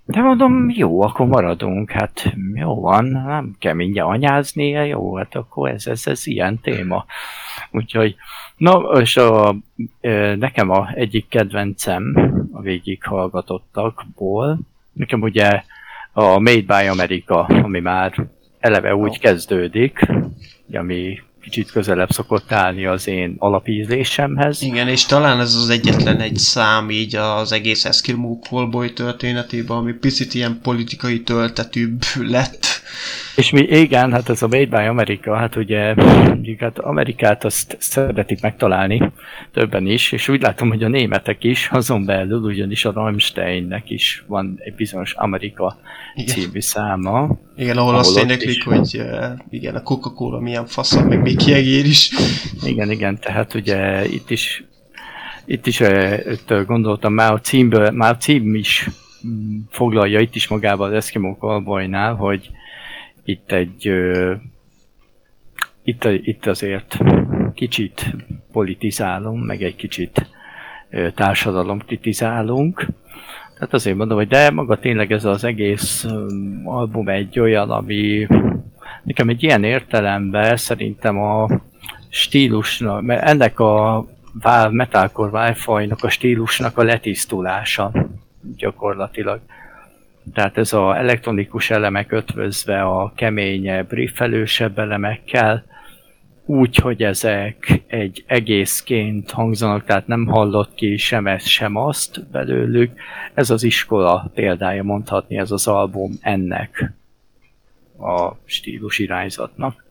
De 0.05 0.21
mondom, 0.21 0.71
jó, 0.71 1.01
akkor 1.03 1.27
maradunk, 1.27 1.91
hát 1.91 2.35
jó 2.55 2.81
van, 2.81 3.05
nem 3.05 3.57
kell 3.59 3.73
mindjárt 3.73 4.09
anyáznia, 4.09 4.83
jó, 4.83 5.17
hát 5.17 5.35
akkor 5.35 5.71
ez, 5.71 5.87
ez, 5.87 6.07
ez 6.07 6.27
ilyen 6.27 6.61
téma. 6.61 7.05
Úgyhogy, 7.71 8.17
na, 8.57 8.79
és 9.01 9.17
a, 9.17 9.57
nekem 10.37 10.71
a 10.71 10.89
egyik 10.95 11.29
kedvencem 11.29 12.33
a 12.53 12.61
végighallgatottakból, 12.61 14.59
nekem 14.93 15.23
ugye 15.23 15.63
a 16.13 16.39
Made 16.39 16.81
by 16.81 16.87
America, 16.89 17.39
ami 17.45 17.81
már 17.81 18.29
eleve 18.59 18.95
úgy 18.95 19.19
kezdődik, 19.19 20.07
ami 20.73 21.21
kicsit 21.43 21.71
közelebb 21.71 22.11
szokott 22.11 22.53
állni 22.53 22.87
az 22.87 23.07
én 23.07 23.35
alapízlésemhez. 23.39 24.63
Igen, 24.63 24.89
és 24.89 25.07
talán 25.07 25.41
ez 25.41 25.55
az 25.55 25.69
egyetlen 25.69 26.21
egy 26.21 26.37
szám 26.37 26.91
így 26.91 27.17
az 27.17 27.53
egész 27.53 27.85
Eskimo 27.85 28.39
Callboy 28.39 28.93
történetében, 28.93 29.77
ami 29.77 29.93
picit 29.93 30.35
ilyen 30.35 30.59
politikai 30.63 31.23
töltetűbb 31.23 32.03
lett. 32.15 32.67
És 33.39 33.51
mi, 33.51 33.61
igen, 33.61 34.13
hát 34.13 34.29
ez 34.29 34.43
a 34.43 34.49
Made 34.49 34.67
by 34.67 34.87
America, 34.87 35.37
hát 35.37 35.57
ugye 35.57 35.95
hát 36.59 36.79
Amerikát 36.79 37.45
azt 37.45 37.77
szeretik 37.81 38.41
megtalálni 38.41 39.13
többen 39.53 39.87
is, 39.87 40.13
és 40.13 40.29
úgy 40.29 40.41
látom, 40.43 40.69
hogy 40.69 40.83
a 40.83 40.89
németek 40.89 41.45
is, 41.45 41.69
azon 41.73 42.05
belül 42.05 42.41
ugyanis 42.41 42.85
a 42.85 42.93
Rammsteinnek 42.93 43.91
is 43.91 44.25
van 44.27 44.59
egy 44.59 44.75
bizonyos 44.75 45.15
Amerika 45.15 45.79
igen. 46.15 46.35
című 46.35 46.61
száma. 46.61 47.39
Igen, 47.57 47.77
ahol, 47.77 47.89
ahol 47.89 48.01
azt 48.01 48.19
éneklik, 48.19 48.65
hogy 48.65 48.97
uh, 48.99 49.25
igen, 49.51 49.75
a 49.75 49.83
Coca-Cola 49.83 50.41
milyen 50.41 50.67
faszom, 50.67 51.07
meg 51.07 51.23
még 51.23 51.37
kiegér 51.37 51.85
is. 51.85 52.11
Igen, 52.63 52.91
igen, 52.91 53.19
tehát 53.21 53.55
ugye 53.55 54.07
itt 54.07 54.31
is 54.31 54.65
itt 55.45 55.67
is 55.67 55.81
itt 56.31 56.55
gondoltam, 56.67 57.13
már 57.13 57.33
a 57.33 57.41
címből, 57.41 57.91
már 57.91 58.13
a 58.13 58.17
cím 58.17 58.55
is 58.55 58.89
mm, 59.27 59.59
foglalja 59.71 60.21
itt 60.21 60.35
is 60.35 60.49
magába 60.49 60.85
az 60.85 60.93
Eskimo 60.93 61.37
Cowboynál, 61.37 62.15
hogy 62.15 62.51
itt 63.29 63.53
egy 63.53 63.93
itt, 65.83 66.05
itt 66.05 66.47
azért 66.47 66.99
kicsit 67.55 68.15
politizálunk, 68.53 69.47
meg 69.47 69.63
egy 69.63 69.77
kicsit 69.77 70.27
társadalom 71.15 71.79
kritizálunk. 71.79 72.87
Tehát 73.55 73.75
azért 73.75 73.97
mondom, 73.97 74.17
hogy 74.17 74.29
de 74.29 74.51
maga 74.51 74.79
tényleg 74.79 75.13
ez 75.13 75.25
az 75.25 75.45
egész 75.45 76.07
album 76.65 77.09
egy 77.09 77.41
olyan, 77.41 77.71
ami 77.71 78.27
nekem 79.03 79.29
egy 79.29 79.43
ilyen 79.43 79.65
értelemben 79.65 80.57
szerintem 80.57 81.19
a 81.19 81.49
stílusnak, 82.09 83.03
mert 83.03 83.23
ennek 83.23 83.61
a 83.61 84.07
metalcore 84.71 85.57
wi 85.67 85.89
a 86.01 86.09
stílusnak 86.09 86.79
a 86.79 86.83
letisztulása 86.83 87.93
gyakorlatilag. 88.57 89.41
Tehát 90.33 90.59
ez 90.59 90.73
a 90.73 90.97
elektronikus 90.97 91.71
elemek 91.71 92.13
ötvözve 92.13 92.83
a 92.83 93.13
keményebb, 93.15 93.93
riffelősebb 93.93 94.79
elemekkel, 94.79 95.65
úgy, 96.49 96.77
hogy 96.77 97.03
ezek 97.03 97.83
egy 97.87 98.25
egészként 98.27 99.31
hangzanak, 99.31 99.85
tehát 99.85 100.07
nem 100.07 100.27
hallott 100.27 100.75
ki 100.75 100.97
sem 100.97 101.27
ezt, 101.27 101.47
sem 101.47 101.77
azt 101.77 102.27
belőlük. 102.31 102.93
Ez 103.35 103.51
az 103.51 103.63
iskola 103.63 104.31
példája 104.35 104.83
mondhatni, 104.83 105.39
ez 105.39 105.51
az 105.51 105.67
album 105.67 106.13
ennek 106.21 106.93
a 107.99 108.33
stílus 108.45 108.99
irányzatnak. 108.99 109.85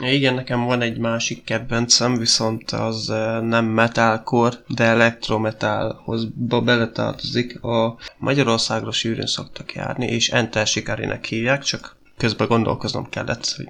Igen, 0.00 0.34
nekem 0.34 0.64
van 0.64 0.82
egy 0.82 0.98
másik 0.98 1.44
kedvencem, 1.44 2.18
viszont 2.18 2.70
az 2.70 3.06
nem 3.42 3.64
metalcore, 3.64 4.56
de 4.66 4.84
elektrometalhoz 4.84 6.28
beletartozik. 6.64 7.62
A 7.62 7.98
Magyarországra 8.18 8.92
sűrűn 8.92 9.26
szoktak 9.26 9.72
járni, 9.72 10.06
és 10.06 10.28
Enter 10.28 10.66
Sikarinek 10.66 11.24
hívják, 11.24 11.62
csak 11.62 11.96
közben 12.16 12.48
gondolkoznom 12.48 13.08
kellett, 13.08 13.54
hogy 13.56 13.66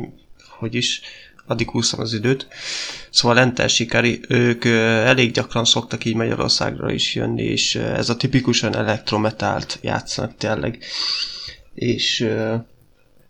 hogy 0.59 0.74
is, 0.74 1.01
addig 1.47 1.70
húzom 1.70 2.01
az 2.01 2.15
időt. 2.15 2.47
Szóval 3.11 3.39
Enter 3.39 3.70
Sikari, 3.70 4.20
ők 4.28 4.65
elég 4.65 5.32
gyakran 5.32 5.65
szoktak 5.65 6.05
így 6.05 6.15
Magyarországra 6.15 6.93
is 6.93 7.15
jönni, 7.15 7.43
és 7.43 7.74
ez 7.74 8.09
a 8.09 8.16
tipikusan 8.16 8.77
elektrometált 8.77 9.78
játszanak 9.82 10.36
tényleg. 10.36 10.78
És 11.74 12.28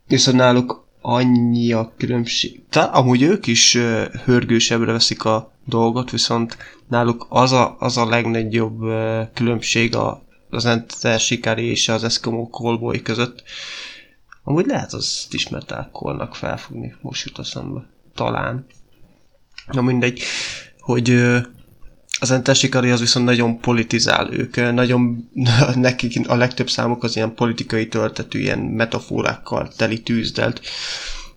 viszont 0.06 0.36
náluk 0.36 0.88
annyi 1.00 1.72
a 1.72 1.92
különbség. 1.96 2.62
Tehát 2.68 2.94
amúgy 2.94 3.22
ők 3.22 3.46
is 3.46 3.74
uh, 3.74 4.04
hörgősebbre 4.24 4.92
veszik 4.92 5.24
a 5.24 5.52
dolgot, 5.64 6.10
viszont 6.10 6.56
náluk 6.88 7.26
az 7.28 7.52
a, 7.52 7.76
az 7.78 7.96
a 7.96 8.08
legnagyobb 8.08 8.82
uh, 8.82 9.20
különbség 9.34 9.94
a, 9.94 10.22
az 10.50 10.64
Enter 10.64 11.20
Shikari 11.20 11.64
és 11.64 11.88
az 11.88 12.04
Eskimo 12.04 12.48
Callboy 12.50 13.02
között. 13.02 13.42
Amúgy 14.44 14.66
lehet 14.66 14.92
az 14.92 15.26
is 15.30 15.48
metalcore 15.48 16.28
felfogni, 16.32 16.94
most 17.00 17.26
jut 17.26 17.38
eszembe. 17.38 17.86
Talán. 18.14 18.66
Na 19.72 19.80
mindegy, 19.80 20.22
hogy 20.78 21.10
uh, 21.10 21.44
az 22.20 22.56
Shikari 22.58 22.90
az 22.90 23.00
viszont 23.00 23.24
nagyon 23.24 23.60
politizál 23.60 24.32
ők, 24.32 24.72
nagyon, 24.72 25.30
nekik 25.74 26.28
a 26.28 26.36
legtöbb 26.36 26.68
számuk 26.68 27.04
az 27.04 27.16
ilyen 27.16 27.34
politikai 27.34 27.88
töltetű, 27.88 28.38
ilyen 28.38 28.58
metaforákkal 28.58 29.68
teli 29.76 30.02
tűzdelt, 30.02 30.60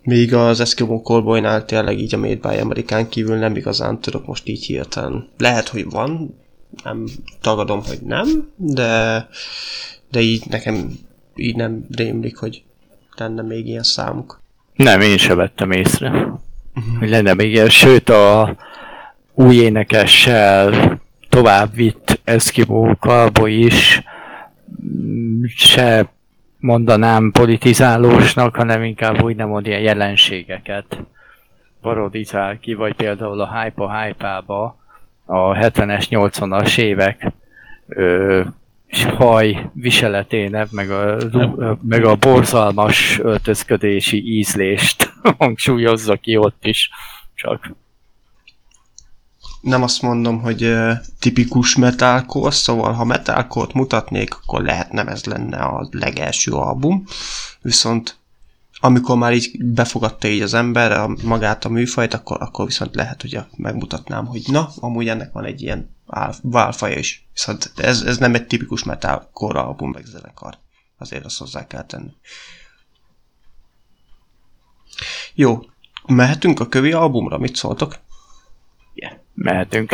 míg 0.02 0.34
az 0.34 0.60
Eskimo 0.60 1.00
Callboynál 1.02 1.64
tényleg 1.64 1.98
így 1.98 2.14
a 2.14 2.18
Made 2.18 2.48
by 2.48 2.58
Amerikán 2.60 3.08
kívül 3.08 3.36
nem 3.36 3.56
igazán 3.56 4.00
tudok 4.00 4.26
most 4.26 4.48
így 4.48 4.64
hirtelen. 4.64 5.28
Lehet, 5.38 5.68
hogy 5.68 5.90
van, 5.90 6.38
nem 6.84 7.06
tagadom, 7.40 7.82
hogy 7.84 7.98
nem, 8.00 8.52
de, 8.56 9.28
de 10.10 10.20
így 10.20 10.42
nekem 10.48 10.90
így 11.36 11.56
nem 11.56 11.86
rémlik, 11.90 12.36
hogy 12.36 12.62
lenne 13.16 13.42
még 13.42 13.66
ilyen 13.66 13.82
számuk. 13.82 14.40
Nem, 14.74 15.00
én 15.00 15.18
sem 15.18 15.36
vettem 15.36 15.70
észre, 15.70 16.08
uh-huh. 16.10 16.98
hogy 16.98 17.08
lenne 17.08 17.34
még 17.34 17.52
ilyen, 17.52 17.70
sőt 17.70 18.08
a 18.08 18.56
új 19.34 19.54
énekessel 19.54 21.00
tovább 21.28 21.74
vitt 21.74 22.20
Eskimo 22.24 22.94
Cowboy 22.94 23.64
is. 23.64 24.02
Se 25.56 26.08
mondanám 26.58 27.30
politizálósnak, 27.30 28.56
hanem 28.56 28.82
inkább 28.82 29.22
úgy 29.22 29.36
nem 29.36 29.48
mond 29.48 29.66
ilyen 29.66 29.80
jelenségeket. 29.80 31.00
Parodizál 31.80 32.58
ki, 32.58 32.74
vagy 32.74 32.94
például 32.94 33.40
a 33.40 33.60
Hype 33.60 33.82
a 33.82 34.00
hype 34.00 34.26
a 35.26 35.52
70-es, 35.54 36.06
80-as 36.10 36.78
évek 36.78 37.32
ö, 37.88 38.42
haj 39.16 39.70
viseletének, 39.72 40.70
meg 40.70 40.90
a, 40.90 41.16
meg 41.82 42.04
a 42.04 42.14
borzalmas 42.14 43.18
öltözködési 43.18 44.36
ízlést 44.36 45.12
hangsúlyozza 45.38 46.16
ki 46.16 46.36
ott 46.36 46.66
is. 46.66 46.90
Csak 47.34 47.74
nem 49.64 49.82
azt 49.82 50.02
mondom, 50.02 50.40
hogy 50.40 50.76
tipikus 51.18 51.76
metalcore, 51.76 52.54
szóval 52.54 52.92
ha 52.92 53.04
metalcore 53.04 53.70
mutatnék, 53.74 54.34
akkor 54.34 54.62
lehet 54.62 54.92
nem 54.92 55.08
ez 55.08 55.24
lenne 55.24 55.56
a 55.56 55.88
legelső 55.90 56.52
album, 56.52 57.04
viszont 57.60 58.18
amikor 58.80 59.16
már 59.16 59.32
így 59.32 59.64
befogadta 59.64 60.28
így 60.28 60.40
az 60.40 60.54
ember 60.54 60.92
a, 60.92 61.08
magát 61.22 61.64
a 61.64 61.68
műfajt, 61.68 62.14
akkor, 62.14 62.42
akkor 62.42 62.66
viszont 62.66 62.94
lehet, 62.94 63.20
hogy 63.20 63.38
megmutatnám, 63.56 64.26
hogy 64.26 64.42
na, 64.46 64.68
amúgy 64.76 65.08
ennek 65.08 65.32
van 65.32 65.44
egy 65.44 65.62
ilyen 65.62 65.96
válfaja 66.42 66.98
is. 66.98 67.28
Viszont 67.32 67.72
ez, 67.76 68.02
ez 68.02 68.18
nem 68.18 68.34
egy 68.34 68.46
tipikus 68.46 68.84
metalcore 68.84 69.60
album, 69.60 69.90
meg 69.90 70.04
zenekar. 70.04 70.58
Azért 70.98 71.24
azt 71.24 71.38
hozzá 71.38 71.66
kell 71.66 71.84
tenni. 71.84 72.12
Jó, 75.34 75.64
mehetünk 76.06 76.60
a 76.60 76.68
kövi 76.68 76.92
albumra, 76.92 77.38
mit 77.38 77.56
szóltok? 77.56 77.98
Yeah. 78.94 79.23
Mehetünk. 79.34 79.90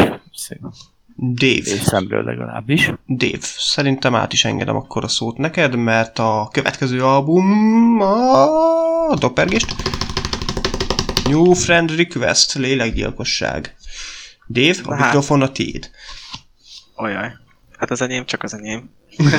Dave. 1.16 1.62
Szemről 1.62 2.24
legalábbis. 2.24 2.92
Dave, 3.06 3.38
szerintem 3.56 4.14
át 4.14 4.32
is 4.32 4.44
engedem 4.44 4.76
akkor 4.76 5.04
a 5.04 5.08
szót 5.08 5.36
neked, 5.36 5.76
mert 5.76 6.18
a 6.18 6.48
következő 6.52 7.04
album 7.04 8.00
a 8.00 9.16
Doppergést. 9.18 9.74
New 11.24 11.52
Friend 11.52 11.96
Request, 11.96 12.54
lélekgyilkosság. 12.54 13.76
Dave, 14.48 14.78
a 14.82 14.94
hát, 14.94 15.04
mikrofon 15.04 15.42
a 15.42 15.52
tiéd. 15.52 15.90
Ajaj. 16.94 17.32
Hát 17.78 17.90
az 17.90 18.00
enyém, 18.00 18.24
csak 18.24 18.42
az 18.42 18.54
enyém. 18.54 18.90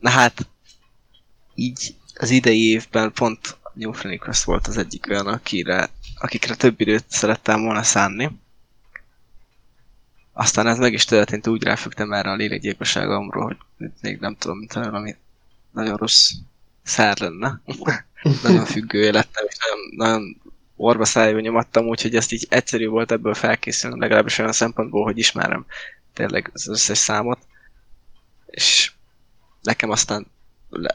Na 0.00 0.10
hát, 0.10 0.46
így 1.54 1.94
az 2.14 2.30
idei 2.30 2.70
évben 2.70 3.12
pont 3.12 3.56
New 3.74 3.92
Friend 3.92 4.18
Request 4.18 4.44
volt 4.44 4.66
az 4.66 4.76
egyik 4.76 5.06
olyan, 5.10 5.26
akire 5.26 5.90
akikre 6.20 6.54
több 6.54 6.80
időt 6.80 7.04
szerettem 7.08 7.62
volna 7.62 7.82
szánni. 7.82 8.30
Aztán 10.32 10.66
ez 10.66 10.78
meg 10.78 10.92
is 10.92 11.04
történt, 11.04 11.46
úgy 11.46 11.62
ráfügtem 11.62 12.12
erre 12.12 12.30
a 12.30 12.34
lélekgyilkosságomról, 12.34 13.56
hogy 13.78 13.90
még 14.00 14.18
nem 14.20 14.36
tudom, 14.36 14.58
mint 14.58 14.72
valami 14.72 15.16
nagyon 15.70 15.96
rossz 15.96 16.30
szár 16.82 17.18
lenne. 17.18 17.60
nagyon 18.42 18.64
függő 18.64 19.10
lettem, 19.10 19.44
és 19.48 19.56
nagyon, 19.58 19.94
nagyon 19.96 20.40
orva 20.76 21.04
szájú 21.04 21.38
nyomattam, 21.38 21.86
úgyhogy 21.86 22.16
ezt 22.16 22.32
így 22.32 22.46
egyszerű 22.48 22.86
volt 22.88 23.12
ebből 23.12 23.34
felkészülni, 23.34 23.98
legalábbis 23.98 24.38
olyan 24.38 24.52
szempontból, 24.52 25.04
hogy 25.04 25.18
ismerem 25.18 25.66
tényleg 26.12 26.50
az 26.52 26.68
összes 26.68 26.98
számot. 26.98 27.38
És 28.46 28.92
nekem 29.62 29.90
aztán 29.90 30.26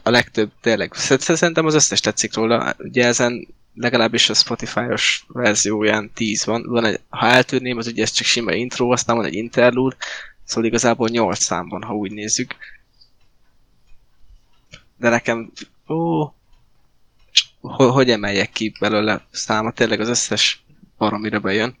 a 0.02 0.10
legtöbb 0.10 0.52
tényleg, 0.60 0.92
szerintem 0.94 1.66
az 1.66 1.74
összes 1.74 2.00
tetszik 2.00 2.34
róla. 2.34 2.74
Ugye 2.78 3.06
ezen 3.06 3.46
legalábbis 3.76 4.30
a 4.30 4.34
Spotify-os 4.34 5.24
verzióján 5.28 6.10
10 6.14 6.44
van. 6.44 6.62
van 6.66 6.84
egy, 6.84 7.00
ha 7.08 7.26
eltűrném, 7.26 7.76
az 7.76 7.86
ugye 7.86 8.02
ez 8.02 8.10
csak 8.10 8.26
sima 8.26 8.52
intro, 8.52 8.90
aztán 8.90 9.16
van 9.16 9.24
egy 9.24 9.34
interlude, 9.34 9.96
szóval 10.44 10.68
igazából 10.68 11.08
8 11.08 11.38
szám 11.38 11.68
van, 11.68 11.82
ha 11.82 11.94
úgy 11.94 12.12
nézzük. 12.12 12.54
De 14.96 15.08
nekem, 15.08 15.52
ó, 15.88 16.32
hogy, 17.60 18.10
emeljek 18.10 18.50
ki 18.50 18.72
belőle 18.80 19.26
száma, 19.30 19.70
tényleg 19.70 20.00
az 20.00 20.08
összes 20.08 20.64
baromira 20.98 21.40
bejön. 21.40 21.76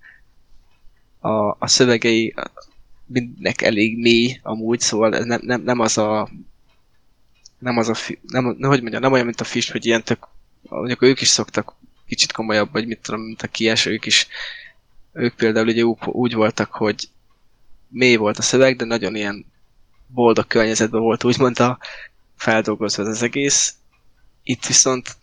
A, 1.20 1.50
a 1.58 1.66
szövegei 1.66 2.34
mindnek 3.06 3.62
elég 3.62 3.98
mély 3.98 4.40
amúgy, 4.42 4.80
szóval 4.80 5.08
nem, 5.08 5.40
nem, 5.42 5.62
nem 5.62 5.80
az 5.80 5.98
a 5.98 6.28
nem 7.58 7.76
az 7.76 7.88
a, 7.88 7.94
nem, 8.22 8.44
nem, 8.58 8.70
hogy 8.70 8.80
mondjam, 8.80 9.02
nem 9.02 9.12
olyan, 9.12 9.24
mint 9.24 9.40
a 9.40 9.44
fish, 9.44 9.72
hogy 9.72 9.86
ilyen 9.86 10.04
tök, 10.04 10.28
mondjuk 10.62 11.02
ők 11.02 11.20
is 11.20 11.28
szoktak 11.28 11.74
kicsit 12.06 12.32
komolyabb, 12.32 12.72
vagy 12.72 12.86
mit 12.86 12.98
tudom, 12.98 13.20
mint 13.20 13.42
a 13.42 13.46
kies, 13.46 13.86
ők 13.86 14.06
is, 14.06 14.26
ők 15.12 15.34
például 15.34 15.66
ugye 15.66 15.82
úgy, 16.04 16.34
voltak, 16.34 16.72
hogy 16.72 17.08
mély 17.88 18.16
volt 18.16 18.38
a 18.38 18.42
szöveg, 18.42 18.76
de 18.76 18.84
nagyon 18.84 19.16
ilyen 19.16 19.46
boldog 20.06 20.46
környezetben 20.46 21.00
volt 21.00 21.24
úgymond 21.24 21.60
a 21.60 21.78
feldolgozva 22.36 23.02
az 23.02 23.22
egész. 23.22 23.74
Itt 24.42 24.66
viszont 24.66 25.16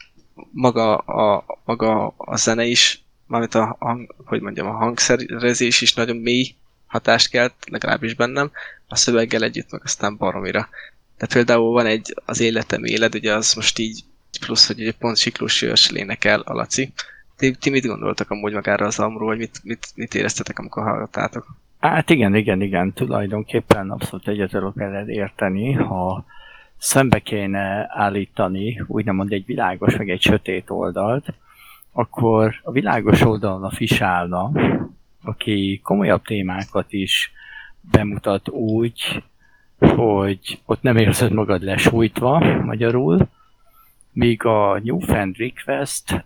maga 0.51 0.97
a, 0.97 1.45
maga 1.65 2.13
a 2.17 2.35
zene 2.35 2.65
is, 2.65 3.03
mármint 3.27 3.55
a, 3.55 3.75
hang, 3.79 4.15
hogy 4.25 4.41
mondjam, 4.41 4.67
a 4.67 4.77
hangszerezés 4.77 5.81
is 5.81 5.93
nagyon 5.93 6.17
mély 6.17 6.55
hatást 6.87 7.29
kelt, 7.29 7.53
legalábbis 7.65 8.13
bennem, 8.13 8.51
a 8.87 8.95
szöveggel 8.95 9.43
együtt 9.43 9.71
meg 9.71 9.81
aztán 9.83 10.17
baromira. 10.17 10.69
Tehát 11.17 11.33
például 11.33 11.71
van 11.71 11.85
egy 11.85 12.13
az 12.25 12.39
életem 12.39 12.83
éled, 12.83 13.15
ugye 13.15 13.33
az 13.35 13.53
most 13.53 13.79
így 13.79 14.03
plusz, 14.45 14.67
hogy 14.67 14.81
egy 14.81 14.97
pont 14.97 15.17
Siklós 15.17 15.61
Jörs 15.61 15.91
énekel 15.91 16.39
a 16.39 16.53
Laci. 16.53 16.93
Ti, 17.37 17.51
ti 17.51 17.69
mit 17.69 17.85
gondoltak 17.85 18.29
amúgy 18.29 18.53
magára 18.53 18.85
az 18.85 18.99
amról, 18.99 19.27
vagy 19.27 19.37
mit, 19.37 19.59
mit, 19.63 19.87
mit 19.95 20.15
éreztetek, 20.15 20.59
amikor 20.59 20.83
hallgattátok? 20.83 21.45
Hát 21.79 22.09
igen, 22.09 22.35
igen, 22.35 22.61
igen, 22.61 22.93
tulajdonképpen 22.93 23.89
abszolút 23.89 24.27
egyet 24.27 24.49
tudok 24.49 24.75
érteni, 25.07 25.71
ha 25.71 26.25
szembe 26.77 27.19
kéne 27.19 27.85
állítani 27.89 28.83
úgymond 28.87 29.31
egy 29.31 29.45
világos, 29.45 29.97
meg 29.97 30.09
egy 30.09 30.21
sötét 30.21 30.69
oldalt, 30.69 31.33
akkor 31.91 32.55
a 32.63 32.71
világos 32.71 33.21
oldalon 33.21 33.63
a 33.63 33.69
Fish 33.69 34.03
aki 35.23 35.79
komolyabb 35.83 36.21
témákat 36.21 36.93
is 36.93 37.31
bemutat 37.91 38.49
úgy, 38.49 39.23
hogy 39.79 40.61
ott 40.65 40.81
nem 40.81 40.97
érzed 40.97 41.31
magad 41.31 41.63
lesújtva 41.63 42.39
magyarul, 42.39 43.27
míg 44.13 44.45
a 44.45 44.79
New 44.83 44.99
Fan 44.99 45.35
Request 45.37 46.25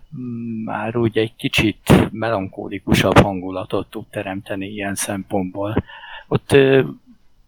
már 0.64 0.96
úgy 0.96 1.18
egy 1.18 1.34
kicsit 1.36 2.10
melankólikusabb 2.12 3.18
hangulatot 3.18 3.90
tud 3.90 4.06
teremteni 4.10 4.66
ilyen 4.66 4.94
szempontból. 4.94 5.84
Ott 6.28 6.56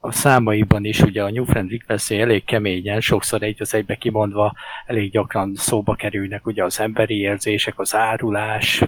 a 0.02 0.12
számaiban 0.12 0.84
is 0.84 1.00
ugye 1.00 1.22
a 1.22 1.30
New 1.30 1.44
Friend 1.44 1.70
request 1.70 2.10
elég 2.10 2.44
keményen, 2.44 3.00
sokszor 3.00 3.42
egy 3.42 3.56
az 3.60 3.74
egybe 3.74 3.96
kimondva 3.96 4.54
elég 4.86 5.10
gyakran 5.10 5.54
szóba 5.56 5.94
kerülnek 5.94 6.46
ugye 6.46 6.64
az 6.64 6.80
emberi 6.80 7.18
érzések, 7.18 7.78
az 7.78 7.94
árulás, 7.94 8.82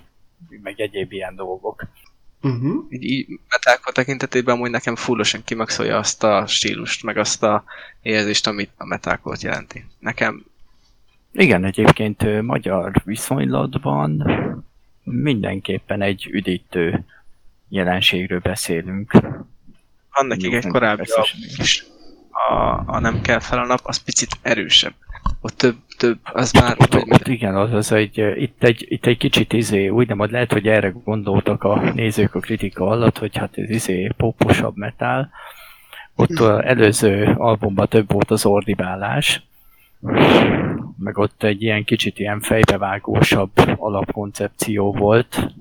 meg 0.62 0.80
egyéb 0.80 1.12
ilyen 1.12 1.36
dolgok. 1.36 1.86
Uh-huh. 2.42 2.84
Így, 2.88 3.02
így 3.02 3.26
metalcore 3.48 3.92
tekintetében 3.92 4.58
hogy 4.58 4.70
nekem 4.70 4.96
fullosan 4.96 5.44
kimaxolja 5.44 5.98
azt 5.98 6.24
a 6.24 6.46
stílust, 6.46 7.02
meg 7.02 7.16
azt 7.16 7.42
a 7.42 7.64
érzést, 8.02 8.46
amit 8.46 8.70
a 8.76 8.86
metalcore 8.86 9.38
jelenti. 9.40 9.84
Nekem... 9.98 10.44
Igen, 11.32 11.64
egyébként 11.64 12.42
magyar 12.42 12.92
viszonylatban 13.04 14.24
mindenképpen 15.02 16.02
egy 16.02 16.28
üdítő 16.30 17.04
jelenségről 17.68 18.40
beszélünk. 18.40 19.12
Van 20.12 20.26
nekik 20.26 20.52
egy 20.52 20.66
korábbi 20.66 21.04
is, 21.56 21.84
a, 22.30 22.82
a 22.86 22.98
Nem 23.00 23.20
kell 23.20 23.38
fel 23.38 23.58
a 23.58 23.66
nap, 23.66 23.80
az 23.82 23.96
picit 23.96 24.38
erősebb. 24.42 24.94
Ott 25.40 25.56
több, 25.56 25.76
több, 25.98 26.18
az 26.22 26.52
már... 26.52 26.76
Ott, 26.78 26.94
ott, 26.94 27.10
ott 27.10 27.28
igen, 27.28 27.56
az, 27.56 27.72
az 27.72 27.92
egy, 27.92 28.18
itt, 28.36 28.62
egy, 28.62 28.86
itt 28.88 29.06
egy 29.06 29.16
kicsit 29.16 29.52
izé, 29.52 29.88
úgy 29.88 30.08
nem, 30.08 30.30
lehet, 30.30 30.52
hogy 30.52 30.68
erre 30.68 30.88
gondoltak 31.04 31.64
a 31.64 31.92
nézők 31.94 32.34
a 32.34 32.40
kritika 32.40 32.86
alatt, 32.86 33.18
hogy 33.18 33.36
hát 33.36 33.58
ez 33.58 33.70
izé 33.70 34.10
poposabb 34.16 34.76
metál. 34.76 35.30
Ott 36.14 36.38
az 36.38 36.64
előző 36.64 37.34
albumban 37.38 37.88
több 37.88 38.12
volt 38.12 38.30
az 38.30 38.46
ordibálás, 38.46 39.42
meg 40.98 41.18
ott 41.18 41.42
egy 41.42 41.62
ilyen 41.62 41.84
kicsit 41.84 42.18
ilyen 42.18 42.40
fejbevágósabb 42.40 43.50
alapkoncepció 43.76 44.92
volt 44.92 45.54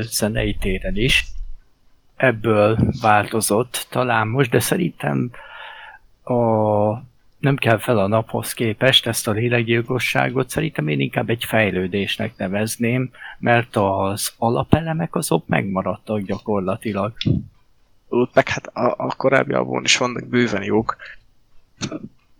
zenei 0.00 0.54
téren 0.54 0.96
is 0.96 1.24
ebből 2.16 2.78
változott 3.00 3.86
talán 3.90 4.28
most, 4.28 4.50
de 4.50 4.60
szerintem 4.60 5.30
a, 6.22 6.34
nem 7.38 7.56
kell 7.56 7.78
fel 7.78 7.98
a 7.98 8.06
naphoz 8.06 8.52
képest 8.52 9.06
ezt 9.06 9.28
a 9.28 9.30
lélekgyilkosságot, 9.30 10.50
szerintem 10.50 10.88
én 10.88 11.00
inkább 11.00 11.30
egy 11.30 11.44
fejlődésnek 11.44 12.36
nevezném, 12.36 13.10
mert 13.38 13.76
az 13.76 14.34
alapelemek 14.38 15.14
azok 15.14 15.46
megmaradtak 15.46 16.20
gyakorlatilag. 16.20 17.12
Úgy 18.08 18.28
meg 18.34 18.48
hát 18.48 18.66
a, 18.66 18.94
a 18.96 19.14
korábbi 19.16 19.52
albumon 19.52 19.84
is 19.84 19.96
vannak 19.96 20.26
bőven 20.26 20.62
jók. 20.62 20.96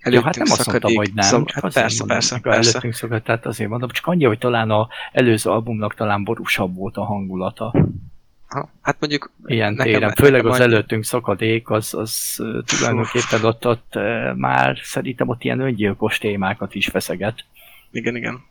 Ja, 0.05 0.23
hát 0.23 0.37
nem 0.37 0.47
azt 0.51 0.67
mondtam, 0.67 0.95
hogy 0.95 1.11
nem. 1.15 1.29
Szok, 1.29 1.51
hát 1.51 1.63
persze, 1.73 1.99
mondom, 1.99 2.07
persze, 2.07 2.39
persze. 2.41 2.71
Előttünk 2.71 2.95
szokott, 2.95 3.25
tehát 3.25 3.47
azért 3.47 3.71
mondom, 3.71 3.89
csak 3.89 4.07
annyi, 4.07 4.25
hogy 4.25 4.39
talán 4.39 4.71
a 4.71 4.89
előző 5.13 5.51
albumnak 5.51 5.95
talán 5.95 6.25
borúsabb 6.25 6.75
volt 6.75 6.97
a 6.97 7.05
hangulata. 7.05 7.75
Ha, 8.47 8.69
hát 8.83 8.97
mondjuk... 9.01 9.33
Ilyen 9.45 9.73
nekem, 9.75 9.93
téren, 9.93 10.13
főleg 10.15 10.33
nekem 10.33 10.51
az 10.51 10.59
majd... 10.59 10.73
előttünk 10.73 11.05
szakadék, 11.05 11.71
az, 11.71 11.95
az 11.95 12.43
tulajdonképpen 12.65 13.45
ott, 13.45 13.67
ott 13.67 13.95
már 14.35 14.79
szerintem 14.83 15.29
ott 15.29 15.45
ilyen 15.45 15.61
öngyilkos 15.61 16.19
témákat 16.19 16.75
is 16.75 16.87
feszeget. 16.87 17.45
Igen, 17.91 18.17
igen. 18.17 18.45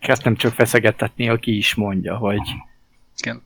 És 0.00 0.06
ezt 0.06 0.24
nem 0.24 0.36
csak 0.36 0.52
feszegetetni, 0.52 1.28
aki 1.28 1.56
is 1.56 1.74
mondja, 1.74 2.16
hogy 2.16 2.54
igen. 3.16 3.42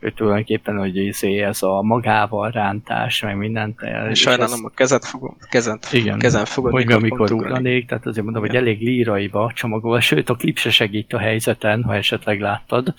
Ő 0.00 0.10
tulajdonképpen, 0.10 0.78
hogy 0.78 0.96
izé, 0.96 1.42
ez 1.42 1.62
a 1.62 1.82
magával 1.82 2.50
rántás, 2.50 3.22
meg 3.22 3.36
mindent. 3.36 3.80
Én 3.82 4.14
sajnálom, 4.14 4.64
a 4.64 4.68
kezet 4.68 5.04
fogom, 5.04 5.36
kezet, 5.50 5.92
igen, 5.92 6.18
kezem 6.18 6.44
fogod, 6.44 6.72
hogy 6.72 6.92
amikor 6.92 7.32
ugranék, 7.32 7.86
tehát 7.86 8.06
azért 8.06 8.24
mondom, 8.24 8.44
igen. 8.44 8.56
hogy 8.56 8.66
elég 8.66 8.80
líraiba 8.80 9.52
csomagol, 9.54 10.00
sőt 10.00 10.30
a 10.30 10.34
klip 10.34 10.58
se 10.58 10.70
segít 10.70 11.12
a 11.12 11.18
helyzeten, 11.18 11.82
ha 11.82 11.94
esetleg 11.94 12.40
láttad. 12.40 12.94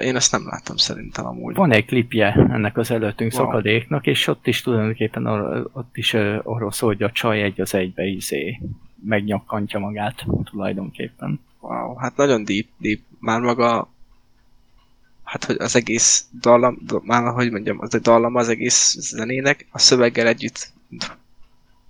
Én 0.00 0.16
ezt 0.16 0.32
nem 0.32 0.46
láttam 0.46 0.76
szerintem 0.76 1.26
amúgy. 1.26 1.54
Van 1.54 1.72
egy 1.72 1.84
klipje 1.84 2.46
ennek 2.50 2.76
az 2.76 2.90
előttünk 2.90 3.32
wow. 3.32 3.44
szakadéknak, 3.44 4.06
és 4.06 4.26
ott 4.26 4.46
is 4.46 4.62
tulajdonképpen 4.62 5.26
ar- 5.26 5.68
ott 5.72 5.96
is 5.96 6.14
arról 6.42 6.72
szól, 6.72 6.88
hogy 6.88 7.02
a 7.02 7.10
csaj 7.10 7.42
egy 7.42 7.60
az 7.60 7.74
egybe 7.74 8.04
izé 8.04 8.60
megnyakkantja 9.04 9.78
magát 9.78 10.26
tulajdonképpen. 10.44 11.40
Wow, 11.60 11.94
hát 11.94 12.16
nagyon 12.16 12.44
deep, 12.44 12.66
deep. 12.78 12.98
Már 13.18 13.40
maga 13.40 13.88
hát 15.26 15.44
hogy 15.44 15.56
az 15.58 15.76
egész 15.76 16.24
dallam, 16.40 16.78
már 17.02 17.32
hogy 17.32 17.50
mondjam, 17.50 17.80
az 17.80 17.94
egy 17.94 18.00
dallam 18.00 18.34
az 18.34 18.48
egész 18.48 18.96
zenének, 18.98 19.66
a 19.70 19.78
szöveggel 19.78 20.26
együtt 20.26 20.72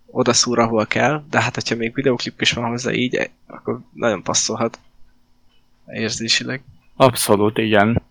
oda 0.06 0.32
szúr, 0.32 0.58
ahol 0.58 0.86
kell, 0.86 1.24
de 1.30 1.42
hát 1.42 1.54
hogyha 1.54 1.74
még 1.74 1.94
videoklip 1.94 2.40
is 2.40 2.52
van 2.52 2.68
hozzá 2.68 2.92
így, 2.92 3.30
akkor 3.46 3.80
nagyon 3.92 4.22
passzolhat 4.22 4.78
érzésileg. 5.86 6.62
Abszolút, 6.96 7.58
igen. 7.58 8.02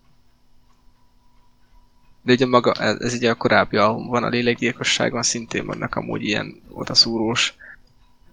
De 2.22 2.34
ugye 2.34 2.46
maga, 2.46 2.72
ez, 2.72 3.00
ez 3.00 3.14
ugye 3.14 3.30
a 3.30 3.36
korábbi 3.36 3.78
album 3.78 4.08
van, 4.08 4.24
a 4.24 4.30
lélekgyilkosságon 4.30 5.24
szintén 5.24 5.66
vannak 5.66 5.96
amúgy 5.96 6.24
ilyen 6.24 6.62
szúrós 6.92 7.54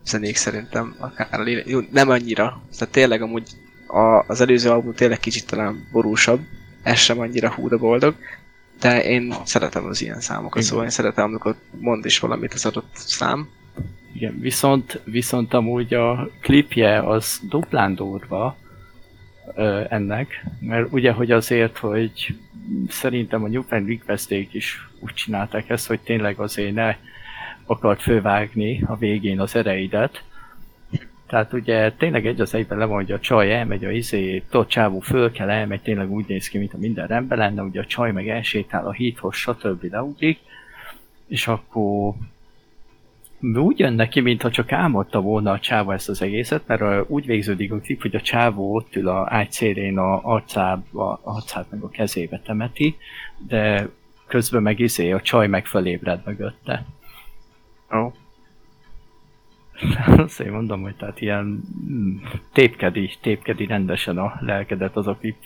zenék 0.04 0.36
szerintem, 0.36 0.94
akár 0.98 1.40
a 1.40 1.42
lélek, 1.42 1.66
jó, 1.66 1.80
nem 1.90 2.08
annyira, 2.08 2.62
tehát 2.78 2.94
tényleg 2.94 3.22
amúgy 3.22 3.48
a, 3.86 4.24
az 4.26 4.40
előző 4.40 4.70
album 4.70 4.94
tényleg 4.94 5.20
kicsit 5.20 5.46
talán 5.46 5.88
borúsabb, 5.92 6.40
ez 6.82 6.98
sem 6.98 7.20
annyira 7.20 7.52
hú 7.52 7.68
de 7.68 7.76
boldog, 7.76 8.14
de 8.80 9.04
én 9.04 9.34
szeretem 9.44 9.84
az 9.84 10.02
ilyen 10.02 10.20
számokat, 10.20 10.56
Igen. 10.56 10.68
szóval 10.68 10.84
én 10.84 10.90
szeretem, 10.90 11.24
amikor 11.24 11.54
mond 11.80 12.04
is 12.04 12.18
valamit 12.18 12.52
az 12.52 12.66
adott 12.66 12.90
szám. 12.92 13.48
Igen, 14.14 14.40
viszont, 14.40 15.00
viszont 15.04 15.54
amúgy 15.54 15.94
a 15.94 16.30
klipje 16.40 16.98
az 16.98 17.40
duplán 17.48 17.94
durva, 17.94 18.56
ö, 19.54 19.82
ennek, 19.88 20.44
mert 20.60 20.92
ugye, 20.92 21.12
hogy 21.12 21.30
azért, 21.30 21.78
hogy 21.78 22.34
szerintem 22.88 23.44
a 23.44 23.48
New 23.48 23.62
Fan 23.62 23.86
request 23.86 24.30
is 24.30 24.88
úgy 25.00 25.14
csinálták 25.14 25.68
ezt, 25.68 25.86
hogy 25.86 26.00
tényleg 26.00 26.38
azért 26.38 26.74
ne 26.74 26.96
akart 27.66 28.02
fővágni 28.02 28.82
a 28.86 28.96
végén 28.96 29.40
az 29.40 29.56
ereidet, 29.56 30.22
tehát 31.32 31.52
ugye 31.52 31.92
tényleg 31.92 32.26
egy 32.26 32.40
az 32.40 32.54
egyben 32.54 32.78
lemondja 32.78 33.14
a 33.14 33.20
csaj, 33.20 33.52
elmegy 33.52 33.84
a 33.84 33.90
izé, 33.90 34.42
ott 34.52 34.68
csávó 34.68 35.00
föl 35.00 35.30
kell, 35.30 35.50
elmegy, 35.50 35.82
tényleg 35.82 36.10
úgy 36.10 36.24
néz 36.28 36.48
ki, 36.48 36.58
mint 36.58 36.74
a 36.74 36.78
minden 36.78 37.06
rendben 37.06 37.38
lenne, 37.38 37.62
ugye 37.62 37.80
a 37.80 37.84
csaj 37.84 38.12
meg 38.12 38.28
elsétál 38.28 38.86
a 38.86 38.92
híthoz, 38.92 39.34
stb. 39.34 39.84
leugrik, 39.90 40.38
és 41.26 41.48
akkor 41.48 42.14
úgy 43.54 43.78
jön 43.78 43.92
neki, 43.92 44.20
mintha 44.20 44.50
csak 44.50 44.72
álmodta 44.72 45.20
volna 45.20 45.50
a 45.50 45.58
csávó 45.58 45.90
ezt 45.90 46.08
az 46.08 46.22
egészet, 46.22 46.66
mert 46.66 47.10
úgy 47.10 47.26
végződik 47.26 47.72
a 47.72 47.78
klip, 47.78 48.00
hogy 48.00 48.16
a 48.16 48.20
csávó 48.20 48.74
ott 48.74 48.96
ül 48.96 49.08
a 49.08 49.26
ágy 49.28 49.52
szélén 49.52 49.98
a 49.98 50.20
arcába, 50.22 51.20
arcát 51.22 51.70
meg 51.70 51.82
a 51.82 51.88
kezébe 51.88 52.40
temeti, 52.44 52.96
de 53.48 53.88
közben 54.26 54.62
meg 54.62 54.78
izé 54.78 55.12
a 55.12 55.20
csaj 55.20 55.46
meg 55.46 55.66
fölébred 55.66 56.20
mögötte. 56.24 56.84
Oh. 57.90 58.12
Azt 60.16 60.40
én 60.40 60.50
mondom, 60.50 60.82
hogy 60.82 60.94
tehát 60.94 61.20
ilyen 61.20 61.62
mm, 61.90 62.16
tépkedi, 62.52 63.10
tépkedi 63.20 63.66
rendesen 63.66 64.18
a 64.18 64.38
lelkedet 64.40 64.96
az, 64.96 65.06
aki 65.06 65.36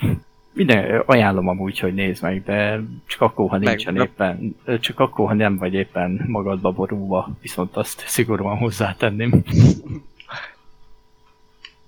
minden, 0.52 1.02
ajánlom 1.06 1.48
amúgy, 1.48 1.78
hogy 1.78 1.94
nézd 1.94 2.22
meg, 2.22 2.42
de 2.42 2.80
csak 3.06 3.20
akkor, 3.20 3.48
ha 3.48 3.56
nincsen 3.56 3.94
Meg- 3.94 4.02
éppen, 4.06 4.56
csak 4.80 5.00
akkor, 5.00 5.28
ha 5.28 5.34
nem 5.34 5.56
vagy 5.56 5.74
éppen 5.74 6.24
magadba 6.26 6.72
borulva, 6.72 7.36
viszont 7.42 7.76
azt 7.76 8.04
szigorúan 8.06 8.56
hozzátenném. 8.56 9.30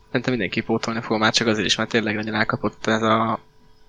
Szerintem 0.06 0.32
mindenki 0.32 0.60
pótolni 0.60 1.00
fog 1.00 1.18
már 1.18 1.32
csak 1.32 1.46
azért 1.46 1.66
is, 1.66 1.76
mert 1.76 1.90
tényleg 1.90 2.14
nagyon 2.14 2.34
elkapott 2.34 2.86
ez 2.86 3.02
a, 3.02 3.40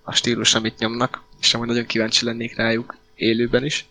a 0.03 0.13
stílus, 0.13 0.55
amit 0.55 0.79
nyomnak, 0.79 1.23
és 1.41 1.53
amúgy 1.53 1.67
nagyon 1.67 1.85
kíváncsi 1.85 2.25
lennék 2.25 2.55
rájuk 2.55 2.97
élőben 3.15 3.65
is. 3.65 3.85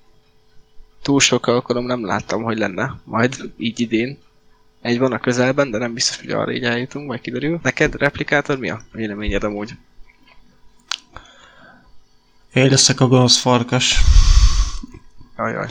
Túl 1.03 1.21
sok 1.21 1.47
alkalom 1.47 1.85
nem 1.85 2.05
láttam, 2.05 2.43
hogy 2.43 2.59
lenne, 2.59 3.01
majd 3.05 3.53
így 3.57 3.81
idén. 3.81 4.19
Egy 4.81 4.99
van 4.99 5.13
a 5.13 5.19
közelben, 5.19 5.71
de 5.71 5.79
nem 5.79 5.95
biztos, 5.95 6.17
hogy 6.17 6.31
arra 6.31 6.53
így 6.53 6.65
eljutunk, 6.65 7.07
majd 7.07 7.21
kiderül. 7.21 7.61
Neked 7.63 7.95
replikátor 7.95 8.59
mi 8.59 8.71
a 8.71 8.81
véleményed 8.93 9.45
amúgy? 9.45 9.71
Én 12.53 12.69
leszek 12.69 13.01
a 13.01 13.07
gonosz 13.07 13.39
farkas. 13.41 14.01
Ajaj. 15.37 15.69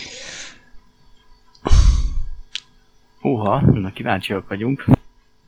Húha, 3.19 3.61
na 3.61 3.93
kíváncsiak 3.93 4.47
vagyunk. 4.47 4.85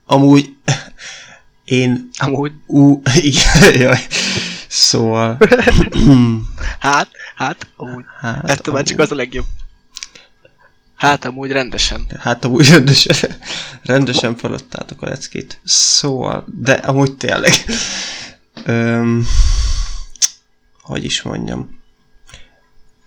Amúgy 0.06 0.56
én 1.70 2.10
Amúgy, 2.18 2.52
Ú, 2.66 3.02
igen, 3.32 3.80
jaj. 3.82 4.00
Szóval... 4.68 5.38
hát, 6.80 7.10
hát, 7.36 7.68
amúgy. 7.76 8.04
hát, 8.20 8.50
Ettől 8.50 8.74
már 8.74 8.84
csak 8.84 9.00
az 9.00 9.12
a 9.12 9.16
legjobb. 9.16 9.46
Hát 11.00 11.26
amúgy 11.26 11.52
rendesen. 11.52 12.06
Hát 12.20 12.46
amúgy 12.46 12.70
rendesen, 12.70 13.38
rendesen 13.84 14.36
feladtátok 14.36 15.02
a 15.02 15.06
leckét. 15.06 15.60
Szóval, 15.64 16.46
de 16.62 16.74
amúgy 16.74 17.18
tényleg. 17.18 17.52
Öm, 18.66 19.26
hogy 20.82 21.04
is 21.04 21.22
mondjam. 21.22 21.80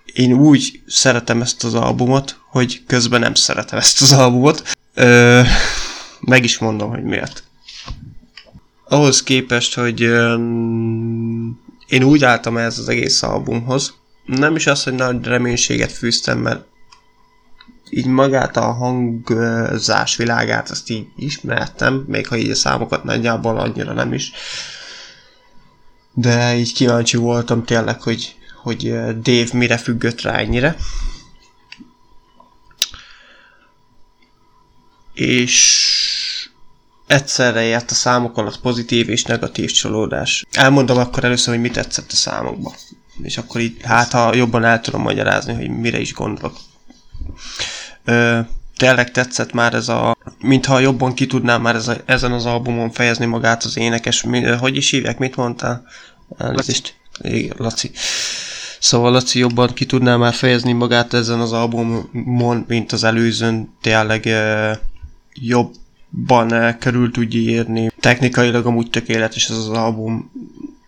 Én 0.04 0.32
úgy 0.32 0.82
szeretem 0.86 1.40
ezt 1.42 1.64
az 1.64 1.74
albumot, 1.74 2.40
hogy 2.50 2.82
közben 2.86 3.20
nem 3.20 3.34
szeretem 3.34 3.78
ezt 3.78 4.02
az 4.02 4.12
albumot. 4.12 4.62
Ö, 4.94 5.42
meg 6.20 6.44
is 6.44 6.58
mondom, 6.58 6.90
hogy 6.90 7.02
miért. 7.02 7.44
Ahhoz 8.88 9.22
képest, 9.22 9.74
hogy 9.74 10.02
öm, 10.02 11.60
én 11.86 12.02
úgy 12.02 12.24
álltam 12.24 12.56
ez 12.56 12.78
az 12.78 12.88
egész 12.88 13.22
albumhoz, 13.22 13.94
nem 14.24 14.56
is 14.56 14.66
az, 14.66 14.82
hogy 14.82 14.94
nagy 14.94 15.24
reménységet 15.24 15.92
fűztem, 15.92 16.38
mert 16.38 16.70
így 17.94 18.06
magát 18.06 18.56
a 18.56 18.72
hangzás 18.72 20.16
világát 20.16 20.70
azt 20.70 20.90
így 20.90 21.06
ismertem, 21.16 22.04
még 22.06 22.26
ha 22.26 22.36
így 22.36 22.50
a 22.50 22.54
számokat 22.54 23.04
nagyjából 23.04 23.58
annyira 23.58 23.92
nem 23.92 24.12
is. 24.12 24.32
De 26.14 26.56
így 26.56 26.72
kíváncsi 26.72 27.16
voltam 27.16 27.64
tényleg, 27.64 28.02
hogy, 28.02 28.36
hogy 28.62 28.86
eh, 28.86 29.12
Dave 29.12 29.48
mire 29.52 29.76
függött 29.76 30.20
rá 30.20 30.36
ennyire. 30.36 30.76
És 35.14 35.86
egyszerre 37.06 37.62
ért 37.62 37.90
a 37.90 37.94
számok 37.94 38.36
alatt 38.36 38.60
pozitív 38.60 39.08
és 39.08 39.24
negatív 39.24 39.70
csalódás. 39.70 40.44
Elmondom 40.52 40.98
akkor 40.98 41.24
először, 41.24 41.54
hogy 41.54 41.62
mi 41.62 41.70
tetszett 41.70 42.12
a 42.12 42.16
számokba. 42.16 42.74
És 43.22 43.38
akkor 43.38 43.60
így, 43.60 43.76
hát 43.82 44.12
ha 44.12 44.34
jobban 44.34 44.64
el 44.64 44.80
tudom 44.80 45.02
magyarázni, 45.02 45.54
hogy 45.54 45.68
mire 45.68 46.00
is 46.00 46.12
gondolok. 46.12 46.56
Ö, 48.04 48.38
tényleg 48.76 49.10
tetszett 49.10 49.52
már 49.52 49.74
ez 49.74 49.88
a... 49.88 50.16
Mintha 50.38 50.78
jobban 50.78 51.14
ki 51.14 51.26
tudnám 51.26 51.62
már 51.62 51.74
ez 51.74 51.88
a, 51.88 51.96
ezen 52.04 52.32
az 52.32 52.46
albumon 52.46 52.90
fejezni 52.90 53.24
magát 53.26 53.62
az 53.62 53.76
énekes. 53.76 54.22
Mi, 54.22 54.44
hogy 54.44 54.76
is 54.76 54.90
hívják? 54.90 55.18
Mit 55.18 55.36
mondtál? 55.36 55.84
Elnézést. 56.38 56.94
Igen, 57.20 57.56
Laci. 57.58 57.90
Szóval 58.78 59.12
Laci 59.12 59.38
jobban 59.38 59.72
ki 59.74 59.86
tudná 59.86 60.16
már 60.16 60.34
fejezni 60.34 60.72
magát 60.72 61.14
ezen 61.14 61.40
az 61.40 61.52
albumon, 61.52 62.64
mint 62.68 62.92
az 62.92 63.04
előzőn. 63.04 63.76
Tényleg 63.80 64.26
ö, 64.26 64.72
jobban 65.34 66.50
ö, 66.50 66.70
körül 66.78 67.10
tudja 67.10 67.40
írni. 67.40 67.90
Technikailag 68.00 68.66
amúgy 68.66 68.90
tökéletes 68.90 69.48
ez 69.48 69.56
az 69.56 69.68
album. 69.68 70.30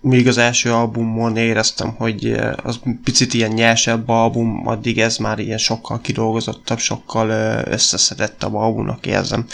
Míg 0.07 0.29
az 0.29 0.39
első 0.39 0.73
albumon 0.73 1.37
éreztem, 1.37 1.95
hogy 1.95 2.27
ö, 2.27 2.53
az 2.63 2.81
picit 3.05 3.35
ilyen 3.35 3.51
nyersebb 3.51 4.09
album, 4.09 4.67
addig 4.67 4.99
ez 5.01 5.17
már 5.17 5.39
ilyen 5.39 5.59
sokkal 5.59 6.01
kidolgozottabb, 6.01 6.79
sokkal 6.79 7.29
ö, 7.29 7.71
összeszedettebb 7.71 8.55
albumnak 8.55 9.07
érzem. 9.07 9.47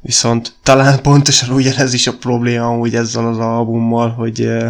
Viszont 0.00 0.54
talán 0.62 1.02
pontosan 1.08 1.50
ugyanez 1.50 1.94
is 1.94 2.06
a 2.06 2.16
probléma 2.16 2.66
amúgy 2.66 2.94
ezzel 2.94 3.28
az 3.28 3.38
albummal, 3.38 4.10
hogy 4.10 4.40
ö, 4.40 4.68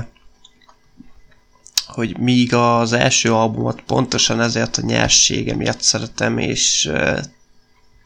hogy 1.86 2.18
míg 2.18 2.54
az 2.54 2.92
első 2.92 3.32
albumot 3.32 3.80
pontosan 3.80 4.40
ezért 4.40 4.76
a 4.76 4.82
nyersége 4.86 5.54
miatt 5.54 5.82
szeretem, 5.82 6.38
és 6.38 6.92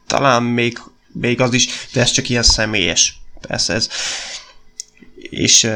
talán 0.06 0.42
még, 0.42 0.78
még 1.12 1.40
az 1.40 1.54
is, 1.54 1.68
de 1.92 2.00
ez 2.00 2.10
csak 2.10 2.28
ilyen 2.28 2.42
személyes. 2.42 3.20
Persze 3.40 3.74
ez. 3.74 3.88
És 5.14 5.70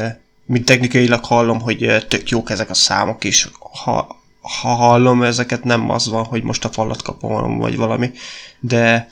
mint 0.47 0.65
technikailag 0.65 1.25
hallom, 1.25 1.61
hogy 1.61 1.85
uh, 1.85 1.97
tök 2.07 2.29
jók 2.29 2.49
ezek 2.49 2.69
a 2.69 2.73
számok 2.73 3.23
is. 3.23 3.49
Ha, 3.83 4.15
ha 4.61 4.69
hallom 4.69 5.23
ezeket, 5.23 5.63
nem 5.63 5.89
az 5.89 6.09
van, 6.09 6.23
hogy 6.23 6.43
most 6.43 6.65
a 6.65 6.69
falat 6.69 7.01
kapom, 7.01 7.57
vagy 7.57 7.75
valami, 7.75 8.11
de 8.59 9.07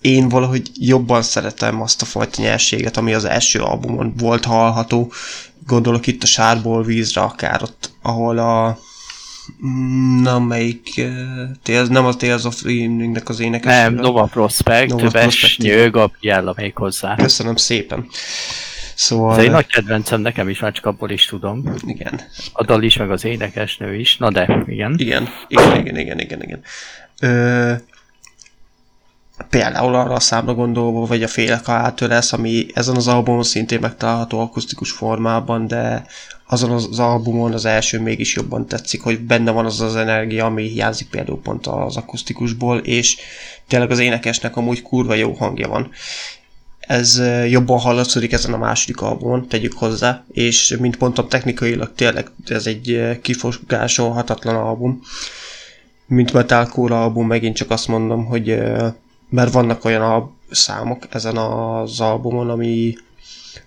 én 0.00 0.28
valahogy 0.28 0.70
jobban 0.74 1.22
szeretem 1.22 1.82
azt 1.82 2.02
a 2.02 2.04
fajta 2.04 2.42
nyerséget, 2.42 2.96
ami 2.96 3.14
az 3.14 3.24
első 3.24 3.60
albumon 3.60 4.14
volt 4.16 4.44
hallható. 4.44 5.12
Gondolok 5.66 6.06
itt 6.06 6.22
a 6.22 6.26
sárból 6.26 6.82
vízre, 6.82 7.20
akár 7.20 7.62
ott, 7.62 7.90
ahol 8.02 8.38
a... 8.38 8.78
Na, 10.22 10.38
melyik... 10.38 10.94
Uh, 11.66 11.86
nem 11.88 12.06
a 12.06 12.14
Tales 12.14 12.44
of 12.44 12.60
Eveningnek 12.64 13.28
az 13.28 13.40
énekes. 13.40 13.72
Nem, 13.72 13.94
Nova 13.94 14.24
Prospect, 14.24 14.90
Nova 14.90 15.08
Prospect. 15.08 15.58
Nyő, 15.58 15.90
Gabriella 15.90 16.54
még 16.56 16.76
hozzá. 16.76 17.14
Köszönöm 17.16 17.56
szépen. 17.56 18.08
Szóval... 18.94 19.38
Ez 19.38 19.44
egy 19.44 19.50
nagy 19.50 19.66
kedvencem 19.66 20.20
nekem 20.20 20.48
is, 20.48 20.60
már 20.60 20.72
csak 20.72 20.86
abból 20.86 21.10
is 21.10 21.26
tudom. 21.26 21.74
Igen. 21.86 22.20
A 22.52 22.64
dal 22.64 22.82
is, 22.82 22.96
meg 22.96 23.10
az 23.10 23.24
énekesnő 23.24 23.94
is. 23.94 24.16
Na 24.16 24.30
de, 24.30 24.64
igen. 24.66 24.94
Igen, 24.96 25.28
igen, 25.48 25.76
igen, 25.76 25.96
igen, 25.96 26.18
igen, 26.18 26.42
igen. 26.42 26.60
Ö, 27.20 27.72
például 29.50 29.94
arra 29.94 30.14
a 30.14 30.20
számra 30.20 30.54
gondolva, 30.54 31.06
vagy 31.06 31.22
a 31.22 31.28
Félek 31.28 31.68
a 31.68 31.94
lesz, 31.98 32.32
ami 32.32 32.66
ezen 32.74 32.96
az 32.96 33.08
albumon 33.08 33.42
szintén 33.42 33.80
megtalálható 33.80 34.40
akusztikus 34.40 34.90
formában, 34.90 35.66
de 35.66 36.06
azon 36.46 36.70
az 36.70 36.98
albumon 36.98 37.52
az 37.52 37.64
első 37.64 38.00
mégis 38.00 38.34
jobban 38.34 38.66
tetszik, 38.66 39.02
hogy 39.02 39.20
benne 39.20 39.50
van 39.50 39.64
az 39.64 39.80
az 39.80 39.96
energia, 39.96 40.44
ami 40.44 40.68
hiányzik 40.68 41.08
például 41.08 41.40
pont 41.40 41.66
az 41.66 41.96
akusztikusból, 41.96 42.78
és 42.78 43.16
tényleg 43.68 43.90
az 43.90 43.98
énekesnek 43.98 44.56
amúgy 44.56 44.82
kurva 44.82 45.14
jó 45.14 45.32
hangja 45.32 45.68
van. 45.68 45.90
Ez 46.86 47.22
jobban 47.48 47.78
hallatszódik 47.78 48.32
ezen 48.32 48.52
a 48.52 48.58
második 48.58 49.00
albumon, 49.00 49.48
tegyük 49.48 49.72
hozzá, 49.72 50.24
és 50.32 50.76
mint 50.80 50.98
mondtam, 50.98 51.28
technikailag 51.28 51.92
tényleg 51.94 52.30
ez 52.46 52.66
egy 52.66 53.18
kifogásolhatatlan 53.22 54.54
album. 54.56 55.00
Mint 56.06 56.32
Metalcore 56.32 56.94
album, 56.94 57.26
megint 57.26 57.56
csak 57.56 57.70
azt 57.70 57.88
mondom, 57.88 58.24
hogy 58.24 58.62
mert 59.28 59.52
vannak 59.52 59.84
olyan 59.84 60.02
al- 60.02 60.30
számok 60.50 61.06
ezen 61.10 61.36
az 61.36 62.00
albumon, 62.00 62.50
ami, 62.50 62.94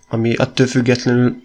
ami 0.09 0.33
attól 0.33 0.67
függetlenül 0.67 1.41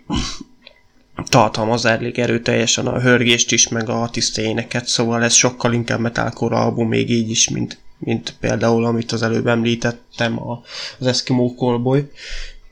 tartalmaz 1.28 1.84
elég 1.84 2.18
erőteljesen 2.18 2.86
a 2.86 3.00
hörgést 3.00 3.52
is, 3.52 3.68
meg 3.68 3.88
a 3.88 4.08
tiszta 4.12 4.42
éneket, 4.42 4.86
szóval 4.86 5.22
ez 5.24 5.32
sokkal 5.32 5.72
inkább 5.72 6.00
metalcore 6.00 6.56
album 6.56 6.88
még 6.88 7.10
így 7.10 7.30
is, 7.30 7.48
mint, 7.48 7.78
mint 8.00 8.34
például, 8.40 8.84
amit 8.84 9.12
az 9.12 9.22
előbb 9.22 9.46
említettem, 9.46 10.48
a, 10.48 10.62
az 10.98 11.06
Eskimo 11.06 11.54
Callboy, 11.56 12.10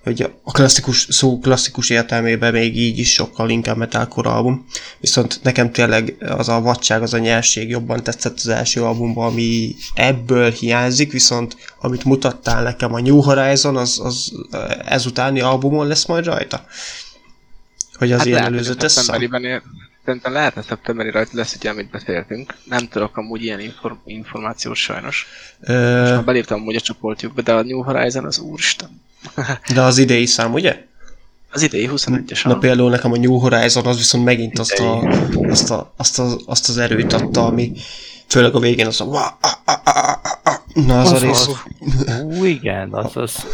hogy 0.02 0.22
a 0.42 0.52
klasszikus, 0.52 1.06
szó 1.10 1.38
klasszikus 1.38 1.90
értelmében 1.90 2.52
még 2.52 2.76
így 2.76 2.98
is 2.98 3.12
sokkal 3.12 3.50
inkább 3.50 3.76
metalcore 3.76 4.30
album. 4.30 4.66
Viszont 5.00 5.40
nekem 5.42 5.72
tényleg 5.72 6.16
az 6.20 6.48
a 6.48 6.60
vadság, 6.60 7.02
az 7.02 7.14
a 7.14 7.18
nyerség 7.18 7.68
jobban 7.68 8.02
tetszett 8.02 8.36
az 8.36 8.48
első 8.48 8.82
albumban, 8.82 9.26
ami 9.26 9.74
ebből 9.94 10.50
hiányzik, 10.50 11.12
viszont 11.12 11.56
amit 11.80 12.04
mutattál 12.04 12.62
nekem 12.62 12.94
a 12.94 13.00
New 13.00 13.20
Horizon, 13.20 13.76
az, 13.76 14.00
az 14.02 14.32
ezutáni 14.84 15.40
albumon 15.40 15.86
lesz 15.86 16.06
majd 16.06 16.24
rajta. 16.24 16.64
Hogy 17.92 18.12
az 18.12 18.18
hát 18.18 18.26
ilyen 18.26 18.50
lehet, 18.50 18.66
hogy 18.66 18.76
a 20.08 20.10
Szerintem 20.10 20.32
lehet, 20.32 20.54
hogy 20.54 20.64
szeptemberi 20.64 21.10
rajta 21.10 21.30
lesz, 21.32 21.54
ugye, 21.54 21.70
amit 21.70 21.90
beszéltünk. 21.90 22.54
Nem 22.64 22.88
tudok 22.88 23.16
amúgy 23.16 23.42
ilyen 23.42 23.60
infor- 23.60 23.98
információt 24.04 24.74
sajnos. 24.74 25.26
Ö, 25.60 26.00
Most 26.10 26.24
beléptem 26.24 26.58
amúgy 26.58 26.74
a 26.74 26.80
csoportjukba, 26.80 27.42
de 27.42 27.52
a 27.52 27.62
New 27.62 27.82
Horizon 27.82 28.24
az 28.24 28.38
úristen. 28.38 29.00
de 29.74 29.80
az 29.82 29.98
idei 29.98 30.26
szám, 30.26 30.52
ugye? 30.52 30.84
Az 31.50 31.62
idei 31.62 31.88
21-es. 31.92 32.44
Na 32.44 32.54
a- 32.54 32.58
például 32.58 32.90
nekem 32.90 33.12
a 33.12 33.16
New 33.16 33.38
Horizon 33.38 33.86
az 33.86 33.96
viszont 33.96 34.24
megint 34.24 34.58
azt, 34.58 34.78
a, 34.78 35.00
azt, 35.48 35.70
a, 35.70 35.92
azt, 35.96 36.18
az, 36.18 36.36
azt 36.46 36.68
az 36.68 36.78
erőt 36.78 37.12
adta, 37.12 37.46
ami 37.46 37.72
főleg 38.28 38.54
a 38.54 38.58
végén 38.58 38.86
az 38.86 39.00
a, 39.00 39.04
"Wah, 39.04 39.26
ah, 39.40 39.50
ah, 39.64 39.76
ah, 39.84 39.96
ah, 40.06 40.18
ah", 40.42 40.54
Na, 40.86 41.00
az, 41.00 41.12
Az 41.12 41.22
a 41.22 41.26
rész... 41.26 41.46
az. 41.46 41.56
Ú, 42.22 42.44
igen, 42.44 42.92
az, 42.92 43.16
az 43.16 43.46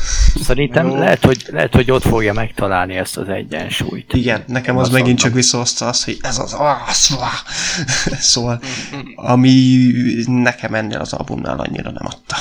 szerintem 0.43 0.87
Jó. 0.89 0.97
lehet 0.97 1.25
hogy, 1.25 1.47
lehet, 1.51 1.75
hogy 1.75 1.91
ott 1.91 2.03
fogja 2.03 2.33
megtalálni 2.33 2.95
ezt 2.95 3.17
az 3.17 3.29
egyensúlyt. 3.29 4.13
Igen, 4.13 4.45
nekem 4.47 4.77
az 4.77 4.83
Azt 4.83 4.93
megint 4.93 5.19
csak 5.19 5.33
visszahozta 5.33 5.87
azt, 5.89 6.05
hogy 6.05 6.19
ez 6.21 6.39
az... 6.39 6.57
Szóval, 6.91 7.33
szóval, 8.21 8.61
ami 9.17 9.87
nekem 10.27 10.75
ennél 10.75 10.99
az 10.99 11.13
albumnál 11.13 11.59
annyira 11.59 11.91
nem 11.91 12.07
adta. 12.07 12.37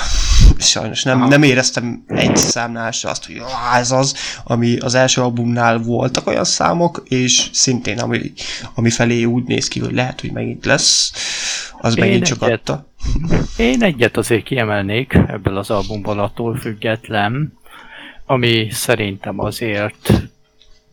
Sajnos 0.64 1.04
nem, 1.04 1.28
nem 1.28 1.44
éreztem 1.44 2.04
egy 2.08 2.36
számnál 2.36 2.92
se 2.92 3.10
azt, 3.10 3.26
hogy 3.26 3.42
ez 3.74 3.92
az, 3.92 4.16
ami 4.44 4.78
az 4.78 4.96
első 4.96 5.22
albumnál 5.22 5.78
voltak 5.78 6.28
olyan 6.28 6.44
számok, 6.44 7.04
és 7.08 7.50
szintén 7.52 8.00
ami, 8.00 8.32
ami 8.74 8.90
felé 8.90 9.24
úgy 9.24 9.44
néz 9.44 9.68
ki, 9.68 9.80
hogy 9.80 9.94
lehet, 9.94 10.22
hogy 10.22 10.32
megint 10.32 10.66
lesz, 10.66 11.12
az 11.80 11.98
Én 11.98 12.04
megint 12.04 12.26
csak 12.26 12.42
egyet. 12.42 12.70
adta. 12.70 12.88
Én 13.58 13.84
egyet 13.84 14.18
azért 14.18 14.44
kiemelnék 14.44 15.14
ebből 15.14 15.58
az 15.58 15.70
albumból 15.70 16.20
attól 16.20 16.58
független, 16.58 17.54
ami 18.26 18.68
szerintem 18.72 19.40
azért 19.40 20.14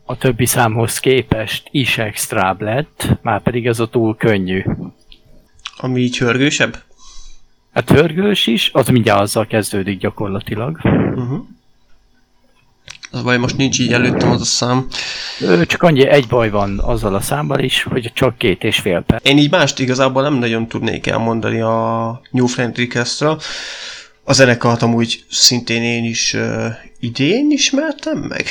a 0.05 0.17
többi 0.17 0.47
számhoz 0.47 0.99
képest 0.99 1.69
is 1.71 1.99
extrább 1.99 2.61
lett, 2.61 3.19
már 3.23 3.43
pedig 3.43 3.67
ez 3.67 3.81
a 3.81 3.89
túl 3.89 4.17
könnyű. 4.17 4.65
Ami 5.77 6.01
így 6.01 6.19
hörgősebb? 6.19 6.83
A 7.73 7.83
törgős 7.85 8.47
is, 8.47 8.71
az 8.73 8.89
mindjárt 8.89 9.21
azzal 9.21 9.47
kezdődik 9.47 9.99
gyakorlatilag. 9.99 10.81
Uh-huh. 10.85 11.47
Az 13.11 13.23
baj, 13.23 13.39
most 13.39 13.57
nincs 13.57 13.79
így 13.79 13.93
előttem 13.93 14.31
az 14.31 14.41
a 14.41 14.45
szám. 14.45 14.87
Ö, 15.41 15.67
Csak 15.67 15.83
annyi 15.83 16.07
egy 16.07 16.27
baj 16.27 16.51
van 16.51 16.79
azzal 16.79 17.15
a 17.15 17.21
számmal 17.21 17.59
is, 17.59 17.83
hogy 17.83 18.11
csak 18.15 18.39
két 18.39 18.65
és 18.65 18.79
fél 18.79 19.03
perc. 19.03 19.29
Én 19.29 19.39
így 19.39 19.51
mást 19.51 19.79
igazából 19.79 20.23
nem 20.23 20.35
nagyon 20.35 20.69
tudnék 20.69 21.07
elmondani 21.07 21.61
a 21.61 22.21
New 22.31 22.47
Friend 22.47 22.77
Request-ről. 22.77 23.41
A 24.25 24.33
zenekart 24.33 24.83
amúgy 24.83 25.25
szintén 25.29 25.83
én 25.83 26.05
is 26.05 26.35
uh, 26.35 26.67
idén 27.01 27.51
ismertem 27.51 28.19
meg? 28.19 28.47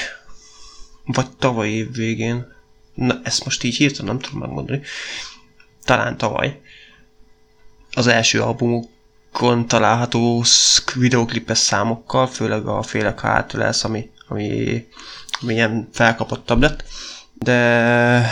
Vagy 1.06 1.30
tavaly 1.30 1.70
év 1.70 1.92
végén? 1.92 2.46
Na, 2.94 3.20
ezt 3.24 3.46
most 3.46 3.64
így 3.64 3.76
hirtelen 3.76 4.06
nem 4.06 4.20
tudom 4.20 4.40
megmondani. 4.40 4.82
Talán 5.86 6.18
tavaly. 6.18 6.60
Az 7.92 8.08
első 8.08 8.42
albumukon 8.42 8.98
található 9.68 10.44
videoklipes 10.96 11.58
számokkal, 11.58 12.28
főleg 12.28 12.66
a 12.66 12.82
Félek 12.82 13.20
hát 13.20 13.54
lesz, 13.54 13.84
ami, 13.84 14.10
ami, 14.28 14.86
ami 15.42 15.54
ilyen 15.54 15.90
felkapottabb 15.92 16.62
lett. 16.62 16.84
De 17.34 18.30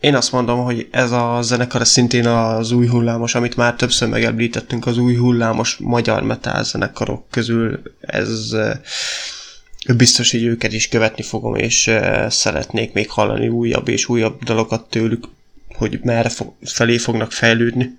én 0.00 0.14
azt 0.14 0.32
mondom, 0.32 0.64
hogy 0.64 0.88
ez 0.90 1.10
a 1.10 1.38
zenekar 1.42 1.86
szintén 1.86 2.26
az 2.26 2.70
új 2.70 2.86
hullámos, 2.86 3.34
amit 3.34 3.56
már 3.56 3.74
többször 3.74 4.08
megemlítettünk, 4.08 4.86
az 4.86 4.98
új 4.98 5.16
hullámos 5.16 5.76
magyar 5.76 6.22
metal 6.22 6.64
zenekarok 6.64 7.24
közül 7.30 7.82
ez 8.00 8.50
eh, 8.52 8.78
biztos, 9.96 10.30
hogy 10.30 10.42
őket 10.42 10.72
is 10.72 10.88
követni 10.88 11.22
fogom, 11.22 11.54
és 11.54 11.86
eh, 11.86 12.30
szeretnék 12.30 12.92
még 12.92 13.10
hallani 13.10 13.48
újabb 13.48 13.88
és 13.88 14.08
újabb 14.08 14.44
dalokat 14.44 14.90
tőlük, 14.90 15.24
hogy 15.76 16.00
merre 16.02 16.30
felé 16.64 16.98
fognak 16.98 17.32
fejlődni. 17.32 17.98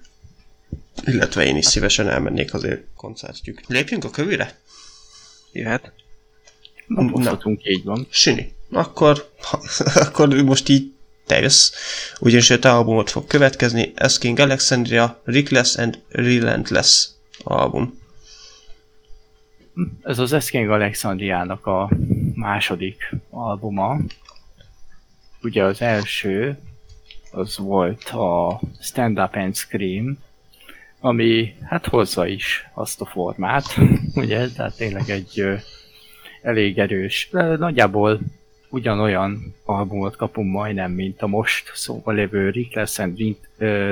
Illetve 1.05 1.45
én 1.45 1.57
is 1.57 1.65
szívesen 1.65 2.09
elmennék 2.09 2.53
azért 2.53 2.83
koncertjük. 2.95 3.61
Lépjünk 3.67 4.03
a 4.03 4.09
kövére? 4.09 4.59
Jöhet. 5.51 5.91
Napozhatunk, 6.87 7.61
így 7.63 7.83
van. 7.83 8.07
Sini. 8.09 8.53
Akkor, 8.71 9.29
akkor 10.05 10.43
most 10.43 10.69
így 10.69 10.93
te 11.25 11.39
jössz. 11.39 11.71
Ugyanis 12.19 12.49
a 12.49 12.75
albumot 12.75 13.09
fog 13.09 13.27
következni, 13.27 13.93
Asking 13.95 14.39
Alexandria, 14.39 15.21
Reckless 15.23 15.75
and 15.75 16.01
Relentless 16.09 17.07
album. 17.43 17.99
Ez 20.03 20.19
az 20.19 20.33
Eszking 20.33 20.69
Alexandriának 20.69 21.65
a 21.65 21.91
második 22.33 23.15
albuma. 23.29 23.97
Ugye 25.41 25.63
az 25.63 25.81
első, 25.81 26.57
az 27.31 27.57
volt 27.57 28.03
a 28.03 28.59
Stand 28.81 29.19
Up 29.19 29.35
and 29.35 29.55
Scream, 29.55 30.17
ami 30.99 31.55
hát 31.63 31.85
hozza 31.85 32.27
is 32.27 32.69
azt 32.73 33.01
a 33.01 33.05
formát, 33.05 33.65
ugye, 34.15 34.47
tehát 34.49 34.77
tényleg 34.77 35.09
egy 35.09 35.39
ö, 35.39 35.55
elég 36.41 36.79
erős, 36.79 37.29
de 37.31 37.43
nagyjából 37.43 38.19
ugyanolyan 38.69 39.55
albumot 39.65 40.15
kapunk 40.15 40.51
majdnem, 40.51 40.91
mint 40.91 41.21
a 41.21 41.27
most 41.27 41.71
szóval 41.73 42.13
lévő 42.13 42.49
Reckless 42.49 42.99
and 42.99 43.19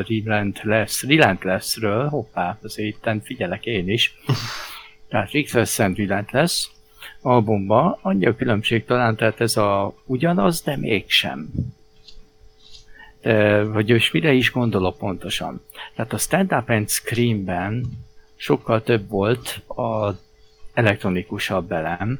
Relentless, 0.08 1.04
Relentlessről, 1.04 2.08
hoppá, 2.08 2.58
azért 2.64 2.88
itten 2.88 3.22
figyelek 3.24 3.66
én 3.66 3.90
is, 3.90 4.16
tehát 5.10 5.32
Reckless 5.32 5.80
and 5.80 5.98
Relentless 5.98 6.70
albumban 7.22 7.98
annyi 8.02 8.26
a 8.26 8.36
különbség 8.36 8.86
talán, 8.86 9.16
tehát 9.16 9.42
ez 9.42 9.58
a 9.58 9.96
ugyanaz, 10.06 10.62
de 10.62 10.78
mégsem. 10.78 11.50
Vagy 13.72 13.90
és 13.90 14.12
mire 14.12 14.34
is 14.34 14.52
gondolok 14.52 14.98
pontosan. 14.98 15.62
Tehát 15.96 16.14
a 16.14 16.18
Stand 16.18 16.54
Up 16.54 16.70
and 16.70 16.90
Screamben 16.90 17.86
sokkal 18.36 18.84
több 18.84 19.10
volt 19.10 19.62
a 19.68 20.12
elektronikusabb 20.74 21.72
elem, 21.72 22.20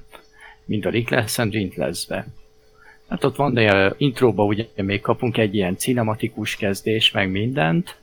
mint 0.66 0.86
a 0.86 0.90
Reckless 0.90 1.38
and 1.38 1.54
Relentlessbe. 1.54 2.28
Hát 3.10 3.24
ott 3.24 3.36
van, 3.36 3.54
de 3.54 3.72
a 3.72 3.94
intróba 3.98 4.44
ugye 4.44 4.66
még 4.76 5.02
kapunk 5.02 5.38
egy 5.38 5.56
ilyen 5.56 5.78
cinematikus 5.78 6.56
kezdés, 6.56 7.12
meg 7.12 7.32
mindent, 7.32 7.96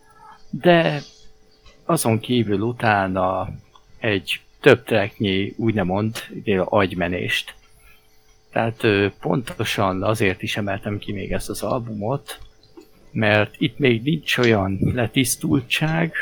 de 0.51 1.03
azon 1.85 2.21
kívül 2.21 2.61
utána 2.61 3.49
egy 3.99 4.41
több 4.61 4.85
tracknyi 4.85 5.55
úgymond 5.57 6.17
agymenést. 6.65 7.55
Tehát 8.53 8.83
pontosan 9.21 10.03
azért 10.03 10.43
is 10.43 10.57
emeltem 10.57 10.99
ki 10.99 11.13
még 11.13 11.33
ezt 11.33 11.49
az 11.49 11.63
albumot, 11.63 12.39
mert 13.15 13.55
itt 13.59 13.79
még 13.79 14.03
nincs 14.03 14.39
olyan 14.39 14.79
letisztultság, 14.81 16.13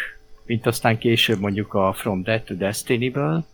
mint 0.47 0.67
aztán 0.67 0.99
később 0.99 1.41
mondjuk 1.41 1.75
a 1.75 1.93
From 1.93 2.23
Dead 2.23 2.43
to 2.43 2.55
Destiny-ből, 2.55 3.45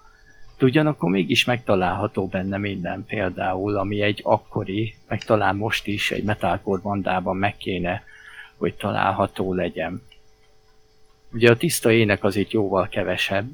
de 0.58 0.64
ugyanakkor 0.64 1.10
mégis 1.10 1.44
megtalálható 1.44 2.26
benne 2.26 2.56
minden 2.56 3.04
például, 3.06 3.76
ami 3.76 4.00
egy 4.00 4.20
akkori, 4.22 4.94
meg 5.08 5.24
talán 5.24 5.56
most 5.56 5.86
is 5.86 6.10
egy 6.10 6.24
metalcore 6.24 6.80
bandában 6.82 7.36
meg 7.36 7.56
kéne, 7.56 8.02
hogy 8.56 8.74
található 8.74 9.54
legyen. 9.54 10.02
Ugye 11.32 11.50
a 11.50 11.56
tiszta 11.56 11.90
ének 11.90 12.24
az 12.24 12.36
itt 12.36 12.50
jóval 12.50 12.88
kevesebb, 12.88 13.48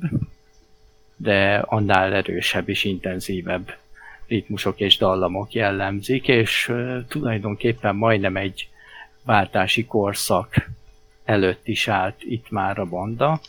de 1.16 1.54
annál 1.56 2.12
erősebb 2.12 2.68
és 2.68 2.84
intenzívebb 2.84 3.76
ritmusok 4.26 4.80
és 4.80 4.96
dallamok 4.96 5.52
jellemzik, 5.52 6.28
és 6.28 6.72
tulajdonképpen 7.08 7.96
majdnem 7.96 8.36
egy 8.36 8.68
váltási 9.24 9.84
korszak 9.84 10.70
előtt 11.24 11.68
is 11.68 11.88
állt 11.88 12.16
itt 12.18 12.50
már 12.50 12.78
a 12.78 12.84
banda, 12.84 13.40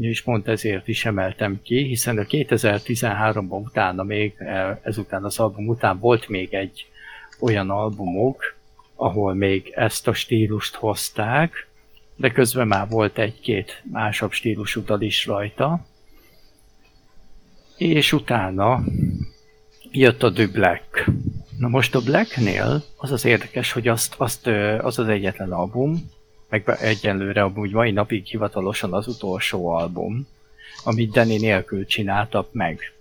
és 0.00 0.22
pont 0.22 0.48
ezért 0.48 0.88
is 0.88 1.04
emeltem 1.04 1.60
ki, 1.62 1.82
hiszen 1.82 2.18
a 2.18 2.22
2013-ban 2.22 3.64
utána 3.64 4.02
még, 4.02 4.34
eh, 4.38 4.76
ezután 4.82 5.24
az 5.24 5.38
album 5.38 5.68
után 5.68 5.98
volt 5.98 6.28
még 6.28 6.54
egy 6.54 6.86
olyan 7.40 7.70
albumuk, 7.70 8.54
ahol 8.94 9.34
még 9.34 9.72
ezt 9.74 10.08
a 10.08 10.12
stílust 10.12 10.74
hozták, 10.74 11.68
de 12.16 12.30
közben 12.30 12.66
már 12.66 12.88
volt 12.88 13.18
egy-két 13.18 13.82
másabb 13.92 14.32
stílusú 14.32 14.84
dal 14.84 15.00
is 15.00 15.26
rajta, 15.26 15.86
és 17.76 18.12
utána 18.12 18.84
jött 19.90 20.22
a 20.22 20.32
The. 20.32 20.80
Na 21.58 21.68
most 21.68 21.94
a 21.94 22.00
Blacknél 22.00 22.82
az 22.96 23.12
az 23.12 23.24
érdekes, 23.24 23.72
hogy 23.72 23.88
azt, 23.88 24.14
azt, 24.16 24.46
az 24.80 24.98
az 24.98 25.08
egyetlen 25.08 25.52
album, 25.52 26.10
meg 26.48 26.76
egyenlőre 26.80 27.42
amúgy 27.42 27.70
mai 27.70 27.90
napig 27.90 28.24
hivatalosan 28.26 28.92
az 28.94 29.06
utolsó 29.06 29.68
album, 29.68 30.26
amit 30.84 31.10
Danny 31.10 31.40
nélkül 31.40 31.86
csináltak 31.86 32.52
meg. 32.52 32.92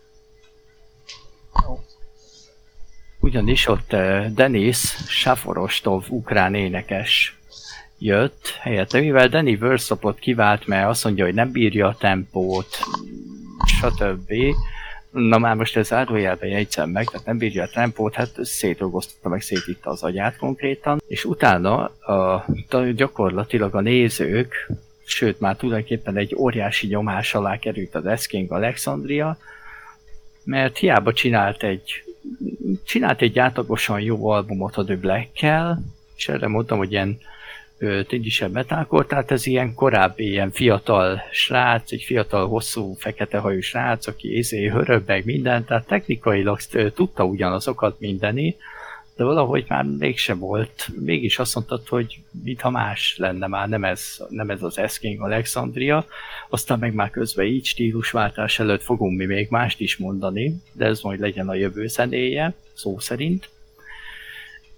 Ugyanis 3.20 3.68
ott 3.68 3.96
Denis 4.34 4.78
Saforostov 5.08 6.06
ukrán 6.10 6.56
énekes 6.56 7.38
jött 7.98 8.58
helyette, 8.60 9.00
mivel 9.00 9.28
Danny 9.28 9.58
Versapot 9.58 10.20
kivált, 10.20 10.68
mert 10.68 10.90
azt 10.90 11.04
mondja, 11.04 11.26
hogy 11.26 11.34
nem 11.34 11.52
bírja 11.52 11.88
a 11.88 11.98
tempót, 12.00 12.80
stb. 13.66 14.34
Na 15.16 15.38
már 15.38 15.56
most 15.56 15.78
ez 15.78 15.88
zárójelben 15.88 16.50
jegyzem 16.50 16.90
meg, 16.90 17.06
tehát 17.10 17.26
nem 17.26 17.38
bírja 17.38 17.64
a 17.64 17.70
tempót, 17.74 18.14
hát 18.16 18.30
szétolgozta 18.42 19.30
meg 19.30 19.42
szétitta 19.42 19.90
az 19.90 20.04
agyát 20.04 20.38
konkrétan, 20.38 21.02
és 21.08 21.26
utána 21.26 21.84
a, 21.86 22.46
gyakorlatilag 22.96 23.76
a 23.76 23.82
nézők, 23.82 24.72
sőt 25.04 25.40
már 25.40 25.56
tulajdonképpen 25.56 26.18
egy 26.18 26.36
óriási 26.36 26.88
nyomás 26.88 27.36
alá 27.36 27.58
került 27.58 27.96
az 27.96 28.06
Esking 28.06 28.52
Alexandria, 28.52 29.38
mert 30.44 30.78
hiába 30.78 31.14
csinált 31.14 31.64
egy 31.64 32.04
csinált 32.86 33.22
egy 33.22 33.40
átlagosan 33.40 34.00
jó 34.00 34.30
albumot 34.30 34.78
a 34.78 34.84
The 34.84 34.96
Black-kel, 34.96 35.82
és 36.16 36.28
erre 36.28 36.48
mondtam, 36.48 36.78
hogy 36.78 36.92
ilyen 36.92 37.18
tényisebb 38.08 38.52
metalcore, 38.52 39.06
tehát 39.06 39.32
ez 39.32 39.46
ilyen 39.46 39.74
korábbi, 39.74 40.30
ilyen 40.30 40.52
fiatal 40.52 41.22
srác, 41.32 41.92
egy 41.92 42.04
fiatal, 42.04 42.48
hosszú, 42.48 42.94
fekete 42.94 43.38
hajú 43.38 43.62
srác, 43.62 44.08
aki 44.08 44.38
izé, 44.38 44.68
hörög 44.68 45.22
minden, 45.24 45.66
tehát 45.66 45.88
technikailag 45.88 46.60
tudta 46.94 47.24
ugyanazokat 47.24 48.00
mindeni, 48.00 48.56
de 49.16 49.24
valahogy 49.24 49.66
már 49.68 49.84
mégse 49.84 50.34
volt. 50.34 50.88
Mégis 51.00 51.40
azt 51.40 51.56
mondtad, 51.56 51.88
hogy 51.88 52.20
mintha 52.44 52.70
más 52.70 53.18
lenne 53.18 53.48
már, 53.48 53.70
nem 53.70 53.84
ez, 53.84 54.18
nem 54.30 54.50
ez 54.50 54.64
az 54.64 54.78
Esking 54.78 55.22
Alexandria. 55.22 56.06
Aztán 56.50 56.80
meg 56.80 56.94
már 56.94 57.10
közben 57.10 57.46
így 57.46 57.66
stílusváltás 57.66 58.60
előtt 58.60 58.84
fogunk 58.84 59.18
mi 59.18 59.26
még 59.26 59.48
mást 59.50 59.80
is 59.80 59.98
mondani, 59.98 60.56
de 60.72 60.86
ez 60.86 61.02
majd 61.02 61.20
legyen 61.20 61.50
a 61.50 61.54
jövő 61.56 61.88
zenéje, 61.88 62.54
szó 62.74 63.00
szerint. 63.00 63.50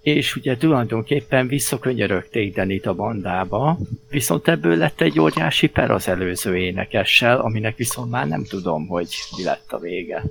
És 0.02 0.36
ugye 0.36 0.56
tulajdonképpen 0.56 1.48
visszakönyörögték 1.48 2.54
Denit 2.54 2.86
a 2.86 2.94
bandába, 2.94 3.78
viszont 4.08 4.48
ebből 4.48 4.76
lett 4.76 5.00
egy 5.00 5.20
óriási 5.20 5.66
per 5.66 5.90
az 5.90 6.08
előző 6.08 6.56
énekessel, 6.56 7.40
aminek 7.40 7.76
viszont 7.76 8.10
már 8.10 8.26
nem 8.26 8.44
tudom, 8.44 8.86
hogy 8.86 9.08
mi 9.36 9.44
lett 9.44 9.72
a 9.72 9.78
vége. 9.78 10.24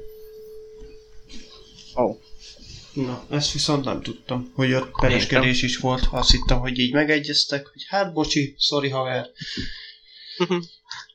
Oh. 1.94 2.18
Na, 2.94 3.24
ezt 3.30 3.54
viszont 3.54 3.86
nem 3.86 4.02
tudtam, 4.02 4.52
hogy 4.56 4.74
ott 4.74 4.92
pereskedés 5.02 5.62
is 5.62 5.78
volt. 5.78 6.08
Azt 6.12 6.32
hittem, 6.32 6.60
hogy 6.60 6.80
így 6.80 6.94
megegyeztek, 6.94 7.68
hogy 7.68 7.86
hát 7.88 8.14
bocsi, 8.14 8.56
sorry 8.58 8.90
haver. 8.90 9.26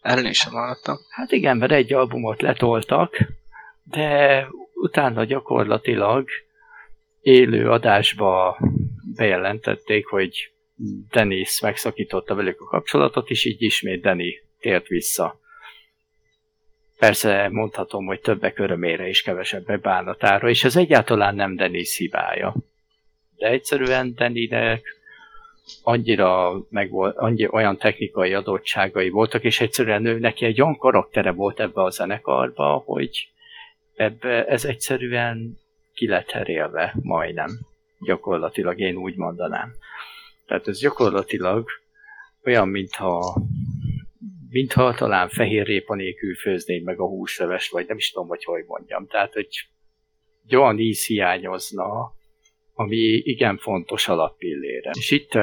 Erről 0.01 0.27
is 0.27 0.39
sem 0.39 0.53
hallottam. 0.53 0.99
Hát 1.09 1.33
igen, 1.33 1.57
mert 1.57 1.73
egy 1.73 1.93
albumot 1.93 2.43
letoltak, 2.43 3.29
de 3.85 4.47
utána 4.75 5.25
gyakorlatilag 5.25 6.29
élő 7.23 7.71
adásba 7.71 8.59
bejelentették, 9.17 10.07
hogy 10.07 10.53
Dennis 11.11 11.61
megszakította 11.61 12.35
velük 12.35 12.61
a 12.61 12.65
kapcsolatot, 12.65 13.31
és 13.31 13.45
így 13.45 13.63
ismét 13.63 14.03
Danny 14.03 14.41
tért 14.61 14.87
vissza. 14.87 15.41
Persze 16.99 17.49
mondhatom, 17.49 18.07
hogy 18.07 18.21
többek 18.21 18.59
örömére 18.59 19.09
is 19.09 19.23
kevesebbek 19.23 19.81
bánatára, 19.81 20.49
és 20.49 20.65
ez 20.65 20.77
egyáltalán 20.77 21.35
nem 21.35 21.57
Denis 21.57 21.97
hibája. 21.97 22.55
De 23.37 23.49
egyszerűen 23.49 24.15
Deninek 24.15 24.83
annyira, 25.83 26.61
meg 26.71 26.91
volt, 26.91 27.17
annyira 27.17 27.51
olyan 27.51 27.77
technikai 27.77 28.35
adottságai 28.35 29.09
voltak, 29.09 29.45
és 29.45 29.61
egyszerűen 29.61 30.07
ő 30.07 30.19
neki 30.19 30.45
egy 30.45 30.61
olyan 30.61 30.79
karaktere 30.79 31.31
volt 31.31 31.61
ebbe 31.61 31.83
a 31.83 31.91
zenekarba, 31.91 32.83
hogy 32.87 33.29
ebbe 33.95 34.45
ez 34.45 34.65
egyszerűen 34.65 35.61
ki 36.03 36.09
lett 36.09 36.31
herélve 36.31 36.95
majdnem. 37.03 37.51
Gyakorlatilag 38.01 38.79
én 38.79 38.97
úgy 38.97 39.17
mondanám. 39.17 39.73
Tehát 40.47 40.69
ez 40.69 40.81
gyakorlatilag 40.81 41.69
olyan, 42.45 42.69
mintha 42.69 43.43
mintha 44.49 44.95
talán 44.95 45.29
fehér 45.29 45.67
répa 45.67 45.95
nélkül 45.95 46.35
főznék 46.35 46.85
meg 46.85 47.01
a 47.01 47.07
húsleves, 47.07 47.69
vagy 47.69 47.87
nem 47.89 47.97
is 47.97 48.11
tudom, 48.11 48.29
hogy 48.29 48.45
hogy 48.45 48.65
mondjam. 48.67 49.07
Tehát, 49.07 49.33
hogy 49.33 49.49
egy 50.45 50.57
olyan 50.57 50.79
íz 50.79 51.07
hiányozna, 51.07 52.13
ami 52.75 52.97
igen 53.25 53.59
fontos 53.59 54.09
alappillére. 54.09 54.91
És 54.99 55.11
itt, 55.11 55.39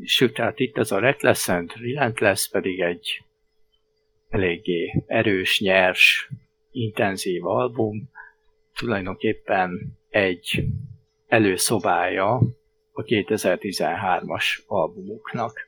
és 0.00 0.30
tehát 0.34 0.58
itt 0.58 0.78
ez 0.78 0.92
a 0.92 0.98
Reckless 0.98 1.48
and 1.48 1.72
Relentless 1.76 2.48
pedig 2.50 2.80
egy 2.80 3.22
eléggé 4.28 5.04
erős, 5.06 5.60
nyers, 5.60 6.30
intenzív 6.70 7.46
album, 7.46 8.12
tulajdonképpen 8.78 9.98
egy 10.08 10.64
előszobája 11.26 12.40
a 12.92 13.02
2013-as 13.02 14.64
albumuknak. 14.66 15.66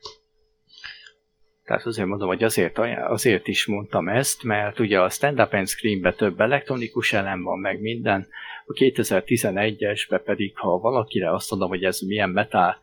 Tehát 1.63 1.85
azért 1.85 2.07
mondom, 2.07 2.27
hogy 2.27 2.43
azért, 2.43 2.77
azért 3.07 3.47
is 3.47 3.65
mondtam 3.65 4.07
ezt, 4.07 4.43
mert 4.43 4.79
ugye 4.79 5.01
a 5.01 5.09
Stand 5.09 5.39
Up 5.39 5.53
and 5.53 5.67
Scream-be 5.67 6.13
több 6.13 6.41
elektronikus 6.41 7.13
elem 7.13 7.43
van, 7.43 7.59
meg 7.59 7.81
minden, 7.81 8.27
a 8.65 8.73
2011-esbe 8.73 10.21
pedig, 10.25 10.57
ha 10.57 10.79
valakire 10.79 11.33
azt 11.33 11.49
mondom, 11.49 11.69
hogy 11.69 11.83
ez 11.83 11.99
milyen 11.99 12.29
metal, 12.29 12.77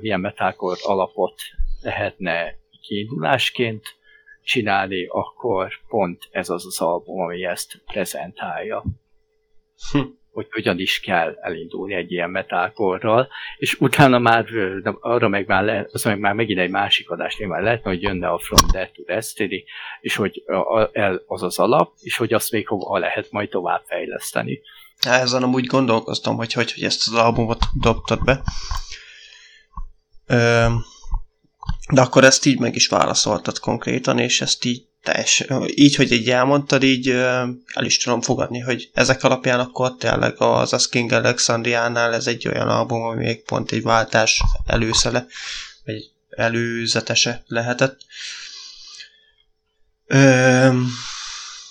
milyen 0.00 0.20
metalkor 0.20 0.78
alapot 0.82 1.40
lehetne 1.82 2.54
kiindulásként 2.82 3.82
csinálni, 4.42 5.06
akkor 5.06 5.70
pont 5.88 6.28
ez 6.30 6.50
az 6.50 6.66
az 6.66 6.80
album, 6.80 7.20
ami 7.20 7.44
ezt 7.44 7.82
prezentálja. 7.86 8.84
Hm 9.92 10.00
hogy 10.32 10.46
hogyan 10.50 10.78
is 10.78 11.00
kell 11.00 11.38
elindulni 11.40 11.94
egy 11.94 12.12
ilyen 12.12 12.30
metálkorral, 12.30 13.28
és 13.56 13.80
utána 13.80 14.18
már 14.18 14.46
arra 15.00 15.28
meg 15.28 15.46
már, 15.46 15.64
le, 15.64 15.86
az 15.92 16.04
meg 16.04 16.18
már 16.18 16.34
megint 16.34 16.58
egy 16.58 16.70
másik 16.70 17.10
adás, 17.10 17.36
már 17.36 17.62
lehetne, 17.62 17.90
hogy 17.90 18.02
jönne 18.02 18.28
a 18.28 18.38
From 18.38 18.70
Dead 18.72 18.90
to 18.90 19.02
Destiny, 19.02 19.64
és 20.00 20.16
hogy 20.16 20.44
el 20.92 21.22
az 21.26 21.42
az 21.42 21.58
alap, 21.58 21.92
és 22.00 22.16
hogy 22.16 22.32
azt 22.32 22.52
még 22.52 22.68
hova 22.68 22.98
lehet 22.98 23.30
majd 23.30 23.48
tovább 23.48 23.82
fejleszteni. 23.86 24.60
Ezen 25.00 25.42
amúgy 25.42 25.66
gondolkoztam, 25.66 26.36
hogy 26.36 26.52
hogy, 26.52 26.72
hogy 26.72 26.82
ezt 26.82 27.08
az 27.08 27.14
albumot 27.14 27.64
dobtad 27.80 28.24
be. 28.24 28.42
De 31.92 32.00
akkor 32.00 32.24
ezt 32.24 32.46
így 32.46 32.58
meg 32.58 32.74
is 32.74 32.88
válaszoltad 32.88 33.58
konkrétan, 33.58 34.18
és 34.18 34.40
ezt 34.40 34.64
így 34.64 34.89
teljes, 35.02 35.44
így, 35.66 35.94
hogy 35.94 36.12
egy 36.12 36.30
elmondtad, 36.30 36.82
így 36.82 37.08
el 37.08 37.84
is 37.84 37.96
tudom 37.96 38.20
fogadni, 38.20 38.58
hogy 38.58 38.90
ezek 38.94 39.24
alapján 39.24 39.60
akkor 39.60 39.96
tényleg 39.96 40.34
az 40.40 40.72
Asking 40.72 41.12
Alexandriánál 41.12 42.14
ez 42.14 42.26
egy 42.26 42.48
olyan 42.48 42.68
album, 42.68 43.02
ami 43.02 43.24
még 43.24 43.42
pont 43.42 43.72
egy 43.72 43.82
váltás 43.82 44.42
előszele, 44.66 45.26
vagy 45.84 46.10
előzetese 46.28 47.42
lehetett. 47.46 47.98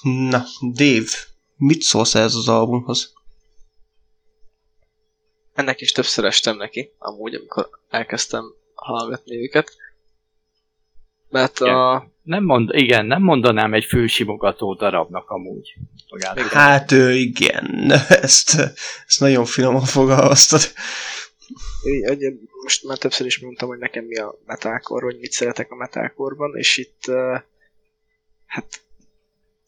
Na, 0.01 0.45
Dave, 0.73 1.10
mit 1.56 1.81
szólsz 1.81 2.15
ez 2.15 2.35
az 2.35 2.47
albumhoz? 2.47 3.14
Ennek 5.53 5.81
is 5.81 5.91
többször 5.91 6.26
estem 6.26 6.57
neki, 6.57 6.91
amúgy, 6.97 7.35
amikor 7.35 7.69
elkezdtem 7.89 8.43
hallgatni 8.73 9.35
őket. 9.41 9.72
Mert 11.30 11.60
a, 11.60 12.11
nem 12.30 12.43
mond, 12.43 12.69
igen, 12.73 13.06
nem 13.06 13.22
mondanám 13.22 13.73
egy 13.73 13.85
fősimogató 13.85 14.73
darabnak 14.73 15.30
amúgy. 15.30 15.73
Magát. 16.10 16.39
Hát 16.39 16.91
ő, 16.91 17.14
igen, 17.14 17.91
ezt, 18.07 18.56
ezt 19.07 19.19
nagyon 19.19 19.45
finoman 19.45 19.85
fogalmaztad. 19.85 20.61
Most 22.64 22.84
már 22.84 22.97
többször 22.97 23.26
is 23.26 23.39
mondtam, 23.39 23.68
hogy 23.68 23.77
nekem 23.77 24.06
mi 24.06 24.18
a 24.18 24.39
metalcore, 24.45 25.06
hogy 25.06 25.18
mit 25.19 25.31
szeretek 25.31 25.72
a 25.72 25.76
metalcore 25.76 26.57
és 26.57 26.77
itt 26.77 27.11
hát 28.45 28.81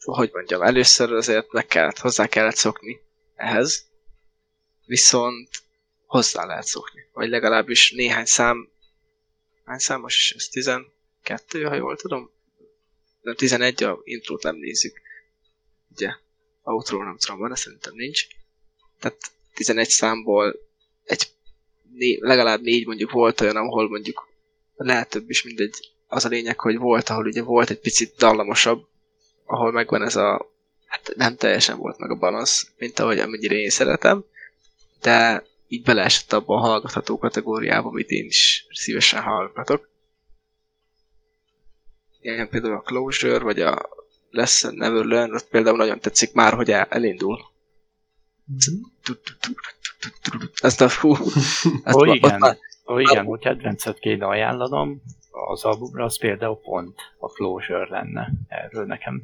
hogy 0.04 0.30
mondjam, 0.34 0.62
először 0.62 1.14
azért 1.14 1.52
meg 1.52 1.66
kellett, 1.66 1.98
hozzá 1.98 2.28
kellett 2.28 2.56
szokni 2.56 3.00
ehhez, 3.36 3.86
viszont 4.86 5.50
hozzá 6.06 6.46
lehet 6.46 6.66
szokni, 6.66 7.02
vagy 7.14 7.30
legalábbis 7.30 7.92
néhány 7.92 8.26
szám, 8.26 8.70
hány 9.66 9.78
számos, 9.78 10.34
ez 10.38 10.48
12, 10.48 11.64
ha 11.64 11.76
jól 11.76 11.96
tudom, 11.96 12.32
nem 13.22 13.35
11, 13.35 13.84
a 13.84 13.99
intrót 14.03 14.43
nem 14.43 14.56
nézzük. 14.56 15.02
Ugye, 15.91 16.10
outro 16.64 17.03
nem 17.03 17.18
tudom, 17.18 17.39
van, 17.39 17.56
szerintem 17.56 17.93
nincs. 17.95 18.27
Tehát 18.99 19.18
11 19.53 19.89
számból 19.89 20.56
egy 21.03 21.27
né, 21.93 22.18
legalább 22.19 22.61
négy 22.61 22.85
mondjuk 22.85 23.11
volt 23.11 23.41
olyan, 23.41 23.56
ahol 23.56 23.89
mondjuk 23.89 24.30
lehet 24.76 25.10
több 25.10 25.30
is, 25.30 25.43
mindegy. 25.43 25.89
Az 26.07 26.26
a 26.26 26.30
lényeg, 26.30 26.60
hogy 26.60 26.77
volt, 26.77 27.10
ahol 27.10 27.26
ugye 27.26 27.41
volt 27.41 27.69
egy 27.69 27.80
picit 27.80 28.15
dallamosabb, 28.18 28.88
ahol 29.45 29.72
megvan 29.72 30.03
ez 30.03 30.15
a, 30.15 30.52
hát 30.85 31.14
nem 31.15 31.35
teljesen 31.35 31.77
volt 31.77 31.98
meg 31.98 32.11
a 32.11 32.15
balansz, 32.15 32.72
mint 32.77 32.99
ahogy 32.99 33.19
amennyire 33.19 33.56
én 33.56 33.69
szeretem, 33.69 34.26
de 35.02 35.43
így 35.68 35.84
beleesett 35.84 36.34
abban 36.34 36.57
a 36.57 36.61
hallgatható 36.61 37.18
kategóriába, 37.18 37.89
amit 37.89 38.10
én 38.10 38.26
is 38.26 38.65
szívesen 38.69 39.22
hallgatok 39.22 39.91
ilyen 42.22 42.49
például 42.49 42.76
a 42.76 42.81
Closure, 42.81 43.39
vagy 43.39 43.61
a 43.61 43.89
Lesson 44.30 44.73
Never 44.76 45.06
Learn, 45.06 45.34
ott 45.34 45.49
például 45.49 45.77
nagyon 45.77 45.99
tetszik 45.99 46.34
már, 46.34 46.53
hogy 46.53 46.72
el, 46.72 46.85
elindul. 46.89 47.39
Ezt 50.61 50.81
a 50.81 50.89
fú. 50.89 51.15
Ezt 51.84 51.95
Ó, 51.95 52.14
igen. 52.14 52.57
Ó, 52.88 52.99
igen, 52.99 53.26
hogy 53.26 53.39
kedvencet 53.39 53.99
kéne 53.99 54.26
ajánlanom 54.26 55.02
az 55.31 55.64
albumra, 55.64 56.03
az 56.03 56.19
például 56.19 56.60
pont 56.60 56.99
a 57.19 57.27
Closure 57.27 57.88
lenne. 57.89 58.31
Erről 58.48 58.85
nekem. 58.85 59.22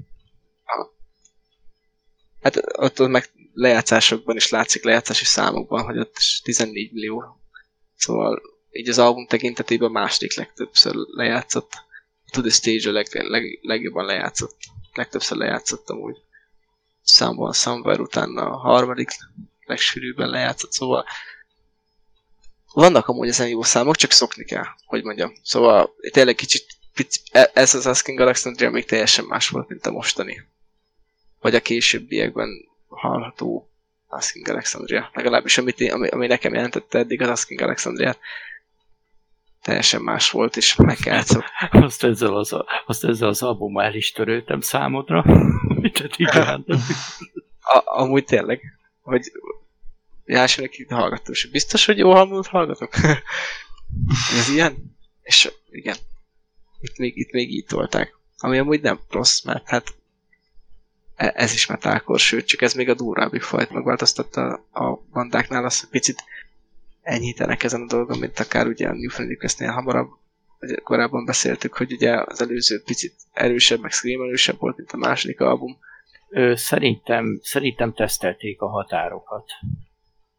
Hát 2.42 2.78
ott 2.78 3.08
meg 3.08 3.30
lejátszásokban 3.54 4.36
is 4.36 4.50
látszik, 4.50 4.84
lejátszási 4.84 5.26
számokban, 5.26 5.84
hogy 5.84 5.98
ott 6.00 6.16
14 6.44 6.92
millió. 6.94 7.40
Szóval 7.96 8.42
így 8.72 8.90
az 8.90 9.00
album 9.00 9.28
tekintetében 9.28 9.92
második 9.92 10.36
legtöbbször 10.36 10.94
lejátszott 10.96 11.86
To 12.32 12.42
the 12.42 12.50
Stage 12.50 12.90
a 12.90 12.92
leg, 12.92 13.08
leg, 13.12 13.60
legjobban 13.62 14.06
lejátszott. 14.06 14.58
Legtöbbször 14.94 15.38
lejátszottam 15.38 15.98
úgy. 16.00 16.18
Számban 17.04 17.54
Somewhere 17.54 18.02
utána 18.02 18.42
a 18.42 18.58
harmadik 18.58 19.10
legsűrűbben 19.66 20.30
lejátszott, 20.30 20.72
szóval 20.72 21.06
vannak 22.74 23.08
amúgy 23.08 23.28
ezen 23.28 23.48
jó 23.48 23.62
számok, 23.64 23.96
csak 23.96 24.12
szokni 24.12 24.44
kell, 24.44 24.66
hogy 24.86 25.04
mondjam. 25.04 25.34
Szóval 25.44 25.96
tényleg 26.12 26.36
kicsit, 26.36 26.66
pici, 26.94 27.20
e- 27.32 27.52
ez 27.54 27.74
az 27.76 27.86
Asking 27.86 28.20
Alexandria 28.20 28.70
még 28.70 28.86
teljesen 28.86 29.26
más 29.26 29.50
volt, 29.50 29.70
mint 29.70 29.86
a 29.86 29.92
mostani. 29.92 30.48
Vagy 31.40 31.56
a 31.56 31.62
későbbiekben 31.62 32.50
hallható 32.88 33.70
Asking 34.08 34.48
Alexandria. 34.48 35.10
Legalábbis 35.14 35.58
amit, 35.58 35.80
én- 35.80 35.92
ami, 35.92 36.08
ami 36.08 36.28
nekem 36.28 36.54
jelentette 36.54 36.98
eddig 36.98 37.22
az 37.22 37.30
Asking 37.30 37.62
Alexandria 37.62 38.18
teljesen 39.68 40.02
más 40.02 40.32
volt, 40.32 40.58
és 40.58 40.76
meg 40.76 40.98
kell 40.98 41.22
szokni. 41.22 41.50
Azt 41.70 42.04
ezzel 42.04 42.36
az, 42.36 42.56
azt 42.86 43.04
ezzel 43.04 43.28
az 43.28 43.42
albummal 43.42 43.84
el 43.84 43.96
is 43.96 44.12
töröltem 44.12 44.62
számodra. 44.62 45.26
Mit. 45.82 46.18
A, 47.60 47.82
amúgy 47.86 48.26
tényleg, 48.26 48.62
hogy 49.02 49.32
Jásinak 50.26 50.78
itt 50.78 50.90
hallgató, 50.90 51.32
és 51.32 51.50
biztos, 51.50 51.86
hogy 51.86 51.98
jó 51.98 52.12
hangút 52.12 52.48
hallgatok? 52.48 52.94
Ez 54.40 54.50
ilyen? 54.50 54.98
És 55.22 55.52
igen, 55.70 55.96
itt 56.80 56.98
még, 56.98 57.18
itt 57.18 57.32
még 57.32 57.52
így 57.52 57.66
tolták. 57.66 58.16
Ami 58.38 58.58
amúgy 58.58 58.82
nem 58.82 59.00
rossz, 59.10 59.42
mert 59.42 59.70
hát 59.70 59.96
e- 61.16 61.34
ez 61.36 61.54
is 61.54 61.66
metalkor, 61.66 62.20
sőt, 62.20 62.48
csak 62.48 62.62
ez 62.62 62.74
még 62.74 62.90
a 62.90 62.94
durvábbik 62.94 63.42
fajt 63.42 63.70
megváltoztatta 63.70 64.66
a 64.72 64.96
bandáknál, 65.12 65.66
azt 65.66 65.80
hogy 65.80 65.90
picit 65.90 66.24
enyhítenek 67.08 67.64
ezen 67.64 67.82
a 67.82 67.86
dolgon, 67.86 68.18
mint 68.18 68.40
akár 68.40 68.68
ugye 68.68 68.88
a 68.88 68.94
New 68.94 69.10
Friendly 69.10 69.36
Quest-nél 69.36 69.72
hamarabb, 69.72 70.10
korábban 70.84 71.26
beszéltük, 71.26 71.74
hogy 71.74 71.92
ugye 71.92 72.22
az 72.26 72.42
előző 72.42 72.82
picit 72.86 73.14
erősebb, 73.34 73.80
meg 73.80 73.92
screamelősebb 73.92 74.60
volt, 74.60 74.78
mint 74.78 74.92
a 74.92 74.98
második 74.98 75.40
album. 75.40 75.78
Ö, 76.30 76.54
szerintem, 76.56 77.40
szerintem 77.42 77.94
tesztelték 77.94 78.62
a 78.62 78.68
határokat. 78.68 79.52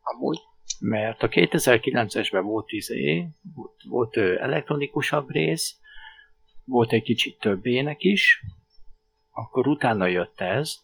Amúgy 0.01 0.39
Mert 0.81 1.23
a 1.23 1.29
2009-esben 1.29 2.43
volt 2.43 2.71
izé, 2.73 3.29
volt, 3.55 3.75
volt 3.89 4.17
ö, 4.17 4.41
elektronikusabb 4.41 5.31
rész, 5.31 5.77
volt 6.65 6.93
egy 6.93 7.03
kicsit 7.03 7.39
több 7.39 7.67
ének 7.67 8.03
is, 8.03 8.43
akkor 9.31 9.67
utána 9.67 10.07
jött 10.07 10.41
ez, 10.41 10.75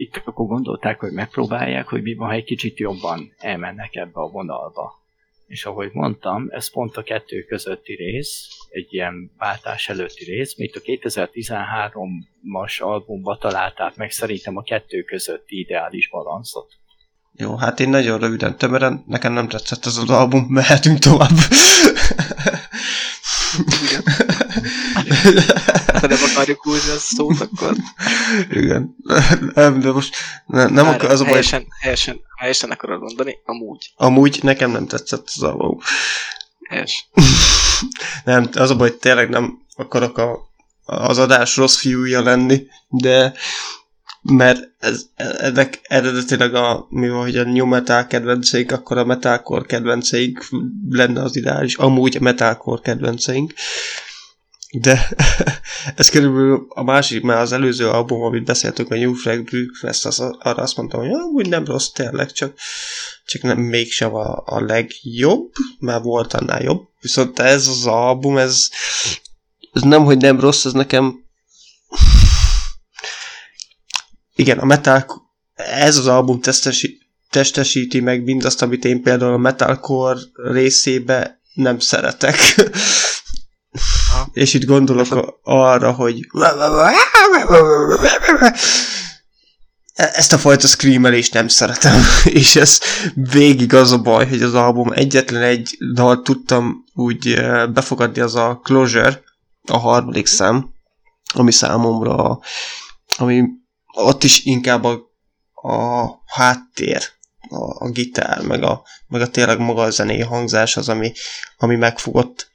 itt 0.00 0.22
akkor 0.24 0.46
gondolták, 0.46 1.00
hogy 1.00 1.12
megpróbálják, 1.12 1.88
hogy 1.88 2.02
mi 2.02 2.14
van, 2.14 2.28
ha 2.28 2.34
egy 2.34 2.44
kicsit 2.44 2.78
jobban 2.78 3.32
elmennek 3.38 3.94
ebbe 3.94 4.20
a 4.20 4.28
vonalba. 4.28 4.98
És 5.46 5.64
ahogy 5.64 5.90
mondtam, 5.92 6.46
ez 6.50 6.70
pont 6.70 6.96
a 6.96 7.02
kettő 7.02 7.42
közötti 7.42 7.94
rész, 7.94 8.48
egy 8.70 8.94
ilyen 8.94 9.30
váltás 9.38 9.88
előtti 9.88 10.24
rész, 10.24 10.56
mint 10.56 10.76
a 10.76 10.80
2013-as 10.80 12.78
albumba 12.78 13.36
találták 13.36 13.96
meg 13.96 14.10
szerintem 14.10 14.56
a 14.56 14.62
kettő 14.62 15.02
közötti 15.02 15.58
ideális 15.58 16.08
balanszot. 16.08 16.72
Jó, 17.32 17.56
hát 17.56 17.80
én 17.80 17.88
nagyon 17.88 18.18
röviden 18.18 18.56
tömören, 18.56 19.04
nekem 19.06 19.32
nem 19.32 19.48
tetszett 19.48 19.84
ez 19.84 19.96
az 19.96 20.10
album, 20.10 20.46
mehetünk 20.48 20.98
tovább. 20.98 21.30
ha 26.00 26.06
nem 26.06 26.18
akarjuk 26.32 26.62
húzni 26.62 26.90
a 26.90 26.98
szót, 26.98 27.40
akkor 27.40 27.76
Igen. 28.50 28.96
Nem, 29.54 29.80
de 29.80 29.92
most 29.92 30.16
ne, 30.46 30.66
nem 30.66 30.84
Várj, 30.84 30.96
akar, 30.96 31.10
az 31.10 31.20
a 31.20 31.24
baj, 31.24 31.32
helyesen, 31.32 31.66
helyesen, 31.80 32.20
helyesen 32.36 32.70
akarod 32.70 33.00
mondani, 33.00 33.38
amúgy. 33.44 33.92
amúgy 33.96 34.38
nekem 34.42 34.70
nem 34.70 34.86
tetszett 34.86 35.30
az 35.34 35.42
album. 35.42 35.78
Helyes. 36.68 37.08
Nem, 38.24 38.48
az 38.52 38.70
a 38.70 38.76
baj, 38.76 38.96
tényleg 38.96 39.28
nem 39.28 39.58
akarok 39.76 40.18
a, 40.18 40.38
az 40.84 41.18
adás 41.18 41.56
rossz 41.56 41.76
fiúja 41.76 42.22
lenni, 42.22 42.66
de 42.88 43.32
mert 44.22 44.70
ez, 44.78 45.06
ennek 45.16 45.80
eredetileg 45.82 46.54
a, 46.54 46.86
mi 46.88 47.08
van, 47.08 47.22
hogy 47.22 47.36
a 47.36 47.44
new 47.44 47.66
metal 47.66 48.06
kedvenceink, 48.06 48.72
akkor 48.72 48.98
a 48.98 49.04
metalcore 49.04 49.64
kedvenceink 49.64 50.46
lenne 50.88 51.22
az 51.22 51.36
ideális, 51.36 51.76
amúgy 51.76 52.16
a 52.16 52.22
metalcore 52.22 52.80
kedvenceink. 52.82 53.52
De 54.72 55.08
ez 55.96 56.08
körülbelül 56.08 56.66
a 56.68 56.82
másik, 56.82 57.22
mert 57.22 57.40
az 57.40 57.52
előző 57.52 57.88
album, 57.88 58.22
amit 58.22 58.44
beszéltünk, 58.44 58.90
a 58.90 58.96
New 58.96 59.14
Flag 59.14 59.44
Brewfest, 59.44 60.06
az, 60.06 60.20
arra 60.20 60.62
azt 60.62 60.76
mondtam, 60.76 61.00
hogy 61.00 61.10
amúgy 61.10 61.48
nem 61.48 61.64
rossz 61.64 61.88
tényleg, 61.88 62.32
csak, 62.32 62.54
csak 63.24 63.42
nem, 63.42 63.58
mégsem 63.58 64.14
a, 64.14 64.42
a 64.46 64.60
legjobb, 64.60 65.52
mert 65.78 66.02
volt 66.02 66.34
annál 66.34 66.62
jobb. 66.62 66.88
Viszont 67.00 67.38
ez 67.38 67.66
az 67.66 67.86
album, 67.86 68.36
ez, 68.36 68.68
ez 69.72 69.82
nem, 69.82 70.04
hogy 70.04 70.18
nem 70.18 70.40
rossz, 70.40 70.64
ez 70.64 70.72
nekem 70.72 71.24
igen, 74.34 74.58
a 74.58 74.64
metal, 74.64 75.06
ez 75.54 75.96
az 75.96 76.06
album 76.06 76.40
testesi, 76.40 76.98
testesíti 77.30 78.00
meg 78.00 78.22
mindazt, 78.22 78.62
amit 78.62 78.84
én 78.84 79.02
például 79.02 79.32
a 79.32 79.36
metalcore 79.36 80.20
részébe 80.34 81.40
nem 81.54 81.78
szeretek. 81.78 82.36
Aha. 84.20 84.30
És 84.32 84.54
itt 84.54 84.64
gondolok 84.64 85.12
a- 85.12 85.38
arra, 85.42 85.92
hogy 85.92 86.26
ezt 89.94 90.32
a 90.32 90.38
fajta 90.38 90.66
screamelést 90.66 91.32
nem 91.32 91.48
szeretem, 91.48 92.00
és 92.24 92.56
ez 92.56 92.80
végig 93.14 93.74
az 93.74 93.92
a 93.92 93.98
baj, 93.98 94.28
hogy 94.28 94.42
az 94.42 94.54
album 94.54 94.92
egyetlen 94.92 95.42
egy 95.42 95.76
dal 95.94 96.22
tudtam 96.22 96.84
úgy 96.94 97.26
eh, 97.26 97.66
befogadni, 97.66 98.20
az 98.20 98.34
a 98.34 98.60
Closure, 98.62 99.22
a 99.66 99.76
harmadik 99.76 100.26
szám, 100.26 100.70
ami 101.34 101.52
számomra, 101.52 102.38
ami 103.16 103.42
ott 103.94 104.24
is 104.24 104.44
inkább 104.44 104.84
a, 104.84 104.92
a 105.68 106.08
háttér, 106.26 107.02
a, 107.48 107.84
a 107.84 107.90
gitár, 107.90 108.40
meg 108.40 108.62
a, 108.62 108.82
meg 109.08 109.20
a 109.20 109.28
tényleg 109.30 109.58
maga 109.58 109.82
a 109.82 109.90
zenei 109.90 110.20
hangzás 110.20 110.76
az, 110.76 110.88
ami, 110.88 111.12
ami 111.56 111.76
megfogott. 111.76 112.50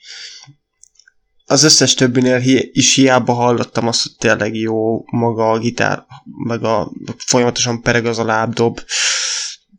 Az 1.46 1.64
összes 1.64 1.94
többinél 1.94 2.38
hi- 2.40 2.70
is 2.74 2.96
hiába 2.96 3.34
hallottam 3.34 3.88
azt, 3.88 4.02
hogy 4.02 4.16
tényleg 4.18 4.56
jó 4.56 5.04
maga 5.06 5.52
a 5.52 5.58
gitár, 5.58 6.06
meg 6.48 6.64
a 6.64 6.92
folyamatosan 7.18 7.82
pereg 7.82 8.06
az 8.06 8.20
a 8.20 8.26
lábdob. 8.26 8.80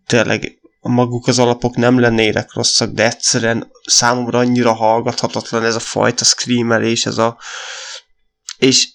Tényleg 0.06 0.58
a 0.80 0.88
maguk 0.88 1.26
az 1.26 1.38
alapok 1.38 1.76
nem 1.76 1.98
lennének 1.98 2.52
rosszak, 2.52 2.90
de 2.90 3.04
egyszerűen 3.04 3.70
számomra 3.84 4.38
annyira 4.38 4.72
hallgathatatlan 4.72 5.64
ez 5.64 5.74
a 5.74 5.80
fajta 5.80 6.24
screamelés, 6.24 7.06
ez 7.06 7.18
a... 7.18 7.38
És 8.58 8.88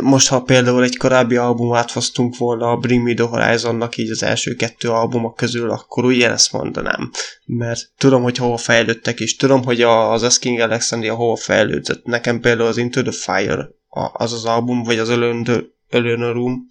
most, 0.00 0.28
ha 0.28 0.42
például 0.42 0.82
egy 0.82 0.96
korábbi 0.96 1.36
albumát 1.36 1.90
hoztunk 1.90 2.36
volna 2.36 2.70
a 2.70 2.76
Bring 2.76 3.02
Me 3.02 3.14
The 3.14 3.24
Horizonnak 3.24 3.96
így 3.96 4.10
az 4.10 4.22
első 4.22 4.54
kettő 4.54 4.90
albumok 4.90 5.36
közül, 5.36 5.70
akkor 5.70 6.04
úgy 6.04 6.16
én 6.16 6.30
ezt 6.30 6.52
mondanám. 6.52 7.10
Mert 7.44 7.90
tudom, 7.98 8.22
hogy 8.22 8.36
hova 8.36 8.56
fejlődtek, 8.56 9.20
és 9.20 9.36
tudom, 9.36 9.64
hogy 9.64 9.82
az 9.82 10.22
Asking 10.22 10.60
Alexandria 10.60 11.14
hova 11.14 11.36
fejlődött. 11.36 12.04
Nekem 12.04 12.40
például 12.40 12.68
az 12.68 12.76
Into 12.76 13.02
the 13.02 13.12
Fire 13.12 13.68
az 14.12 14.32
az 14.32 14.44
album, 14.44 14.82
vagy 14.82 14.98
az 14.98 15.08
Alone, 15.08 16.32
Room, 16.32 16.66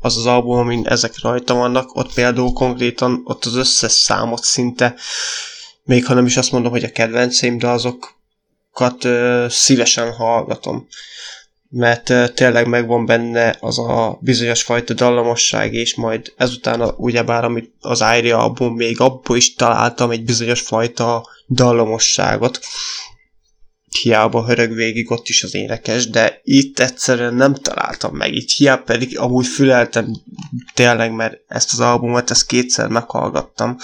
az 0.00 0.16
az 0.16 0.26
album, 0.26 0.58
amin 0.58 0.86
ezek 0.86 1.20
rajta 1.22 1.54
vannak, 1.54 1.96
ott 1.96 2.12
például 2.14 2.52
konkrétan 2.52 3.20
ott 3.24 3.44
az 3.44 3.56
összes 3.56 3.92
számot 3.92 4.42
szinte, 4.42 4.94
még 5.84 6.06
ha 6.06 6.14
nem 6.14 6.26
is 6.26 6.36
azt 6.36 6.52
mondom, 6.52 6.70
hogy 6.70 6.84
a 6.84 6.90
kedvenceim, 6.90 7.58
de 7.58 7.68
azokat 7.68 8.10
ö, 8.10 8.17
szívesen 9.48 10.12
hallgatom. 10.12 10.86
Mert 11.70 12.34
tényleg 12.34 12.66
megvan 12.66 13.06
benne 13.06 13.56
az 13.60 13.78
a 13.78 14.18
bizonyos 14.20 14.62
fajta 14.62 14.94
dallamosság, 14.94 15.74
és 15.74 15.94
majd 15.94 16.32
ezután 16.36 16.94
ugyebár 16.96 17.44
amit 17.44 17.72
az 17.80 18.00
Airia 18.00 18.38
album, 18.38 18.74
még 18.74 19.00
abból 19.00 19.36
is 19.36 19.54
találtam 19.54 20.10
egy 20.10 20.24
bizonyos 20.24 20.60
fajta 20.60 21.28
dallamosságot. 21.48 22.60
Hiába 24.02 24.46
hörög 24.46 24.74
végig 24.74 25.10
ott 25.10 25.28
is 25.28 25.42
az 25.42 25.54
énekes, 25.54 26.08
de 26.08 26.40
itt 26.42 26.78
egyszerűen 26.78 27.34
nem 27.34 27.54
találtam 27.54 28.16
meg, 28.16 28.34
így 28.34 28.52
hiába 28.52 28.82
pedig 28.82 29.18
amúgy 29.18 29.46
füleltem 29.46 30.12
tényleg, 30.74 31.12
mert 31.12 31.36
ezt 31.46 31.72
az 31.72 31.80
albumot, 31.80 32.30
ezt 32.30 32.46
kétszer 32.46 32.88
meghallgattam, 32.88 33.76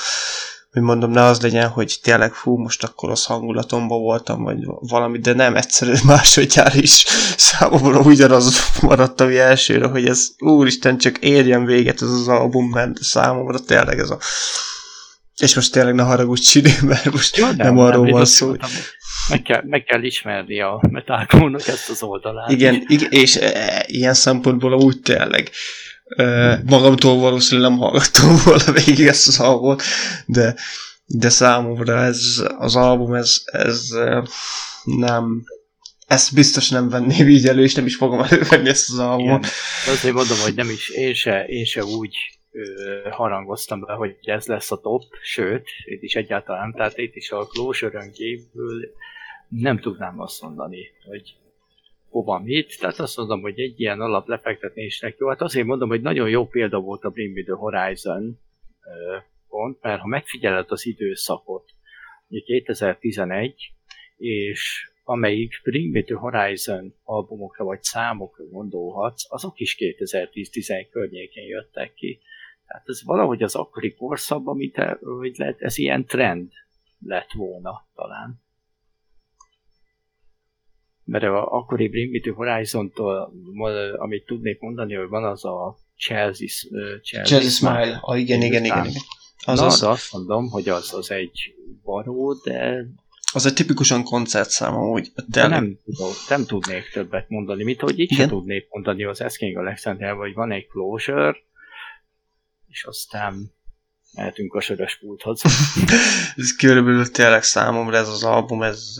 hogy 0.75 0.83
mondom, 0.83 1.11
ne 1.11 1.23
az 1.23 1.41
legyen, 1.41 1.69
hogy 1.69 1.99
tényleg 2.03 2.33
fú, 2.33 2.57
most 2.57 2.85
akkor 2.85 3.09
rossz 3.09 3.27
hangulatomban 3.27 4.01
voltam, 4.01 4.43
vagy 4.43 4.59
valami, 4.81 5.19
de 5.19 5.33
nem, 5.33 5.57
egyszerűen 5.57 6.01
másodjára 6.15 6.79
is 6.79 7.05
számomra 7.37 8.01
ugyanaz 8.01 8.71
maradt, 8.83 9.21
ami 9.21 9.39
elsőre, 9.39 9.87
hogy 9.87 10.07
ez 10.07 10.29
úristen, 10.39 10.99
csak 10.99 11.19
érjen 11.19 11.65
véget 11.65 12.03
ez 12.03 12.09
az 12.09 12.29
album, 12.29 12.71
mert 12.71 13.03
számomra 13.03 13.59
tényleg 13.59 13.99
ez 13.99 14.11
a 14.11 14.19
és 15.37 15.55
most 15.55 15.73
tényleg 15.73 15.95
ne 15.95 16.03
haragudj, 16.03 16.41
Csiri, 16.41 16.73
mert 16.87 17.11
most 17.13 17.37
Jó, 17.37 17.47
nem, 17.47 17.57
nem 17.57 17.79
arról 17.79 18.11
van 18.11 18.25
szó. 18.25 18.49
hogy 18.49 18.61
Meg 19.29 19.43
kell, 19.43 19.63
meg 19.67 19.85
kell 19.85 20.03
ismerni 20.03 20.61
a 20.61 20.81
metalcore 20.91 21.57
ezt 21.57 21.91
az 21.91 22.03
oldalát. 22.03 22.51
Igen, 22.51 22.85
igen 22.87 23.11
és 23.11 23.37
e, 23.37 23.85
ilyen 23.87 24.15
szempontból 24.15 24.73
úgy 24.73 25.01
tényleg 25.01 25.51
e, 25.51 25.53
magamtól 26.65 27.19
valószínűleg 27.19 27.71
nem 27.71 27.79
hallgattam 27.79 28.37
volna 28.45 28.73
végig 28.73 29.07
ezt 29.07 29.29
az 29.29 29.41
albumot, 29.41 29.83
de, 30.27 30.55
de 31.07 31.29
számomra 31.29 31.99
ez 31.99 32.45
az 32.59 32.77
album, 32.77 33.15
ez, 33.15 33.43
ez 33.45 33.89
nem 34.85 35.45
ezt 36.07 36.35
biztos 36.35 36.69
nem 36.69 36.89
venném 36.89 37.29
így 37.29 37.47
elő, 37.47 37.63
és 37.63 37.75
nem 37.75 37.87
is 37.87 37.97
fogom 37.97 38.21
elővenni 38.31 38.69
ezt 38.69 38.91
az 38.91 38.99
albumot. 38.99 39.39
Igen. 39.39 39.95
Azért 39.95 40.15
mondom, 40.15 40.39
hogy 40.39 40.55
nem 40.55 40.71
is, 40.71 40.89
én 40.89 41.15
se, 41.15 41.45
én 41.45 41.65
se 41.65 41.85
úgy 41.85 42.17
harangoztam 43.11 43.81
be, 43.81 43.93
hogy 43.93 44.17
ez 44.23 44.47
lesz 44.47 44.71
a 44.71 44.81
top, 44.81 45.03
sőt, 45.23 45.69
itt 45.85 46.03
is 46.03 46.15
egyáltalán, 46.15 46.73
tehát 46.73 46.99
itt 46.99 47.15
is 47.15 47.31
a 47.31 47.47
closure 47.47 48.11
nem 49.49 49.79
tudnám 49.79 50.21
azt 50.21 50.43
mondani, 50.43 50.79
hogy 51.05 51.35
hova 52.15 52.39
mit, 52.39 52.79
tehát 52.81 52.99
azt 52.99 53.17
mondom, 53.17 53.41
hogy 53.41 53.61
egy 53.61 53.81
ilyen 53.81 54.01
alap 54.01 54.29
lefektetésnek 54.29 55.17
jó. 55.19 55.29
Hát 55.29 55.41
azért 55.41 55.67
mondom, 55.67 55.89
hogy 55.89 56.01
nagyon 56.01 56.29
jó 56.29 56.47
példa 56.47 56.81
volt 56.81 57.05
a 57.05 57.11
Bring 57.11 57.35
Me 57.35 57.43
The 57.43 57.55
Horizon 57.55 58.39
pont, 59.49 59.83
mert 59.83 60.01
ha 60.01 60.07
megfigyeled 60.07 60.71
az 60.71 60.87
időszakot, 60.87 61.71
2011, 62.29 63.73
és 64.17 64.91
amelyik 65.05 65.61
Bring 65.63 65.93
Me 65.93 66.03
The 66.03 66.17
Horizon 66.17 66.95
albumokra 67.05 67.65
vagy 67.65 67.83
számokra 67.83 68.45
gondolhatsz, 68.45 69.33
azok 69.33 69.61
is 69.61 69.77
2010-11 69.79 70.87
környékén 70.91 71.47
jöttek 71.47 71.95
ki. 71.95 72.21
Tehát 72.67 72.89
ez 72.89 73.05
valahogy 73.05 73.43
az 73.43 73.55
akkori 73.55 73.95
korszakban, 73.95 74.57
mint 74.57 74.77
hogy 75.01 75.35
lehet, 75.37 75.61
ez 75.61 75.79
ilyen 75.79 76.05
trend 76.05 76.53
lett 76.99 77.33
volna 77.33 77.87
talán. 77.95 78.43
Mert 81.05 81.25
a 81.25 81.53
akkori 81.53 82.21
To 82.21 82.33
Horizon-tól, 82.33 83.33
amit 83.97 84.27
tudnék 84.27 84.61
mondani, 84.61 84.95
hogy 84.95 85.09
van 85.09 85.25
az 85.25 85.45
a 85.45 85.79
Chelsea, 85.97 86.47
Chelsea, 87.03 87.25
Chelsea 87.25 87.51
Smile. 87.51 87.83
Smile. 87.83 87.99
Ah, 88.01 88.21
igen, 88.21 88.43
igen, 88.43 88.65
igen, 88.65 88.87
igen. 88.87 89.03
Az 89.45 89.59
Na, 89.59 89.67
az... 89.67 89.83
azt 89.83 90.13
mondom, 90.13 90.51
hogy 90.51 90.69
az, 90.69 90.95
az 90.95 91.11
egy 91.11 91.55
varó, 91.83 92.33
de 92.33 92.87
az 93.33 93.47
egy 93.47 93.55
tipikusan 93.55 94.03
koncertszám 94.03 94.75
amúgy. 94.75 95.13
De 95.29 95.47
nem, 95.47 95.79
tudom, 95.85 96.13
nem 96.29 96.45
tudnék 96.45 96.91
többet 96.93 97.29
mondani, 97.29 97.65
mint 97.65 97.81
hogy 97.81 97.99
így 97.99 98.13
sem 98.13 98.29
tudnék 98.29 98.67
mondani 98.71 99.05
az 99.05 99.21
Asking 99.21 99.57
Alexander, 99.57 100.15
hogy 100.15 100.35
van 100.35 100.53
egy 100.53 100.67
closure, 100.67 101.37
és 102.69 102.85
aztán 102.85 103.53
mehetünk 104.15 104.55
a 104.55 104.61
sörös 104.61 104.99
pulthoz. 104.99 105.43
ez 106.37 106.57
körülbelül 106.57 107.11
tényleg 107.11 107.43
számomra 107.43 107.97
ez 107.97 108.09
az 108.09 108.25
album, 108.25 108.63
ez 108.63 108.97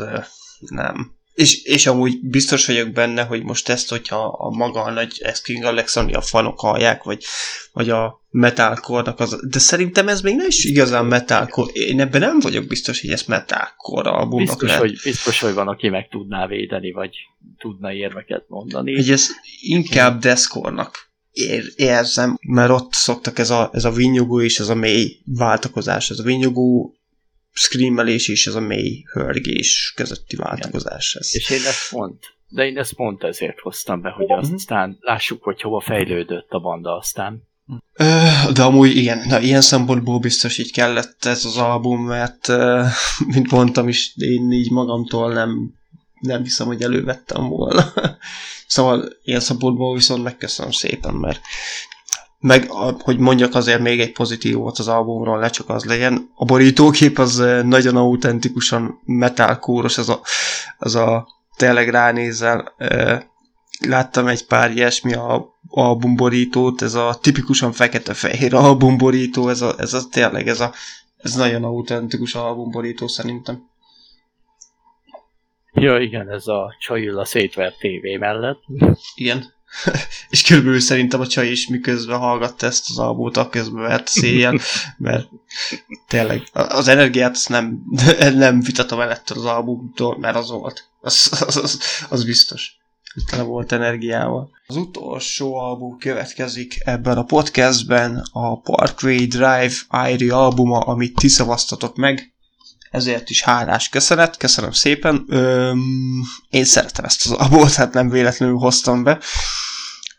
nem. 0.59 1.15
És, 1.35 1.63
és 1.63 1.87
amúgy 1.87 2.21
biztos 2.21 2.67
vagyok 2.67 2.93
benne, 2.93 3.23
hogy 3.23 3.43
most 3.43 3.69
ezt, 3.69 3.91
hogyha 3.91 4.27
a 4.27 4.51
maga 4.51 4.83
a 4.83 4.91
nagy 4.91 5.23
Asking 5.25 5.65
Alexandria 5.65 6.21
fanok 6.21 6.61
hallják, 6.61 7.03
vagy, 7.03 7.25
vagy 7.73 7.91
a 7.91 8.23
metalcore 8.31 9.15
az, 9.17 9.41
de 9.49 9.59
szerintem 9.59 10.09
ez 10.09 10.21
még 10.21 10.37
nem 10.37 10.47
is 10.47 10.65
igazán 10.65 11.05
metalcore. 11.05 11.73
Én 11.73 12.01
ebben 12.01 12.21
nem 12.21 12.41
vagyok 12.41 12.67
biztos, 12.67 13.01
hogy 13.01 13.11
ez 13.11 13.23
metalcore 13.23 14.11
albumnak 14.11 14.49
biztos, 14.49 14.69
lehet. 14.69 14.83
hogy, 14.83 15.01
biztos, 15.05 15.41
hogy 15.41 15.55
van, 15.55 15.69
aki 15.69 15.89
meg 15.89 16.09
tudná 16.09 16.47
védeni, 16.47 16.93
vagy 16.93 17.17
tudna 17.59 17.93
érveket 17.93 18.45
mondani. 18.49 18.95
Hogy 18.95 19.11
ez 19.11 19.29
inkább 19.61 20.21
deszkornak 20.21 21.13
ér, 21.35 21.65
érzem, 21.77 22.39
mert 22.41 22.71
ott 22.71 22.93
szoktak 22.93 23.39
ez 23.39 23.51
a, 23.51 23.71
ez 23.73 23.85
a 23.85 23.91
vinyugó 23.91 24.41
és 24.41 24.59
ez 24.59 24.69
a 24.69 24.75
mély 24.75 25.21
váltakozás, 25.25 26.11
ez 26.11 26.19
a 26.19 26.23
vinyugó 26.23 26.95
screamelés 27.55 28.29
és 28.29 28.47
ez 28.47 28.55
a 28.55 28.61
mély 28.61 29.05
hörgés 29.13 29.93
közötti 29.97 30.37
váltakozás. 30.37 31.15
Ez. 31.15 31.29
És 31.33 31.51
én 31.51 31.65
ezt 31.67 31.91
pont, 31.91 32.35
de 32.49 32.67
én 32.67 32.79
ezt 32.79 32.95
pont 32.95 33.23
ezért 33.23 33.61
hoztam 33.61 34.01
be, 34.01 34.11
hogy 34.11 34.33
uh-huh. 34.33 34.53
aztán 34.55 34.99
lássuk, 35.01 35.43
hogy 35.43 35.61
hova 35.61 35.81
fejlődött 35.81 36.51
a 36.51 36.59
banda 36.59 36.97
aztán. 36.97 37.43
De 38.53 38.63
amúgy 38.63 38.97
igen, 38.97 39.27
na, 39.29 39.41
ilyen 39.41 39.61
szempontból 39.61 40.19
biztos 40.19 40.59
így 40.59 40.73
kellett 40.73 41.25
ez 41.25 41.45
az 41.45 41.57
album, 41.57 42.05
mert 42.07 42.49
mint 43.35 43.51
mondtam 43.51 43.89
is, 43.89 44.13
én 44.17 44.53
így 44.53 44.71
magamtól 44.71 45.33
nem, 45.33 45.75
nem 46.21 46.43
hiszem, 46.43 46.67
hogy 46.67 46.83
elővettem 46.83 47.49
volna. 47.49 47.93
szóval 48.67 49.13
ilyen 49.23 49.41
szempontból 49.41 49.95
viszont 49.95 50.23
megköszönöm 50.23 50.73
szépen, 50.73 51.15
mert 51.15 51.41
meg, 52.47 52.71
hogy 52.99 53.19
mondjak 53.19 53.55
azért 53.55 53.81
még 53.81 54.01
egy 54.01 54.13
pozitívot 54.13 54.79
az 54.79 54.89
albumról, 54.89 55.39
ne 55.39 55.49
csak 55.49 55.69
az 55.69 55.85
legyen. 55.85 56.31
A 56.35 56.45
borítókép 56.45 57.19
az 57.19 57.37
nagyon 57.63 57.97
autentikusan 57.97 59.01
metalkóros, 59.05 59.99
az 59.99 60.09
a, 60.09 60.21
az 60.79 60.95
a 60.95 61.29
tényleg 61.57 61.89
ránézel, 61.89 62.75
láttam 63.87 64.27
egy 64.27 64.47
pár 64.47 64.71
ilyesmi 64.71 65.15
a 65.15 65.55
albumborítót, 65.69 66.83
ez 66.83 66.95
a 66.95 67.19
tipikusan 67.21 67.73
fekete-fehér 67.73 68.55
albumborító, 68.55 69.49
ez 69.49 69.61
a, 69.61 69.75
ez 69.79 69.95
a 69.95 70.01
tényleg, 70.11 70.49
ez, 70.49 70.61
a, 70.61 70.73
ez 71.17 71.35
nagyon 71.35 71.65
autentikus 71.65 72.35
albumborító 72.35 73.07
szerintem. 73.07 73.69
Ja, 75.73 75.99
igen, 75.99 76.31
ez 76.31 76.47
a 76.47 76.77
Csajilla 76.79 77.25
szétvert 77.25 77.79
tévé 77.79 78.17
mellett. 78.17 78.63
Igen. 79.15 79.54
és 80.31 80.43
körülbelül 80.43 80.81
szerintem 80.81 81.21
a 81.21 81.27
csaj 81.27 81.49
is 81.49 81.69
miközben 81.69 82.19
hallgatta 82.19 82.67
ezt 82.67 82.91
az 82.91 82.99
albumot, 82.99 83.37
a 83.37 83.49
közben 83.49 83.83
vett 83.83 84.07
széjjel, 84.07 84.61
mert 84.99 85.29
tényleg 86.09 86.43
az 86.53 86.89
energiát 86.89 87.35
azt 87.35 87.49
nem, 87.49 87.83
nem 88.35 88.61
vitatom 88.61 89.01
el 89.01 89.11
ettől 89.11 89.39
az 89.39 89.45
albumtól, 89.45 90.19
mert 90.19 90.37
az 90.37 90.51
volt. 90.51 90.89
Az, 91.01 91.43
az, 91.47 91.57
az, 91.57 91.81
az 92.09 92.25
biztos 92.25 92.83
tele 93.27 93.43
volt 93.43 93.73
energiával. 93.73 94.51
Az 94.67 94.77
utolsó 94.77 95.57
album 95.57 95.99
következik 95.99 96.81
ebben 96.85 97.17
a 97.17 97.25
podcastben, 97.25 98.23
a 98.33 98.61
Parkway 98.61 99.27
Drive 99.27 99.75
Irie 100.09 100.35
albuma, 100.35 100.79
amit 100.79 101.15
ti 101.15 101.29
szavaztatok 101.29 101.97
meg, 101.97 102.33
ezért 102.91 103.31
is 103.31 103.43
hálás 103.43 103.89
köszönet, 103.89 104.37
köszönöm 104.37 104.73
szépen. 104.73 105.25
Öm, 105.29 105.83
én 106.51 106.65
szeretem 106.65 107.05
ezt 107.05 107.27
az 107.27 107.33
albumot, 107.33 107.75
hát 107.75 107.93
nem 107.93 108.09
véletlenül 108.09 108.57
hoztam 108.57 109.03
be. 109.03 109.19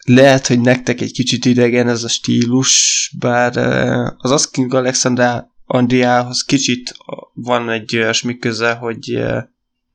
Lehet, 0.07 0.47
hogy 0.47 0.59
nektek 0.59 1.01
egy 1.01 1.11
kicsit 1.11 1.45
idegen 1.45 1.87
ez 1.87 2.03
a 2.03 2.07
stílus, 2.07 3.11
bár 3.19 3.57
az 4.17 4.31
Asking 4.31 4.73
Alexander 4.73 5.45
Andriához 5.65 6.43
kicsit 6.43 6.95
van 7.33 7.69
egy 7.69 7.97
olyasmi 7.97 8.37
köze, 8.37 8.73
hogy 8.73 9.23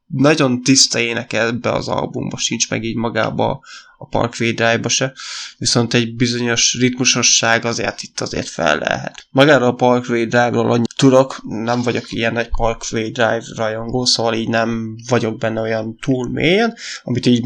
nagyon 0.07 0.63
tiszta 0.63 0.99
énekel 0.99 1.47
ebbe 1.47 1.73
az 1.73 1.89
albumba 1.89 2.37
sincs, 2.37 2.71
meg 2.71 2.85
így 2.85 2.97
magába 2.97 3.61
a 3.99 4.07
Parkway 4.07 4.53
Drive-ba 4.53 4.89
se, 4.89 5.13
viszont 5.59 5.95
egy 5.95 6.17
bizonyos 6.17 6.77
ritmusosság 6.81 7.65
azért 7.65 8.03
itt 8.03 8.21
azért 8.21 8.49
fel 8.49 8.79
lehet. 8.79 9.27
Magára 9.31 9.67
a 9.67 9.75
Parkway 9.75 10.25
Drive-ról 10.25 10.73
annyi 10.73 10.85
tudok, 10.97 11.41
nem 11.43 11.83
vagyok 11.83 12.13
ilyen 12.13 12.37
egy 12.37 12.49
Parkway 12.49 13.11
Drive 13.11 13.45
rajongó, 13.57 14.05
szóval 14.05 14.35
így 14.35 14.49
nem 14.49 14.97
vagyok 15.09 15.39
benne 15.39 15.61
olyan 15.61 15.97
túl 15.97 16.31
mélyen, 16.31 16.75
amit 17.03 17.27
így 17.27 17.45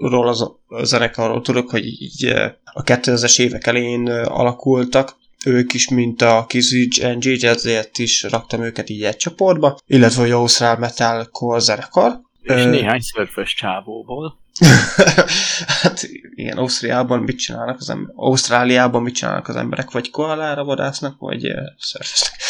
magáról 0.00 0.28
az 0.28 0.40
a 0.40 0.84
zenekarról 0.84 1.42
tudok, 1.42 1.70
hogy 1.70 1.86
így 1.86 2.24
eh, 2.24 2.52
a 2.64 2.82
2000-es 2.82 3.40
évek 3.40 3.66
elején 3.66 4.08
eh, 4.08 4.38
alakultak, 4.38 5.16
ők 5.44 5.72
is, 5.72 5.88
mint 5.88 6.22
a 6.22 6.44
Kizage 6.48 7.14
NG, 7.14 7.44
ezért 7.44 7.98
is 7.98 8.22
raktam 8.22 8.62
őket 8.62 8.88
így 8.90 9.02
egy 9.02 9.16
csoportba, 9.16 9.78
illetve 9.86 10.22
a 10.22 10.38
Ausztrál 10.38 10.78
Metalcore 10.78 11.58
zenekar. 11.58 12.20
És 12.42 12.52
Ö... 12.52 12.70
néhány 12.70 13.00
szörfös 13.00 13.54
csávóból. 13.54 14.38
hát 15.82 16.08
igen, 16.34 16.56
Ausztriában 16.56 17.20
mit 17.20 17.38
csinálnak 17.38 17.76
az 17.78 17.90
emberek? 17.90 18.16
Ausztráliában 18.16 19.02
mit 19.02 19.14
csinálnak 19.14 19.48
az 19.48 19.56
emberek? 19.56 19.90
Vagy 19.90 20.10
koalára 20.10 20.64
vadásznak, 20.64 21.18
vagy 21.18 21.46
uh, 21.46 21.58
szörföznek? 21.78 22.40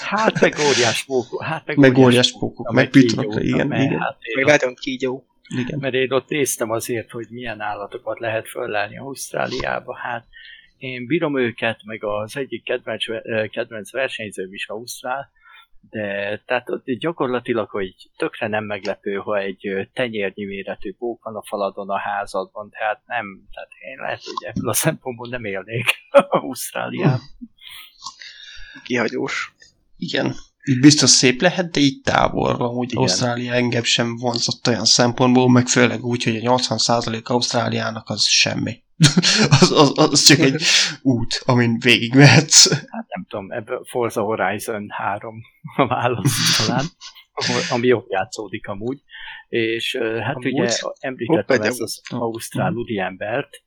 Hát 0.00 0.40
meg 0.40 0.54
óriás 0.68 1.04
pókok. 1.04 1.42
Hát 1.42 1.66
meg, 1.66 1.76
meg 1.76 1.98
óriás 1.98 2.32
pókok. 2.32 2.72
Meg 2.72 2.90
pitronokra, 2.90 3.40
igen. 3.40 3.72
igen. 3.72 3.98
Hát 3.98 4.16
meg 4.34 4.44
látom 4.44 4.74
kígyó. 4.74 5.24
Igen. 5.56 5.78
Mert 5.78 5.94
én 5.94 6.12
ott 6.12 6.28
néztem 6.28 6.70
azért, 6.70 7.10
hogy 7.10 7.26
milyen 7.30 7.60
állatokat 7.60 8.18
lehet 8.18 8.48
föllelni 8.48 8.98
Ausztráliába. 8.98 9.96
Hát 9.96 10.26
én 10.76 11.06
bírom 11.06 11.38
őket, 11.38 11.80
meg 11.84 12.04
az 12.04 12.36
egyik 12.36 12.64
kedvenc, 12.64 13.04
kedvenc 13.50 13.92
versenyzőm 13.92 14.52
is 14.52 14.68
Ausztrál, 14.68 15.30
de 15.80 16.38
tehát 16.46 16.70
ott 16.70 16.84
gyakorlatilag, 16.84 17.70
hogy 17.70 17.94
tökre 18.16 18.48
nem 18.48 18.64
meglepő, 18.64 19.14
ha 19.14 19.38
egy 19.38 19.88
tenyérnyi 19.92 20.44
méretű 20.44 20.94
pók 20.94 21.24
van 21.24 21.36
a 21.36 21.42
faladon 21.42 21.90
a 21.90 21.98
házadban, 21.98 22.70
tehát 22.70 23.02
nem, 23.06 23.48
tehát 23.54 23.70
én 23.90 23.98
lehet, 23.98 24.22
hogy 24.24 24.48
ebből 24.48 24.68
a 24.68 24.72
szempontból 24.72 25.28
nem 25.28 25.44
élnék 25.44 25.84
Ausztráliában. 26.28 27.20
Kihagyós. 28.84 29.54
Igen, 29.96 30.34
így 30.70 30.80
biztos 30.80 31.10
szép 31.10 31.40
lehet, 31.40 31.70
de 31.70 31.80
így 31.80 32.00
távolról, 32.00 32.74
úgy 32.74 32.90
Igen. 32.90 33.02
Ausztrália 33.02 33.52
engem 33.52 33.82
sem 33.82 34.16
vonzott 34.16 34.68
olyan 34.68 34.84
szempontból, 34.84 35.50
meg 35.50 35.66
főleg 35.66 36.04
úgy, 36.04 36.24
hogy 36.24 36.36
a 36.36 36.56
80% 36.56 37.22
Ausztráliának 37.22 38.08
az 38.08 38.24
semmi. 38.24 38.82
az, 39.60 39.70
az, 39.70 39.92
az 39.94 40.22
csak 40.22 40.38
egy 40.38 40.62
út, 41.02 41.42
amin 41.44 41.78
végig 41.78 42.14
mehetsz. 42.14 42.70
Hát 42.70 43.06
nem 43.08 43.24
tudom, 43.28 43.50
ebből 43.50 43.84
Forza 43.88 44.22
Horizon 44.22 44.86
3 44.88 45.42
a 45.76 45.86
válasz 45.86 46.66
talán, 46.66 46.84
ami 47.70 47.86
jobb 47.86 48.04
játszódik 48.08 48.66
amúgy. 48.66 49.02
És 49.48 49.96
hát 50.22 50.34
amúgy? 50.34 50.52
ugye 50.52 50.68
említettem 50.98 51.62
ezt 51.62 51.80
az 51.80 52.00
ausztrál 52.08 52.74
embert, 52.96 53.62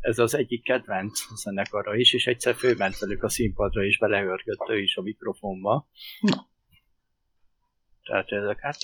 ez 0.00 0.18
az 0.18 0.34
egyik 0.34 0.62
kedvenc 0.62 1.20
zenekara 1.34 1.96
is, 1.96 2.12
és 2.12 2.26
egyszer 2.26 2.54
főment 2.54 2.98
velük 2.98 3.22
a 3.22 3.28
színpadra, 3.28 3.84
és 3.84 3.98
belehörgött 3.98 4.68
ő 4.68 4.78
is 4.78 4.96
a 4.96 5.02
mikrofonba. 5.02 5.88
Tehát 8.02 8.30
ezek, 8.30 8.60
hát 8.60 8.78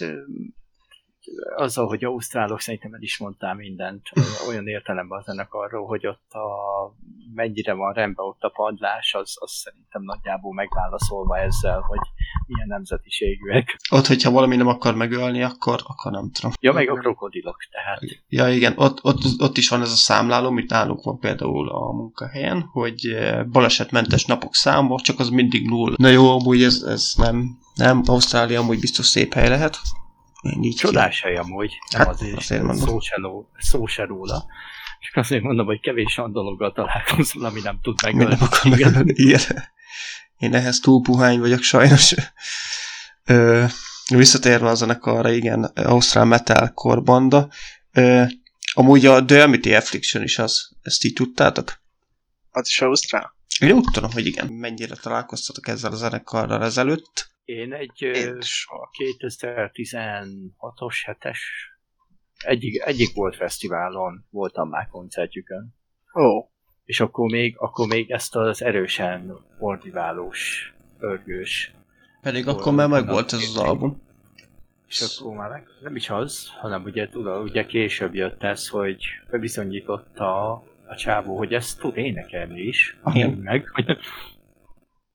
azzal, 1.56 1.86
hogy 1.86 2.05
ausztrálok, 2.05 2.60
szerintem 2.60 2.94
el 2.94 3.02
is 3.02 3.18
mondtál 3.18 3.55
mindent, 3.55 4.02
olyan 4.48 4.68
értelemben 4.68 5.18
a 5.18 5.22
zenekarról, 5.22 5.86
hogy 5.86 6.06
ott 6.06 6.32
a, 6.32 6.47
mennyire 7.34 7.72
van 7.72 7.92
rendben 7.92 8.26
ott 8.26 8.42
a 8.42 8.48
padlás, 8.48 9.14
az, 9.14 9.34
az 9.38 9.51
szerintem 9.51 10.02
nagyjából 10.02 10.55
megválaszolva 10.55 11.38
ezzel, 11.38 11.80
hogy 11.80 11.98
milyen 12.47 12.68
nemzetiségűek. 12.68 13.76
Ott, 13.90 14.06
hogyha 14.06 14.30
valami 14.30 14.56
nem 14.56 14.66
akar 14.66 14.94
megölni, 14.94 15.42
akkor, 15.42 15.80
akkor 15.86 16.12
nem 16.12 16.30
tudom. 16.30 16.51
Ja, 16.60 16.72
meg 16.72 16.90
a 16.90 16.94
krokodilok, 16.94 17.56
tehát. 17.70 18.01
Ja, 18.28 18.48
igen, 18.48 18.72
ott, 18.76 19.05
ott, 19.05 19.18
ott 19.38 19.56
is 19.56 19.68
van 19.68 19.80
ez 19.80 19.92
a 19.92 19.97
számláló, 19.97 20.47
amit 20.47 20.70
nálunk 20.70 21.02
van 21.02 21.18
például 21.18 21.68
a 21.68 21.92
munkahelyen, 21.92 22.62
hogy 22.72 23.16
balesetmentes 23.51 24.24
napok 24.24 24.55
száma, 24.55 25.01
csak 25.01 25.18
az 25.18 25.28
mindig 25.28 25.68
null. 25.68 25.94
Na 25.97 26.09
jó, 26.09 26.38
amúgy 26.38 26.62
ez, 26.62 26.82
ez 26.82 27.12
nem, 27.16 27.59
nem, 27.74 28.02
Ausztrália 28.05 28.60
amúgy 28.60 28.80
biztos 28.80 29.06
szép 29.06 29.32
hely 29.32 29.48
lehet. 29.48 29.78
Én 30.42 30.62
így 30.62 30.76
Csodás 30.76 31.20
hely 31.20 31.36
amúgy, 31.36 31.78
nem 31.90 32.00
hát, 32.00 32.08
azért, 32.08 32.36
azért 32.36 32.62
mondom. 32.62 32.86
Szó, 32.86 33.00
se, 33.00 33.14
szó 33.58 33.86
se 33.86 34.04
róla. 34.04 34.44
Csak 35.00 35.16
azért 35.16 35.42
mondom, 35.42 35.66
hogy 35.66 35.80
kevés 35.80 36.18
olyan 36.18 36.32
dologgal 36.32 36.72
találkozol, 36.72 37.44
ami 37.44 37.60
nem 37.60 37.78
tud 37.82 38.02
megölni. 38.02 38.34
Nem 38.34 38.42
akar 38.42 38.70
megölni, 38.70 39.12
igen. 39.24 39.40
Én 40.38 40.54
ehhez 40.54 40.78
túl 40.80 41.02
puhány 41.02 41.40
vagyok 41.40 41.62
sajnos. 41.62 42.14
Ö, 43.24 43.64
visszatérve 44.14 44.68
a 44.68 44.74
zenekarra, 44.74 45.30
igen, 45.30 45.64
Ausztrál 45.64 46.24
Metalcore 46.24 47.00
banda. 47.00 47.48
Ö, 47.92 48.22
amúgy 48.72 49.06
a 49.06 49.24
The 49.24 49.42
Amity 49.42 49.74
Affliction 49.74 50.22
is 50.22 50.38
az, 50.38 50.70
ezt 50.82 51.04
így 51.04 51.12
tudtátok? 51.12 51.80
Az 52.50 52.68
is 52.68 52.80
Ausztrál? 52.80 53.34
Én 53.60 53.72
úgy 53.72 53.88
tudom, 53.92 54.12
hogy 54.12 54.26
igen. 54.26 54.46
Mennyire 54.46 54.94
találkoztatok 54.94 55.68
ezzel 55.68 55.92
a 55.92 55.96
zenekarral 55.96 56.64
ezelőtt? 56.64 57.30
Én 57.51 57.72
egy 57.72 58.02
Én 58.02 58.39
2016-os, 59.18 60.97
7-es 61.06 61.39
egyik, 62.44 62.82
egyik 62.82 63.14
volt 63.14 63.36
fesztiválon, 63.36 64.27
voltam 64.31 64.68
már 64.68 64.89
koncertjükön. 64.89 65.74
Ó. 66.14 66.22
Oh. 66.22 66.48
És 66.85 67.01
akkor 67.01 67.31
még, 67.31 67.55
akkor 67.59 67.86
még 67.86 68.10
ezt 68.10 68.36
az 68.36 68.62
erősen 68.62 69.47
ordiválós, 69.59 70.74
örgős. 70.98 71.74
Pedig 72.20 72.48
akkor 72.48 72.72
már 72.72 72.89
meg 72.89 73.06
volt 73.06 73.32
ez 73.32 73.43
az 73.43 73.56
album. 73.56 74.02
És 74.89 75.18
akkor 75.18 75.36
már 75.36 75.51
meg, 75.51 75.66
nem 75.82 75.97
is 75.97 76.10
az, 76.10 76.51
hanem 76.60 76.82
ugye, 76.82 77.09
tudod, 77.09 77.43
ugye 77.43 77.66
később 77.66 78.14
jött 78.14 78.43
ez, 78.43 78.68
hogy 78.68 79.05
bebizonyította 79.31 80.52
a 80.86 80.97
csávó, 80.97 81.36
hogy 81.36 81.55
ezt 81.55 81.81
tud 81.81 81.97
énekelni 81.97 82.60
is. 82.60 82.98
Meg, 83.40 83.68
hogy 83.68 83.98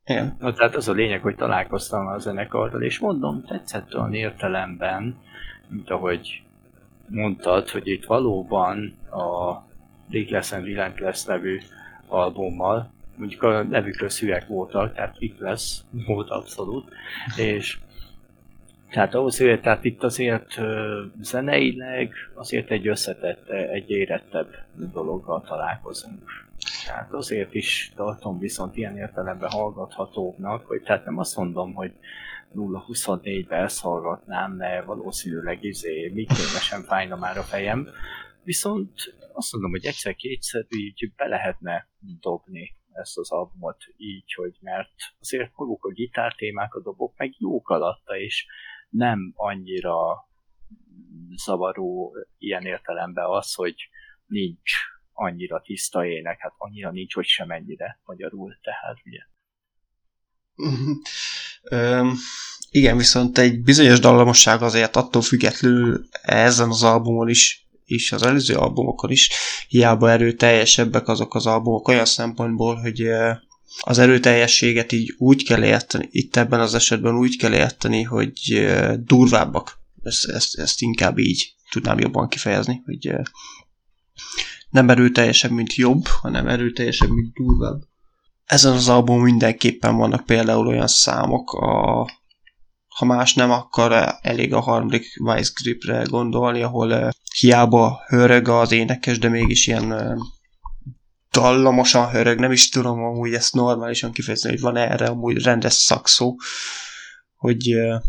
igen. 0.05 0.35
Na, 0.39 0.53
tehát 0.53 0.75
az 0.75 0.87
a 0.87 0.93
lényeg, 0.93 1.21
hogy 1.21 1.35
találkoztam 1.35 2.07
a 2.07 2.17
zenekarral, 2.17 2.81
és 2.81 2.99
mondom, 2.99 3.43
tetszett 3.43 3.95
olyan 3.95 4.13
értelemben, 4.13 5.17
mint 5.67 5.89
ahogy 5.89 6.43
mondtad, 7.07 7.69
hogy 7.69 7.87
itt 7.87 8.05
valóban 8.05 8.93
a 9.11 9.63
Reckless 10.09 10.51
and 10.51 10.65
Relentless 10.65 11.23
nevű 11.25 11.59
albummal, 12.07 12.93
mondjuk 13.15 13.43
a 13.43 13.63
nevükről 13.63 14.09
szüveg 14.09 14.45
voltak, 14.47 14.93
tehát 14.93 15.17
Reckless 15.19 15.81
volt 16.05 16.29
abszolút, 16.29 16.93
és 17.37 17.77
tehát 18.89 19.15
ahhoz, 19.15 19.37
hogy 19.37 19.61
tehát 19.61 19.83
itt 19.83 20.03
azért 20.03 20.61
zeneileg 21.21 22.13
azért 22.33 22.71
egy 22.71 22.87
összetett, 22.87 23.49
egy 23.49 23.89
érettebb 23.89 24.55
dologgal 24.93 25.41
találkozunk. 25.41 26.44
Tehát 26.85 27.13
azért 27.13 27.53
is 27.53 27.91
tartom 27.95 28.39
viszont 28.39 28.75
ilyen 28.75 28.97
értelemben 28.97 29.49
hallgathatóbbnak, 29.49 30.65
hogy 30.65 30.81
tehát 30.81 31.05
nem 31.05 31.17
azt 31.17 31.35
mondom, 31.35 31.73
hogy 31.73 31.93
0-24-be 32.55 33.55
ezt 33.55 33.81
hallgatnám, 33.81 34.51
mert 34.51 34.85
valószínűleg 34.85 35.63
izé, 35.63 36.11
még 36.13 36.29
sem 36.59 36.81
fájna 36.81 37.15
már 37.15 37.37
a 37.37 37.43
fejem. 37.43 37.87
Viszont 38.43 39.15
azt 39.33 39.51
mondom, 39.51 39.71
hogy 39.71 39.85
egyszer-kétszer 39.85 40.65
így 40.69 41.13
be 41.15 41.27
lehetne 41.27 41.87
dobni 42.19 42.75
ezt 42.91 43.17
az 43.17 43.31
albumot 43.31 43.83
így, 43.97 44.33
hogy 44.33 44.57
mert 44.61 44.93
azért 45.19 45.51
maguk 45.55 45.85
a 45.85 45.91
gitártémák, 45.91 46.73
a 46.73 46.81
dobok 46.81 47.17
meg 47.17 47.33
jók 47.37 47.69
alatta, 47.69 48.17
és 48.17 48.45
nem 48.89 49.33
annyira 49.35 50.27
zavaró 51.45 52.15
ilyen 52.37 52.63
értelemben 52.63 53.25
az, 53.25 53.53
hogy 53.53 53.75
nincs 54.25 54.71
annyira 55.15 55.61
tiszta 55.61 56.05
ének, 56.05 56.39
hát 56.39 56.53
annyira 56.57 56.91
nincs, 56.91 57.13
hogy 57.13 57.25
sem 57.25 57.49
ennyire 57.49 57.99
magyarul, 58.05 58.57
tehát 58.61 58.97
ugye. 59.05 59.19
Igen, 62.69 62.97
viszont 62.97 63.37
egy 63.37 63.61
bizonyos 63.61 63.99
dallamosság 63.99 64.61
azért 64.61 64.95
attól 64.95 65.21
függetlenül 65.21 66.07
ezen 66.21 66.69
az 66.69 66.83
albumon 66.83 67.29
is, 67.29 67.67
és 67.85 68.11
az 68.11 68.23
előző 68.23 68.55
albumokon 68.55 69.11
is 69.11 69.29
hiába 69.67 70.11
erőteljesebbek 70.11 71.07
azok 71.07 71.35
az 71.35 71.45
albumok 71.45 71.87
olyan 71.87 72.05
szempontból, 72.05 72.75
hogy 72.75 73.07
az 73.79 73.97
erőteljességet 73.97 74.91
így 74.91 75.15
úgy 75.17 75.43
kell 75.43 75.63
érteni, 75.63 76.07
itt 76.11 76.35
ebben 76.35 76.59
az 76.59 76.73
esetben 76.73 77.15
úgy 77.15 77.37
kell 77.37 77.53
érteni, 77.53 78.01
hogy 78.01 78.67
durvábbak. 78.97 79.79
Ezt, 80.03 80.25
ezt, 80.25 80.59
ezt 80.59 80.81
inkább 80.81 81.17
így 81.17 81.55
tudnám 81.69 81.99
jobban 81.99 82.27
kifejezni, 82.27 82.81
hogy 82.85 83.15
nem 84.75 84.89
erőteljesebb, 84.89 85.51
mint 85.51 85.75
jobb, 85.75 86.07
hanem 86.07 86.47
erőteljesebb, 86.47 87.09
mint 87.09 87.33
durvább. 87.33 87.81
Ezen 88.45 88.73
az 88.73 88.89
album 88.89 89.21
mindenképpen 89.21 89.95
vannak 89.95 90.25
például 90.25 90.67
olyan 90.67 90.87
számok, 90.87 91.53
a, 91.53 92.09
ha 92.87 93.05
más 93.05 93.33
nem, 93.33 93.51
akkor 93.51 94.17
elég 94.21 94.53
a 94.53 94.59
harmadik 94.59 95.05
Vice 95.23 95.51
Gripre 95.61 96.03
gondolni, 96.03 96.61
ahol 96.61 96.91
uh, 96.91 97.09
hiába 97.39 98.01
hörög 98.07 98.47
az 98.47 98.71
énekes, 98.71 99.19
de 99.19 99.29
mégis 99.29 99.67
ilyen 99.67 99.91
uh, 99.91 100.17
dallamosan 101.31 102.09
hörög, 102.09 102.39
nem 102.39 102.51
is 102.51 102.69
tudom 102.69 103.03
amúgy 103.03 103.33
ezt 103.33 103.53
normálisan 103.53 104.11
kifejezni, 104.11 104.49
hogy 104.49 104.59
van 104.59 104.77
erre 104.77 105.05
amúgy 105.05 105.43
rendes 105.43 105.73
szakszó, 105.73 106.39
hogy 107.35 107.75
uh, 107.75 108.01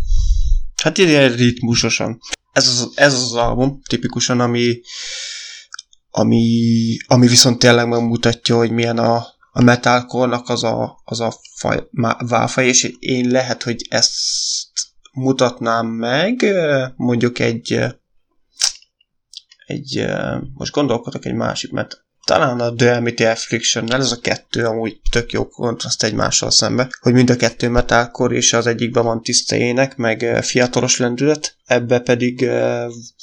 hát 0.82 0.98
ilyen 0.98 1.32
ritmusosan. 1.32 2.18
Ez 2.52 2.68
az, 2.68 2.92
ez 2.94 3.14
az 3.14 3.34
album 3.34 3.80
tipikusan, 3.88 4.40
ami 4.40 4.80
ami, 6.18 6.96
ami 7.06 7.26
viszont 7.26 7.58
tényleg 7.58 7.88
megmutatja, 7.88 8.56
hogy 8.56 8.70
milyen 8.70 8.98
a, 8.98 9.26
a 9.52 9.62
metalcore-nak 9.62 10.48
az 10.48 10.64
a, 10.64 11.00
az 11.04 11.20
a 11.20 11.32
faj, 11.54 11.88
válfaj, 12.18 12.66
és 12.66 12.94
én 12.98 13.30
lehet, 13.30 13.62
hogy 13.62 13.86
ezt 13.88 14.12
mutatnám 15.12 15.86
meg, 15.86 16.44
mondjuk 16.96 17.38
egy 17.38 17.78
egy, 19.66 20.06
most 20.54 20.72
gondolkodok 20.72 21.24
egy 21.24 21.34
másik, 21.34 21.70
mert 21.70 22.05
talán 22.26 22.60
a 22.60 22.74
The 22.74 22.96
Amity 22.96 23.24
affliction 23.24 23.92
ez 23.92 24.12
a 24.12 24.20
kettő 24.20 24.64
amúgy 24.64 25.00
tök 25.10 25.32
jó 25.32 25.48
kontraszt 25.48 26.02
egymással 26.02 26.50
szembe, 26.50 26.88
hogy 27.00 27.12
mind 27.12 27.30
a 27.30 27.36
kettő 27.36 27.68
metalkor, 27.68 28.32
és 28.32 28.52
az 28.52 28.66
egyikben 28.66 29.04
van 29.04 29.22
tiszta 29.22 29.56
ének, 29.56 29.96
meg 29.96 30.38
fiatalos 30.42 30.98
lendület, 30.98 31.56
ebbe 31.64 31.98
pedig 31.98 32.48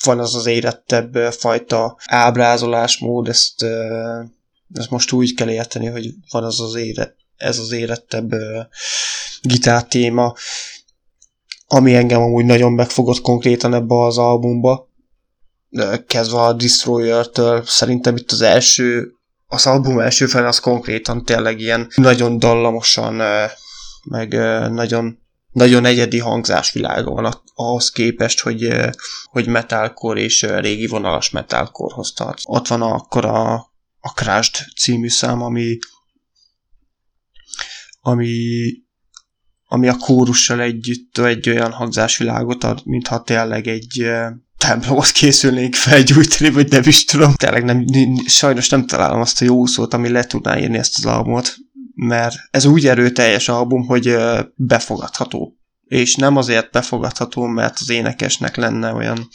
van 0.04 0.20
az 0.20 0.36
az 0.36 0.46
érettebb 0.46 1.16
fajta 1.16 1.98
ábrázolásmód, 2.06 3.28
ezt, 3.28 3.64
ezt 4.74 4.90
most 4.90 5.12
úgy 5.12 5.34
kell 5.34 5.50
érteni, 5.50 5.86
hogy 5.86 6.14
van 6.32 6.44
az 6.44 6.62
az 6.62 6.76
ére, 6.76 7.16
ez 7.38 7.58
az 7.58 7.72
érettebb 7.72 8.32
gitár 9.42 9.84
téma, 9.84 10.34
ami 11.68 11.96
engem 11.96 12.22
amúgy 12.22 12.46
nagyon 12.46 12.72
megfogott 12.72 13.22
konkrétan 13.22 13.74
ebbe 13.74 13.96
az 13.96 14.18
albumba, 14.18 14.92
kezdve 16.08 16.42
a 16.42 16.54
Destroyer-től, 16.54 17.64
szerintem 17.66 18.16
itt 18.16 18.32
az 18.32 18.42
első, 18.42 19.12
az 19.48 19.66
album 19.66 20.00
első 20.00 20.26
fel 20.26 20.48
az 20.48 20.60
konkrétan 20.60 21.26
tényleg 21.26 21.60
ilyen 21.60 21.88
nagyon 21.96 22.40
dallamosan, 22.40 23.22
meg 24.04 24.34
nagyon 24.72 25.22
nagyon 25.52 25.86
egyedi 25.86 26.20
hangzásvilága 26.20 27.12
van 27.12 27.42
ahhoz 27.56 27.92
képest, 27.92 28.40
hogy, 28.40 28.68
hogy 29.26 29.48
metalcore 29.48 30.20
és 30.20 30.42
régi 30.42 30.88
vonalas 30.88 31.30
metalcorehoz 31.30 32.14
tart. 32.14 32.40
Ott 32.44 32.68
van 32.68 32.82
akkor 32.82 33.26
a, 33.26 33.54
a 34.00 34.10
Crashed 34.16 34.66
című 34.78 35.10
szám, 35.10 35.42
ami 35.42 35.78
ami 38.02 38.66
ami 39.66 39.88
a 39.88 39.98
kórussal 39.98 40.62
együtt 40.62 41.18
egy 41.18 41.50
olyan 41.50 41.72
hangzásvilágot 41.72 42.64
ad, 42.64 42.82
mintha 42.86 43.22
tényleg 43.22 43.68
egy 43.68 44.06
templomot 44.68 45.12
készülnénk 45.12 45.76
felgyújtani, 45.76 46.50
vagy 46.50 46.70
nem 46.70 46.82
is 46.86 47.06
tudom. 47.06 47.34
Tényleg 47.34 47.64
nem, 47.64 47.86
sajnos 48.26 48.70
nem 48.70 48.86
találom 48.86 49.22
azt 49.22 49.42
a 49.42 49.46
jó 49.46 49.66
szót, 49.66 49.94
ami 49.94 50.10
le 50.10 50.24
tudná 50.24 50.60
írni 50.60 50.78
ezt 50.78 50.98
az 50.98 51.06
albumot, 51.06 51.56
mert 51.96 52.36
ez 52.52 52.66
úgy 52.66 52.88
erőteljes 52.88 53.50
album, 53.50 53.86
hogy 53.86 54.16
befogadható. 54.56 55.58
És 55.84 56.16
nem 56.16 56.38
azért 56.38 56.72
befogadható, 56.72 57.46
mert 57.46 57.78
az 57.80 57.90
énekesnek 57.90 58.56
lenne 58.56 58.94
olyan 58.94 59.28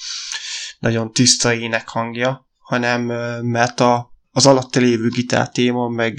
nagyon 0.79 1.13
tiszta 1.13 1.55
ének 1.55 1.89
hangja, 1.89 2.47
hanem 2.59 3.03
mert 3.45 3.81
a, 3.81 4.13
az 4.31 4.47
alatta 4.47 4.81
lévő 4.81 5.09
gitár 5.09 5.51
téma, 5.51 5.89
meg, 5.89 6.19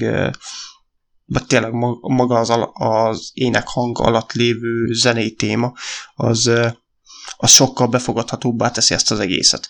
meg 1.26 1.46
tényleg 1.46 1.72
maga 2.00 2.38
az, 2.38 2.52
az 2.72 3.30
ének 3.34 3.68
hang 3.68 3.98
alatt 3.98 4.32
lévő 4.32 4.92
zenei 4.92 5.34
téma, 5.34 5.72
az 6.14 6.50
az 7.40 7.50
sokkal 7.50 7.86
befogadhatóbbá 7.86 8.70
teszi 8.70 8.94
ezt 8.94 9.10
az 9.10 9.20
egészet. 9.20 9.66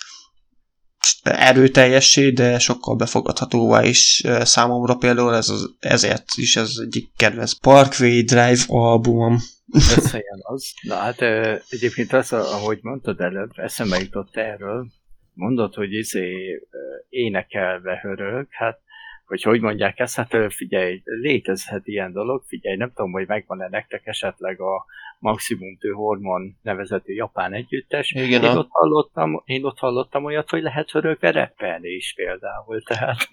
Erőteljessé, 1.23 2.31
de 2.31 2.59
sokkal 2.59 2.97
befogadhatóvá 2.97 3.85
is 3.85 4.23
számomra 4.41 4.95
például 4.95 5.35
ez 5.35 5.49
az, 5.49 5.75
ezért 5.79 6.25
is 6.35 6.57
ez 6.57 6.73
egyik 6.83 7.11
kedvenc 7.17 7.53
Parkway 7.53 8.23
Drive 8.23 8.61
albumom. 8.67 9.39
Összejön 9.73 10.41
az. 10.53 10.65
Na 10.83 10.95
hát 10.95 11.21
egyébként 11.69 12.13
az, 12.13 12.33
ahogy 12.33 12.79
mondtad 12.83 13.21
előbb, 13.21 13.51
eszembe 13.55 13.99
jutott 13.99 14.37
erről, 14.37 14.87
mondod, 15.35 15.75
hogy 15.75 15.93
izé 15.93 16.61
énekelve 17.09 17.99
hörög, 18.03 18.47
hát 18.51 18.81
hogy 19.31 19.43
hogy 19.43 19.61
mondják 19.61 19.99
ezt, 19.99 20.17
hát 20.17 20.37
figyelj, 20.49 21.03
létezhet 21.05 21.87
ilyen 21.87 22.13
dolog, 22.13 22.43
figyelj, 22.47 22.77
nem 22.77 22.93
tudom, 22.95 23.13
hogy 23.13 23.27
megvan-e 23.27 23.69
nektek 23.69 24.07
esetleg 24.07 24.61
a 24.61 24.85
Maximum 25.19 25.79
Hormon 25.95 26.59
nevezetű 26.63 27.13
japán 27.13 27.53
együttes. 27.53 28.11
Igen, 28.11 28.45
én, 28.45 28.57
ott 28.57 28.69
hallottam, 28.71 29.43
én 29.45 29.65
ott 29.65 29.79
hallottam 29.79 30.25
olyat, 30.25 30.51
hogy 30.51 30.63
lehet 30.63 30.91
hörögve 30.91 31.31
reppelni 31.31 31.89
is 31.89 32.13
például, 32.17 32.83
tehát... 32.83 33.29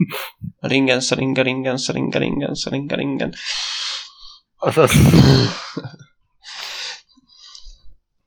Ringen, 0.59 0.99
szeringe, 0.99 1.41
ringen, 1.41 1.77
szeringe, 1.77 2.17
ringen, 2.17 2.53
szeringe, 2.53 2.95
ringen. 2.95 3.33
Azaz. 4.55 4.91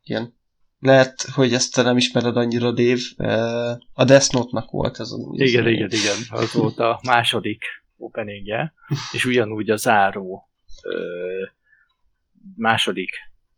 Igen. 0.02 0.40
Lehet, 0.81 1.23
hogy 1.23 1.52
ezt 1.52 1.75
te 1.75 1.83
nem 1.83 1.97
ismered 1.97 2.36
annyira, 2.36 2.73
Dave. 2.73 3.00
A 3.92 4.05
Death 4.05 4.33
Note-nak 4.33 4.70
volt 4.70 5.00
ez 5.00 5.10
a 5.10 5.17
Igen, 5.33 5.68
igen, 5.68 5.91
igen. 5.91 6.17
Az 6.28 6.52
volt 6.52 6.78
a 6.78 7.00
második 7.02 7.65
openingje, 7.97 8.75
és 9.12 9.25
ugyanúgy 9.25 9.70
a 9.70 9.76
záró 9.76 10.49
ö, 10.83 11.44
második 12.57 13.10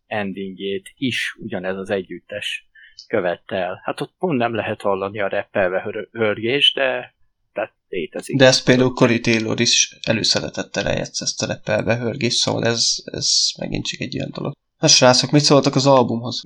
endingjét 0.07 0.92
is 0.94 1.36
ugyanez 1.39 1.76
az 1.76 1.91
együttes 1.91 2.68
követte 3.07 3.57
el. 3.57 3.81
Hát 3.84 4.01
ott 4.01 4.15
pont 4.18 4.39
nem 4.39 4.55
lehet 4.55 4.81
hallani 4.81 5.20
a 5.20 5.28
reppelve 5.28 6.07
hörgés, 6.12 6.73
de 6.73 7.15
tehát 7.52 7.73
létezik. 7.89 8.36
De 8.36 8.47
ezt 8.47 8.65
például 8.65 8.92
Cory 8.92 9.20
Taylor 9.20 9.60
is 9.60 9.99
előszeretettel 10.02 10.86
eljátsz 10.86 11.20
ezt 11.20 11.42
a 11.42 11.47
reppelve 11.47 11.97
hörgés, 11.97 12.34
szóval 12.34 12.65
ez, 12.65 12.94
ez 13.05 13.51
megint 13.59 13.86
csak 13.86 14.01
egy 14.01 14.15
ilyen 14.15 14.31
dolog. 14.33 14.52
Na 14.83 14.89
srácok, 14.89 15.31
mit 15.31 15.43
szóltak 15.43 15.75
az 15.75 15.86
albumhoz? 15.86 16.43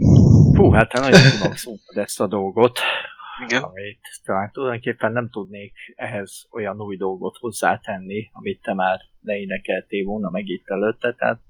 Hú, 0.56 0.70
hát 0.70 0.92
nagyon 0.92 1.20
tudom 1.30 1.54
szóval 1.54 1.80
ezt 1.94 2.20
a 2.20 2.26
dolgot, 2.26 2.78
Igen. 3.44 3.62
amit 3.62 3.98
talán 4.24 4.50
tulajdonképpen 4.52 5.12
nem 5.12 5.30
tudnék 5.30 5.72
ehhez 5.94 6.46
olyan 6.50 6.80
új 6.80 6.96
dolgot 6.96 7.36
hozzátenni, 7.36 8.30
amit 8.32 8.60
te 8.62 8.74
már 8.74 9.00
leénekeltél 9.22 10.04
volna 10.04 10.30
meg 10.30 10.48
itt 10.48 10.68
előtte, 10.68 11.14
tehát 11.14 11.40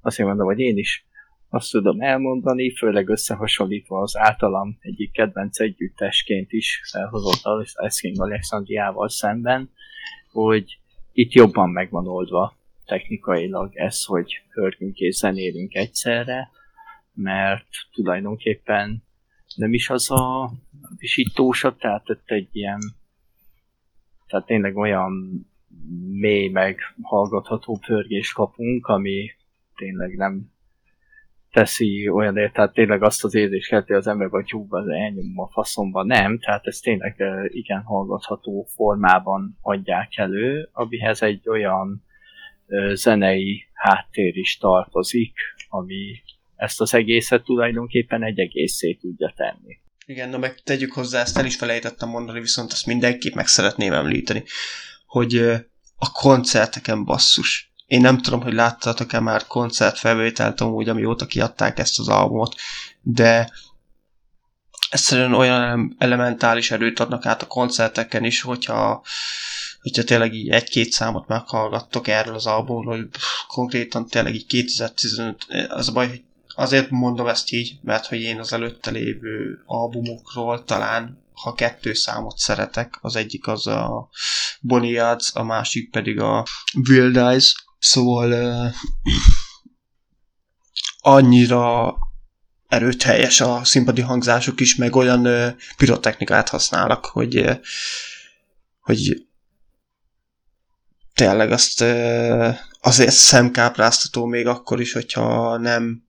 azt 0.00 0.18
mondom, 0.18 0.46
hogy 0.46 0.58
én 0.58 0.76
is 0.76 1.06
azt 1.48 1.70
tudom 1.70 2.00
elmondani, 2.00 2.74
főleg 2.74 3.08
összehasonlítva 3.08 4.00
az 4.00 4.16
általam 4.16 4.78
egyik 4.80 5.12
kedvenc 5.12 5.60
együttesként 5.60 6.52
is 6.52 6.80
felhozott 6.90 7.40
az 7.42 7.72
Eszking 7.74 8.20
Alexandriával 8.20 9.08
szemben, 9.08 9.70
hogy 10.32 10.78
itt 11.12 11.32
jobban 11.32 11.70
megvan 11.70 12.08
oldva 12.08 12.57
technikailag 12.88 13.76
ez, 13.76 14.04
hogy 14.04 14.42
hörgünk 14.50 14.96
és 14.96 15.16
zenélünk 15.16 15.74
egyszerre, 15.74 16.50
mert 17.12 17.66
tulajdonképpen 17.92 19.02
nem 19.54 19.72
is 19.72 19.90
az 19.90 20.10
a 20.10 20.50
visítósabb, 20.96 21.78
tehát 21.78 22.10
ott 22.10 22.30
egy 22.30 22.48
ilyen 22.52 22.78
tehát 24.26 24.46
tényleg 24.46 24.76
olyan 24.76 25.12
mély 26.12 26.48
meg 26.48 26.78
hallgatható 27.02 27.78
pörgés 27.86 28.32
kapunk, 28.32 28.86
ami 28.86 29.30
tényleg 29.74 30.16
nem 30.16 30.50
teszi 31.50 32.08
olyan, 32.08 32.34
tehát 32.34 32.72
tényleg 32.72 33.02
azt 33.02 33.24
az 33.24 33.34
érzést 33.34 33.68
kelti 33.68 33.92
az 33.92 34.06
ember, 34.06 34.28
hogy 34.28 34.50
hú, 34.50 34.66
az 34.68 34.88
elnyom 34.88 35.38
a 35.38 35.48
faszomba, 35.48 36.02
nem, 36.02 36.38
tehát 36.38 36.66
ez 36.66 36.78
tényleg 36.78 37.22
igen 37.48 37.82
hallgatható 37.82 38.66
formában 38.74 39.58
adják 39.60 40.16
elő, 40.16 40.68
amihez 40.72 41.22
egy 41.22 41.48
olyan 41.48 42.06
zenei 42.94 43.68
háttér 43.72 44.36
is 44.36 44.56
tartozik, 44.56 45.32
ami 45.68 46.22
ezt 46.56 46.80
az 46.80 46.94
egészet 46.94 47.42
tulajdonképpen 47.42 48.22
egy 48.24 48.38
egészé 48.38 48.92
tudja 48.92 49.32
tenni. 49.36 49.78
Igen, 50.06 50.28
na 50.28 50.38
meg 50.38 50.60
tegyük 50.64 50.92
hozzá, 50.92 51.20
ezt 51.20 51.38
el 51.38 51.44
is 51.44 51.56
felejtettem 51.56 52.08
mondani, 52.08 52.40
viszont 52.40 52.72
azt 52.72 52.86
mindenképp 52.86 53.34
meg 53.34 53.46
szeretném 53.46 53.92
említeni, 53.92 54.44
hogy 55.06 55.36
a 55.96 56.12
koncerteken 56.12 57.04
basszus. 57.04 57.72
Én 57.86 58.00
nem 58.00 58.18
tudom, 58.18 58.40
hogy 58.40 58.52
láttatok-e 58.52 59.20
már 59.20 59.46
koncertfelvételt 59.46 60.60
amúgy, 60.60 60.88
amióta 60.88 61.26
kiadták 61.26 61.78
ezt 61.78 61.98
az 61.98 62.08
albumot, 62.08 62.54
de 63.02 63.50
egyszerűen 64.90 65.34
olyan 65.34 65.94
elementális 65.98 66.70
erőt 66.70 67.00
adnak 67.00 67.26
át 67.26 67.42
a 67.42 67.46
koncerteken 67.46 68.24
is, 68.24 68.40
hogyha 68.40 69.02
hogyha 69.80 70.04
tényleg 70.04 70.34
így 70.34 70.48
egy-két 70.48 70.92
számot 70.92 71.28
meghallgattok 71.28 72.08
erről 72.08 72.34
az 72.34 72.46
albumról, 72.46 72.96
hogy 72.96 73.08
pff, 73.08 73.22
konkrétan 73.46 74.06
tényleg 74.06 74.34
így 74.34 74.46
2015, 74.46 75.46
az 75.68 75.88
a 75.88 75.92
baj, 75.92 76.08
hogy 76.08 76.22
azért 76.54 76.90
mondom 76.90 77.26
ezt 77.26 77.52
így, 77.52 77.78
mert 77.82 78.06
hogy 78.06 78.20
én 78.20 78.38
az 78.38 78.52
előtte 78.52 78.90
lévő 78.90 79.62
albumokról 79.66 80.64
talán 80.64 81.26
ha 81.42 81.54
kettő 81.54 81.92
számot 81.92 82.38
szeretek, 82.38 82.98
az 83.00 83.16
egyik 83.16 83.46
az 83.46 83.66
a 83.66 84.08
Bonnie 84.60 84.90
Yards, 84.90 85.30
a 85.34 85.42
másik 85.42 85.90
pedig 85.90 86.20
a 86.20 86.44
Wild 86.88 87.16
Eyes, 87.16 87.54
szóval 87.78 88.32
uh, 88.32 88.74
annyira 90.98 91.94
erőteljes 92.66 93.40
a 93.40 93.64
színpadi 93.64 94.00
hangzások 94.00 94.60
is, 94.60 94.76
meg 94.76 94.96
olyan 94.96 95.26
uh, 95.26 95.48
pirotechnikát 95.76 96.48
használnak, 96.48 97.04
hogy, 97.04 97.38
uh, 97.38 97.56
hogy 98.80 99.27
tényleg 101.18 101.50
azt 101.50 101.84
azért 102.80 103.14
szemkápráztató 103.14 104.24
még 104.24 104.46
akkor 104.46 104.80
is, 104.80 104.92
hogyha 104.92 105.56
nem 105.58 106.02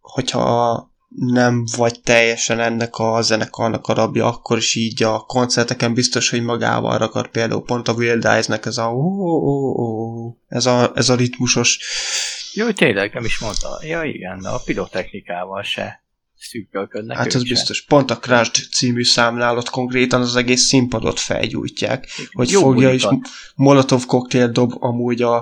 hogyha 0.00 0.88
nem 1.08 1.64
vagy 1.76 2.00
teljesen 2.00 2.60
ennek 2.60 2.96
a 2.98 3.22
zenekarnak 3.22 3.86
a 3.86 3.94
rabja, 3.94 4.26
akkor 4.26 4.58
is 4.58 4.74
így 4.74 5.02
a 5.02 5.18
koncerteken 5.20 5.94
biztos, 5.94 6.30
hogy 6.30 6.42
magával 6.42 6.98
rakar 6.98 7.30
például 7.30 7.62
pont 7.62 7.88
a 7.88 7.92
Wild 7.92 8.24
Eyes-nek 8.24 8.66
ez 8.66 8.76
a, 8.76 8.86
oh, 8.86 9.20
oh, 9.20 9.78
oh, 9.78 10.36
ez 10.48 10.66
a 10.66 10.92
ez 10.94 11.08
a 11.08 11.14
ritmusos 11.14 11.78
jó, 12.52 12.70
tényleg 12.70 13.12
nem 13.12 13.24
is 13.24 13.38
mondta. 13.38 13.78
Ja 13.82 14.04
igen, 14.04 14.38
de 14.38 14.48
a 14.48 14.60
pirotechnikával 14.64 15.62
se 15.62 16.02
szűkölködnek. 16.40 17.16
Hát 17.16 17.34
ez 17.34 17.42
biztos. 17.42 17.82
Pont 17.82 18.10
a 18.10 18.18
Crash 18.18 18.68
című 18.70 19.04
számnál 19.04 19.56
ott 19.56 19.70
konkrétan 19.70 20.20
az 20.20 20.36
egész 20.36 20.62
színpadot 20.62 21.20
felgyújtják, 21.20 22.08
hogy 22.32 22.50
Jó 22.50 22.60
fogja 22.60 22.92
is 22.92 23.06
Molotov 23.54 24.06
koktél 24.06 24.48
dob 24.48 24.72
amúgy 24.78 25.22
a, 25.22 25.36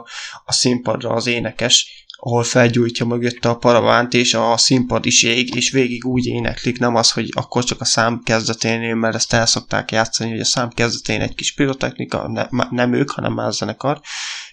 a 0.44 0.52
színpadra 0.52 1.10
az 1.10 1.26
énekes, 1.26 2.06
ahol 2.20 2.42
felgyújtja 2.42 3.06
mögötte 3.06 3.48
a 3.48 3.56
paravánt, 3.56 4.14
és 4.14 4.34
a 4.34 4.56
színpad 4.56 5.06
is 5.06 5.22
ég, 5.22 5.54
és 5.54 5.70
végig 5.70 6.04
úgy 6.04 6.26
éneklik, 6.26 6.78
nem 6.78 6.94
az, 6.94 7.10
hogy 7.10 7.28
akkor 7.32 7.64
csak 7.64 7.80
a 7.80 7.84
szám 7.84 8.22
kezdetén, 8.24 8.96
mert 8.96 9.14
ezt 9.14 9.32
el 9.32 9.46
szokták 9.46 9.90
játszani, 9.90 10.30
hogy 10.30 10.40
a 10.40 10.44
szám 10.44 10.68
kezdetén 10.68 11.20
egy 11.20 11.34
kis 11.34 11.54
pirotechnika, 11.54 12.28
ne, 12.28 12.66
nem 12.70 12.92
ők, 12.92 13.10
hanem 13.10 13.32
más 13.32 13.54
zenekar, 13.54 14.00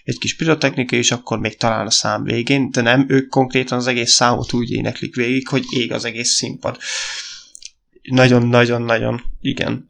egy 0.06 0.18
kis 0.18 0.36
pirotechnika, 0.36 0.96
és 0.96 1.10
akkor 1.10 1.38
még 1.38 1.56
talán 1.56 1.86
a 1.86 1.90
szám 1.90 2.24
végén, 2.24 2.70
de 2.70 2.80
nem, 2.80 3.04
ők 3.08 3.28
konkrétan 3.28 3.78
az 3.78 3.86
egész 3.86 4.12
számot 4.12 4.52
úgy 4.52 4.70
éneklik 4.70 5.14
végig, 5.14 5.48
hogy 5.48 5.64
ég 5.70 5.92
az 5.92 6.04
egész 6.04 6.30
színpad. 6.30 6.78
Nagyon-nagyon-nagyon, 8.02 9.22
igen. 9.40 9.88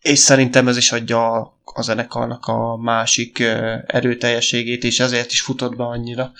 És 0.00 0.18
szerintem 0.18 0.68
ez 0.68 0.76
is 0.76 0.92
adja 0.92 1.40
a 1.64 1.82
zenekarnak 1.82 2.46
a 2.46 2.76
másik 2.76 3.38
erőteljességét, 3.86 4.84
és 4.84 5.00
ezért 5.00 5.32
is 5.32 5.40
futott 5.40 5.76
be 5.76 5.84
annyira 5.84 6.32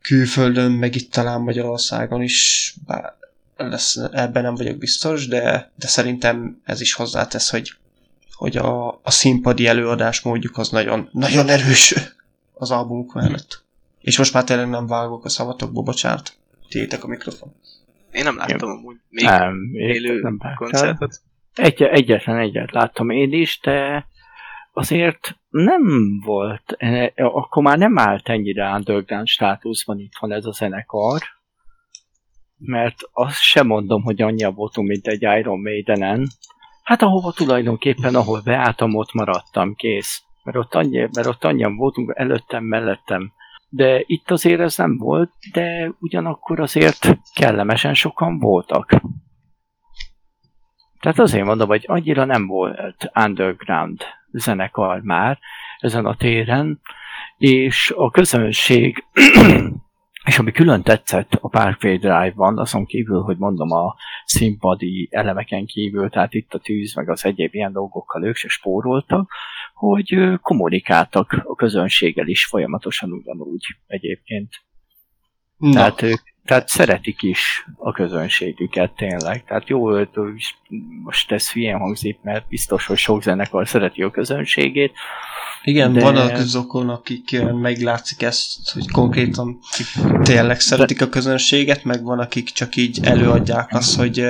külföldön, 0.00 0.72
meg 0.72 0.94
itt 0.94 1.12
talán 1.12 1.40
Magyarországon 1.40 2.22
is, 2.22 2.74
bár 2.86 3.16
lesz, 3.56 3.96
ebben 4.12 4.42
nem 4.42 4.54
vagyok 4.54 4.78
biztos, 4.78 5.26
de, 5.26 5.72
de 5.74 5.86
szerintem 5.86 6.60
ez 6.64 6.80
is 6.80 6.92
hozzátesz, 6.92 7.50
hogy, 7.50 7.72
hogy 8.38 8.56
a, 8.56 8.88
a 8.88 9.10
színpadi 9.10 9.66
előadás 9.66 10.20
módjuk 10.20 10.58
az 10.58 10.68
nagyon, 10.68 11.08
nagyon 11.12 11.48
erős 11.48 11.94
az 12.54 12.70
albumuk 12.70 13.14
mellett. 13.14 13.64
És 14.00 14.18
most 14.18 14.32
már 14.32 14.44
tényleg 14.44 14.68
nem 14.68 14.86
vágok 14.86 15.24
a 15.24 15.28
szavatokba, 15.28 15.82
bocsánat. 15.82 16.32
Tiétek 16.68 17.04
a 17.04 17.06
mikrofon. 17.06 17.54
Én 18.12 18.24
nem 18.24 18.36
láttam 18.36 18.70
amúgy 18.70 18.96
még 19.08 19.24
nem, 19.24 19.70
élő 19.72 20.20
nem 20.20 20.40
koncertet. 20.56 21.20
Egy, 21.54 21.82
egyetlen 21.82 22.36
egyet 22.36 22.72
láttam 22.72 23.10
én 23.10 23.32
is, 23.32 23.60
de 23.62 24.06
azért 24.72 25.36
nem 25.48 25.82
volt, 26.24 26.74
e, 26.76 27.12
akkor 27.14 27.62
már 27.62 27.78
nem 27.78 27.98
állt 27.98 28.28
ennyire 28.28 28.70
underground 28.70 29.26
státuszban 29.26 29.98
itt 29.98 30.16
van 30.20 30.32
ez 30.32 30.44
a 30.44 30.52
zenekar, 30.52 31.20
mert 32.58 32.96
azt 33.12 33.40
sem 33.40 33.66
mondom, 33.66 34.02
hogy 34.02 34.22
annyian 34.22 34.54
voltunk, 34.54 34.88
mint 34.88 35.06
egy 35.06 35.22
Iron 35.22 35.60
Maidenen. 35.60 36.28
Hát 36.88 37.02
ahova 37.02 37.32
tulajdonképpen, 37.32 38.14
ahol 38.14 38.40
beálltam, 38.44 38.94
ott 38.94 39.12
maradtam, 39.12 39.74
kész. 39.74 40.22
Mert 40.42 40.56
ott, 40.56 40.74
annyi, 40.74 40.98
mert 40.98 41.26
ott 41.26 41.44
annyian 41.44 41.76
voltunk, 41.76 42.12
előttem, 42.16 42.64
mellettem 42.64 43.32
De 43.68 44.02
itt 44.06 44.30
azért 44.30 44.60
ez 44.60 44.76
nem 44.76 44.96
volt, 44.96 45.30
de 45.52 45.92
ugyanakkor 46.00 46.60
azért 46.60 47.18
kellemesen 47.34 47.94
sokan 47.94 48.38
voltak. 48.38 49.00
Tehát 51.00 51.18
azért 51.18 51.44
mondom, 51.44 51.68
hogy 51.68 51.84
annyira 51.86 52.24
nem 52.24 52.46
volt 52.46 53.10
underground 53.14 54.02
zenekar 54.32 55.00
már 55.00 55.38
ezen 55.78 56.06
a 56.06 56.16
téren, 56.16 56.80
és 57.36 57.92
a 57.96 58.10
közönség, 58.10 59.04
és 60.24 60.38
ami 60.38 60.52
külön 60.52 60.82
tetszett 60.82 61.32
a 61.40 61.48
Parkway 61.48 61.96
Drive-ban, 61.96 62.58
azon 62.58 62.86
kívül, 62.86 63.20
hogy 63.20 63.36
mondom 63.36 63.70
a 63.70 63.94
színpadi 64.24 65.08
elemeken 65.10 65.66
kívül, 65.66 66.10
tehát 66.10 66.34
itt 66.34 66.54
a 66.54 66.58
tűz, 66.58 66.94
meg 66.94 67.08
az 67.08 67.24
egyéb 67.24 67.54
ilyen 67.54 67.72
dolgokkal 67.72 68.24
ők 68.24 68.36
se 68.36 68.48
spóroltak, 68.48 69.30
hogy 69.74 70.38
kommunikáltak 70.40 71.42
a 71.44 71.54
közönséggel 71.54 72.26
is 72.26 72.46
folyamatosan 72.46 73.12
ugyanúgy 73.12 73.76
egyébként. 73.86 74.48
Na. 75.56 75.72
Tehát 75.72 76.02
ők 76.02 76.20
tehát 76.48 76.68
szeretik 76.68 77.22
is 77.22 77.66
a 77.76 77.92
közönségüket 77.92 78.90
tényleg. 78.90 79.44
Tehát 79.44 79.68
jó, 79.68 79.98
most 81.04 81.32
ez 81.32 81.50
hülyén 81.50 81.78
hangzik, 81.78 82.18
mert 82.22 82.48
biztos, 82.48 82.86
hogy 82.86 82.96
sok 82.96 83.22
zenekar 83.22 83.68
szereti 83.68 84.02
a 84.02 84.10
közönségét. 84.10 84.92
Igen, 85.62 85.92
de... 85.92 86.00
van 86.00 86.16
azokon, 86.16 86.88
akik 86.88 87.42
meglátszik 87.42 88.22
ezt, 88.22 88.70
hogy 88.72 88.90
konkrétan 88.90 89.58
tényleg 90.22 90.60
szeretik 90.60 91.02
a 91.02 91.08
közönséget, 91.08 91.84
meg 91.84 92.02
van, 92.02 92.18
akik 92.18 92.50
csak 92.50 92.76
így 92.76 92.98
előadják 93.02 93.72
azt, 93.72 93.96
hogy 93.96 94.24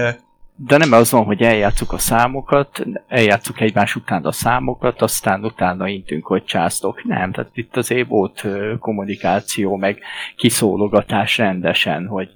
de 0.60 0.76
nem 0.76 0.92
az 0.92 1.10
van, 1.10 1.24
hogy 1.24 1.42
eljátszuk 1.42 1.92
a 1.92 1.98
számokat, 1.98 2.86
eljátszuk 3.08 3.60
egymás 3.60 3.96
után 3.96 4.24
a 4.24 4.32
számokat, 4.32 5.02
aztán 5.02 5.44
utána 5.44 5.88
intünk, 5.88 6.26
hogy 6.26 6.44
császtok. 6.44 7.04
Nem, 7.04 7.32
tehát 7.32 7.50
itt 7.54 7.76
azért 7.76 8.08
volt 8.08 8.46
kommunikáció, 8.78 9.76
meg 9.76 10.00
kiszólogatás 10.36 11.38
rendesen, 11.38 12.06
hogy 12.06 12.30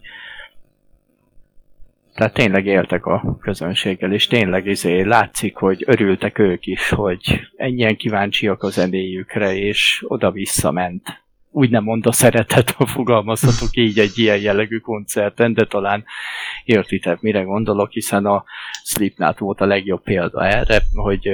tehát 2.14 2.32
tényleg 2.32 2.66
éltek 2.66 3.06
a 3.06 3.38
közönséggel, 3.40 4.12
és 4.12 4.26
tényleg 4.26 4.66
izé 4.66 5.00
látszik, 5.00 5.56
hogy 5.56 5.84
örültek 5.86 6.38
ők 6.38 6.66
is, 6.66 6.88
hogy 6.88 7.40
ennyien 7.56 7.96
kíváncsiak 7.96 8.62
a 8.62 8.70
zenéjükre, 8.70 9.56
és 9.56 10.04
oda-vissza 10.08 10.70
ment 10.70 11.21
úgy 11.52 11.70
nem 11.70 11.82
mond 11.82 12.06
a 12.06 12.12
szeretet, 12.12 12.70
ha 12.70 12.86
fogalmazhatok 12.86 13.76
így 13.76 13.98
egy 13.98 14.18
ilyen 14.18 14.38
jellegű 14.38 14.78
koncerten, 14.78 15.54
de 15.54 15.64
talán 15.64 16.04
értitek, 16.64 17.20
mire 17.20 17.42
gondolok, 17.42 17.90
hiszen 17.90 18.26
a 18.26 18.44
Slipknot 18.84 19.38
volt 19.38 19.60
a 19.60 19.66
legjobb 19.66 20.02
példa 20.02 20.46
erre, 20.46 20.82
hogy 20.94 21.28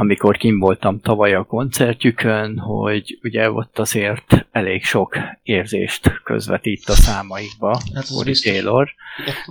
amikor 0.00 0.36
kim 0.36 0.58
voltam 0.58 1.00
tavaly 1.00 1.34
a 1.34 1.44
koncertjükön, 1.44 2.58
hogy 2.58 3.18
ugye 3.22 3.50
ott 3.50 3.78
azért 3.78 4.46
elég 4.50 4.84
sok 4.84 5.16
érzést 5.42 6.20
közvetít 6.22 6.88
a 6.88 6.92
számaikba, 6.92 7.80
hát 7.94 8.06
Taylor, 8.42 8.88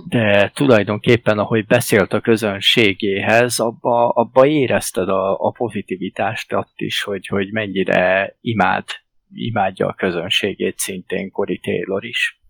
de 0.08 0.50
tulajdonképpen 0.54 1.38
ahogy 1.38 1.66
beszélt 1.66 2.12
a 2.12 2.20
közönségéhez, 2.20 3.58
abba, 3.58 4.08
abba 4.08 4.46
érezted 4.46 5.08
a, 5.08 5.32
a 5.32 5.50
pozitivitást 5.50 6.52
ott 6.52 6.74
is, 6.76 7.02
hogy, 7.02 7.26
hogy 7.26 7.52
mennyire 7.52 8.36
imád, 8.40 8.84
imádja 9.34 9.86
a 9.86 9.94
közönségét 9.94 10.78
szintén 10.78 11.30
Cory 11.30 11.58
Taylor 11.58 12.04
is. 12.04 12.40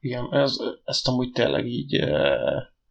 Igen, 0.00 0.28
ez, 0.30 0.56
ezt 0.84 1.08
amúgy 1.08 1.30
tényleg 1.32 1.66
így 1.66 2.04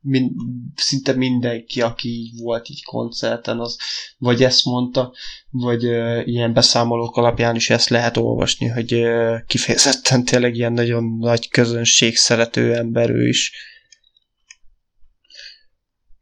min, 0.03 0.35
szinte 0.75 1.14
mindenki, 1.14 1.82
aki 1.82 2.33
volt 2.38 2.69
így 2.69 2.83
koncerten, 2.83 3.59
az 3.59 3.77
vagy 4.17 4.43
ezt 4.43 4.65
mondta, 4.65 5.14
vagy 5.49 5.85
uh, 5.85 6.27
ilyen 6.27 6.53
beszámolók 6.53 7.17
alapján 7.17 7.56
is 7.56 7.69
ezt 7.69 7.90
lehet 7.90 8.17
olvasni, 8.17 8.67
hogy 8.67 8.93
uh, 8.93 9.45
kifejezetten 9.45 10.25
tényleg 10.25 10.56
ilyen 10.56 10.73
nagyon 10.73 11.17
nagy 11.17 11.49
közönség 11.49 12.15
szerető 12.15 12.75
ember 12.75 13.09
ő 13.09 13.27
is. 13.27 13.51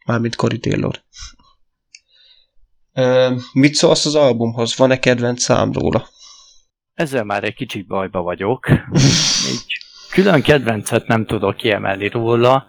Mármint 0.06 0.36
Cory 0.36 0.60
Taylor. 0.60 1.04
Uh, 2.94 3.42
mit 3.54 3.74
szólsz 3.74 4.06
az 4.06 4.16
albumhoz? 4.16 4.76
Van-e 4.76 5.00
kedvenc 5.00 5.44
szám 5.44 5.72
róla? 5.72 6.10
Ezzel 6.94 7.24
már 7.24 7.44
egy 7.44 7.56
kicsit 7.56 7.88
bajba 7.88 8.22
vagyok. 8.22 8.70
Így 9.52 9.66
külön 10.12 10.42
kedvencet 10.42 11.08
nem 11.08 11.26
tudok 11.26 11.56
kiemelni 11.56 12.08
róla 12.08 12.66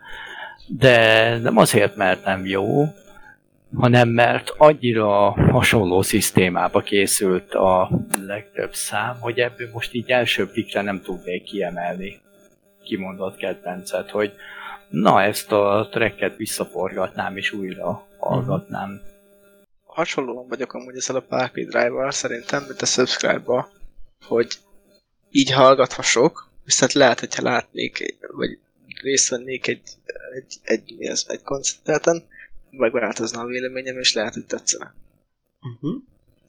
de 0.76 1.38
nem 1.38 1.56
azért, 1.56 1.96
mert 1.96 2.24
nem 2.24 2.46
jó, 2.46 2.84
hanem 3.74 4.08
mert 4.08 4.50
annyira 4.56 5.30
hasonló 5.30 6.02
szisztémába 6.02 6.80
készült 6.80 7.54
a 7.54 7.90
legtöbb 8.26 8.74
szám, 8.74 9.16
hogy 9.20 9.38
ebből 9.38 9.70
most 9.72 9.94
így 9.94 10.10
első 10.10 10.50
pikre 10.50 10.82
nem 10.82 11.02
tudnék 11.02 11.42
kiemelni 11.42 12.20
kimondott 12.84 13.36
kedvencet, 13.36 14.10
hogy 14.10 14.32
na 14.88 15.22
ezt 15.22 15.52
a 15.52 15.88
tracket 15.90 16.36
visszaforgatnám 16.36 17.36
és 17.36 17.52
újra 17.52 18.06
hallgatnám. 18.18 19.00
Hasonlóan 19.86 20.48
vagyok 20.48 20.72
amúgy 20.72 20.96
ezzel 20.96 21.16
a 21.16 21.20
Parkway 21.20 21.64
Drive-val 21.64 22.10
szerintem, 22.10 22.62
mint 22.62 22.82
a 22.82 22.86
Subscribe-ba, 22.86 23.68
hogy 24.26 24.58
így 25.30 25.52
hallgathasok, 25.52 26.48
viszont 26.64 26.92
lehet, 26.92 27.20
hogyha 27.20 27.42
látnék, 27.42 28.16
vagy 28.36 28.58
részt 29.00 29.28
vennék 29.28 29.66
egy, 29.66 29.82
egy, 30.34 30.56
egy, 30.62 30.94
egy, 30.98 31.06
ez, 31.06 31.24
egy 31.28 31.42
koncerten, 31.42 32.24
megváltozna 32.70 33.40
a 33.40 33.46
véleményem, 33.46 33.98
és 33.98 34.14
lehet, 34.14 34.34
hogy 34.34 34.46
tetszene. 34.46 34.94
Uh-huh. 35.60 36.02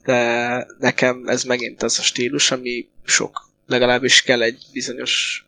De 0.04 0.66
nekem 0.78 1.22
ez 1.26 1.44
megint 1.44 1.82
az 1.82 1.98
a 1.98 2.02
stílus, 2.02 2.50
ami 2.50 2.88
sok, 3.04 3.48
legalábbis 3.66 4.22
kell 4.22 4.42
egy 4.42 4.66
bizonyos 4.72 5.44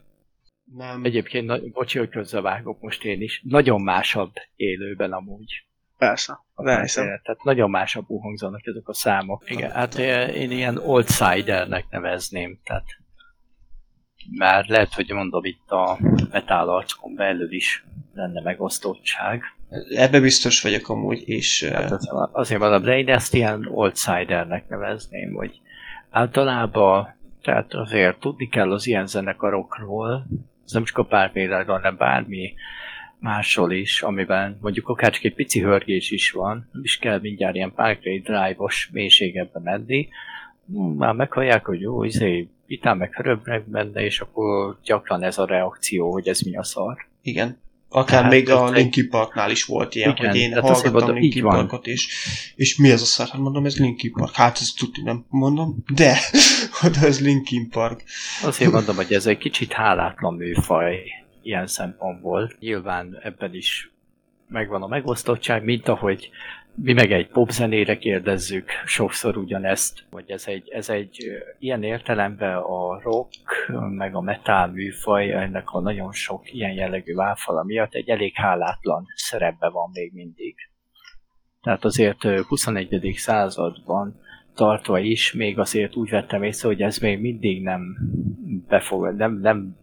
nem. 0.74 1.04
Egyébként, 1.04 1.46
na, 1.46 1.58
bocsi, 1.72 1.98
hogy 1.98 2.08
közbevágok 2.08 2.80
most 2.80 3.04
én 3.04 3.22
is. 3.22 3.42
Nagyon 3.44 3.80
másabb 3.80 4.32
élőben 4.56 5.12
amúgy. 5.12 5.64
Persze, 6.54 7.02
hát, 7.02 7.22
Tehát 7.22 7.44
nagyon 7.44 7.70
másabbul 7.70 8.20
hangzanak 8.20 8.66
ezek 8.66 8.88
a 8.88 8.94
számok. 8.94 9.50
Igen, 9.50 9.70
hát 9.70 9.98
én 10.34 10.50
ilyen 10.50 10.78
outsidernek 10.78 11.84
nevezném. 11.90 12.58
Tehát 12.64 12.84
már 14.30 14.64
lehet, 14.68 14.94
hogy 14.94 15.10
mondom 15.10 15.44
itt 15.44 15.70
a 15.70 15.98
metal 16.30 16.68
arcon 16.68 17.14
belül 17.14 17.52
is 17.52 17.84
lenne 18.14 18.40
megosztottság. 18.40 19.42
Ebbe 19.94 20.20
biztos 20.20 20.62
vagyok 20.62 20.88
amúgy, 20.88 21.28
és... 21.28 21.64
Hát 21.64 21.90
az, 21.90 22.08
azért 22.32 22.60
mondom, 22.60 22.82
de 22.82 22.98
én 22.98 23.08
ezt 23.08 23.34
ilyen 23.34 23.68
outsidernek 23.70 24.68
nevezném, 24.68 25.32
hogy 25.32 25.60
általában, 26.10 27.14
tehát 27.42 27.74
azért 27.74 28.20
tudni 28.20 28.48
kell 28.48 28.72
az 28.72 28.86
ilyen 28.86 29.06
zenekarokról, 29.06 30.26
ez 30.64 30.72
nem 30.72 30.84
csak 30.84 30.98
a 30.98 31.04
párpédáról, 31.04 31.76
hanem 31.76 31.96
bármi 31.96 32.54
másról 33.18 33.72
is, 33.72 34.02
amiben 34.02 34.58
mondjuk 34.60 34.88
akár 34.88 35.10
csak 35.10 35.24
egy 35.24 35.34
pici 35.34 35.60
hörgés 35.60 36.10
is 36.10 36.30
van, 36.30 36.68
nem 36.72 36.82
is 36.82 36.98
kell 36.98 37.18
mindjárt 37.20 37.54
ilyen 37.54 37.72
Parkway 37.74 38.20
Drive-os 38.20 38.88
mélységebe 38.92 39.60
menni, 39.62 40.08
már 40.96 41.14
meghallják, 41.14 41.64
hogy 41.64 41.80
jó, 41.80 42.04
izé, 42.04 42.48
vitán 42.66 42.96
meg 42.96 43.14
hörögnek 43.14 43.68
benne, 43.68 44.04
és 44.04 44.20
akkor 44.20 44.78
gyakran 44.84 45.22
ez 45.22 45.38
a 45.38 45.46
reakció, 45.46 46.12
hogy 46.12 46.28
ez 46.28 46.40
mi 46.40 46.56
a 46.56 46.62
szar. 46.62 46.96
Igen. 47.22 47.58
Akár 47.88 48.16
tehát, 48.16 48.30
még 48.30 48.50
a 48.50 48.70
Linkin 48.70 49.08
Parknál 49.08 49.50
is 49.50 49.64
volt 49.64 49.94
ilyen, 49.94 50.10
igen, 50.10 50.30
hogy 50.30 50.38
én 50.38 50.60
hallgattam 50.60 51.14
Linkin 51.14 51.42
Parkot, 51.42 51.86
és, 51.86 52.08
és 52.54 52.76
mi 52.76 52.90
ez 52.90 53.00
a 53.00 53.04
szar? 53.04 53.28
Hát 53.28 53.40
mondom, 53.40 53.64
ez 53.64 53.78
Linkin 53.78 54.12
Park. 54.12 54.34
Hát 54.34 54.58
ez 54.60 54.72
tudni 54.72 55.02
nem 55.02 55.24
mondom, 55.28 55.76
de, 55.94 56.16
hogy 56.80 56.96
ez 57.02 57.20
Linkin 57.20 57.70
Park. 57.70 58.02
Azért 58.42 58.72
mondom, 58.72 58.96
hogy 58.96 59.12
ez 59.12 59.26
egy 59.26 59.38
kicsit 59.38 59.72
hálátlan 59.72 60.34
műfaj 60.34 61.02
ilyen 61.42 61.66
szempontból. 61.66 62.52
Nyilván 62.60 63.18
ebben 63.22 63.54
is 63.54 63.90
megvan 64.48 64.82
a 64.82 64.86
megosztottság, 64.86 65.64
mint 65.64 65.88
ahogy 65.88 66.30
mi 66.76 66.92
meg 66.92 67.12
egy 67.12 67.28
popzenére 67.28 67.98
kérdezzük 67.98 68.70
sokszor 68.84 69.36
ugyanezt, 69.36 70.06
hogy 70.10 70.30
ez 70.30 70.46
egy, 70.46 70.68
ez 70.68 70.88
egy 70.88 71.18
ilyen 71.58 71.82
értelemben 71.82 72.56
a 72.56 73.00
rock, 73.00 73.68
meg 73.90 74.14
a 74.14 74.20
metal 74.20 74.66
műfaj, 74.66 75.32
ennek 75.32 75.70
a 75.70 75.80
nagyon 75.80 76.12
sok 76.12 76.52
ilyen 76.52 76.72
jellegű 76.72 77.14
válfala 77.14 77.62
miatt 77.62 77.94
egy 77.94 78.08
elég 78.08 78.32
hálátlan 78.34 79.04
szerepbe 79.14 79.68
van 79.68 79.90
még 79.92 80.12
mindig. 80.12 80.54
Tehát 81.62 81.84
azért 81.84 82.22
21. 82.22 83.12
században 83.16 84.20
tartva 84.54 84.98
is, 84.98 85.32
még 85.32 85.58
azért 85.58 85.96
úgy 85.96 86.10
vettem 86.10 86.42
észre, 86.42 86.68
hogy 86.68 86.82
ez 86.82 86.98
még 86.98 87.20
mindig 87.20 87.62
nem, 87.62 87.96
befogad, 88.68 89.16
nem, 89.16 89.38
nem 89.40 89.76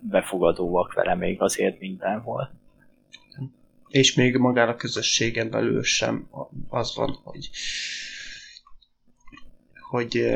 befogadóak 0.00 0.92
vele 0.92 1.14
még 1.14 1.40
azért 1.40 1.80
mindenhol 1.80 2.61
és 3.92 4.14
még 4.14 4.36
magán 4.36 4.68
a 4.68 4.76
közösségen 4.76 5.50
belül 5.50 5.82
sem 5.82 6.28
az 6.68 6.94
van, 6.94 7.18
hogy 7.22 7.50
hogy 9.90 10.26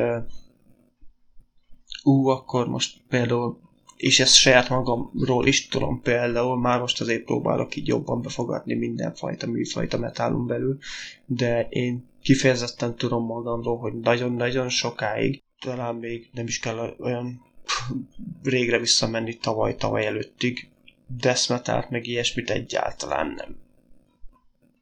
ú, 2.03 2.27
akkor 2.27 2.69
most 2.69 2.97
például 3.09 3.65
és 3.97 4.21
ezt 4.21 4.35
saját 4.35 4.69
magamról 4.69 5.47
is 5.47 5.69
tudom 5.69 6.01
például, 6.01 6.61
már 6.61 6.81
most 6.81 7.01
azért 7.01 7.25
próbálok 7.25 7.77
így 7.77 7.87
jobban 7.87 8.23
befogadni 8.23 8.75
mindenfajta 8.75 9.47
műfajta 9.47 9.99
metálon 9.99 10.47
belül, 10.47 10.79
de 11.27 11.67
én 11.69 12.09
kifejezetten 12.23 12.97
tudom 12.97 13.25
magamról, 13.25 13.79
hogy 13.79 13.95
nagyon-nagyon 13.95 14.69
sokáig 14.69 15.43
talán 15.61 15.95
még 15.95 16.31
nem 16.33 16.47
is 16.47 16.59
kell 16.59 16.97
olyan 16.99 17.41
régre 18.43 18.79
visszamenni 18.79 19.37
tavaly, 19.37 19.77
tavaly 19.77 20.07
előttig. 20.07 20.69
Death 21.07 21.51
metal 21.51 21.87
meg 21.91 22.07
ilyesmit 22.07 22.51
egyáltalán 22.51 23.27
nem. 23.27 23.57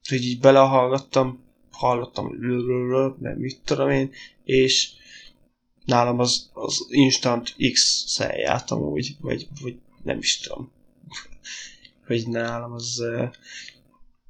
Úgyhogy 0.00 0.24
így 0.24 0.40
belehallgattam, 0.40 1.44
hallottam, 1.70 2.36
nem 3.18 3.36
mit 3.36 3.60
tudom 3.64 3.90
én, 3.90 4.10
és 4.44 4.90
nálam 5.84 6.18
az, 6.18 6.50
az 6.52 6.86
Instant 6.88 7.54
X-szel 7.72 8.36
járt 8.36 8.70
amúgy, 8.70 9.16
vagy, 9.20 9.48
vagy 9.60 9.78
nem 10.02 10.18
is 10.18 10.38
tudom. 10.38 10.72
Hogy 12.06 12.28
nálam 12.28 12.72
az... 12.72 13.02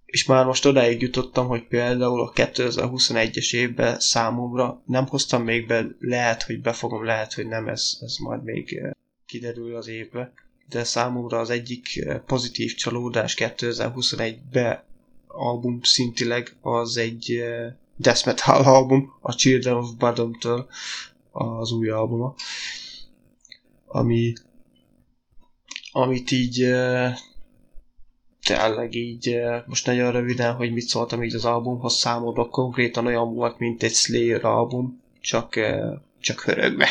És 0.04 0.24
már 0.24 0.44
most 0.44 0.66
odáig 0.66 1.02
jutottam, 1.02 1.46
hogy 1.46 1.66
például 1.66 2.20
a 2.20 2.32
2021-es 2.32 3.54
évben 3.54 4.00
számomra 4.00 4.82
nem 4.86 5.06
hoztam 5.06 5.42
még 5.42 5.66
be, 5.66 5.86
lehet, 5.98 6.42
hogy 6.42 6.60
befogom, 6.60 7.04
lehet, 7.04 7.34
hogy 7.34 7.46
nem, 7.46 7.68
ez, 7.68 7.98
ez 8.00 8.16
majd 8.16 8.42
még 8.42 8.82
kiderül 9.26 9.76
az 9.76 9.88
évbe. 9.88 10.32
De 10.68 10.84
számomra 10.84 11.38
az 11.38 11.50
egyik 11.50 12.04
pozitív 12.26 12.74
csalódás 12.74 13.36
2021-ben 13.38 14.82
album 15.26 15.82
szintileg 15.82 16.56
az 16.60 16.96
egy 16.96 17.42
death 17.96 18.26
metal 18.26 18.62
album, 18.62 19.12
a 19.20 19.34
Children 19.34 19.76
of 19.76 19.90
Bodom-től 19.98 20.66
az 21.32 21.72
új 21.72 21.88
albuma, 21.88 22.34
ami 23.86 24.32
amit 25.92 26.30
így 26.30 26.56
tényleg 28.42 28.94
így 28.94 29.40
most 29.66 29.86
nagyon 29.86 30.12
röviden, 30.12 30.54
hogy 30.54 30.72
mit 30.72 30.86
szóltam 30.86 31.22
így 31.22 31.34
az 31.34 31.44
albumhoz 31.44 31.94
számomra 31.94 32.48
konkrétan 32.48 33.06
olyan 33.06 33.34
volt, 33.34 33.58
mint 33.58 33.82
egy 33.82 33.94
Slayer 33.94 34.44
album, 34.44 35.02
csak, 35.20 35.60
csak 36.20 36.40
hörögve. 36.40 36.88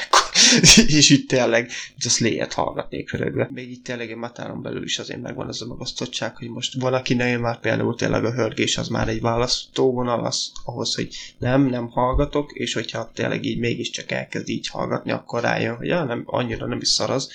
és 0.98 1.10
itt 1.10 1.28
tényleg, 1.28 1.62
mint 1.90 2.06
a 2.06 2.10
Slayer-t 2.10 2.54
hallgatnék 2.54 3.10
hörögve. 3.10 3.50
Még 3.52 3.72
itt 3.72 3.84
tényleg 3.84 4.12
a 4.12 4.16
matáron 4.16 4.62
belül 4.62 4.84
is 4.84 5.00
azért 5.00 5.22
megvan 5.22 5.48
ez 5.48 5.62
a 5.62 5.66
magasztottság, 5.66 6.38
hogy 6.38 6.50
most 6.50 6.82
van, 6.82 6.94
akinek 6.94 7.40
már 7.40 7.60
például 7.60 7.96
tényleg 7.96 8.26
a 8.26 8.34
hörgés 8.34 8.78
az 8.78 8.88
már 8.88 9.08
egy 9.08 9.22
választóvonal 9.22 10.26
az, 10.26 10.52
ahhoz, 10.66 10.96
hogy 10.96 11.16
nem, 11.38 11.66
nem 11.66 11.90
hallgatok, 11.90 12.52
és 12.52 12.74
hogyha 12.74 13.12
tényleg 13.14 13.46
így 13.46 13.60
mégiscsak 13.60 14.12
elkezd 14.12 14.50
így 14.50 14.68
hallgatni, 14.68 15.12
akkor 15.12 15.42
rájön, 15.42 15.76
hogy 15.76 15.88
ja, 15.88 16.04
nem, 16.04 16.24
annyira 16.26 16.66
nem 16.66 16.80
is 16.80 16.88
szaraz, 16.88 17.32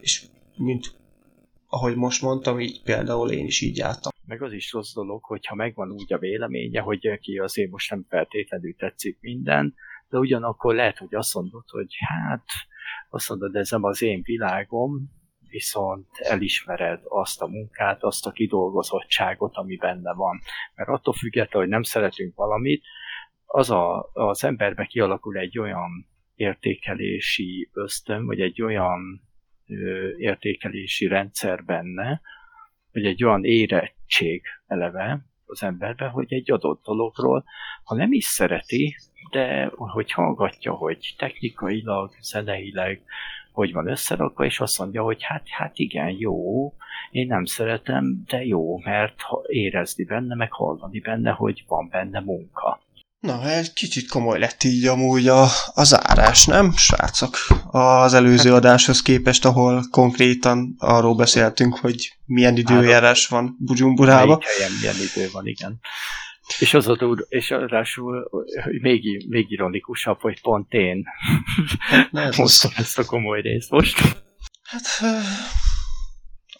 és 0.00 0.22
mint 0.56 0.96
ahogy 1.68 1.96
most 1.96 2.22
mondtam, 2.22 2.60
így 2.60 2.82
például 2.82 3.30
én 3.30 3.46
is 3.46 3.60
így 3.60 3.80
álltam. 3.80 4.12
Meg 4.26 4.42
az 4.42 4.52
is 4.52 4.72
rossz 4.72 4.94
dolog, 4.94 5.24
hogyha 5.24 5.54
megvan 5.54 5.90
úgy 5.92 6.12
a 6.12 6.18
véleménye, 6.18 6.80
hogy 6.80 7.18
ki 7.20 7.38
azért 7.38 7.70
most 7.70 7.90
nem 7.90 8.06
feltétlenül 8.08 8.74
tetszik 8.76 9.18
minden, 9.20 9.74
de 10.08 10.18
ugyanakkor 10.18 10.74
lehet, 10.74 10.98
hogy 10.98 11.14
azt 11.14 11.34
mondod, 11.34 11.68
hogy 11.68 11.94
hát 11.98 12.44
azt 13.10 13.28
mondod, 13.28 13.56
ez 13.56 13.70
nem 13.70 13.84
az 13.84 14.02
én 14.02 14.22
világom, 14.22 15.16
viszont 15.48 16.08
elismered 16.18 17.00
azt 17.04 17.42
a 17.42 17.46
munkát, 17.46 18.02
azt 18.02 18.26
a 18.26 18.30
kidolgozottságot, 18.30 19.54
ami 19.56 19.76
benne 19.76 20.12
van. 20.14 20.40
Mert 20.74 20.88
attól 20.88 21.14
függetlenül, 21.14 21.60
hogy 21.60 21.68
nem 21.68 21.82
szeretünk 21.82 22.34
valamit, 22.34 22.84
az 23.46 23.70
a, 23.70 24.10
az 24.12 24.44
emberbe 24.44 24.84
kialakul 24.84 25.36
egy 25.36 25.58
olyan 25.58 26.06
értékelési 26.34 27.70
ösztön, 27.72 28.26
vagy 28.26 28.40
egy 28.40 28.62
olyan 28.62 29.22
ö, 29.66 30.16
értékelési 30.16 31.06
rendszer 31.06 31.64
benne, 31.64 32.20
vagy 32.92 33.04
egy 33.04 33.24
olyan 33.24 33.44
érettség 33.44 34.42
eleve 34.66 35.27
az 35.48 35.62
emberbe, 35.62 36.06
hogy 36.06 36.32
egy 36.32 36.50
adott 36.50 36.82
dologról, 36.84 37.44
ha 37.84 37.94
nem 37.94 38.12
is 38.12 38.24
szereti, 38.24 38.96
de 39.30 39.70
hogy 39.74 40.12
hallgatja, 40.12 40.72
hogy 40.72 41.14
technikailag, 41.18 42.10
zeneileg, 42.20 43.02
hogy 43.52 43.72
van 43.72 43.88
összerakva, 43.88 44.44
és 44.44 44.60
azt 44.60 44.78
mondja, 44.78 45.02
hogy 45.02 45.22
hát, 45.22 45.48
hát 45.48 45.78
igen, 45.78 46.10
jó, 46.10 46.72
én 47.10 47.26
nem 47.26 47.44
szeretem, 47.44 48.22
de 48.26 48.44
jó, 48.44 48.78
mert 48.78 49.16
érezni 49.46 50.04
benne, 50.04 50.34
meg 50.34 50.52
hallani 50.52 51.00
benne, 51.00 51.30
hogy 51.30 51.64
van 51.66 51.88
benne 51.88 52.20
munka. 52.20 52.80
Na, 53.20 53.50
egy 53.50 53.72
kicsit 53.72 54.08
komoly 54.08 54.38
lett 54.38 54.62
így 54.62 54.86
amúgy 54.86 55.28
a, 55.28 55.42
a 55.74 55.84
zárás, 55.84 56.44
nem, 56.46 56.72
srácok? 56.76 57.36
Az 57.70 58.14
előző 58.14 58.54
adáshoz 58.54 59.02
képest, 59.02 59.44
ahol 59.44 59.84
konkrétan 59.90 60.74
arról 60.78 61.14
beszéltünk, 61.14 61.76
hogy 61.76 62.18
milyen 62.24 62.56
időjárás 62.56 63.26
van 63.26 63.56
Bujumburaban. 63.58 64.40
Helyen 64.40 64.72
milyen 64.80 64.94
idő 64.94 65.30
van, 65.32 65.46
igen. 65.46 65.80
És 66.58 66.74
az 66.74 66.88
a 66.88 67.16
és 67.28 67.50
ráadásul 67.50 68.30
még, 68.80 69.26
még 69.28 69.50
ironikusabb, 69.50 70.20
hogy 70.20 70.40
pont 70.40 70.72
én 70.72 71.04
hoztam 72.36 72.70
ezt 72.76 72.98
a 72.98 73.04
komoly 73.04 73.40
részt 73.40 73.70
most. 73.70 74.00
Hát... 74.62 74.84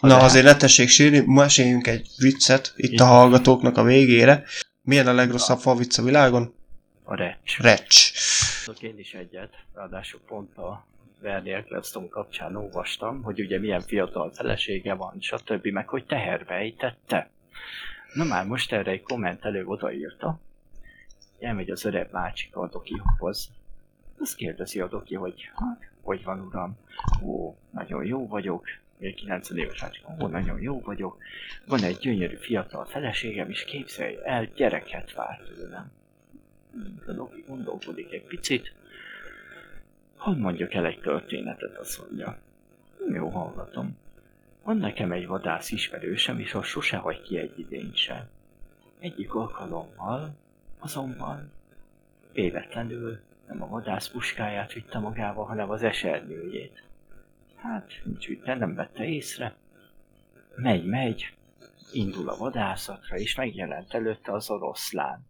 Na, 0.00 0.16
azért 0.16 0.44
ne 0.44 0.56
tessék 0.56 0.88
sírni, 0.88 1.22
meséljünk 1.26 1.86
egy 1.86 2.08
viccet 2.16 2.72
itt 2.76 2.92
Igen. 2.92 3.06
a 3.06 3.10
hallgatóknak 3.10 3.76
a 3.76 3.82
végére. 3.82 4.44
Milyen 4.88 5.06
a 5.06 5.12
legrosszabb 5.12 5.58
falvic 5.58 5.98
a 5.98 6.02
világon? 6.02 6.54
A 7.04 7.14
recs. 7.14 7.58
Recs. 7.58 8.12
Tudok 8.64 8.82
én 8.82 8.98
is 8.98 9.14
egyet, 9.14 9.54
ráadásul 9.74 10.20
pont 10.26 10.58
a 10.58 10.86
Verdi 11.20 11.50
Eccleston 11.50 12.08
kapcsán 12.08 12.56
olvastam, 12.56 13.22
hogy 13.22 13.40
ugye 13.40 13.58
milyen 13.58 13.80
fiatal 13.80 14.32
felesége 14.32 14.94
van, 14.94 15.16
stb. 15.20 15.66
meg 15.66 15.88
hogy 15.88 16.06
teherbe 16.06 16.54
ejtette. 16.54 17.30
Na 18.14 18.24
már 18.24 18.46
most 18.46 18.72
erre 18.72 18.90
egy 18.90 19.02
kommentelő 19.02 19.64
odaírta, 19.66 20.40
elmegy 21.40 21.70
az 21.70 21.84
öreg 21.84 22.10
bácsik 22.10 22.56
a 22.56 22.68
dokihoz. 22.68 23.50
Azt 24.18 24.36
kérdezi 24.36 24.80
a 24.80 24.88
doki, 24.88 25.14
hogy 25.14 25.50
hát, 25.54 25.90
hogy 26.02 26.24
van 26.24 26.40
uram? 26.40 26.78
Ó, 27.22 27.56
nagyon 27.70 28.04
jó 28.04 28.26
vagyok, 28.26 28.66
még 28.98 29.14
90 29.14 29.58
éves 29.58 29.80
bácsik, 29.80 30.04
ó, 30.20 30.26
nagyon 30.26 30.60
jó 30.60 30.80
vagyok. 30.80 31.16
Van 31.66 31.82
egy 31.82 31.96
gyönyörű 31.96 32.36
fiatal 32.36 32.84
feleségem, 32.84 33.50
és 33.50 33.64
képzelj 33.64 34.18
el, 34.24 34.44
gyereket 34.44 35.12
vár 35.12 35.40
tőlem. 35.40 35.90
A 37.06 37.12
doki 37.12 37.44
gondolkodik 37.46 38.12
egy 38.12 38.24
picit, 38.24 38.72
hogy 40.16 40.36
mondjuk 40.36 40.74
el 40.74 40.86
egy 40.86 41.00
történetet, 41.00 41.76
azt 41.76 42.00
mondja. 42.00 42.38
Jó, 43.12 43.28
hallgatom. 43.28 43.96
Van 44.62 44.76
nekem 44.76 45.12
egy 45.12 45.26
vadász 45.26 45.70
ismerősem, 45.70 46.38
és 46.38 46.54
az 46.54 46.64
sose 46.64 46.96
hagy 46.96 47.22
ki 47.22 47.38
egy 47.38 47.58
idényt 47.58 47.96
sem. 47.96 48.28
Egyik 48.98 49.34
alkalommal, 49.34 50.34
azonban 50.78 51.50
véletlenül 52.32 53.18
nem 53.46 53.62
a 53.62 53.68
vadász 53.68 54.08
puskáját 54.08 54.72
vitte 54.72 54.98
magával, 54.98 55.44
hanem 55.44 55.70
az 55.70 55.82
esernyőjét. 55.82 56.87
Hát, 57.62 57.92
nincs 58.04 58.28
ügyte, 58.28 58.54
nem 58.54 58.74
vette 58.74 59.04
észre. 59.04 59.56
Megy, 60.56 60.84
megy, 60.84 61.34
indul 61.92 62.28
a 62.28 62.36
vadászatra, 62.36 63.16
és 63.16 63.34
megjelent 63.34 63.94
előtte 63.94 64.32
az 64.32 64.50
oroszlán. 64.50 65.26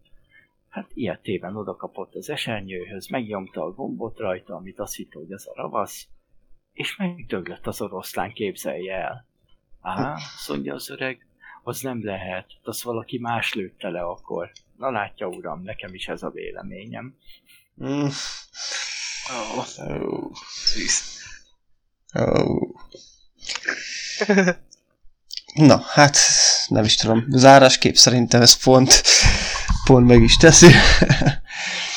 Hát 0.68 0.90
ilyetében 0.94 1.56
odakapott 1.56 2.14
az 2.14 2.30
esernyőhöz, 2.30 3.08
megnyomta 3.08 3.64
a 3.64 3.72
gombot 3.72 4.18
rajta, 4.18 4.54
amit 4.54 4.78
azt 4.78 4.94
hitt, 4.94 5.12
hogy 5.12 5.32
az 5.32 5.48
a 5.48 5.52
ravasz, 5.54 6.08
és 6.72 6.96
megdöglött 6.96 7.66
az 7.66 7.80
oroszlán, 7.80 8.32
képzelje 8.32 8.94
el. 8.94 9.26
Á, 9.80 10.16
mondja 10.48 10.74
az 10.74 10.90
öreg, 10.90 11.26
az 11.62 11.80
nem 11.80 12.04
lehet, 12.04 12.46
az 12.62 12.82
valaki 12.82 13.18
más 13.18 13.54
lőtte 13.54 13.88
le 13.88 14.00
akkor. 14.00 14.50
Na 14.76 14.90
látja, 14.90 15.26
uram, 15.26 15.62
nekem 15.62 15.94
is 15.94 16.08
ez 16.08 16.22
a 16.22 16.30
véleményem. 16.30 17.16
Mm. 17.84 18.06
Oh. 19.30 19.66
Oh. 19.78 20.30
Oh. 22.14 22.74
Na, 25.54 25.82
hát 25.86 26.18
nem 26.68 26.84
is 26.84 26.96
tudom. 26.96 27.24
Zárásképp 27.28 27.94
szerintem 27.94 28.42
ez 28.42 28.62
pont, 28.62 29.02
pont 29.84 30.06
meg 30.06 30.22
is 30.22 30.36
teszi. 30.36 30.70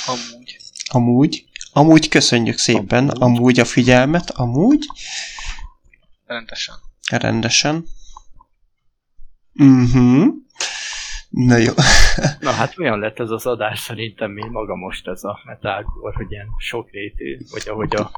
Amúgy. 0.05 0.57
Amúgy. 0.87 1.45
Amúgy 1.73 2.07
köszönjük 2.07 2.57
szépen, 2.57 3.09
amúgy, 3.09 3.37
amúgy 3.37 3.59
a 3.59 3.65
figyelmet, 3.65 4.29
amúgy. 4.29 4.85
Rendesen. 6.25 6.75
Rendesen. 7.09 7.85
Mhm. 9.53 10.27
Na 11.29 11.57
jó. 11.57 11.73
Na 12.39 12.51
hát 12.51 12.79
olyan 12.79 12.99
lett 12.99 13.19
ez 13.19 13.29
az 13.29 13.45
adás 13.45 13.79
szerintem, 13.79 14.31
mint 14.31 14.49
maga 14.49 14.75
most 14.75 15.07
ez 15.07 15.23
a 15.23 15.39
metalcore, 15.45 16.15
hogy 16.15 16.31
ilyen 16.31 16.47
sokrétű, 16.57 17.37
vagy 17.51 17.63
ahogy 17.67 17.95
a 17.95 18.11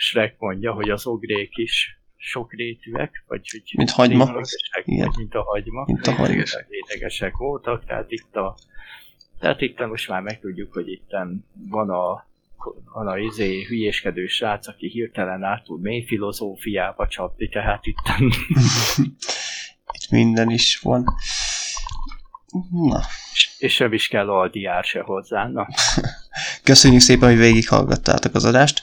Shrek 0.00 0.38
mondja, 0.38 0.72
hogy 0.72 0.90
az 0.90 1.06
ogrék 1.06 1.56
is 1.56 2.00
sokrétűek, 2.16 3.24
vagy 3.26 3.48
hogy 3.50 3.62
mint 3.76 3.90
hagyma. 3.90 4.32
Vagy 4.32 5.16
mint 5.16 5.34
a 5.34 5.42
hagyma. 5.42 5.84
Mint 5.86 6.06
a 6.06 6.12
hagyma. 6.12 6.42
Rétegesek 6.68 7.36
voltak, 7.36 7.84
tehát 7.84 8.10
itt 8.10 8.36
a 8.36 8.56
tehát 9.38 9.60
itt 9.60 9.86
most 9.86 10.08
már 10.08 10.22
megtudjuk, 10.22 10.72
hogy 10.72 10.88
itt 10.88 11.10
van 11.68 11.90
a 11.90 12.26
van 12.92 13.06
a 13.06 13.18
izé 13.18 13.62
hülyéskedő 13.62 14.26
srác, 14.26 14.68
aki 14.68 14.88
hirtelen 14.88 15.42
át 15.42 15.64
tud 15.64 15.80
mély 15.80 16.04
filozófiába 16.04 17.08
csapni, 17.08 17.48
tehát 17.48 17.86
itt... 17.86 17.98
itt 19.94 20.10
minden 20.10 20.50
is 20.50 20.78
van. 20.78 21.04
Na. 22.70 23.00
És 23.58 23.74
sem 23.74 23.92
is 23.92 24.08
kell 24.08 24.30
a 24.30 24.48
diár 24.48 24.84
se 24.84 25.00
hozzá, 25.00 25.48
na. 25.48 25.68
Köszönjük 26.62 27.00
szépen, 27.00 27.28
hogy 27.28 27.38
végighallgattátok 27.38 28.34
az 28.34 28.44
adást. 28.44 28.82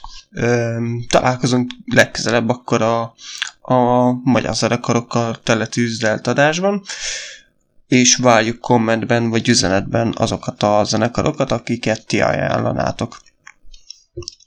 Találkozunk 1.08 1.70
legközelebb 1.84 2.48
akkor 2.48 2.82
a, 2.82 3.14
a 3.60 4.10
magyar 4.24 4.54
zenekarokkal 4.54 5.40
teletűzdelt 5.42 6.26
adásban, 6.26 6.82
és 7.86 8.16
várjuk 8.16 8.60
kommentben 8.60 9.30
vagy 9.30 9.48
üzenetben 9.48 10.14
azokat 10.16 10.62
a 10.62 10.84
zenekarokat, 10.84 11.50
akiket 11.50 12.06
ti 12.06 12.20
ajánlanátok 12.20 13.20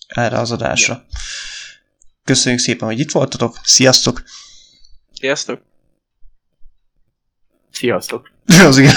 erre 0.08 0.38
az 0.38 0.52
adásra. 0.52 1.06
Köszönjük 2.24 2.62
szépen, 2.62 2.88
hogy 2.88 3.00
itt 3.00 3.12
voltatok, 3.12 3.60
sziasztok! 3.64 4.24
Sziasztok! 5.14 5.69
Sziasztok! 7.80 8.32
Az 8.68 8.78
igen. 8.78 8.94